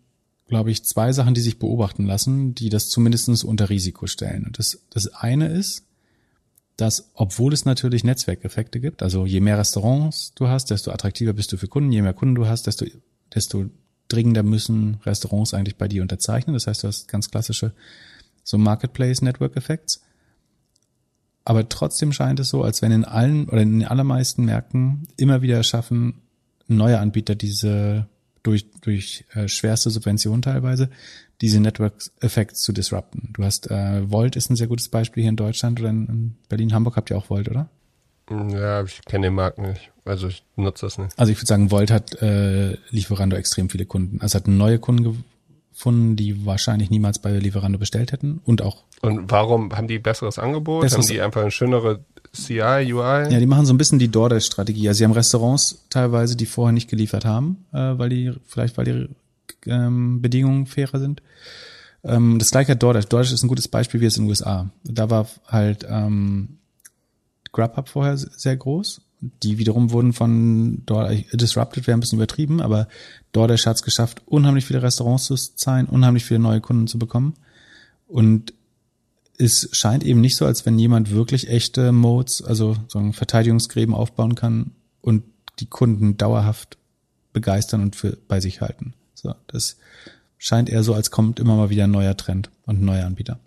glaube 0.48 0.72
ich, 0.72 0.84
zwei 0.84 1.14
Sachen, 1.14 1.34
die 1.34 1.42
sich 1.42 1.60
beobachten 1.60 2.06
lassen, 2.06 2.56
die 2.56 2.70
das 2.70 2.90
zumindest 2.90 3.44
unter 3.46 3.70
Risiko 3.70 4.08
stellen. 4.08 4.46
Und 4.46 4.60
das, 4.60 4.80
das 4.90 5.08
eine 5.08 5.48
ist, 5.48 5.84
dass, 6.82 7.12
obwohl 7.14 7.54
es 7.54 7.66
natürlich 7.66 8.04
Netzwerkeffekte 8.04 8.80
gibt, 8.80 9.04
also 9.04 9.26
je 9.28 9.40
mehr 9.40 9.58
Restaurants 9.58 10.34
du 10.34 10.48
hast, 10.48 10.72
desto 10.72 10.92
attraktiver 10.92 11.34
bist 11.34 11.52
du 11.52 11.58
für 11.58 11.68
Kunden, 11.68 11.92
je 11.92 12.02
mehr 12.02 12.14
Kunden 12.14 12.34
du 12.34 12.48
hast, 12.48 12.66
desto, 12.66 12.86
desto 13.34 13.66
dringender 14.08 14.42
müssen 14.42 14.98
Restaurants 15.06 15.54
eigentlich 15.54 15.78
bei 15.78 15.88
dir 15.88 16.02
unterzeichnen. 16.02 16.56
Das 16.56 16.68
heißt, 16.68 16.84
du 16.84 16.88
hast 16.88 17.08
ganz 17.08 17.30
klassische 17.30 17.74
so 18.44 18.58
Marketplace 18.58 19.22
Network 19.22 19.56
Effects. 19.56 20.02
Aber 21.46 21.70
trotzdem 21.70 22.12
scheint 22.14 22.40
es 22.40 22.50
so, 22.50 22.64
als 22.64 22.82
wenn 22.82 22.92
in 22.92 23.06
allen 23.06 23.48
oder 23.48 23.62
in 23.62 23.80
den 23.80 23.88
allermeisten 23.88 24.46
Märkten 24.46 25.08
immer 25.18 25.42
wieder 25.42 25.64
schaffen 25.64 26.22
neue 26.68 27.00
Anbieter 27.00 27.36
diese 27.36 28.08
durch, 28.44 28.66
durch 28.82 29.26
äh, 29.34 29.48
schwerste 29.48 29.90
Subventionen 29.90 30.42
teilweise, 30.42 30.90
diese 31.42 31.60
Network 31.60 31.94
Effects 32.20 32.62
zu 32.62 32.72
disrupten. 32.72 33.30
Du 33.34 33.44
hast 33.44 33.70
äh, 33.72 34.10
Volt 34.10 34.36
ist 34.36 34.50
ein 34.50 34.56
sehr 34.56 34.68
gutes 34.68 34.90
Beispiel 34.90 35.22
hier 35.22 35.30
in 35.30 35.36
Deutschland 35.36 35.80
oder 35.80 35.90
in, 35.90 36.08
in 36.08 36.36
Berlin, 36.50 36.74
Hamburg 36.74 36.96
habt 36.96 37.10
ihr 37.10 37.18
auch 37.18 37.30
Volt, 37.30 37.50
oder? 37.50 37.70
Ja, 38.30 38.84
ich 38.84 39.02
kenne 39.06 39.28
den 39.28 39.34
Markt 39.34 39.58
nicht. 39.58 39.92
Also 40.06 40.28
ich 40.28 40.44
nutze 40.56 40.86
das 40.86 40.98
nicht. 40.98 41.18
Also 41.18 41.32
ich 41.32 41.38
würde 41.38 41.48
sagen, 41.48 41.72
Volt 41.72 41.92
hat 41.92 42.22
äh, 42.22 42.78
Lieferando 42.90 43.36
extrem 43.36 43.70
viele 43.70 43.86
Kunden. 43.86 44.22
Also 44.22 44.38
hat 44.38 44.48
neue 44.48 44.80
Kunden 44.80 45.24
gefunden, 45.72 46.16
die 46.16 46.46
wahrscheinlich 46.46 46.90
niemals 46.90 47.20
bei 47.20 47.32
Lieferando 47.38 47.78
bestellt 47.78 48.12
hätten 48.12 48.40
und 48.46 48.62
auch. 48.62 48.84
Und 49.02 49.32
warum 49.32 49.76
haben 49.76 49.88
die 49.88 50.00
besseres 50.00 50.40
Angebot? 50.40 50.82
Besseres 50.84 51.08
haben 51.08 51.14
die 51.14 51.22
einfach 51.22 51.42
eine 51.42 51.52
schönere 51.52 52.06
CI, 52.34 52.94
UI? 52.94 53.32
Ja, 53.32 53.40
die 53.40 53.46
machen 53.46 53.66
so 53.66 53.74
ein 53.74 53.78
bisschen 53.78 54.00
die 54.00 54.08
DoorDash-Strategie. 54.08 54.88
Also 54.88 55.00
sie 55.00 55.04
haben 55.04 55.12
Restaurants 55.12 55.86
teilweise, 55.90 56.38
die 56.38 56.46
vorher 56.46 56.72
nicht 56.72 56.90
geliefert 56.90 57.26
haben, 57.26 57.66
äh, 57.74 57.98
weil 57.98 58.10
die, 58.10 58.34
vielleicht 58.48 58.78
weil 58.78 58.86
die 58.86 59.10
ähm, 59.70 60.22
Bedingungen 60.22 60.66
fairer 60.66 61.00
sind. 61.00 61.22
Ähm, 62.04 62.40
das 62.40 62.52
gleiche 62.52 62.72
hat 62.72 62.84
DoorDash. 62.84 63.06
DoorDash 63.08 63.34
ist 63.34 63.44
ein 63.44 63.50
gutes 63.50 63.68
Beispiel 63.68 64.00
wie 64.02 64.06
es 64.06 64.18
in 64.18 64.24
den 64.24 64.30
USA. 64.30 64.70
Da 64.84 65.10
war 65.10 65.28
halt 65.48 65.86
ähm, 65.90 66.58
Grubhub 67.52 67.90
vorher 67.90 68.18
sehr 68.18 68.56
groß. 68.56 69.02
Die 69.44 69.60
wiederum 69.60 69.92
wurden 69.92 70.14
von 70.14 70.84
DoorDash 70.86 71.26
disrupted, 71.34 71.86
wäre 71.86 71.98
ein 71.98 72.00
bisschen 72.00 72.18
übertrieben, 72.18 72.62
aber 72.62 72.88
DoorDash 73.34 73.68
hat 73.68 73.76
es 73.76 73.84
geschafft, 73.84 74.22
unheimlich 74.26 74.66
viele 74.66 74.82
Restaurants 74.82 75.26
zu 75.26 75.36
zahlen, 75.36 75.86
unheimlich 75.86 76.26
viele 76.26 76.40
neue 76.40 76.62
Kunden 76.62 76.88
zu 76.88 76.98
bekommen. 76.98 77.36
Und 78.08 78.54
es 79.42 79.70
scheint 79.72 80.04
eben 80.04 80.22
nicht 80.22 80.38
so, 80.38 80.46
als 80.46 80.66
wenn 80.66 80.78
jemand 80.78 81.12
wirklich 81.12 81.50
echte 81.50 81.92
Modes, 81.92 82.42
also 82.42 82.78
so 82.88 83.12
Verteidigungsgräben 83.12 83.96
aufbauen 83.96 84.36
kann 84.36 84.72
und 85.02 85.24
die 85.60 85.66
Kunden 85.66 86.18
dauerhaft 86.18 86.78
begeistern 87.34 87.82
und 87.82 87.96
für 87.96 88.18
bei 88.28 88.40
sich 88.40 88.62
halten. 88.62 88.94
So, 89.16 89.34
das 89.48 89.78
scheint 90.38 90.70
eher 90.70 90.84
so, 90.84 90.94
als 90.94 91.12
kommt 91.12 91.40
immer 91.40 91.56
mal 91.56 91.70
wieder 91.70 91.86
ein 91.86 91.92
neuer 91.92 92.16
Trend 92.16 92.50
und 92.66 92.82
ein 92.82 92.86
neuer 92.86 93.06
Anbieter. 93.06 93.40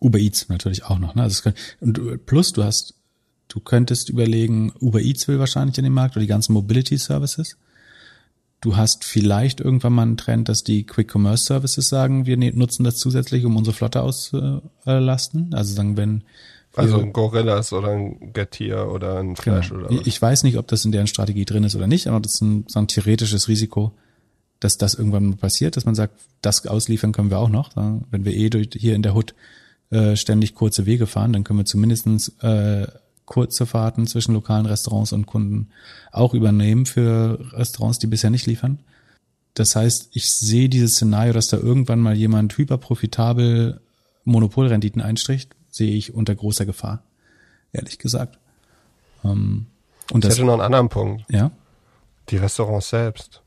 Uber 0.00 0.18
Eats 0.18 0.48
natürlich 0.48 0.84
auch 0.84 0.98
noch. 0.98 1.14
Ne? 1.14 1.22
Also 1.22 1.42
kann, 1.42 1.54
und 1.80 2.26
plus 2.26 2.52
du 2.52 2.62
hast, 2.62 2.94
du 3.48 3.60
könntest 3.60 4.08
überlegen, 4.08 4.72
Uber 4.80 5.00
Eats 5.00 5.28
will 5.28 5.38
wahrscheinlich 5.38 5.76
in 5.78 5.84
den 5.84 5.92
Markt 5.92 6.16
oder 6.16 6.22
die 6.22 6.28
ganzen 6.28 6.52
Mobility 6.52 6.96
Services. 6.98 7.56
Du 8.60 8.76
hast 8.76 9.04
vielleicht 9.04 9.60
irgendwann 9.60 9.94
mal 9.94 10.02
einen 10.02 10.16
Trend, 10.18 10.48
dass 10.48 10.62
die 10.62 10.84
Quick 10.84 11.14
Commerce 11.14 11.44
Services 11.44 11.88
sagen, 11.88 12.26
wir 12.26 12.36
ne-, 12.36 12.52
nutzen 12.52 12.84
das 12.84 12.96
zusätzlich, 12.96 13.44
um 13.46 13.56
unsere 13.56 13.74
Flotte 13.74 14.02
auszulasten. 14.02 15.54
Also 15.54 15.74
sagen, 15.74 15.96
wenn 15.96 16.24
also 16.76 17.00
ein 17.00 17.12
Gorillas 17.12 17.72
oder 17.72 17.88
ein 17.88 18.32
Getir 18.32 18.90
oder 18.92 19.18
ein 19.18 19.34
Flash 19.34 19.70
genau. 19.70 19.86
oder 19.86 19.98
was. 19.98 20.06
Ich 20.06 20.20
weiß 20.20 20.44
nicht, 20.44 20.56
ob 20.56 20.68
das 20.68 20.84
in 20.84 20.92
deren 20.92 21.08
Strategie 21.08 21.44
drin 21.44 21.64
ist 21.64 21.74
oder 21.74 21.86
nicht, 21.86 22.06
aber 22.06 22.20
das 22.20 22.34
ist 22.34 22.42
ein, 22.42 22.64
so 22.68 22.78
ein 22.78 22.86
theoretisches 22.86 23.48
Risiko, 23.48 23.92
dass 24.60 24.78
das 24.78 24.94
irgendwann 24.94 25.30
mal 25.30 25.36
passiert, 25.36 25.76
dass 25.76 25.84
man 25.84 25.94
sagt, 25.94 26.14
das 26.42 26.66
ausliefern 26.66 27.12
können 27.12 27.30
wir 27.30 27.38
auch 27.38 27.48
noch. 27.48 27.70
Wenn 27.74 28.24
wir 28.24 28.34
eh 28.34 28.50
durch, 28.50 28.68
hier 28.74 28.94
in 28.94 29.02
der 29.02 29.14
Hut 29.14 29.34
äh, 29.90 30.14
ständig 30.14 30.54
kurze 30.54 30.86
Wege 30.86 31.06
fahren, 31.06 31.32
dann 31.32 31.44
können 31.44 31.58
wir 31.58 31.64
zumindestens 31.64 32.28
äh, 32.40 32.86
kurze 33.30 33.64
Fahrten 33.64 34.08
zwischen 34.08 34.34
lokalen 34.34 34.66
Restaurants 34.66 35.12
und 35.12 35.24
Kunden 35.24 35.70
auch 36.10 36.34
übernehmen 36.34 36.84
für 36.84 37.38
Restaurants, 37.52 38.00
die 38.00 38.08
bisher 38.08 38.28
nicht 38.28 38.46
liefern. 38.46 38.80
Das 39.54 39.76
heißt, 39.76 40.10
ich 40.14 40.34
sehe 40.34 40.68
dieses 40.68 40.96
Szenario, 40.96 41.32
dass 41.32 41.46
da 41.46 41.56
irgendwann 41.56 42.00
mal 42.00 42.16
jemand 42.16 42.58
hyperprofitabel 42.58 43.80
Monopolrenditen 44.24 45.00
einstricht, 45.00 45.54
sehe 45.70 45.94
ich 45.94 46.12
unter 46.12 46.34
großer 46.34 46.66
Gefahr, 46.66 47.04
ehrlich 47.72 47.98
gesagt. 47.98 48.36
Ähm, 49.24 49.66
und 50.12 50.24
ich 50.24 50.28
das, 50.28 50.38
hätte 50.38 50.46
noch 50.46 50.54
einen 50.54 50.62
anderen 50.62 50.88
Punkt. 50.88 51.24
Ja. 51.30 51.52
Die 52.30 52.36
Restaurants 52.36 52.88
selbst. 52.88 53.42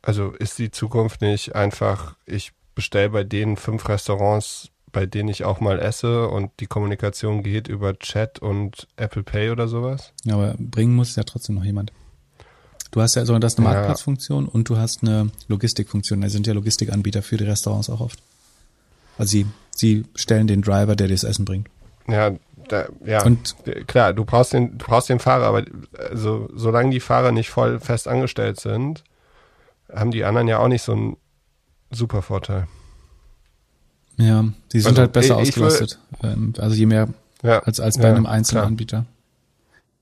Also 0.00 0.30
ist 0.30 0.58
die 0.58 0.70
Zukunft 0.70 1.20
nicht 1.20 1.54
einfach, 1.54 2.16
ich 2.24 2.52
bestelle 2.74 3.10
bei 3.10 3.24
denen 3.24 3.58
fünf 3.58 3.86
Restaurants 3.90 4.71
bei 4.92 5.06
denen 5.06 5.28
ich 5.28 5.44
auch 5.44 5.60
mal 5.60 5.78
esse 5.78 6.28
und 6.28 6.50
die 6.60 6.66
Kommunikation 6.66 7.42
geht 7.42 7.66
über 7.66 7.98
Chat 7.98 8.38
und 8.38 8.86
Apple 8.96 9.22
Pay 9.22 9.50
oder 9.50 9.66
sowas. 9.66 10.12
Ja, 10.24 10.34
aber 10.34 10.54
bringen 10.58 10.94
muss 10.94 11.16
ja 11.16 11.24
trotzdem 11.24 11.56
noch 11.56 11.64
jemand. 11.64 11.92
Du 12.90 13.00
hast 13.00 13.14
ja 13.14 13.20
also 13.20 13.38
das 13.38 13.56
eine 13.56 13.66
Marktplatzfunktion 13.66 14.46
und 14.46 14.68
du 14.68 14.76
hast 14.76 15.02
eine 15.02 15.30
Logistikfunktion. 15.48 16.20
Da 16.20 16.28
sind 16.28 16.46
ja 16.46 16.52
Logistikanbieter 16.52 17.22
für 17.22 17.38
die 17.38 17.44
Restaurants 17.44 17.88
auch 17.88 18.00
oft. 18.00 18.22
Also 19.16 19.30
sie, 19.30 19.46
sie 19.74 20.04
stellen 20.14 20.46
den 20.46 20.60
Driver, 20.60 20.94
der 20.94 21.08
dir 21.08 21.14
das 21.14 21.24
Essen 21.24 21.46
bringt. 21.46 21.68
Ja, 22.06 22.32
da, 22.68 22.86
ja, 23.04 23.24
und 23.24 23.56
klar, 23.86 24.12
du 24.12 24.24
brauchst 24.24 24.52
den, 24.52 24.76
du 24.78 24.84
brauchst 24.84 25.08
den 25.08 25.20
Fahrer, 25.20 25.46
aber 25.46 25.64
also 26.10 26.50
solange 26.54 26.90
die 26.90 27.00
Fahrer 27.00 27.32
nicht 27.32 27.50
voll 27.50 27.80
fest 27.80 28.08
angestellt 28.08 28.60
sind, 28.60 29.04
haben 29.90 30.10
die 30.10 30.24
anderen 30.24 30.48
ja 30.48 30.58
auch 30.58 30.68
nicht 30.68 30.82
so 30.82 30.92
einen 30.92 31.16
super 31.90 32.22
Vorteil. 32.22 32.68
Ja, 34.22 34.52
die 34.72 34.80
sind 34.80 34.90
also, 34.90 35.02
halt 35.02 35.12
besser 35.12 35.34
ich, 35.40 35.48
ausgelastet. 35.48 35.98
Ich 36.18 36.24
ähm, 36.24 36.54
also 36.58 36.76
je 36.76 36.86
mehr 36.86 37.08
ja, 37.42 37.58
als, 37.60 37.80
als 37.80 37.98
bei 37.98 38.04
ja, 38.08 38.14
einem 38.14 38.26
einzelnen 38.26 38.64
Anbieter. 38.64 39.06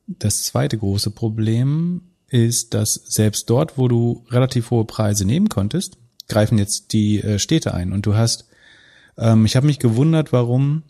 Das 0.06 0.44
zweite 0.44 0.76
große 0.76 1.10
Problem 1.10 2.02
ist, 2.28 2.74
dass 2.74 2.94
selbst 2.94 3.48
dort, 3.48 3.78
wo 3.78 3.88
du 3.88 4.24
relativ 4.30 4.70
hohe 4.70 4.84
Preise 4.84 5.24
nehmen 5.24 5.48
konntest, 5.48 5.96
greifen 6.28 6.58
jetzt 6.58 6.92
die 6.92 7.20
äh, 7.20 7.38
Städte 7.38 7.74
ein. 7.74 7.92
Und 7.92 8.06
du 8.06 8.14
hast, 8.14 8.46
ähm, 9.16 9.46
ich 9.46 9.56
habe 9.56 9.66
mich 9.66 9.78
gewundert, 9.78 10.32
warum 10.32 10.82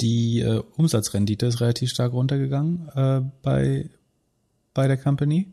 die 0.00 0.40
äh, 0.40 0.62
Umsatzrendite 0.76 1.46
ist 1.46 1.60
relativ 1.60 1.90
stark 1.90 2.12
runtergegangen 2.12 2.88
äh, 2.94 3.20
bei, 3.42 3.88
bei 4.74 4.88
der 4.88 4.96
Company. 4.96 5.52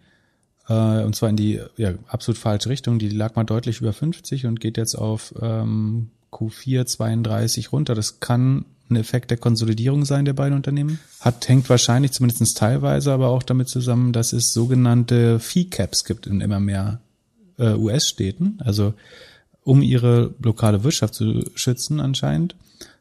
Äh, 0.67 1.03
und 1.03 1.15
zwar 1.15 1.29
in 1.29 1.37
die 1.37 1.61
ja, 1.77 1.93
absolut 2.07 2.37
falsche 2.37 2.69
Richtung. 2.69 2.99
Die 2.99 3.09
lag 3.09 3.35
mal 3.35 3.43
deutlich 3.45 3.79
über 3.81 3.93
50 3.93 4.45
und 4.47 4.59
geht 4.59 4.77
jetzt 4.77 4.95
auf 4.95 5.33
ähm, 5.41 6.09
Q4 6.32 6.86
32 6.86 7.71
runter. 7.71 7.95
Das 7.95 8.19
kann 8.19 8.65
ein 8.89 8.95
Effekt 8.95 9.32
der 9.32 9.38
Konsolidierung 9.38 10.05
sein 10.05 10.25
der 10.25 10.34
beiden 10.34 10.55
Unternehmen. 10.55 10.99
Hat, 11.19 11.47
hängt 11.47 11.69
wahrscheinlich 11.69 12.11
zumindest 12.11 12.57
teilweise 12.57 13.11
aber 13.11 13.30
auch 13.30 13.43
damit 13.43 13.69
zusammen, 13.69 14.13
dass 14.13 14.34
es 14.34 14.51
sogenannte 14.51 15.39
Fee 15.39 15.65
Caps 15.65 16.05
gibt 16.05 16.27
in 16.27 16.41
immer 16.41 16.59
mehr 16.59 16.99
äh, 17.57 17.73
US-Städten. 17.73 18.57
Also 18.59 18.93
um 19.63 19.82
ihre 19.82 20.34
lokale 20.41 20.84
Wirtschaft 20.84 21.13
zu 21.13 21.45
schützen 21.55 21.99
anscheinend, 21.99 22.55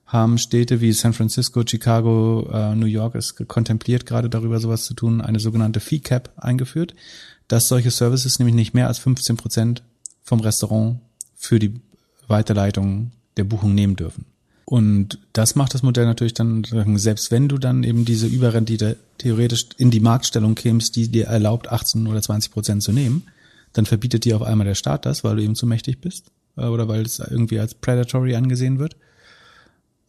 haben 0.06 0.38
Städte 0.38 0.80
wie 0.80 0.92
San 0.92 1.12
Francisco, 1.12 1.62
Chicago, 1.66 2.48
äh, 2.52 2.74
New 2.74 2.86
York 2.86 3.14
es 3.14 3.34
kontempliert 3.36 4.06
gerade 4.06 4.30
darüber 4.30 4.58
sowas 4.58 4.84
zu 4.84 4.94
tun, 4.94 5.20
eine 5.20 5.38
sogenannte 5.38 5.80
Fee 5.80 6.00
Cap 6.00 6.32
eingeführt, 6.36 6.94
dass 7.46 7.68
solche 7.68 7.90
Services 7.90 8.38
nämlich 8.38 8.54
nicht 8.54 8.74
mehr 8.74 8.88
als 8.88 8.98
15 8.98 9.36
Prozent 9.36 9.82
vom 10.22 10.40
Restaurant 10.40 11.00
für 11.36 11.58
die 11.58 11.80
Weiterleitung 12.26 13.12
der 13.38 13.44
Buchung 13.44 13.74
nehmen 13.74 13.96
dürfen. 13.96 14.26
Und 14.64 15.18
das 15.32 15.54
macht 15.54 15.72
das 15.72 15.82
Modell 15.82 16.04
natürlich 16.04 16.34
dann, 16.34 16.62
selbst 16.96 17.30
wenn 17.30 17.48
du 17.48 17.56
dann 17.56 17.84
eben 17.84 18.04
diese 18.04 18.26
Überrendite 18.26 18.98
theoretisch 19.16 19.66
in 19.78 19.90
die 19.90 20.00
Marktstellung 20.00 20.54
kämst, 20.54 20.94
die 20.94 21.08
dir 21.08 21.26
erlaubt, 21.26 21.72
18 21.72 22.06
oder 22.06 22.20
20 22.20 22.52
Prozent 22.52 22.82
zu 22.82 22.92
nehmen, 22.92 23.22
dann 23.72 23.86
verbietet 23.86 24.26
dir 24.26 24.36
auf 24.36 24.42
einmal 24.42 24.66
der 24.66 24.74
Staat 24.74 25.06
das, 25.06 25.24
weil 25.24 25.36
du 25.36 25.42
eben 25.42 25.54
zu 25.54 25.66
mächtig 25.66 26.02
bist 26.02 26.30
äh, 26.58 26.66
oder 26.66 26.86
weil 26.86 27.00
es 27.02 27.18
irgendwie 27.18 27.58
als 27.60 27.72
predatory 27.74 28.34
angesehen 28.34 28.78
wird. 28.78 28.96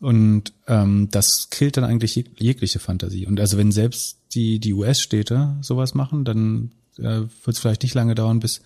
Und 0.01 0.53
ähm, 0.67 1.07
das 1.11 1.49
killt 1.49 1.77
dann 1.77 1.86
eigentlich 1.86 2.15
jeg 2.15 2.25
jegliche 2.38 2.80
Fantasie. 2.80 3.27
Und 3.27 3.39
also 3.39 3.57
wenn 3.57 3.71
selbst 3.71 4.17
die, 4.34 4.59
die 4.59 4.73
US-Städte 4.73 5.55
sowas 5.61 5.93
machen, 5.93 6.25
dann 6.25 6.71
äh, 6.97 7.03
wird 7.03 7.32
es 7.47 7.59
vielleicht 7.59 7.84
nicht 7.84 7.95
lange 7.95 8.15
dauern, 8.15 8.39
bis 8.39 8.59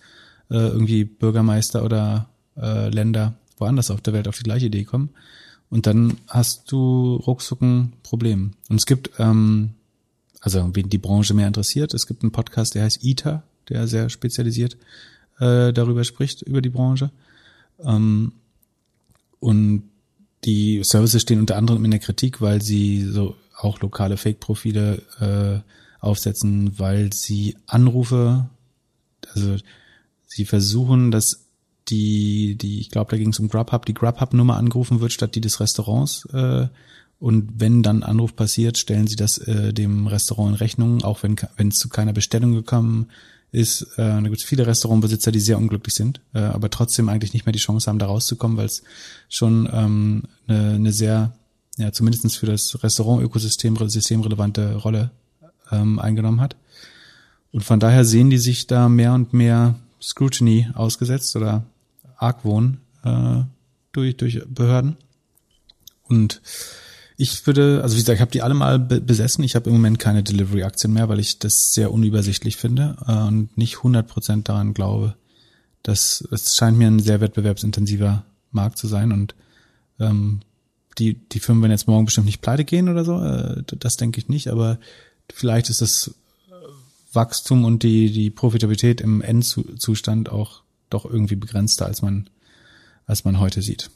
äh, 0.50 0.56
irgendwie 0.56 1.04
Bürgermeister 1.04 1.84
oder 1.84 2.28
äh, 2.56 2.88
Länder 2.88 3.34
woanders 3.56 3.90
auf 3.90 4.00
der 4.00 4.12
Welt 4.12 4.28
auf 4.28 4.36
die 4.36 4.44
gleiche 4.44 4.66
Idee 4.66 4.84
kommen. 4.84 5.10
Und 5.70 5.86
dann 5.86 6.18
hast 6.28 6.70
du 6.70 7.16
ruckzuck 7.16 7.60
ein 7.62 7.92
Problem. 8.02 8.52
Und 8.68 8.76
es 8.76 8.86
gibt, 8.86 9.10
ähm, 9.18 9.70
also 10.40 10.70
wen 10.74 10.88
die 10.88 10.98
Branche 10.98 11.34
mehr 11.34 11.46
interessiert, 11.46 11.94
es 11.94 12.06
gibt 12.06 12.22
einen 12.22 12.32
Podcast, 12.32 12.74
der 12.74 12.84
heißt 12.84 13.04
ITER, 13.04 13.42
der 13.68 13.88
sehr 13.88 14.08
spezialisiert 14.08 14.76
äh, 15.38 15.72
darüber 15.72 16.04
spricht, 16.04 16.42
über 16.42 16.60
die 16.60 16.70
Branche. 16.70 17.10
Ähm, 17.82 18.32
und 19.40 19.84
die 20.44 20.82
Services 20.84 21.22
stehen 21.22 21.40
unter 21.40 21.56
anderem 21.56 21.84
in 21.84 21.90
der 21.90 22.00
Kritik, 22.00 22.40
weil 22.40 22.62
sie 22.62 23.02
so 23.02 23.36
auch 23.56 23.80
lokale 23.80 24.16
Fake-Profile 24.16 25.02
äh, 25.20 26.04
aufsetzen, 26.04 26.78
weil 26.78 27.12
sie 27.12 27.56
Anrufe, 27.66 28.48
also 29.34 29.56
sie 30.26 30.44
versuchen, 30.44 31.10
dass 31.10 31.43
die, 31.88 32.56
die, 32.56 32.80
ich 32.80 32.90
glaube, 32.90 33.10
da 33.10 33.16
ging 33.16 33.30
es 33.30 33.38
um 33.38 33.48
Grubhub, 33.48 33.86
die 33.86 33.94
Grubhub-Nummer 33.94 34.56
angerufen 34.56 35.00
wird 35.00 35.12
statt 35.12 35.34
die 35.34 35.40
des 35.40 35.60
Restaurants. 35.60 36.26
Äh, 36.32 36.68
und 37.18 37.52
wenn 37.58 37.82
dann 37.82 38.02
Anruf 38.02 38.36
passiert, 38.36 38.76
stellen 38.78 39.06
sie 39.06 39.16
das 39.16 39.38
äh, 39.38 39.72
dem 39.72 40.06
Restaurant 40.06 40.50
in 40.50 40.54
Rechnung, 40.56 41.04
auch 41.04 41.22
wenn 41.22 41.36
wenn 41.56 41.68
es 41.68 41.76
zu 41.76 41.88
keiner 41.88 42.12
Bestellung 42.12 42.52
gekommen 42.52 43.06
ist. 43.52 43.82
Äh, 43.96 44.02
da 44.02 44.20
gibt 44.20 44.38
es 44.38 44.44
viele 44.44 44.66
Restaurantbesitzer, 44.66 45.32
die 45.32 45.40
sehr 45.40 45.58
unglücklich 45.58 45.94
sind, 45.94 46.20
äh, 46.34 46.40
aber 46.40 46.70
trotzdem 46.70 47.08
eigentlich 47.08 47.32
nicht 47.32 47.46
mehr 47.46 47.52
die 47.52 47.58
Chance 47.58 47.88
haben, 47.88 47.98
da 47.98 48.06
rauszukommen, 48.06 48.56
weil 48.56 48.66
es 48.66 48.82
schon 49.28 49.68
ähm, 49.72 50.24
eine, 50.46 50.74
eine 50.74 50.92
sehr, 50.92 51.32
ja, 51.78 51.92
zumindestens 51.92 52.36
für 52.36 52.46
das 52.46 52.82
Restaurant-Ökosystem 52.82 53.76
systemrelevante 53.88 54.74
Rolle 54.76 55.10
ähm, 55.70 55.98
eingenommen 55.98 56.40
hat. 56.40 56.56
Und 57.52 57.62
von 57.62 57.78
daher 57.78 58.04
sehen 58.04 58.30
die 58.30 58.38
sich 58.38 58.66
da 58.66 58.88
mehr 58.88 59.14
und 59.14 59.32
mehr 59.32 59.76
Scrutiny 60.02 60.68
ausgesetzt 60.74 61.36
oder 61.36 61.64
Argwohn 62.16 62.78
äh, 63.04 63.42
durch, 63.92 64.16
durch 64.16 64.42
Behörden. 64.46 64.96
Und 66.04 66.42
ich 67.16 67.46
würde, 67.46 67.80
also 67.82 67.96
wie 67.96 68.00
gesagt, 68.00 68.16
ich 68.16 68.20
habe 68.20 68.30
die 68.30 68.42
alle 68.42 68.54
mal 68.54 68.78
besessen. 68.78 69.44
Ich 69.44 69.54
habe 69.54 69.70
im 69.70 69.76
Moment 69.76 69.98
keine 69.98 70.22
Delivery-Aktien 70.22 70.92
mehr, 70.92 71.08
weil 71.08 71.20
ich 71.20 71.38
das 71.38 71.72
sehr 71.72 71.92
unübersichtlich 71.92 72.56
finde 72.56 72.96
äh, 73.06 73.12
und 73.12 73.56
nicht 73.56 73.76
100% 73.76 74.42
daran 74.42 74.74
glaube, 74.74 75.14
dass 75.82 76.26
es 76.32 76.56
scheint 76.56 76.78
mir 76.78 76.88
ein 76.88 77.00
sehr 77.00 77.20
wettbewerbsintensiver 77.20 78.24
Markt 78.50 78.78
zu 78.78 78.88
sein 78.88 79.12
und 79.12 79.34
ähm, 80.00 80.40
die, 80.98 81.14
die 81.14 81.40
Firmen 81.40 81.62
werden 81.62 81.72
jetzt 81.72 81.88
morgen 81.88 82.04
bestimmt 82.04 82.26
nicht 82.26 82.40
pleite 82.40 82.64
gehen 82.64 82.88
oder 82.88 83.04
so, 83.04 83.22
äh, 83.22 83.62
das 83.78 83.96
denke 83.96 84.18
ich 84.18 84.28
nicht, 84.28 84.48
aber 84.48 84.78
vielleicht 85.32 85.70
ist 85.70 85.80
das 85.80 86.14
Wachstum 87.12 87.64
und 87.64 87.82
die, 87.82 88.10
die 88.10 88.30
Profitabilität 88.30 89.00
im 89.00 89.22
Endzustand 89.22 90.30
auch 90.30 90.63
doch 90.94 91.04
irgendwie 91.04 91.36
begrenzter, 91.36 91.86
als 91.86 92.02
man, 92.02 92.30
als 93.06 93.24
man 93.24 93.38
heute 93.38 93.62
sieht. 93.62 93.90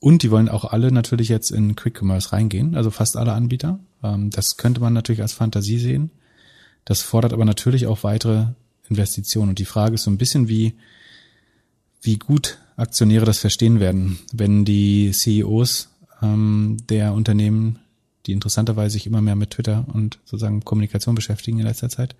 Und 0.00 0.22
die 0.22 0.30
wollen 0.30 0.48
auch 0.48 0.64
alle 0.64 0.90
natürlich 0.90 1.28
jetzt 1.28 1.50
in 1.50 1.76
Quick 1.76 2.00
Commerce 2.00 2.32
reingehen, 2.32 2.74
also 2.74 2.90
fast 2.90 3.16
alle 3.16 3.32
Anbieter. 3.32 3.78
Ähm, 4.02 4.30
das 4.30 4.56
könnte 4.56 4.80
man 4.80 4.92
natürlich 4.92 5.22
als 5.22 5.32
Fantasie 5.32 5.78
sehen. 5.78 6.10
Das 6.84 7.02
fordert 7.02 7.32
aber 7.32 7.44
natürlich 7.44 7.86
auch 7.86 8.02
weitere 8.02 8.46
Investitionen. 8.88 9.50
Und 9.50 9.58
die 9.58 9.64
Frage 9.64 9.94
ist 9.94 10.02
so 10.02 10.10
ein 10.10 10.18
bisschen, 10.18 10.48
wie, 10.48 10.74
wie 12.00 12.18
gut 12.18 12.58
Aktionäre 12.76 13.24
das 13.24 13.38
verstehen 13.38 13.78
werden, 13.78 14.18
wenn 14.32 14.64
die 14.64 15.12
CEOs 15.12 15.90
ähm, 16.20 16.78
der 16.88 17.12
Unternehmen 17.12 17.78
die 18.26 18.32
interessanterweise 18.32 18.92
sich 18.92 19.06
immer 19.06 19.20
mehr 19.20 19.36
mit 19.36 19.50
Twitter 19.50 19.84
und 19.92 20.18
sozusagen 20.24 20.64
Kommunikation 20.64 21.14
beschäftigen 21.14 21.58
in 21.58 21.66
letzter 21.66 21.88
Zeit, 21.88 22.14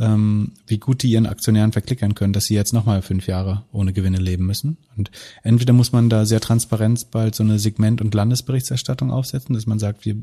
ähm, 0.00 0.52
wie 0.66 0.78
gut 0.78 1.02
die 1.02 1.10
ihren 1.10 1.26
Aktionären 1.26 1.72
verklickern 1.72 2.14
können, 2.14 2.32
dass 2.32 2.46
sie 2.46 2.54
jetzt 2.54 2.72
nochmal 2.72 3.02
fünf 3.02 3.26
Jahre 3.26 3.64
ohne 3.72 3.92
Gewinne 3.92 4.18
leben 4.18 4.46
müssen. 4.46 4.76
Und 4.96 5.10
entweder 5.42 5.72
muss 5.72 5.92
man 5.92 6.08
da 6.08 6.24
sehr 6.24 6.40
transparent 6.40 7.10
bald 7.10 7.34
so 7.34 7.42
eine 7.42 7.58
Segment- 7.58 8.00
und 8.00 8.14
Landesberichterstattung 8.14 9.10
aufsetzen, 9.10 9.54
dass 9.54 9.66
man 9.66 9.78
sagt, 9.78 10.04
wir, 10.04 10.16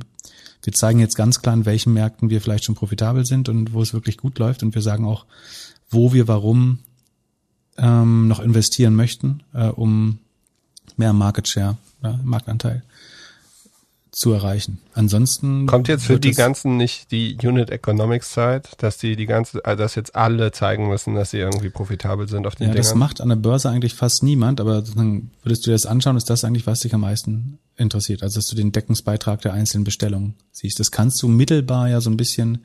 wir 0.63 0.73
zeigen 0.73 0.99
jetzt 0.99 1.15
ganz 1.15 1.41
klar, 1.41 1.55
in 1.55 1.65
welchen 1.65 1.93
Märkten 1.93 2.29
wir 2.29 2.41
vielleicht 2.41 2.65
schon 2.65 2.75
profitabel 2.75 3.25
sind 3.25 3.49
und 3.49 3.73
wo 3.73 3.81
es 3.81 3.93
wirklich 3.93 4.17
gut 4.17 4.39
läuft. 4.39 4.63
Und 4.63 4.75
wir 4.75 4.81
sagen 4.81 5.05
auch, 5.05 5.25
wo 5.89 6.13
wir 6.13 6.27
warum 6.27 6.79
ähm, 7.77 8.27
noch 8.27 8.39
investieren 8.39 8.95
möchten, 8.95 9.43
äh, 9.53 9.67
um 9.67 10.19
mehr 10.97 11.13
Market 11.13 11.47
Share, 11.47 11.77
ja, 12.01 12.19
Marktanteil 12.23 12.83
zu 14.15 14.31
erreichen. 14.31 14.79
Ansonsten 14.93 15.65
kommt 15.65 15.89
jetzt 15.89 16.05
für 16.05 16.21
die 16.21 16.31
ganzen 16.31 16.77
nicht 16.77 17.11
die 17.11 17.37
Unit 17.43 17.69
Economics 17.69 18.31
Zeit, 18.31 18.69
dass 18.81 18.97
die 18.97 19.17
die 19.17 19.25
ganze, 19.25 19.65
also 19.65 19.83
dass 19.83 19.95
jetzt 19.95 20.15
alle 20.15 20.53
zeigen 20.53 20.87
müssen, 20.87 21.15
dass 21.15 21.31
sie 21.31 21.39
irgendwie 21.39 21.69
profitabel 21.69 22.29
sind 22.29 22.47
auf 22.47 22.55
den 22.55 22.67
ja, 22.67 22.73
Dingern. 22.73 22.87
das 22.87 22.95
macht 22.95 23.19
an 23.19 23.27
der 23.27 23.35
Börse 23.35 23.69
eigentlich 23.69 23.93
fast 23.93 24.23
niemand, 24.23 24.61
aber 24.61 24.81
dann 24.81 25.31
würdest 25.43 25.65
du 25.65 25.69
dir 25.69 25.73
das 25.73 25.85
anschauen, 25.85 26.15
ist 26.15 26.29
das 26.29 26.45
eigentlich 26.45 26.65
was 26.65 26.79
dich 26.79 26.93
am 26.93 27.01
meisten 27.01 27.59
interessiert, 27.75 28.23
also 28.23 28.39
dass 28.39 28.47
du 28.47 28.55
den 28.55 28.71
Deckungsbeitrag 28.71 29.41
der 29.41 29.51
einzelnen 29.51 29.83
Bestellungen 29.83 30.35
siehst. 30.53 30.79
Das 30.79 30.91
kannst 30.91 31.21
du 31.21 31.27
mittelbar 31.27 31.89
ja 31.89 31.99
so 31.99 32.09
ein 32.09 32.15
bisschen 32.15 32.63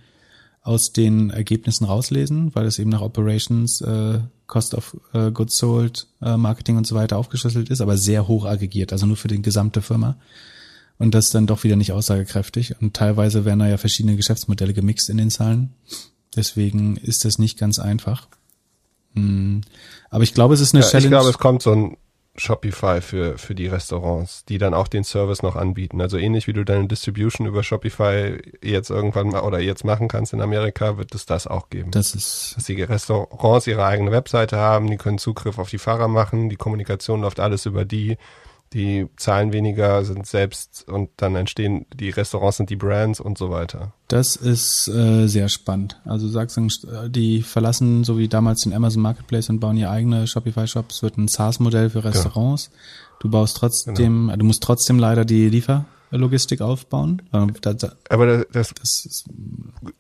aus 0.62 0.92
den 0.92 1.30
Ergebnissen 1.30 1.84
rauslesen, 1.84 2.55
weil 2.55 2.66
es 2.66 2.78
eben 2.78 2.90
nach 2.90 3.01
Operations, 3.01 3.80
äh, 3.80 4.20
Cost 4.46 4.74
of 4.74 4.96
äh, 5.14 5.32
Goods 5.32 5.59
Sold, 5.59 6.07
äh, 6.22 6.36
Marketing 6.36 6.76
und 6.76 6.86
so 6.86 6.94
weiter 6.94 7.16
aufgeschlüsselt 7.18 7.70
ist, 7.70 7.80
aber 7.80 7.96
sehr 7.96 8.28
hoch 8.28 8.44
aggregiert, 8.44 8.92
also 8.92 9.07
nur 9.07 9.16
für 9.16 9.26
die 9.26 9.42
gesamte 9.42 9.82
Firma 9.82 10.16
und 11.01 11.14
das 11.14 11.26
ist 11.26 11.34
dann 11.34 11.46
doch 11.46 11.64
wieder 11.64 11.76
nicht 11.76 11.92
aussagekräftig. 11.92 12.74
Und 12.80 12.94
teilweise 12.94 13.46
werden 13.46 13.61
da 13.61 13.66
ja 13.66 13.78
verschiedene 13.78 14.16
Geschäftsmodelle 14.16 14.74
gemixt 14.74 15.09
in 15.09 15.16
den 15.16 15.30
Zahlen. 15.30 15.72
Deswegen 16.36 16.98
ist 16.98 17.24
das 17.24 17.38
nicht 17.38 17.59
ganz 17.59 17.78
einfach. 17.78 18.28
Hm. 19.14 19.62
Aber 20.11 20.24
ich 20.24 20.34
glaube, 20.34 20.53
es 20.53 20.61
ist 20.61 20.74
eine 20.74 20.84
ja, 20.84 20.90
Challenge. 20.90 21.07
Ich 21.07 21.11
glaube, 21.11 21.30
es 21.30 21.38
kommt 21.38 21.62
so 21.62 21.72
ein 21.72 21.96
Shopify 22.36 23.01
für, 23.01 23.38
für 23.38 23.55
die 23.55 23.66
Restaurants, 23.66 24.44
die 24.44 24.59
dann 24.59 24.74
auch 24.74 24.88
den 24.88 25.03
Service 25.03 25.42
noch 25.42 25.57
anbieten. 25.57 26.03
Also 26.03 26.18
ähnlich 26.18 26.46
wie 26.46 26.53
du 26.53 26.64
deine 26.64 26.86
Distribution 26.86 27.46
über 27.46 27.62
Shopify 27.62 28.38
jetzt 28.62 28.90
irgendwann 28.90 29.28
mal 29.28 29.40
oder 29.40 29.59
jetzt 29.59 29.86
machen 29.86 30.07
kannst 30.07 30.34
in 30.34 30.42
Amerika, 30.42 30.98
wird 30.98 31.14
es 31.14 31.24
das 31.24 31.46
auch 31.46 31.70
geben. 31.70 31.92
Das 31.92 32.14
ist. 32.14 32.53
Dass 32.57 32.64
die 32.64 32.82
Restaurants 32.82 33.66
ihre 33.66 33.86
eigene 33.86 34.12
Webseite 34.12 34.59
haben, 34.59 34.90
die 34.90 34.98
können 34.98 35.16
Zugriff 35.16 35.59
auf 35.59 35.70
die 35.70 35.78
Fahrer 35.78 36.09
machen, 36.09 36.51
die 36.51 36.57
Kommunikation 36.57 37.22
läuft 37.22 37.40
alles 37.40 37.64
über 37.64 37.86
die 37.86 38.18
die 38.72 39.08
zahlen 39.16 39.52
weniger, 39.52 40.04
sind 40.04 40.26
selbst 40.26 40.86
und 40.88 41.10
dann 41.16 41.34
entstehen 41.34 41.86
die 41.92 42.10
Restaurants 42.10 42.58
sind 42.58 42.70
die 42.70 42.76
Brands 42.76 43.20
und 43.20 43.36
so 43.36 43.50
weiter. 43.50 43.92
Das 44.06 44.36
ist 44.36 44.86
äh, 44.88 45.26
sehr 45.26 45.48
spannend. 45.48 46.00
Also 46.04 46.28
sagst 46.28 46.56
du, 46.56 46.68
die 47.08 47.42
verlassen 47.42 48.04
so 48.04 48.16
wie 48.16 48.28
damals 48.28 48.62
den 48.62 48.72
Amazon 48.72 49.02
Marketplace 49.02 49.48
und 49.50 49.58
bauen 49.58 49.76
ihr 49.76 49.90
eigene 49.90 50.26
Shopify 50.26 50.66
Shops, 50.66 51.02
wird 51.02 51.18
ein 51.18 51.28
SaaS-Modell 51.28 51.90
für 51.90 52.04
Restaurants. 52.04 52.70
Ja. 52.72 52.78
Du 53.20 53.28
baust 53.28 53.56
trotzdem, 53.56 53.96
genau. 53.96 54.36
du 54.36 54.44
musst 54.44 54.62
trotzdem 54.62 54.98
leider 54.98 55.24
die 55.24 55.48
Liefer 55.48 55.84
Logistik 56.11 56.61
aufbauen. 56.61 57.22
Ähm, 57.32 57.52
Aber 58.08 58.44
das, 58.44 58.72
das 58.74 59.04
ist, 59.04 59.24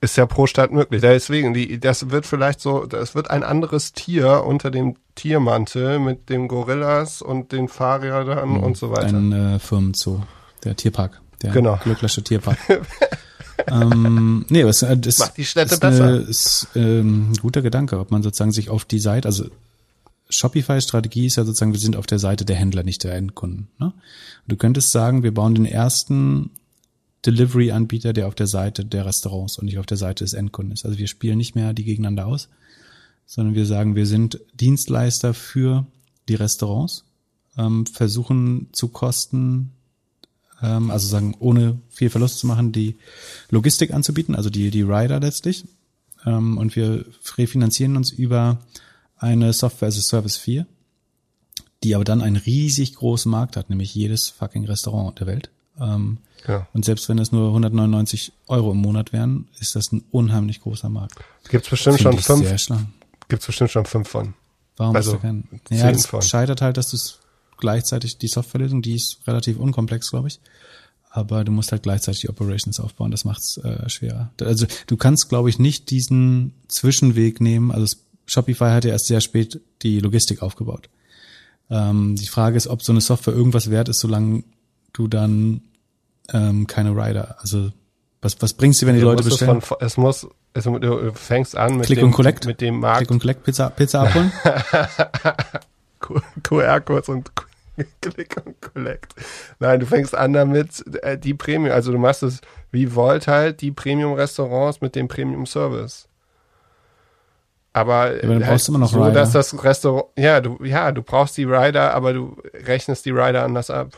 ist, 0.00 0.16
ja 0.16 0.26
pro 0.26 0.46
Stadt 0.46 0.72
möglich. 0.72 1.00
Deswegen, 1.00 1.54
die, 1.54 1.78
das 1.78 2.10
wird 2.10 2.26
vielleicht 2.26 2.60
so, 2.60 2.86
das 2.86 3.14
wird 3.14 3.30
ein 3.30 3.44
anderes 3.44 3.92
Tier 3.92 4.44
unter 4.44 4.70
dem 4.70 4.96
Tiermantel 5.14 5.98
mit 5.98 6.28
den 6.28 6.48
Gorillas 6.48 7.22
und 7.22 7.52
den 7.52 7.68
Fahrrädern 7.68 8.50
mhm, 8.50 8.60
und 8.60 8.76
so 8.76 8.90
weiter. 8.90 9.16
Ein 9.16 9.32
äh, 9.32 9.58
Firmenzoo, 9.58 10.22
der 10.64 10.76
Tierpark, 10.76 11.20
der 11.42 11.52
genau. 11.52 11.78
Glückliche 11.82 12.22
Tierpark. 12.22 12.58
ähm, 13.68 14.44
nee, 14.48 14.62
aber 14.62 14.70
es, 14.70 14.82
äh, 14.82 14.96
das 14.96 15.18
macht 15.18 15.36
die 15.36 15.44
Städte 15.44 15.74
ist 15.74 15.80
besser. 15.80 16.04
Eine, 16.04 16.16
ist 16.16 16.68
ähm, 16.74 17.30
ein 17.30 17.34
guter 17.34 17.62
Gedanke, 17.62 17.98
ob 17.98 18.10
man 18.10 18.22
sozusagen 18.22 18.52
sich 18.52 18.68
auf 18.68 18.84
die 18.84 19.00
Seite, 19.00 19.28
also 19.28 19.44
Shopify-Strategie 20.30 21.26
ist 21.26 21.36
ja 21.36 21.44
sozusagen, 21.44 21.72
wir 21.72 21.80
sind 21.80 21.96
auf 21.96 22.06
der 22.06 22.18
Seite 22.18 22.44
der 22.44 22.56
Händler, 22.56 22.82
nicht 22.82 23.04
der 23.04 23.14
Endkunden. 23.14 23.68
Ne? 23.78 23.92
Du 24.48 24.56
könntest 24.56 24.90
sagen, 24.90 25.22
wir 25.22 25.34
bauen 25.34 25.54
den 25.54 25.66
ersten 25.66 26.50
Delivery-Anbieter, 27.26 28.12
der 28.12 28.28
auf 28.28 28.34
der 28.34 28.46
Seite 28.46 28.84
der 28.84 29.04
Restaurants 29.04 29.58
und 29.58 29.66
nicht 29.66 29.78
auf 29.78 29.86
der 29.86 29.96
Seite 29.96 30.24
des 30.24 30.32
Endkunden 30.32 30.72
ist. 30.72 30.86
Also 30.86 30.98
wir 30.98 31.08
spielen 31.08 31.38
nicht 31.38 31.54
mehr 31.54 31.74
die 31.74 31.84
gegeneinander 31.84 32.26
aus, 32.26 32.48
sondern 33.26 33.54
wir 33.54 33.66
sagen, 33.66 33.94
wir 33.94 34.06
sind 34.06 34.40
Dienstleister 34.54 35.34
für 35.34 35.86
die 36.28 36.34
Restaurants, 36.34 37.04
ähm, 37.58 37.84
versuchen 37.86 38.68
zu 38.72 38.88
kosten, 38.88 39.72
ähm, 40.62 40.90
also 40.90 41.08
sagen, 41.08 41.34
ohne 41.38 41.78
viel 41.90 42.10
Verlust 42.10 42.38
zu 42.38 42.46
machen, 42.46 42.72
die 42.72 42.96
Logistik 43.50 43.92
anzubieten, 43.92 44.34
also 44.34 44.48
die, 44.48 44.70
die 44.70 44.82
Rider 44.82 45.20
letztlich. 45.20 45.64
Ähm, 46.24 46.56
und 46.56 46.76
wir 46.76 47.04
refinanzieren 47.36 47.96
uns 47.96 48.10
über 48.10 48.58
eine 49.20 49.52
Software 49.52 49.88
as 49.88 49.98
a 49.98 50.00
Service 50.00 50.36
4, 50.38 50.66
die 51.84 51.94
aber 51.94 52.04
dann 52.04 52.22
einen 52.22 52.36
riesig 52.36 52.94
großen 52.96 53.30
Markt 53.30 53.56
hat, 53.56 53.70
nämlich 53.70 53.94
jedes 53.94 54.28
fucking 54.28 54.64
Restaurant 54.64 55.20
der 55.20 55.26
Welt. 55.26 55.50
Ähm, 55.78 56.18
ja. 56.48 56.66
Und 56.72 56.84
selbst 56.84 57.08
wenn 57.08 57.18
das 57.18 57.32
nur 57.32 57.48
199 57.48 58.32
Euro 58.48 58.72
im 58.72 58.78
Monat 58.78 59.12
wären, 59.12 59.48
ist 59.60 59.76
das 59.76 59.92
ein 59.92 60.02
unheimlich 60.10 60.60
großer 60.60 60.88
Markt. 60.88 61.14
Gibt's 61.48 61.68
bestimmt 61.68 62.00
schon 62.00 62.18
fünf. 62.18 62.68
Gibt's 63.28 63.46
bestimmt 63.46 63.70
schon 63.70 63.84
fünf 63.84 64.08
von. 64.08 64.34
Warum 64.76 64.96
also, 64.96 65.12
hast 65.12 65.18
du 65.18 65.22
keinen? 65.22 65.48
Ja, 65.70 65.92
das 65.92 66.06
von. 66.06 66.22
scheitert 66.22 66.62
halt, 66.62 66.78
dass 66.78 66.90
du 66.90 66.96
es 66.96 67.18
gleichzeitig 67.58 68.16
die 68.16 68.28
Softwarelösung, 68.28 68.80
die 68.80 68.94
ist 68.94 69.18
relativ 69.26 69.58
unkomplex, 69.58 70.10
glaube 70.10 70.28
ich. 70.28 70.40
Aber 71.10 71.44
du 71.44 71.52
musst 71.52 71.72
halt 71.72 71.82
gleichzeitig 71.82 72.22
die 72.22 72.30
Operations 72.30 72.80
aufbauen, 72.80 73.10
das 73.10 73.24
macht's 73.24 73.58
äh, 73.58 73.88
schwerer. 73.88 74.30
Also 74.40 74.66
du 74.86 74.96
kannst, 74.96 75.28
glaube 75.28 75.50
ich, 75.50 75.58
nicht 75.58 75.90
diesen 75.90 76.54
Zwischenweg 76.68 77.40
nehmen. 77.40 77.72
Also 77.72 77.96
Shopify 78.30 78.70
hat 78.70 78.84
ja 78.84 78.92
erst 78.92 79.06
sehr 79.06 79.20
spät 79.20 79.60
die 79.82 79.98
Logistik 79.98 80.40
aufgebaut. 80.40 80.88
Ähm, 81.68 82.14
die 82.14 82.28
Frage 82.28 82.56
ist, 82.56 82.68
ob 82.68 82.82
so 82.82 82.92
eine 82.92 83.00
Software 83.00 83.34
irgendwas 83.34 83.70
wert 83.70 83.88
ist, 83.88 84.00
solange 84.00 84.44
du 84.92 85.08
dann 85.08 85.62
ähm, 86.32 86.68
keine 86.68 86.90
Rider, 86.90 87.36
also 87.40 87.72
was, 88.22 88.40
was 88.40 88.52
bringst 88.52 88.82
du, 88.82 88.86
wenn 88.86 88.94
die 88.94 89.00
ja, 89.00 89.06
Leute 89.06 89.24
bestellen? 89.24 89.58
Es, 89.58 89.66
von, 89.66 89.76
es 89.80 89.96
muss, 89.96 90.28
es, 90.52 90.64
du 90.64 91.12
fängst 91.14 91.56
an 91.56 91.78
mit 91.78 91.86
Click 91.86 91.98
dem, 91.98 92.06
und 92.08 92.12
Collect. 92.12 92.46
mit 92.46 92.60
dem 92.60 92.78
Markt. 92.78 92.98
Click 92.98 93.10
und 93.10 93.20
Collect, 93.20 93.42
Pizza, 93.42 93.70
Pizza 93.70 94.02
abholen. 94.02 94.30
QR-Codes 96.42 97.08
und 97.08 97.32
Click 98.00 98.36
und 98.44 98.60
Collect. 98.60 99.14
Nein, 99.58 99.80
du 99.80 99.86
fängst 99.86 100.14
an 100.14 100.34
damit, 100.34 100.84
äh, 101.02 101.18
die 101.18 101.34
Premium, 101.34 101.72
also 101.72 101.90
du 101.90 101.98
machst 101.98 102.22
es 102.22 102.40
wie 102.70 102.94
Volt 102.94 103.26
halt, 103.26 103.60
die 103.60 103.72
Premium-Restaurants 103.72 104.82
mit 104.82 104.94
dem 104.94 105.08
Premium-Service. 105.08 106.09
Aber, 107.72 108.16
ja, 108.16 108.22
aber 108.22 108.34
dann 108.34 108.42
brauchst 108.42 108.68
du 108.68 108.72
immer 108.72 108.78
noch 108.80 108.90
so, 108.90 109.00
Rider. 109.00 109.12
dass 109.12 109.32
das 109.32 109.62
Restaurant, 109.62 110.06
ja, 110.16 110.40
du, 110.40 110.58
ja, 110.64 110.90
du 110.90 111.02
brauchst 111.02 111.36
die 111.36 111.44
Rider, 111.44 111.94
aber 111.94 112.12
du 112.12 112.36
rechnest 112.52 113.06
die 113.06 113.10
Rider 113.10 113.44
anders 113.44 113.70
ab. 113.70 113.96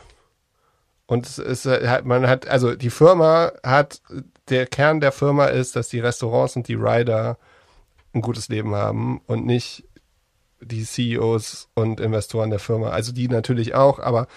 Und 1.05 1.25
es 1.25 1.37
ist, 1.37 1.67
man 2.03 2.27
hat, 2.27 2.47
also 2.47 2.75
die 2.75 2.89
Firma 2.89 3.51
hat, 3.63 4.01
der 4.49 4.67
Kern 4.67 4.99
der 4.99 5.11
Firma 5.11 5.45
ist, 5.45 5.75
dass 5.75 5.89
die 5.89 5.99
Restaurants 5.99 6.55
und 6.55 6.67
die 6.67 6.75
Rider 6.75 7.37
ein 8.13 8.21
gutes 8.21 8.47
Leben 8.47 8.75
haben 8.75 9.21
und 9.25 9.45
nicht 9.45 9.85
die 10.61 10.83
CEOs 10.83 11.69
und 11.73 11.99
Investoren 11.99 12.49
der 12.49 12.59
Firma. 12.59 12.89
Also 12.89 13.11
die 13.11 13.27
natürlich 13.27 13.75
auch, 13.75 13.99
aber 13.99 14.27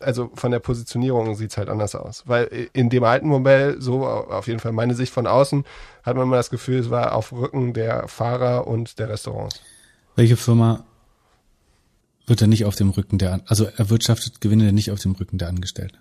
also 0.00 0.30
von 0.34 0.50
der 0.50 0.58
Positionierung 0.58 1.34
sieht 1.34 1.50
es 1.50 1.56
halt 1.56 1.68
anders 1.68 1.94
aus. 1.94 2.24
Weil 2.26 2.68
in 2.72 2.90
dem 2.90 3.04
alten 3.04 3.28
Modell, 3.28 3.80
so 3.80 4.06
auf 4.06 4.46
jeden 4.46 4.60
Fall 4.60 4.72
meine 4.72 4.94
Sicht 4.94 5.12
von 5.12 5.26
außen, 5.26 5.64
hat 6.02 6.16
man 6.16 6.26
immer 6.26 6.36
das 6.36 6.50
Gefühl, 6.50 6.78
es 6.78 6.90
war 6.90 7.14
auf 7.14 7.32
Rücken 7.32 7.72
der 7.72 8.08
Fahrer 8.08 8.66
und 8.66 8.98
der 8.98 9.08
Restaurants. 9.08 9.60
Welche 10.16 10.36
Firma 10.36 10.84
wird 12.26 12.40
er 12.40 12.46
nicht 12.46 12.64
auf 12.64 12.76
dem 12.76 12.90
Rücken 12.90 13.18
der, 13.18 13.40
also 13.46 13.64
erwirtschaftet 13.64 14.40
Gewinne 14.40 14.72
nicht 14.72 14.90
auf 14.90 15.00
dem 15.00 15.12
Rücken 15.12 15.38
der 15.38 15.48
Angestellten. 15.48 15.98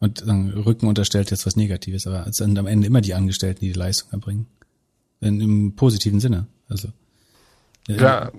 Und 0.00 0.18
sagen, 0.18 0.50
Rücken 0.50 0.86
unterstellt 0.86 1.30
jetzt 1.30 1.46
was 1.46 1.56
Negatives, 1.56 2.06
aber 2.06 2.26
es 2.26 2.36
sind 2.36 2.58
am 2.58 2.66
Ende 2.66 2.86
immer 2.86 3.00
die 3.00 3.14
Angestellten, 3.14 3.60
die 3.60 3.72
die 3.72 3.78
Leistung 3.78 4.12
erbringen. 4.12 4.46
In, 5.20 5.40
Im 5.40 5.76
positiven 5.76 6.20
Sinne. 6.20 6.46
Also 6.68 6.88
klar. 7.86 8.32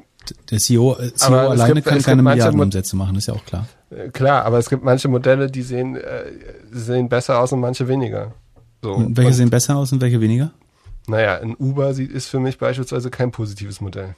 Der 0.50 0.60
CEO, 0.60 0.96
äh, 0.98 1.14
CEO 1.14 1.34
alleine 1.36 1.76
gibt, 1.76 1.88
kann 1.88 2.02
keine 2.02 2.22
Milliardenumsätze 2.22 2.96
machen, 2.96 3.16
ist 3.16 3.28
ja 3.28 3.34
auch 3.34 3.46
klar. 3.46 3.68
Äh, 3.90 4.10
klar, 4.10 4.46
aber 4.46 4.58
es 4.58 4.70
gibt 4.70 4.84
manche 4.84 5.08
Modelle, 5.08 5.50
die 5.50 5.62
sehen, 5.62 5.96
äh, 5.96 6.32
sehen 6.72 7.10
besser 7.10 7.40
aus 7.40 7.52
und 7.52 7.60
manche 7.60 7.88
weniger. 7.88 8.34
So. 8.82 8.94
Und 8.94 9.18
welche 9.18 9.30
und, 9.30 9.34
sehen 9.34 9.50
besser 9.50 9.76
aus 9.76 9.92
und 9.92 10.02
welche 10.02 10.22
weniger? 10.22 10.52
Naja, 11.08 11.40
ein 11.40 11.56
Uber 11.56 11.90
ist 11.92 12.28
für 12.28 12.40
mich 12.40 12.58
beispielsweise 12.58 13.10
kein 13.10 13.32
positives 13.32 13.82
Modell. 13.82 14.16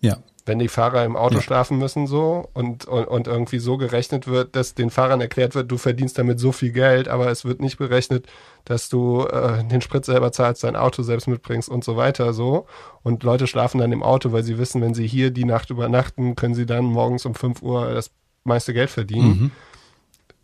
Ja, 0.00 0.18
wenn 0.44 0.58
die 0.58 0.68
Fahrer 0.68 1.04
im 1.04 1.16
Auto 1.16 1.36
ja. 1.36 1.40
schlafen 1.40 1.78
müssen 1.78 2.06
so 2.06 2.48
und, 2.52 2.84
und, 2.86 3.06
und 3.06 3.26
irgendwie 3.28 3.60
so 3.60 3.76
gerechnet 3.76 4.26
wird, 4.26 4.56
dass 4.56 4.74
den 4.74 4.90
Fahrern 4.90 5.20
erklärt 5.20 5.54
wird, 5.54 5.70
du 5.70 5.78
verdienst 5.78 6.18
damit 6.18 6.40
so 6.40 6.50
viel 6.50 6.72
Geld, 6.72 7.06
aber 7.08 7.30
es 7.30 7.44
wird 7.44 7.60
nicht 7.60 7.78
berechnet, 7.78 8.26
dass 8.64 8.88
du 8.88 9.24
äh, 9.24 9.64
den 9.64 9.80
Sprit 9.80 10.04
selber 10.04 10.32
zahlst, 10.32 10.64
dein 10.64 10.74
Auto 10.74 11.02
selbst 11.02 11.28
mitbringst 11.28 11.68
und 11.68 11.84
so 11.84 11.96
weiter 11.96 12.32
so. 12.32 12.66
Und 13.02 13.22
Leute 13.22 13.46
schlafen 13.46 13.78
dann 13.78 13.92
im 13.92 14.02
Auto, 14.02 14.32
weil 14.32 14.42
sie 14.42 14.58
wissen, 14.58 14.80
wenn 14.80 14.94
sie 14.94 15.06
hier 15.06 15.30
die 15.30 15.44
Nacht 15.44 15.70
übernachten, 15.70 16.34
können 16.34 16.54
sie 16.54 16.66
dann 16.66 16.86
morgens 16.86 17.24
um 17.24 17.34
5 17.34 17.62
Uhr 17.62 17.92
das 17.92 18.10
meiste 18.42 18.74
Geld 18.74 18.90
verdienen. 18.90 19.28
Mhm. 19.28 19.50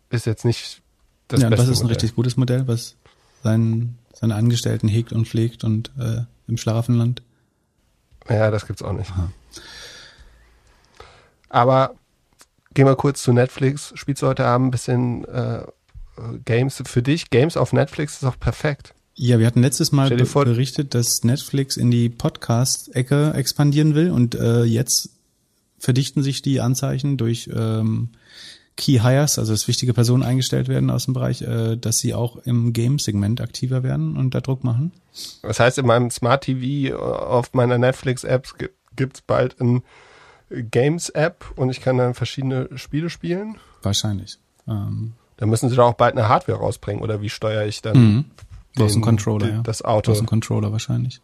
Ist 0.09 0.25
jetzt 0.25 0.45
nicht 0.45 0.81
das 1.27 1.41
ja, 1.41 1.49
beste 1.49 1.65
das 1.65 1.73
ist 1.73 1.79
ein 1.79 1.83
Modell. 1.83 1.95
richtig 1.95 2.15
gutes 2.15 2.37
Modell, 2.37 2.67
was 2.67 2.95
seinen, 3.43 3.97
seine 4.13 4.35
Angestellten 4.35 4.87
hegt 4.87 5.11
und 5.11 5.27
pflegt 5.27 5.65
und 5.65 5.91
äh, 5.99 6.21
im 6.47 6.57
Schlafenland. 6.57 7.21
Ja, 8.29 8.49
das 8.49 8.65
gibt's 8.65 8.81
auch 8.81 8.93
nicht. 8.93 9.11
Aha. 9.11 9.29
Aber 11.49 11.95
gehen 12.73 12.85
wir 12.85 12.95
kurz 12.95 13.23
zu 13.23 13.33
Netflix. 13.33 13.91
Spielst 13.95 14.21
du 14.21 14.27
heute 14.27 14.45
Abend 14.45 14.67
ein 14.67 14.71
bisschen 14.71 15.25
äh, 15.25 15.63
Games 16.45 16.81
für 16.85 17.01
dich? 17.01 17.29
Games 17.29 17.57
auf 17.57 17.73
Netflix 17.73 18.17
ist 18.17 18.23
auch 18.23 18.39
perfekt. 18.39 18.93
Ja, 19.15 19.37
wir 19.37 19.47
hatten 19.47 19.61
letztes 19.61 19.91
Mal 19.91 20.09
be 20.09 20.23
berichtet, 20.23 20.93
dass 20.93 21.23
Netflix 21.23 21.75
in 21.75 21.91
die 21.91 22.07
Podcast-Ecke 22.07 23.33
expandieren 23.33 23.93
will 23.93 24.11
und 24.11 24.35
äh, 24.35 24.63
jetzt 24.63 25.09
verdichten 25.77 26.23
sich 26.23 26.41
die 26.41 26.61
Anzeichen 26.61 27.17
durch 27.17 27.49
ähm, 27.53 28.11
Key 28.77 28.99
Hires, 29.01 29.37
also 29.37 29.51
dass 29.51 29.67
wichtige 29.67 29.93
Personen 29.93 30.23
eingestellt 30.23 30.69
werden 30.69 30.89
aus 30.89 31.03
dem 31.03 31.13
Bereich, 31.13 31.41
äh, 31.41 31.75
dass 31.75 31.97
sie 31.97 32.13
auch 32.13 32.37
im 32.45 32.71
Game-Segment 32.71 33.41
aktiver 33.41 33.83
werden 33.83 34.15
und 34.15 34.33
da 34.33 34.39
Druck 34.39 34.63
machen. 34.63 34.93
Das 35.41 35.59
heißt, 35.59 35.79
in 35.79 35.85
meinem 35.85 36.11
Smart 36.11 36.45
TV 36.45 36.95
auf 36.95 37.53
meiner 37.53 37.77
Netflix-App 37.77 38.47
gibt 38.95 39.17
es 39.17 39.21
bald 39.21 39.59
ein 39.59 39.83
Games-App 40.49 41.53
und 41.55 41.69
ich 41.69 41.81
kann 41.81 41.97
dann 41.97 42.13
verschiedene 42.13 42.69
Spiele 42.77 43.09
spielen? 43.09 43.57
Wahrscheinlich. 43.81 44.37
Ähm. 44.67 45.13
Dann 45.37 45.49
müssen 45.49 45.69
sie 45.69 45.75
da 45.75 45.83
auch 45.83 45.93
bald 45.93 46.17
eine 46.17 46.27
Hardware 46.27 46.59
rausbringen 46.59 47.01
oder 47.01 47.21
wie 47.21 47.29
steuere 47.29 47.65
ich 47.65 47.81
dann 47.81 47.97
mhm. 47.97 48.25
den, 48.77 49.01
Controller, 49.01 49.47
den, 49.47 49.55
ja. 49.55 49.61
das 49.61 49.83
Auto? 49.83 50.11
Aus 50.11 50.17
dem 50.17 50.27
Controller 50.27 50.71
wahrscheinlich. 50.71 51.21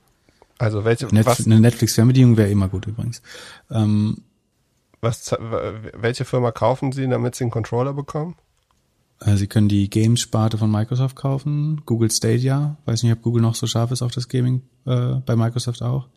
Also 0.58 0.86
welche 0.86 1.08
Netf 1.08 1.46
eine 1.46 1.60
Netflix-Fernbedienung 1.60 2.38
wäre 2.38 2.50
immer 2.50 2.70
gut 2.70 2.88
übrigens. 2.88 3.22
Ähm, 3.70 4.22
was, 5.02 5.36
welche 5.94 6.24
Firma 6.24 6.52
kaufen 6.52 6.94
Sie, 6.94 7.08
damit 7.08 7.36
Sie 7.36 7.44
einen 7.44 7.52
Controller 7.52 7.94
bekommen? 7.94 8.36
Äh, 9.20 9.36
sie 9.38 9.48
können 9.48 9.70
die 9.70 9.90
Games-Sparte 9.90 10.58
von 10.58 10.72
Microsoft 10.72 11.16
kaufen, 11.16 11.82
Google 11.86 12.12
Stadia. 12.12 12.78
Weiß 12.86 13.04
nicht, 13.04 13.12
ob 13.12 13.22
Google 13.22 13.42
noch 13.42 13.56
so 13.56 13.68
scharf 13.68 13.92
ist 13.92 14.02
auf 14.02 14.12
das 14.12 14.30
Gaming, 14.30 14.62
äh, 14.86 15.16
bei 15.26 15.36
Microsoft 15.36 15.82
auch. 15.82 16.08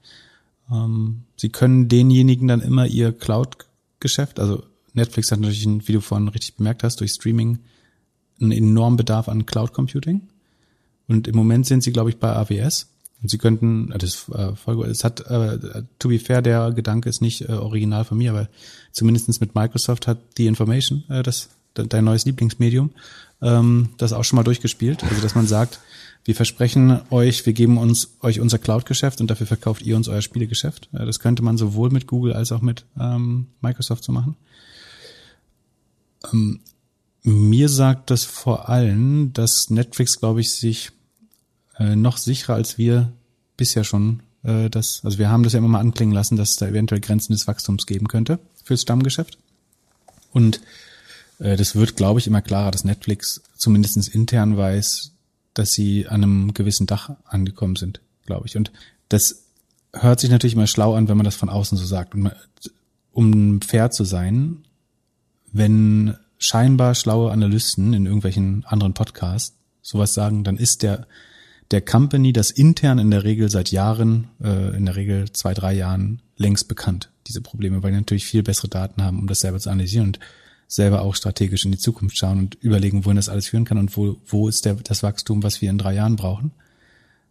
Ähm, 0.71 1.25
sie 1.37 1.49
können 1.49 1.89
denjenigen 1.89 2.49
dann 2.49 2.61
immer 2.61 2.87
ihr 2.87 3.13
Cloud-Geschäft, 3.13 4.39
also 4.41 4.63
Netflix 4.95 5.31
hat 5.31 5.41
natürlich, 5.41 5.67
wie 5.89 5.93
du 5.93 6.01
vorhin 6.01 6.29
richtig 6.29 6.57
bemerkt 6.57 6.83
hast, 6.83 7.01
durch 7.01 7.13
Streaming 7.13 7.59
einen 8.41 8.53
enormen 8.53 8.97
Bedarf 8.97 9.29
an 9.29 9.47
Cloud 9.47 9.73
Computing. 9.73 10.23
Und 11.07 11.27
im 11.27 11.37
Moment 11.37 11.67
sind 11.67 11.83
sie, 11.83 11.93
glaube 11.93 12.11
ich, 12.11 12.19
bei 12.19 12.35
AWS. 12.35 12.89
Und 13.23 13.31
sie 13.31 13.39
könnten, 13.39 13.91
äh, 13.93 13.99
das 13.99 14.29
äh, 14.29 14.55
voll, 14.55 14.85
es 14.87 15.05
hat, 15.05 15.21
äh, 15.23 15.83
to 15.99 16.09
be 16.09 16.19
fair, 16.19 16.43
der 16.43 16.71
Gedanke 16.73 17.09
ist 17.09 17.21
nicht 17.21 17.49
original 17.49 18.05
von 18.05 18.19
mir, 18.19 18.31
aber 18.31 18.49
zumindestens 18.93 19.41
mit 19.41 19.55
Microsoft 19.55 20.07
hat 20.07 20.19
die 20.37 20.47
Information, 20.47 21.05
das 21.09 21.51
dein 21.75 22.05
neues 22.05 22.25
Lieblingsmedium, 22.25 22.91
ähm, 23.41 23.91
das 23.99 24.13
auch 24.13 24.25
schon 24.25 24.37
mal 24.37 24.43
durchgespielt. 24.43 25.05
Also 25.05 25.23
dass 25.23 25.35
man 25.35 25.47
sagt, 25.47 25.81
wir 26.29 26.35
versprechen 26.35 27.01
euch, 27.09 27.47
wir 27.47 27.55
geben 27.55 27.79
uns 27.79 28.19
euch 28.21 28.39
unser 28.39 28.59
Cloud-Geschäft 28.59 29.23
und 29.23 29.31
dafür 29.31 29.47
verkauft 29.47 29.81
ihr 29.81 29.97
uns 29.97 30.09
euer 30.09 30.21
Spielegeschäft. 30.21 30.91
Das 30.93 31.21
könnte 31.21 31.43
man 31.43 31.57
sowohl 31.57 31.89
mit 31.89 32.07
Google 32.07 32.35
als 32.35 32.53
auch 32.53 32.61
mit 32.61 32.85
ähm, 33.01 33.47
Microsoft 33.63 34.05
so 34.05 34.13
machen. 34.13 34.37
Ähm, 36.31 36.61
mir 37.23 37.71
sagt 37.71 38.11
das 38.11 38.25
vor 38.25 38.69
allem, 38.69 39.33
dass 39.33 39.71
Netflix, 39.71 40.21
glaube 40.21 40.43
ich, 40.43 40.53
sich 40.53 40.91
äh, 41.79 41.97
noch 41.97 42.19
sicherer 42.19 42.57
als 42.57 42.77
wir 42.77 43.11
bisher 43.57 43.85
schon 43.85 44.21
äh, 44.43 44.69
das, 44.69 45.01
also 45.05 45.17
wir 45.17 45.31
haben 45.31 45.45
das 45.45 45.55
ja 45.55 45.61
immer 45.61 45.69
mal 45.69 45.81
anklingen 45.81 46.15
lassen, 46.15 46.37
dass 46.37 46.51
es 46.51 46.57
da 46.57 46.67
eventuell 46.67 47.01
Grenzen 47.01 47.33
des 47.33 47.47
Wachstums 47.47 47.87
geben 47.87 48.07
könnte 48.07 48.39
fürs 48.65 48.83
Stammgeschäft. 48.83 49.39
Und 50.33 50.61
äh, 51.39 51.57
das 51.57 51.75
wird, 51.75 51.97
glaube 51.97 52.21
ich, 52.21 52.27
immer 52.27 52.43
klarer, 52.43 52.71
dass 52.71 52.85
Netflix 52.85 53.41
zumindestens 53.57 54.09
intern 54.09 54.59
weiß, 54.59 55.13
dass 55.55 55.73
sie 55.73 56.07
an 56.07 56.23
einem 56.23 56.55
gewissen 56.55 56.87
Dach 56.87 57.11
angekommen 57.25 57.77
sind, 57.77 58.01
glaube 58.27 58.47
ich. 58.47 58.57
Und 58.57 58.73
das 59.09 59.45
hört 59.93 60.21
sich 60.21 60.31
natürlich 60.31 60.55
immer 60.55 60.67
schlau 60.67 60.95
an, 60.95 61.09
wenn 61.09 61.17
man 61.17 61.25
das 61.25 61.37
von 61.37 61.49
außen 61.49 61.77
so 61.79 61.85
sagt. 61.85 62.15
Und 62.15 62.31
um 63.13 63.61
fair 63.63 63.91
zu 63.91 64.05
sein, 64.05 64.65
wenn 65.53 66.17
scheinbar 66.39 66.95
schlaue 66.95 67.33
Analysten 67.33 67.93
in 67.95 68.07
irgendwelchen 68.07 68.65
anderen 68.67 68.95
Podcasts 68.95 69.57
sowas 69.83 70.15
sagen, 70.15 70.45
dann 70.45 70.57
ist 70.57 70.83
der 70.83 71.07
der 71.71 71.83
Company 71.83 72.33
das 72.33 72.51
intern 72.51 72.99
in 72.99 73.11
der 73.11 73.25
Regel 73.25 73.51
seit 73.51 73.71
Jahren, 73.71 74.29
äh, 74.43 74.77
in 74.77 74.87
der 74.87 74.97
Regel 74.97 75.31
zwei, 75.33 75.55
drei 75.55 75.75
Jahren 75.75 76.23
längst 76.37 76.69
bekannt, 76.69 77.11
diese 77.27 77.43
Probleme, 77.43 77.83
weil 77.83 77.91
die 77.91 77.99
natürlich 77.99 78.25
viel 78.25 78.43
bessere 78.43 78.69
Daten 78.69 79.03
haben, 79.03 79.19
um 79.19 79.27
das 79.27 79.41
selber 79.41 79.59
zu 79.59 79.71
analysieren. 79.71 80.09
Und 80.09 80.19
selber 80.69 81.01
auch 81.01 81.15
strategisch 81.15 81.65
in 81.65 81.73
die 81.73 81.79
Zukunft 81.79 82.19
schauen 82.19 82.39
und 82.39 82.55
überlegen, 82.57 83.05
wohin 83.05 83.17
das 83.17 83.31
alles 83.31 83.49
führen 83.49 83.65
kann 83.65 83.79
und 83.79 83.97
wo, 83.97 84.19
wo 84.27 84.49
ist 84.49 84.67
der, 84.67 84.75
das 84.75 85.03
Wachstum, 85.03 85.43
was 85.43 85.63
wir 85.63 85.71
in 85.71 85.79
drei 85.79 85.95
Jahren 85.95 86.17
brauchen. 86.17 86.53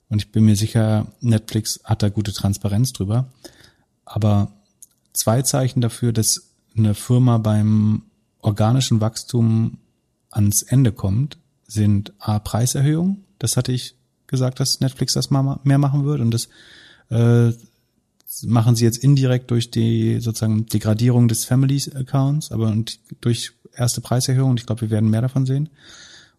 Und 0.09 0.19
ich 0.19 0.31
bin 0.31 0.45
mir 0.45 0.55
sicher, 0.55 1.07
Netflix 1.21 1.79
hat 1.83 2.01
da 2.01 2.09
gute 2.09 2.33
Transparenz 2.33 2.93
drüber. 2.93 3.31
Aber 4.05 4.51
zwei 5.13 5.43
Zeichen 5.43 5.81
dafür, 5.81 6.11
dass 6.13 6.49
eine 6.75 6.95
Firma 6.95 7.37
beim 7.37 8.03
organischen 8.41 9.01
Wachstum 9.01 9.77
ans 10.31 10.63
Ende 10.63 10.91
kommt, 10.91 11.37
sind 11.67 12.13
A, 12.19 12.39
Preiserhöhungen. 12.39 13.25
Das 13.37 13.57
hatte 13.57 13.71
ich 13.71 13.95
gesagt, 14.25 14.59
dass 14.59 14.79
Netflix 14.79 15.13
das 15.13 15.29
mal 15.29 15.59
mehr 15.63 15.77
machen 15.77 16.05
wird. 16.05 16.21
Und 16.21 16.31
das 16.31 16.49
äh, 17.09 17.53
machen 18.43 18.75
sie 18.75 18.85
jetzt 18.85 18.97
indirekt 18.97 19.51
durch 19.51 19.71
die 19.71 20.19
sozusagen 20.19 20.65
Degradierung 20.65 21.27
des 21.27 21.45
Family 21.45 21.81
Accounts, 21.95 22.51
aber 22.51 22.67
und 22.67 22.99
durch 23.21 23.53
erste 23.75 24.01
Preiserhöhung 24.01 24.51
und 24.51 24.59
ich 24.59 24.65
glaube, 24.65 24.81
wir 24.81 24.89
werden 24.89 25.09
mehr 25.09 25.21
davon 25.21 25.45
sehen. 25.45 25.69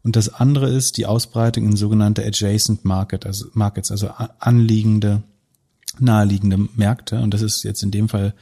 Und 0.02 0.16
das 0.16 0.28
andere 0.28 0.68
ist 0.68 0.96
die 0.96 1.06
Ausbreitung 1.06 1.64
in 1.64 1.76
sogenannte 1.76 2.24
adjacent 2.24 2.84
market, 2.84 3.26
also 3.26 3.46
Markets, 3.52 3.90
also 3.90 4.08
anliegende, 4.38 5.22
naheliegende 5.98 6.68
Märkte. 6.76 7.20
Und 7.20 7.34
das 7.34 7.42
ist 7.42 7.64
jetzt 7.64 7.82
in 7.82 7.90
dem 7.90 8.08
Fall 8.08 8.34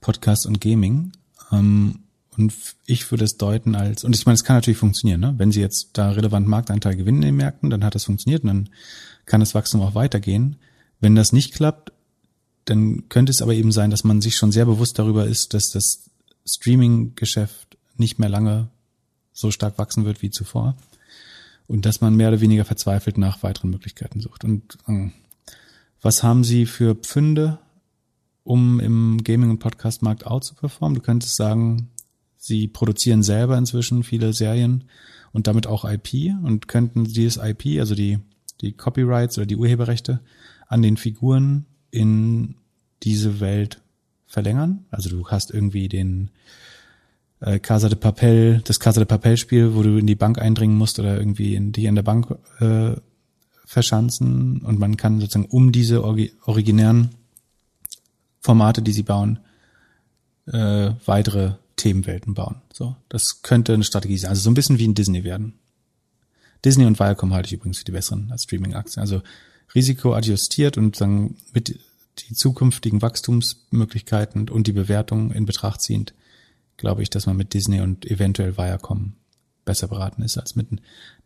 Podcast 0.00 0.46
und 0.46 0.60
Gaming. 0.60 1.12
Ähm, 1.52 2.00
und 2.36 2.52
ich 2.84 3.10
würde 3.10 3.24
es 3.24 3.36
deuten 3.36 3.76
als, 3.76 4.02
und 4.04 4.16
ich 4.16 4.26
meine, 4.26 4.34
es 4.34 4.44
kann 4.44 4.56
natürlich 4.56 4.78
funktionieren, 4.78 5.20
ne? 5.20 5.34
wenn 5.38 5.52
sie 5.52 5.60
jetzt 5.60 5.90
da 5.92 6.10
relevant 6.10 6.48
Marktanteil 6.48 6.96
gewinnen 6.96 7.22
in 7.22 7.28
den 7.28 7.36
Märkten, 7.36 7.70
dann 7.70 7.84
hat 7.84 7.94
das 7.94 8.04
funktioniert 8.04 8.42
und 8.42 8.48
dann 8.48 8.68
kann 9.24 9.40
das 9.40 9.54
Wachstum 9.54 9.82
auch 9.82 9.94
weitergehen. 9.94 10.56
Wenn 11.00 11.14
das 11.14 11.32
nicht 11.32 11.54
klappt, 11.54 11.92
dann 12.64 13.08
könnte 13.08 13.30
es 13.30 13.42
aber 13.42 13.54
eben 13.54 13.72
sein, 13.72 13.90
dass 13.90 14.04
man 14.04 14.20
sich 14.20 14.36
schon 14.36 14.52
sehr 14.52 14.66
bewusst 14.66 14.98
darüber 14.98 15.26
ist, 15.26 15.54
dass 15.54 15.70
das 15.70 16.10
Streaming-Geschäft 16.46 17.76
nicht 17.96 18.18
mehr 18.18 18.28
lange 18.28 18.68
so 19.32 19.50
stark 19.50 19.78
wachsen 19.78 20.04
wird 20.04 20.22
wie 20.22 20.30
zuvor 20.30 20.76
und 21.66 21.86
dass 21.86 22.00
man 22.00 22.14
mehr 22.14 22.28
oder 22.28 22.40
weniger 22.40 22.64
verzweifelt 22.64 23.18
nach 23.18 23.42
weiteren 23.42 23.70
Möglichkeiten 23.70 24.20
sucht. 24.20 24.44
Und 24.44 24.78
äh, 24.86 25.10
was 26.00 26.22
haben 26.22 26.44
Sie 26.44 26.66
für 26.66 26.94
Pfünde, 26.94 27.58
um 28.42 28.80
im 28.80 29.22
Gaming- 29.24 29.50
und 29.50 29.58
Podcast-Markt 29.58 30.26
out 30.26 30.44
zu 30.44 30.54
performen? 30.54 30.94
Du 30.94 31.00
könntest 31.00 31.36
sagen, 31.36 31.90
Sie 32.36 32.68
produzieren 32.68 33.22
selber 33.22 33.56
inzwischen 33.56 34.02
viele 34.02 34.34
Serien 34.34 34.84
und 35.32 35.46
damit 35.46 35.66
auch 35.66 35.84
IP 35.84 36.34
und 36.42 36.68
könnten 36.68 37.04
dieses 37.04 37.42
IP, 37.42 37.80
also 37.80 37.94
die, 37.94 38.18
die 38.60 38.72
Copyrights 38.72 39.38
oder 39.38 39.46
die 39.46 39.56
Urheberrechte 39.56 40.20
an 40.68 40.82
den 40.82 40.96
Figuren 40.96 41.66
in 41.94 42.56
diese 43.02 43.40
Welt 43.40 43.80
verlängern. 44.26 44.84
Also 44.90 45.08
du 45.10 45.28
hast 45.28 45.52
irgendwie 45.52 45.88
den 45.88 46.30
äh, 47.40 47.58
Casa 47.58 47.88
de 47.88 47.98
Papel, 47.98 48.62
das 48.64 48.80
Casa 48.80 49.00
de 49.00 49.06
Papel 49.06 49.36
Spiel, 49.36 49.74
wo 49.74 49.82
du 49.82 49.96
in 49.96 50.06
die 50.06 50.14
Bank 50.14 50.38
eindringen 50.38 50.76
musst 50.76 50.98
oder 50.98 51.16
irgendwie 51.16 51.54
in, 51.54 51.72
dich 51.72 51.84
in 51.84 51.94
der 51.94 52.02
Bank 52.02 52.34
äh, 52.60 52.94
verschanzen 53.64 54.60
und 54.62 54.78
man 54.78 54.96
kann 54.96 55.20
sozusagen 55.20 55.46
um 55.46 55.72
diese 55.72 56.04
originären 56.04 57.10
Formate, 58.40 58.82
die 58.82 58.92
sie 58.92 59.02
bauen, 59.02 59.38
äh, 60.46 60.90
weitere 61.06 61.54
Themenwelten 61.76 62.34
bauen. 62.34 62.56
So, 62.72 62.96
das 63.08 63.42
könnte 63.42 63.72
eine 63.72 63.84
Strategie 63.84 64.18
sein. 64.18 64.30
Also 64.30 64.42
so 64.42 64.50
ein 64.50 64.54
bisschen 64.54 64.78
wie 64.78 64.86
ein 64.86 64.94
Disney 64.94 65.24
werden. 65.24 65.54
Disney 66.64 66.86
und 66.86 66.98
Viacom 66.98 67.32
halte 67.32 67.46
ich 67.48 67.52
übrigens 67.54 67.78
für 67.78 67.84
die 67.84 67.92
besseren 67.92 68.30
als 68.30 68.44
Streaming-Aktien. 68.44 69.00
Also 69.00 69.22
Risiko 69.74 70.14
adjustiert 70.14 70.78
und 70.78 71.00
dann 71.00 71.36
mit 71.52 71.78
die 72.18 72.34
zukünftigen 72.34 73.02
Wachstumsmöglichkeiten 73.02 74.48
und 74.48 74.66
die 74.66 74.72
Bewertung 74.72 75.32
in 75.32 75.46
Betracht 75.46 75.82
ziehend, 75.82 76.14
glaube 76.76 77.02
ich, 77.02 77.10
dass 77.10 77.26
man 77.26 77.36
mit 77.36 77.54
Disney 77.54 77.80
und 77.80 78.04
eventuell 78.06 78.56
Viacom 78.56 79.14
besser 79.64 79.88
beraten 79.88 80.22
ist 80.22 80.38
als 80.38 80.54
mit 80.54 80.68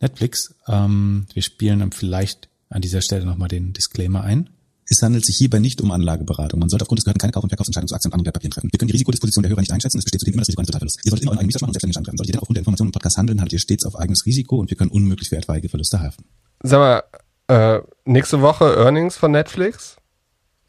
Netflix. 0.01 0.55
Ähm, 0.66 1.27
wir 1.35 1.43
spielen 1.43 1.81
dann 1.81 1.93
vielleicht 1.93 2.49
an 2.70 2.83
dieser 2.83 3.03
Stelle 3.03 3.27
nochmal 3.27 3.49
den 3.49 3.73
Disclaimer 3.73 4.23
ein. 4.23 4.51
Es 4.91 5.03
handelt 5.03 5.27
sich 5.27 5.37
hierbei 5.37 5.59
nicht 5.59 5.83
um 5.83 5.91
Anlageberatung. 5.91 6.61
Man 6.61 6.70
sollte 6.70 6.85
aufgrund 6.85 6.99
des 6.99 7.05
Gehörten 7.05 7.19
keine 7.19 7.33
Kauf- 7.33 7.43
und 7.43 7.51
Verkaufsentscheidungen 7.51 7.89
zu 7.89 7.95
Aktien 7.95 8.09
und 8.09 8.15
anderen 8.15 8.27
Wertpapieren 8.27 8.53
treffen. 8.53 8.70
Wir 8.73 8.79
können 8.79 8.89
die 8.89 8.93
Risikodisposition 8.93 9.43
der 9.43 9.51
Hörer 9.51 9.61
nicht 9.61 9.73
einschätzen. 9.73 9.99
Es 9.99 10.05
besteht 10.05 10.20
zudem 10.20 10.35
immer 10.35 10.41
das 10.41 10.49
Risiko 10.49 10.61
eines 10.61 10.69
Totalverlusts. 10.69 11.05
Ihr 11.05 11.11
solltet 11.11 11.23
immer 11.25 11.33
euren 11.33 11.41
eigenen 11.41 11.55
machen 11.61 11.69
und 11.69 11.73
selbstständig 11.75 12.05
treffen. 12.05 12.16
Solltet 12.16 12.35
ihr 12.35 12.41
aufgrund 12.41 12.57
der 12.57 12.61
Informationen 12.62 12.89
im 12.89 12.93
Podcast 12.93 13.19
handeln, 13.19 13.41
handelt 13.41 13.53
ihr 13.53 13.59
stets 13.59 13.85
auf 13.85 13.97
eigenes 13.97 14.25
Risiko 14.25 14.57
und 14.57 14.70
wir 14.70 14.79
können 14.79 14.91
unmöglich 14.91 15.29
für 15.29 15.37
etwaige 15.37 15.69
Verluste 15.69 16.01
haften. 16.01 16.25
Sag 16.62 16.79
mal, 16.79 17.03
äh, 17.49 17.81
nächste 18.05 18.41
Woche 18.41 18.77
Earnings 18.77 19.16
von 19.16 19.33
Netflix. 19.33 19.97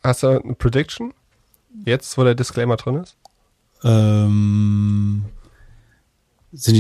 Hast 0.04 0.24
du 0.24 0.28
eine 0.28 0.56
Prediction? 0.56 1.14
Jetzt, 1.86 2.18
wo 2.18 2.24
der 2.24 2.36
Disclaimer 2.36 2.78
drin 2.78 2.96
ist? 2.96 3.16
Ähm, 3.84 5.26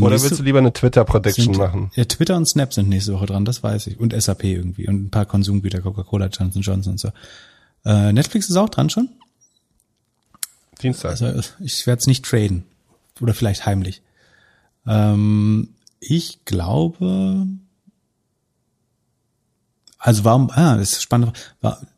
Oder 0.01 0.21
willst 0.21 0.39
du 0.39 0.43
lieber 0.43 0.59
eine 0.59 0.73
Twitter-Prediction 0.73 1.55
machen? 1.55 1.91
Ja, 1.95 2.05
Twitter 2.05 2.35
und 2.35 2.45
Snap 2.45 2.73
sind 2.73 2.89
nächste 2.89 3.13
Woche 3.13 3.27
dran, 3.27 3.45
das 3.45 3.61
weiß 3.61 3.87
ich. 3.87 3.99
Und 3.99 4.19
SAP 4.19 4.45
irgendwie 4.45 4.87
und 4.87 5.05
ein 5.05 5.09
paar 5.09 5.25
Konsumgüter, 5.25 5.81
Coca-Cola, 5.81 6.27
Johnson 6.27 6.61
Johnson 6.61 6.93
und 6.93 6.97
so. 6.97 7.11
Äh, 7.85 8.11
Netflix 8.11 8.49
ist 8.49 8.57
auch 8.57 8.69
dran 8.69 8.89
schon? 8.89 9.09
Dienstag. 10.81 11.11
Also 11.11 11.41
ich 11.59 11.85
werde 11.87 11.99
es 11.99 12.07
nicht 12.07 12.25
traden. 12.25 12.63
Oder 13.21 13.33
vielleicht 13.33 13.65
heimlich. 13.65 14.01
Ähm, 14.87 15.69
ich 15.99 16.45
glaube, 16.45 17.47
also 19.99 20.23
warum, 20.23 20.49
ah, 20.51 20.77
das 20.77 20.93
ist 20.93 21.01
spannend. 21.03 21.33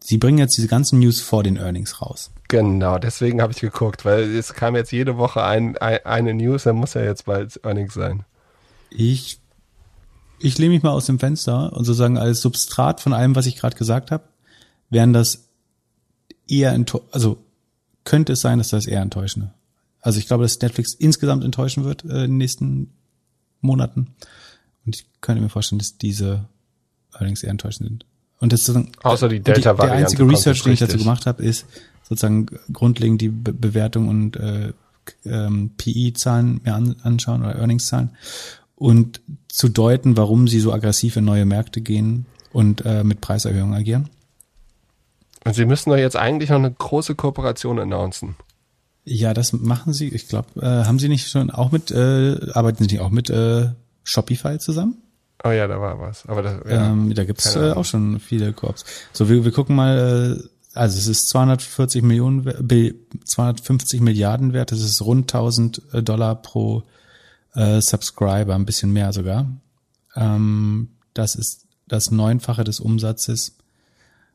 Sie 0.03 0.17
bringen 0.17 0.39
jetzt 0.39 0.57
diese 0.57 0.67
ganzen 0.67 0.99
News 0.99 1.21
vor 1.21 1.43
den 1.43 1.57
Earnings 1.57 2.01
raus. 2.01 2.31
Genau, 2.47 2.97
deswegen 2.97 3.41
habe 3.41 3.53
ich 3.53 3.61
geguckt, 3.61 4.03
weil 4.05 4.35
es 4.35 4.53
kam 4.55 4.75
jetzt 4.75 4.91
jede 4.91 5.17
Woche 5.17 5.43
ein, 5.43 5.77
ein, 5.77 6.03
eine 6.03 6.33
News, 6.33 6.63
dann 6.63 6.77
muss 6.77 6.95
ja 6.95 7.03
jetzt 7.03 7.25
bald 7.25 7.63
Earnings 7.63 7.93
sein. 7.93 8.25
Ich, 8.89 9.39
ich 10.39 10.57
lehne 10.57 10.73
mich 10.73 10.83
mal 10.83 10.89
aus 10.89 11.05
dem 11.05 11.19
Fenster 11.19 11.71
und 11.73 11.85
sozusagen 11.85 12.17
als 12.17 12.41
Substrat 12.41 12.99
von 13.01 13.13
allem, 13.13 13.35
was 13.35 13.45
ich 13.45 13.55
gerade 13.55 13.77
gesagt 13.77 14.09
habe, 14.09 14.23
wären 14.89 15.13
das 15.13 15.47
eher, 16.47 16.77
also 17.11 17.37
könnte 18.03 18.33
es 18.33 18.41
sein, 18.41 18.57
dass 18.57 18.69
das 18.69 18.87
eher 18.87 19.01
enttäuschende. 19.01 19.53
Also 20.01 20.17
ich 20.17 20.25
glaube, 20.25 20.43
dass 20.43 20.59
Netflix 20.59 20.95
insgesamt 20.95 21.43
enttäuschen 21.43 21.83
wird 21.83 22.03
äh, 22.03 22.23
in 22.23 22.31
den 22.31 22.37
nächsten 22.37 22.93
Monaten. 23.61 24.15
Und 24.85 24.95
ich 24.95 25.05
könnte 25.21 25.43
mir 25.43 25.49
vorstellen, 25.49 25.79
dass 25.79 25.99
diese 25.99 26.45
allerdings 27.11 27.43
eher 27.43 27.51
enttäuschend 27.51 27.89
sind. 27.89 28.05
Und 28.39 28.53
das 28.53 28.65
sozusagen, 28.65 28.91
Außer 29.03 29.29
die 29.29 29.39
Delta-Variante. 29.39 29.97
Der 29.97 30.05
einzige 30.05 30.27
Research, 30.27 30.63
den 30.63 30.73
ich 30.73 30.79
dazu 30.79 30.97
gemacht 30.97 31.25
habe, 31.25 31.43
ist 31.43 31.65
sozusagen 32.03 32.47
grundlegend 32.73 33.21
die 33.21 33.29
Be 33.29 33.53
Bewertung 33.53 34.07
und 34.07 34.35
äh, 34.37 34.73
ähm, 35.25 35.71
PI-Zahlen 35.77 36.61
mehr 36.63 36.75
an, 36.75 36.95
anschauen 37.03 37.41
oder 37.41 37.55
Earnings-Zahlen 37.55 38.11
und 38.75 39.21
zu 39.47 39.69
deuten, 39.69 40.17
warum 40.17 40.47
sie 40.47 40.59
so 40.59 40.73
aggressiv 40.73 41.15
in 41.15 41.25
neue 41.25 41.45
Märkte 41.45 41.81
gehen 41.81 42.25
und 42.51 42.83
äh, 42.83 43.03
mit 43.03 43.21
Preiserhöhungen 43.21 43.75
agieren. 43.75 44.09
Und 45.45 45.53
sie 45.53 45.65
müssen 45.65 45.91
doch 45.91 45.97
jetzt 45.97 46.15
eigentlich 46.15 46.49
noch 46.49 46.57
eine 46.57 46.71
große 46.71 47.15
Kooperation 47.15 47.79
announcen. 47.79 48.35
Ja, 49.03 49.33
das 49.33 49.53
machen 49.53 49.93
sie. 49.93 50.09
Ich 50.09 50.27
glaube, 50.27 50.47
äh, 50.61 50.85
haben 50.85 50.99
sie 50.99 51.09
nicht 51.09 51.27
schon 51.27 51.49
auch 51.49 51.71
mit, 51.71 51.91
äh, 51.91 52.51
arbeiten 52.53 52.83
sie 52.83 52.95
nicht 52.95 53.01
auch 53.01 53.09
mit 53.09 53.29
äh, 53.29 53.69
Shopify 54.03 54.59
zusammen? 54.59 54.97
Oh 55.43 55.49
ja, 55.49 55.67
da 55.67 55.81
war 55.81 55.99
was. 55.99 56.27
Aber 56.27 56.41
das, 56.41 56.61
ja, 56.69 56.91
ähm, 56.91 57.13
da 57.13 57.23
gibt's 57.23 57.55
äh, 57.55 57.71
auch 57.71 57.85
schon 57.85 58.19
viele 58.19 58.53
Korps. 58.53 58.85
So, 59.11 59.29
wir, 59.29 59.43
wir 59.43 59.51
gucken 59.51 59.75
mal, 59.75 60.39
äh, 60.39 60.47
also 60.73 60.97
es 60.97 61.07
ist 61.07 61.29
240 61.29 62.03
Millionen, 62.03 62.45
250 63.25 64.01
Milliarden 64.01 64.53
wert. 64.53 64.71
Das 64.71 64.81
ist 64.81 65.01
rund 65.01 65.33
1000 65.33 65.81
äh, 65.93 66.03
Dollar 66.03 66.35
pro 66.35 66.83
äh, 67.55 67.81
Subscriber, 67.81 68.55
ein 68.55 68.65
bisschen 68.65 68.93
mehr 68.93 69.13
sogar. 69.13 69.47
Ähm, 70.15 70.89
das 71.13 71.35
ist 71.35 71.65
das 71.87 72.11
Neunfache 72.11 72.63
des 72.63 72.79
Umsatzes. 72.79 73.57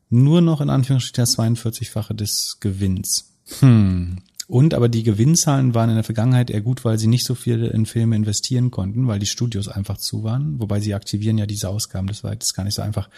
Nur 0.09 0.41
noch 0.41 0.61
in 0.61 0.71
Anführungsstrichen 0.71 1.23
das 1.23 1.39
42-fache 1.39 2.15
des 2.15 2.59
Gewinns. 2.61 3.33
Hm. 3.61 4.19
Und 4.49 4.75
aber 4.75 4.89
die 4.89 5.03
Gewinnzahlen 5.03 5.75
waren 5.75 5.89
in 5.91 5.97
der 5.97 6.05
Vergangenheit 6.05 6.51
eher 6.51 6.61
gut, 6.61 6.85
weil 6.85 6.99
sie 6.99 7.09
nicht 7.09 7.27
so 7.27 7.35
viel 7.35 7.65
in 7.65 7.85
Filme 7.85 8.15
investieren 8.15 8.71
konnten, 8.71 9.09
weil 9.09 9.19
die 9.19 9.27
Studios 9.27 9.67
einfach 9.67 9.97
zu 9.97 10.23
waren. 10.23 10.61
Wobei 10.61 10.79
sie 10.81 10.95
aktivieren 10.95 11.37
ja 11.37 11.47
diese 11.47 11.69
Ausgaben, 11.69 12.07
das 12.07 12.23
war 12.23 12.33
jetzt 12.33 12.55
gar 12.55 12.63
nicht 12.63 12.75
so 12.75 12.83
einfach. 12.83 13.11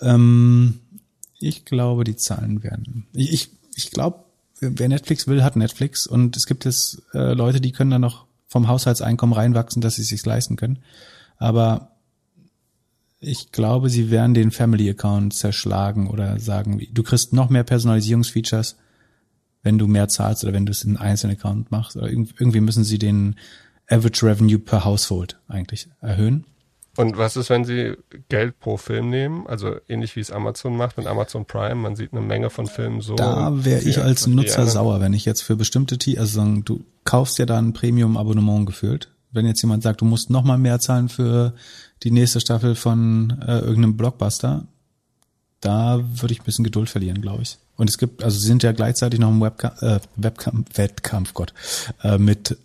Ähm, 0.00 0.80
ich 1.38 1.64
glaube, 1.64 2.02
die 2.02 2.16
Zahlen 2.16 2.64
werden. 2.64 3.06
Ich, 3.12 3.32
ich, 3.32 3.50
ich 3.76 3.90
glaube, 3.92 4.24
wer 4.60 4.88
Netflix 4.88 5.28
will, 5.28 5.44
hat 5.44 5.54
Netflix. 5.54 6.08
Und 6.08 6.36
es 6.36 6.46
gibt 6.46 6.64
jetzt 6.64 7.02
äh, 7.12 7.34
Leute, 7.34 7.60
die 7.60 7.72
können 7.72 7.90
da 7.90 7.98
noch 8.00 8.26
vom 8.48 8.66
Haushaltseinkommen 8.66 9.34
reinwachsen, 9.34 9.80
dass 9.80 9.96
sie 9.96 10.02
es 10.02 10.08
sich 10.08 10.24
leisten 10.24 10.56
können. 10.56 10.80
Aber 11.36 11.92
ich 13.20 13.52
glaube, 13.52 13.90
sie 13.90 14.10
werden 14.10 14.34
den 14.34 14.50
Family 14.50 14.90
Account 14.90 15.34
zerschlagen 15.34 16.08
oder 16.08 16.40
sagen, 16.40 16.84
du 16.92 17.02
kriegst 17.02 17.32
noch 17.32 17.48
mehr 17.48 17.64
Personalisierungsfeatures 17.64 18.76
wenn 19.64 19.78
du 19.78 19.88
mehr 19.88 20.08
zahlst 20.08 20.44
oder 20.44 20.52
wenn 20.52 20.66
du 20.66 20.70
es 20.70 20.84
in 20.84 20.96
einen 20.96 21.08
einzelnen 21.10 21.36
Account 21.36 21.72
machst. 21.72 21.96
Oder 21.96 22.08
irgendwie 22.08 22.60
müssen 22.60 22.84
sie 22.84 22.98
den 22.98 23.34
Average 23.88 24.24
Revenue 24.24 24.58
per 24.58 24.84
Household 24.84 25.40
eigentlich 25.48 25.88
erhöhen. 26.00 26.44
Und 26.96 27.16
was 27.16 27.36
ist, 27.36 27.50
wenn 27.50 27.64
sie 27.64 27.94
Geld 28.28 28.60
pro 28.60 28.76
Film 28.76 29.10
nehmen? 29.10 29.48
Also 29.48 29.76
ähnlich 29.88 30.14
wie 30.14 30.20
es 30.20 30.30
Amazon 30.30 30.76
macht 30.76 30.96
mit 30.96 31.06
Amazon 31.08 31.44
Prime. 31.44 31.74
Man 31.74 31.96
sieht 31.96 32.12
eine 32.12 32.20
Menge 32.20 32.50
von 32.50 32.66
Filmen 32.66 33.00
so. 33.00 33.16
Da 33.16 33.64
wäre 33.64 33.82
ich 33.82 34.00
als 34.00 34.28
Nutzer 34.28 34.66
sauer, 34.66 35.00
wenn 35.00 35.12
ich 35.12 35.24
jetzt 35.24 35.42
für 35.42 35.56
bestimmte 35.56 35.98
T, 35.98 36.18
also 36.18 36.36
sagen, 36.36 36.64
du 36.64 36.84
kaufst 37.02 37.38
ja 37.38 37.46
da 37.46 37.58
ein 37.58 37.72
Premium-Abonnement 37.72 38.66
gefühlt. 38.66 39.10
Wenn 39.32 39.46
jetzt 39.46 39.60
jemand 39.62 39.82
sagt, 39.82 40.02
du 40.02 40.04
musst 40.04 40.30
noch 40.30 40.44
mal 40.44 40.58
mehr 40.58 40.78
zahlen 40.78 41.08
für 41.08 41.54
die 42.04 42.12
nächste 42.12 42.38
Staffel 42.38 42.76
von 42.76 43.42
äh, 43.44 43.58
irgendeinem 43.58 43.96
Blockbuster, 43.96 44.68
da 45.60 46.00
würde 46.20 46.32
ich 46.32 46.40
ein 46.40 46.44
bisschen 46.44 46.64
Geduld 46.64 46.88
verlieren, 46.88 47.20
glaube 47.20 47.42
ich. 47.42 47.58
Und 47.76 47.90
es 47.90 47.98
gibt, 47.98 48.22
also 48.22 48.38
sie 48.38 48.46
sind 48.46 48.62
ja 48.62 48.72
gleichzeitig 48.72 49.20
noch 49.20 49.30
im 49.30 49.40
Webcam, 49.40 49.72
äh, 49.80 50.00
Webcam, 50.16 50.64
Wettkampf, 50.74 51.34
Gott, 51.34 51.52
äh, 52.02 52.18
mit 52.18 52.56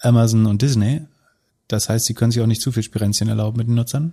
Amazon 0.00 0.46
und 0.46 0.62
Disney. 0.62 1.02
Das 1.68 1.88
heißt, 1.88 2.06
sie 2.06 2.14
können 2.14 2.32
sich 2.32 2.42
auch 2.42 2.46
nicht 2.46 2.62
zu 2.62 2.72
viel 2.72 2.82
Spirenzchen 2.82 3.28
erlauben 3.28 3.58
mit 3.58 3.66
den 3.66 3.74
Nutzern. 3.74 4.12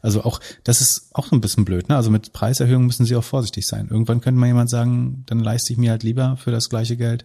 Also 0.00 0.22
auch, 0.22 0.40
das 0.64 0.80
ist 0.80 1.08
auch 1.12 1.32
ein 1.32 1.40
bisschen 1.40 1.64
blöd, 1.64 1.88
ne? 1.88 1.96
Also 1.96 2.10
mit 2.10 2.32
Preiserhöhungen 2.34 2.86
müssen 2.86 3.06
sie 3.06 3.16
auch 3.16 3.24
vorsichtig 3.24 3.66
sein. 3.66 3.88
Irgendwann 3.90 4.20
könnte 4.20 4.38
mal 4.38 4.46
jemand 4.46 4.68
sagen, 4.68 5.24
dann 5.26 5.40
leiste 5.40 5.72
ich 5.72 5.78
mir 5.78 5.90
halt 5.90 6.02
lieber 6.02 6.36
für 6.36 6.50
das 6.50 6.68
gleiche 6.68 6.96
Geld 6.96 7.24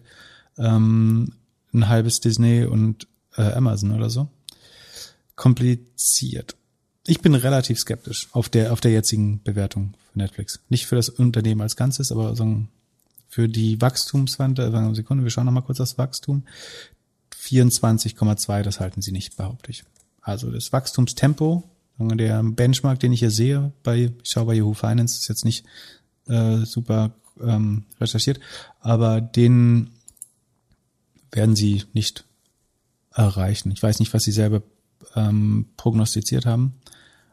ähm, 0.56 1.34
ein 1.74 1.88
halbes 1.88 2.20
Disney 2.20 2.64
und 2.64 3.06
äh, 3.36 3.52
Amazon 3.52 3.92
oder 3.92 4.08
so. 4.10 4.28
kompliziert. 5.36 6.56
Ich 7.06 7.20
bin 7.20 7.34
relativ 7.34 7.78
skeptisch 7.78 8.28
auf 8.32 8.48
der, 8.48 8.72
auf 8.72 8.80
der 8.80 8.92
jetzigen 8.92 9.42
Bewertung 9.42 9.94
für 10.12 10.18
Netflix. 10.18 10.60
Nicht 10.68 10.86
für 10.86 10.96
das 10.96 11.08
Unternehmen 11.08 11.60
als 11.60 11.76
Ganzes, 11.76 12.12
aber 12.12 12.34
sagen, 12.36 12.68
für 13.28 13.48
die 13.48 13.80
Wachstumswand, 13.80 14.58
sagen 14.58 14.94
Sekunde, 14.94 15.22
wir 15.24 15.30
schauen 15.30 15.46
nochmal 15.46 15.62
kurz 15.62 15.78
das 15.78 15.98
Wachstum. 15.98 16.44
24,2, 17.40 18.62
das 18.62 18.80
halten 18.80 19.02
sie 19.02 19.12
nicht, 19.12 19.36
behaupte 19.36 19.70
ich. 19.70 19.84
Also 20.20 20.50
das 20.50 20.72
Wachstumstempo, 20.72 21.64
der 21.98 22.42
Benchmark, 22.42 23.00
den 23.00 23.12
ich 23.12 23.20
hier 23.20 23.30
sehe, 23.30 23.72
bei, 23.82 24.12
ich 24.22 24.30
schaue 24.30 24.46
bei 24.46 24.54
Yahoo 24.54 24.74
Finance, 24.74 25.18
ist 25.18 25.28
jetzt 25.28 25.44
nicht 25.44 25.64
äh, 26.26 26.58
super 26.64 27.12
ähm, 27.40 27.84
recherchiert, 28.00 28.40
aber 28.80 29.20
den 29.20 29.90
werden 31.30 31.56
sie 31.56 31.84
nicht 31.92 32.24
erreichen. 33.12 33.70
Ich 33.70 33.82
weiß 33.82 33.98
nicht, 34.00 34.12
was 34.12 34.24
sie 34.24 34.32
selber 34.32 34.62
ähm, 35.14 35.66
prognostiziert 35.76 36.46
haben, 36.46 36.74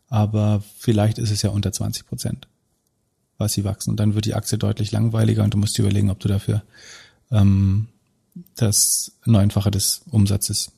aber 0.10 0.64
vielleicht 0.78 1.18
ist 1.18 1.32
es 1.32 1.42
ja 1.42 1.50
unter 1.50 1.72
20 1.72 2.06
Prozent, 2.06 2.48
was 3.38 3.54
sie 3.54 3.64
wachsen. 3.64 3.92
Und 3.92 4.00
dann 4.00 4.16
wird 4.16 4.26
die 4.26 4.34
Aktie 4.34 4.58
deutlich 4.58 4.92
langweiliger 4.92 5.44
und 5.44 5.54
du 5.54 5.58
musst 5.58 5.78
dir 5.78 5.84
überlegen, 5.84 6.10
ob 6.10 6.20
du 6.20 6.28
dafür 6.28 6.64
ähm, 7.32 7.88
das 8.56 9.12
Neunfache 9.26 9.72
des 9.72 10.02
Umsatzes 10.10 10.72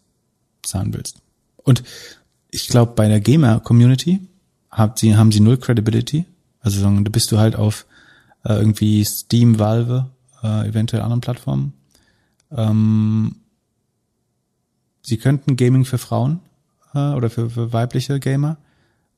zahlen 0.64 0.94
willst. 0.94 1.18
Und 1.58 1.84
ich 2.52 2.68
glaube, 2.68 2.94
bei 2.96 3.08
der 3.08 3.20
Gamer-Community 3.20 4.22
habt 4.72 5.00
sie, 5.00 5.16
haben 5.16 5.32
sie 5.32 5.40
null 5.40 5.58
Credibility. 5.58 6.26
Also 6.62 6.82
da 6.82 7.10
bist 7.10 7.32
du 7.32 7.38
halt 7.38 7.56
auf 7.56 7.86
äh, 8.44 8.54
irgendwie 8.54 9.04
Steam, 9.04 9.60
Valve, 9.60 10.10
äh, 10.44 10.68
eventuell 10.68 11.02
anderen 11.02 11.22
Plattformen. 11.22 11.74
Ähm, 12.52 13.36
sie 15.02 15.18
könnten 15.18 15.56
Gaming 15.56 15.86
für 15.86 15.98
Frauen 15.98 16.40
äh, 16.94 17.12
oder 17.14 17.30
für, 17.30 17.50
für 17.50 17.74
weibliche 17.74 18.20
Gamer 18.20 18.58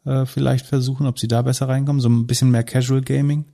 äh, 0.06 0.26
vielleicht 0.26 0.66
versuchen, 0.66 1.06
ob 1.06 1.20
sie 1.20 1.28
da 1.28 1.42
besser 1.42 1.70
reinkommen. 1.70 2.02
So 2.02 2.10
ein 2.10 2.28
bisschen 2.28 2.52
mehr 2.52 2.64
Casual 2.64 3.02
Gaming. 3.02 3.46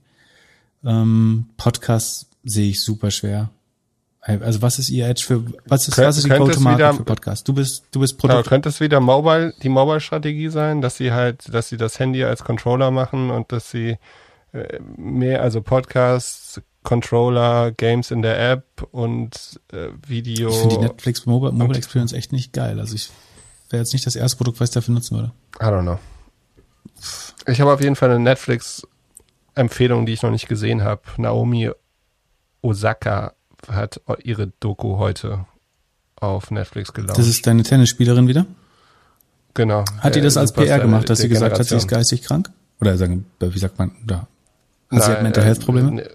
Ähm, 0.84 1.46
Podcasts 1.56 2.26
sehe 2.44 2.70
ich 2.70 2.82
super 2.82 3.10
schwer. 3.10 3.50
Also 4.20 4.60
was 4.60 4.78
ist 4.78 4.90
ihr 4.90 5.08
Edge 5.08 5.24
für 5.24 5.44
was 5.66 5.88
ist 5.88 5.94
Könnt, 5.94 6.08
was 6.08 6.18
ist 6.18 6.26
die 6.26 6.30
Go-to-Market 6.30 6.96
für 6.96 7.04
Podcast? 7.04 7.48
Du 7.48 7.54
bist 7.54 7.84
du 7.92 8.00
bist 8.00 8.18
Produkt. 8.18 8.44
Genau, 8.44 8.48
könnte 8.48 8.68
es 8.68 8.80
wieder 8.80 9.00
Mobile 9.00 9.54
die 9.62 9.70
Mobile 9.70 10.00
Strategie 10.00 10.48
sein, 10.48 10.82
dass 10.82 10.98
sie 10.98 11.12
halt 11.12 11.52
dass 11.54 11.68
sie 11.68 11.78
das 11.78 11.98
Handy 11.98 12.24
als 12.24 12.44
Controller 12.44 12.90
machen 12.90 13.30
und 13.30 13.52
dass 13.52 13.70
sie 13.70 13.96
äh, 14.52 14.80
mehr 14.96 15.40
also 15.40 15.62
Podcasts, 15.62 16.60
Controller, 16.82 17.72
Games 17.72 18.10
in 18.10 18.20
der 18.20 18.50
App 18.50 18.86
und 18.90 19.60
äh, 19.72 19.88
Video. 20.06 20.50
Ich 20.50 20.56
finde 20.56 20.76
die 20.76 20.82
Netflix 20.82 21.24
Mobile, 21.24 21.52
Mobile 21.52 21.78
Experience 21.78 22.12
echt 22.12 22.32
nicht 22.32 22.52
geil. 22.52 22.80
Also 22.80 22.96
ich 22.96 23.10
wäre 23.70 23.82
jetzt 23.82 23.94
nicht 23.94 24.04
das 24.04 24.16
erste 24.16 24.36
Produkt, 24.36 24.60
was 24.60 24.70
ich 24.70 24.74
dafür 24.74 24.94
nutzen 24.94 25.16
würde. 25.16 25.32
I 25.60 25.64
don't 25.64 25.82
know. 25.82 25.98
Ich 27.46 27.60
habe 27.60 27.72
auf 27.72 27.80
jeden 27.80 27.96
Fall 27.96 28.10
eine 28.10 28.20
Netflix 28.20 28.86
Empfehlung, 29.54 30.06
die 30.06 30.12
ich 30.12 30.22
noch 30.22 30.30
nicht 30.30 30.48
gesehen 30.48 30.82
habe. 30.82 31.02
Naomi 31.16 31.70
Osaka 32.62 33.32
hat 33.68 34.00
ihre 34.22 34.48
Doku 34.60 34.98
heute 34.98 35.46
auf 36.16 36.50
Netflix 36.50 36.92
gelauncht. 36.92 37.18
Das 37.18 37.26
ist 37.26 37.46
deine 37.46 37.62
Tennisspielerin 37.62 38.28
wieder? 38.28 38.46
Genau. 39.54 39.84
Hat 39.98 40.14
die 40.14 40.20
das 40.20 40.36
als 40.36 40.52
PR 40.52 40.78
gemacht, 40.78 41.08
dass 41.10 41.18
sie 41.18 41.28
gesagt 41.28 41.54
Generation. 41.54 41.64
hat, 41.64 41.68
sie 41.68 41.86
ist 41.86 41.88
geistig 41.88 42.22
krank? 42.22 42.50
Oder 42.80 42.96
sagen, 42.96 43.26
wie 43.40 43.58
sagt 43.58 43.78
man, 43.78 43.92
da? 44.06 44.28
Hat 44.90 45.02
sie 45.02 45.10
hat 45.10 45.22
Mental 45.22 45.44
Health 45.44 45.64
Probleme? 45.64 46.08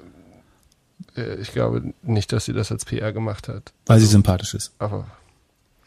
Äh, 1.16 1.36
ich 1.36 1.52
glaube 1.52 1.94
nicht, 2.02 2.32
dass 2.32 2.46
sie 2.46 2.54
das 2.54 2.72
als 2.72 2.86
PR 2.86 3.12
gemacht 3.12 3.48
hat. 3.48 3.74
Weil 3.86 4.00
sie 4.00 4.06
sympathisch 4.06 4.54
ist. 4.54 4.72
Aber. 4.80 5.08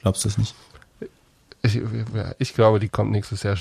Glaubst 0.00 0.24
du 0.24 0.28
das 0.28 0.38
nicht? 0.38 0.54
Ich, 1.62 1.80
ich 2.38 2.54
glaube, 2.54 2.78
die 2.78 2.88
kommt 2.88 3.10
nächstes 3.10 3.42
Jahr 3.42 3.56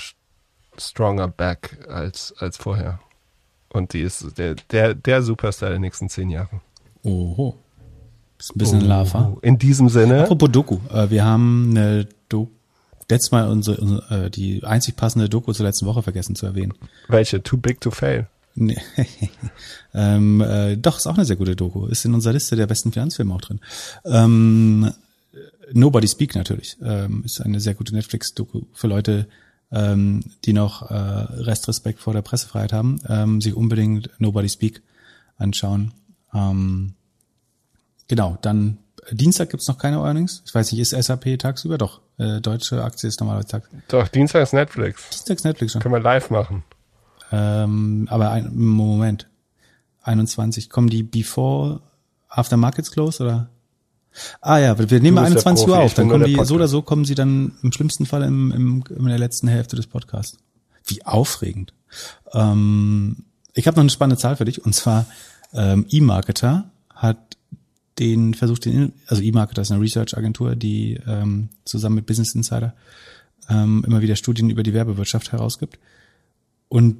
stronger 0.80 1.28
back 1.28 1.78
als, 1.90 2.34
als 2.38 2.58
vorher. 2.58 3.00
Und 3.70 3.94
die 3.94 4.02
ist 4.02 4.38
der, 4.38 4.56
der, 4.72 4.94
der 4.94 5.22
Superstar 5.22 5.70
der 5.70 5.80
nächsten 5.80 6.10
zehn 6.10 6.30
Jahre. 6.30 6.62
Oho. 7.04 7.56
Ist 8.38 8.56
ein 8.56 8.60
bisschen 8.60 8.84
oh, 8.84 8.86
Lava. 8.86 9.38
In 9.42 9.58
diesem 9.58 9.90
Sinne. 9.90 10.24
Apropos 10.24 10.52
Doku. 10.52 10.80
Äh, 10.94 11.10
wir 11.10 11.24
haben 11.26 11.70
eine 11.72 12.08
Doku, 12.30 12.52
letztes 13.10 13.32
Mal 13.32 13.50
unsere, 13.50 13.78
unsere, 13.78 14.26
äh, 14.26 14.30
die 14.30 14.64
einzig 14.64 14.96
passende 14.96 15.30
Doku 15.30 15.54
zur 15.54 15.66
letzten 15.66 15.86
Woche 15.86 16.04
vergessen 16.04 16.36
zu 16.36 16.46
erwähnen. 16.46 16.74
Welche? 17.08 17.42
Too 17.44 17.58
Big 17.58 17.82
to 17.82 17.92
Fail. 17.92 18.28
Nee. 18.56 18.78
ähm, 19.94 20.42
äh, 20.42 20.78
doch, 20.78 20.98
ist 20.98 21.08
auch 21.08 21.16
eine 21.16 21.26
sehr 21.26 21.36
gute 21.36 21.56
Doku. 21.56 21.88
Ist 21.88 22.06
in 22.06 22.14
unserer 22.14 22.34
Liste 22.34 22.56
der 22.56 22.68
besten 22.68 22.92
Finanzfilme 22.92 23.34
auch 23.34 23.42
drin. 23.42 23.60
Ähm, 24.06 24.92
Nobody 25.74 26.08
Speak 26.08 26.36
natürlich. 26.36 26.78
Ähm, 26.82 27.24
ist 27.26 27.42
eine 27.42 27.60
sehr 27.60 27.74
gute 27.74 27.94
Netflix-Doku 27.94 28.62
für 28.74 28.88
Leute, 28.88 29.28
ähm, 29.72 30.24
die 30.46 30.54
noch 30.54 30.90
äh, 30.90 30.96
Restrespekt 30.96 32.00
vor 32.00 32.14
der 32.14 32.22
Pressefreiheit 32.22 32.74
haben. 32.74 33.02
Ähm, 33.08 33.42
sich 33.42 33.56
unbedingt 33.56 34.10
Nobody 34.20 34.50
Speak 34.50 34.82
anschauen. 35.38 35.92
Ähm, 36.34 36.94
genau, 38.08 38.38
dann 38.42 38.78
Dienstag 39.12 39.50
gibt's 39.50 39.68
noch 39.68 39.78
keine 39.78 39.98
Earnings. 39.98 40.42
Ich 40.46 40.56
weiß 40.56 40.72
nicht, 40.72 40.82
ist 40.82 40.90
SAP 40.90 41.38
tagsüber? 41.38 41.78
Doch, 41.78 42.02
äh, 42.18 42.42
deutsche 42.42 42.84
Aktie 42.84 43.08
ist 43.08 43.20
normalerweise 43.20 43.50
Tag. 43.50 43.70
Doch, 43.88 44.08
Dienstag 44.08 44.44
ist 44.44 44.54
Netflix. 44.54 45.10
Dienstag 45.10 45.38
ist 45.38 45.44
Netflix 45.46 45.74
schon. 45.74 45.82
Können 45.82 45.94
wir 45.94 46.00
live 46.00 46.30
machen. 46.30 46.64
Ähm, 47.32 48.08
aber 48.10 48.32
ein 48.32 48.56
Moment. 48.56 49.28
21. 50.04 50.70
Kommen 50.70 50.90
die 50.90 51.04
before 51.04 51.82
After 52.30 52.58
Markets 52.58 52.92
Close 52.92 53.24
oder? 53.24 53.50
Ah 54.42 54.58
ja, 54.60 54.78
wir 54.78 55.00
nehmen 55.00 55.18
21 55.18 55.68
Uhr 55.68 55.78
auf, 55.78 55.94
dann 55.94 56.10
kommen 56.10 56.26
die, 56.26 56.40
so 56.44 56.56
oder 56.56 56.68
so 56.68 56.82
kommen 56.82 57.06
sie 57.06 57.16
dann 57.16 57.54
im 57.62 57.72
schlimmsten 57.72 58.06
Fall 58.06 58.24
im, 58.24 58.52
im, 58.52 58.84
in 58.90 59.06
der 59.06 59.20
letzten 59.20 59.48
Hälfte 59.48 59.76
des 59.76 59.88
Podcasts. 59.88 60.38
Wie 60.86 61.06
aufregend. 61.06 61.74
Ähm, 62.34 63.26
ich 63.54 63.68
habe 63.68 63.76
noch 63.76 63.84
eine 63.84 63.90
spannende 63.90 64.20
Zahl 64.20 64.36
für 64.36 64.46
dich 64.46 64.64
und 64.64 64.74
zwar 64.74 65.06
ähm, 65.54 65.86
eMarketer 65.92 66.70
hat 66.94 67.38
den 68.00 68.34
versucht, 68.34 68.66
den, 68.66 68.94
also 69.08 69.22
eMarketer 69.22 69.62
ist 69.62 69.72
eine 69.72 69.82
Research-Agentur, 69.82 70.56
die 70.56 71.00
ähm, 71.08 71.50
zusammen 71.64 71.96
mit 71.96 72.06
Business 72.06 72.36
Insider 72.36 72.74
ähm, 73.50 73.84
immer 73.88 74.02
wieder 74.02 74.16
Studien 74.16 74.50
über 74.50 74.64
die 74.64 74.74
Werbewirtschaft 74.74 75.32
herausgibt. 75.32 75.80
Und 76.68 76.98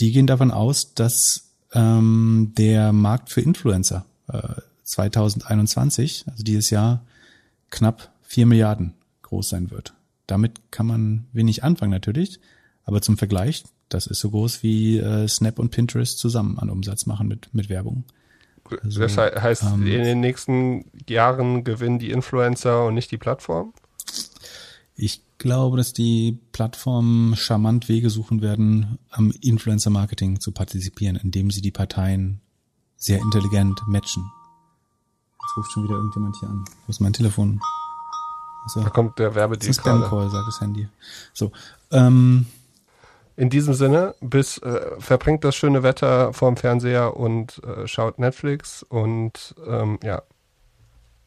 die 0.00 0.12
gehen 0.12 0.26
davon 0.26 0.50
aus, 0.50 0.94
dass 0.94 1.50
ähm, 1.72 2.52
der 2.56 2.92
Markt 2.92 3.30
für 3.30 3.40
Influencer 3.40 4.06
äh, 4.28 4.60
2021, 4.84 6.24
also 6.30 6.42
dieses 6.42 6.70
Jahr, 6.70 7.04
knapp 7.70 8.12
vier 8.22 8.46
Milliarden 8.46 8.94
groß 9.22 9.48
sein 9.48 9.70
wird. 9.70 9.94
Damit 10.26 10.70
kann 10.70 10.86
man 10.86 11.26
wenig 11.32 11.64
anfangen 11.64 11.90
natürlich, 11.90 12.40
aber 12.84 13.02
zum 13.02 13.18
Vergleich, 13.18 13.64
das 13.88 14.06
ist 14.06 14.20
so 14.20 14.30
groß 14.30 14.62
wie 14.62 14.98
äh, 14.98 15.28
Snap 15.28 15.58
und 15.58 15.70
Pinterest 15.70 16.18
zusammen 16.18 16.58
an 16.58 16.70
Umsatz 16.70 17.06
machen 17.06 17.28
mit, 17.28 17.52
mit 17.52 17.68
Werbung. 17.68 18.04
Also, 18.82 19.00
das 19.00 19.16
heißt, 19.16 19.62
ähm, 19.64 19.86
in 19.86 20.04
den 20.04 20.20
nächsten 20.20 20.86
Jahren 21.08 21.64
gewinnen 21.64 21.98
die 21.98 22.10
Influencer 22.10 22.86
und 22.86 22.94
nicht 22.94 23.10
die 23.10 23.18
Plattform? 23.18 23.74
Ich 24.96 25.20
glaube, 25.38 25.76
dass 25.76 25.92
die 25.92 26.38
Plattformen 26.52 27.36
charmant 27.36 27.88
Wege 27.88 28.08
suchen 28.08 28.40
werden, 28.40 28.98
am 29.10 29.32
Influencer-Marketing 29.40 30.40
zu 30.40 30.52
partizipieren, 30.52 31.16
indem 31.16 31.50
sie 31.50 31.60
die 31.60 31.72
Parteien 31.72 32.40
sehr 32.96 33.18
intelligent 33.20 33.82
matchen. 33.86 34.24
Jetzt 35.54 35.58
ruft 35.58 35.72
schon 35.72 35.84
wieder 35.84 35.94
irgendjemand 35.94 36.36
hier 36.40 36.48
an. 36.48 36.64
Wo 36.86 36.90
ist 36.90 37.00
mein 37.00 37.12
Telefon? 37.12 37.60
Also, 38.64 38.82
da 38.82 38.90
kommt 38.90 39.18
der 39.18 39.34
Werbedeal. 39.34 39.68
Das 39.68 39.78
ist 39.78 39.86
ein 39.86 39.98
Spam-Call, 39.98 40.30
sagt 40.30 40.48
das 40.48 40.60
Handy. 40.60 40.88
So, 41.32 41.52
ähm, 41.92 42.46
in 43.36 43.50
diesem 43.50 43.74
Sinne, 43.74 44.14
bis 44.20 44.58
äh, 44.58 44.80
verbringt 44.98 45.44
das 45.44 45.54
schöne 45.54 45.82
Wetter 45.82 46.32
vorm 46.32 46.56
Fernseher 46.56 47.16
und 47.16 47.62
äh, 47.64 47.86
schaut 47.86 48.18
Netflix 48.18 48.82
und 48.82 49.54
ähm, 49.66 49.98
ja, 50.02 50.22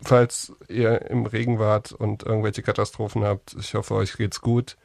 falls 0.01 0.53
ihr 0.67 1.09
im 1.09 1.25
Regen 1.25 1.59
wart 1.59 1.91
und 1.91 2.23
irgendwelche 2.23 2.63
Katastrophen 2.63 3.23
habt, 3.23 3.55
ich 3.59 3.75
hoffe, 3.75 3.93
euch 3.95 4.17
geht's 4.17 4.41
gut. 4.41 4.77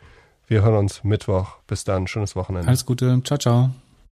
Wir 0.47 0.63
hören 0.63 0.77
uns 0.77 1.03
Mittwoch. 1.05 1.57
Bis 1.67 1.85
dann, 1.85 2.07
schönes 2.07 2.37
Wochenende. 2.37 2.69
Alles 2.69 2.87
Gute, 2.87 3.21
ciao, 3.25 3.39
ciao. 3.39 3.71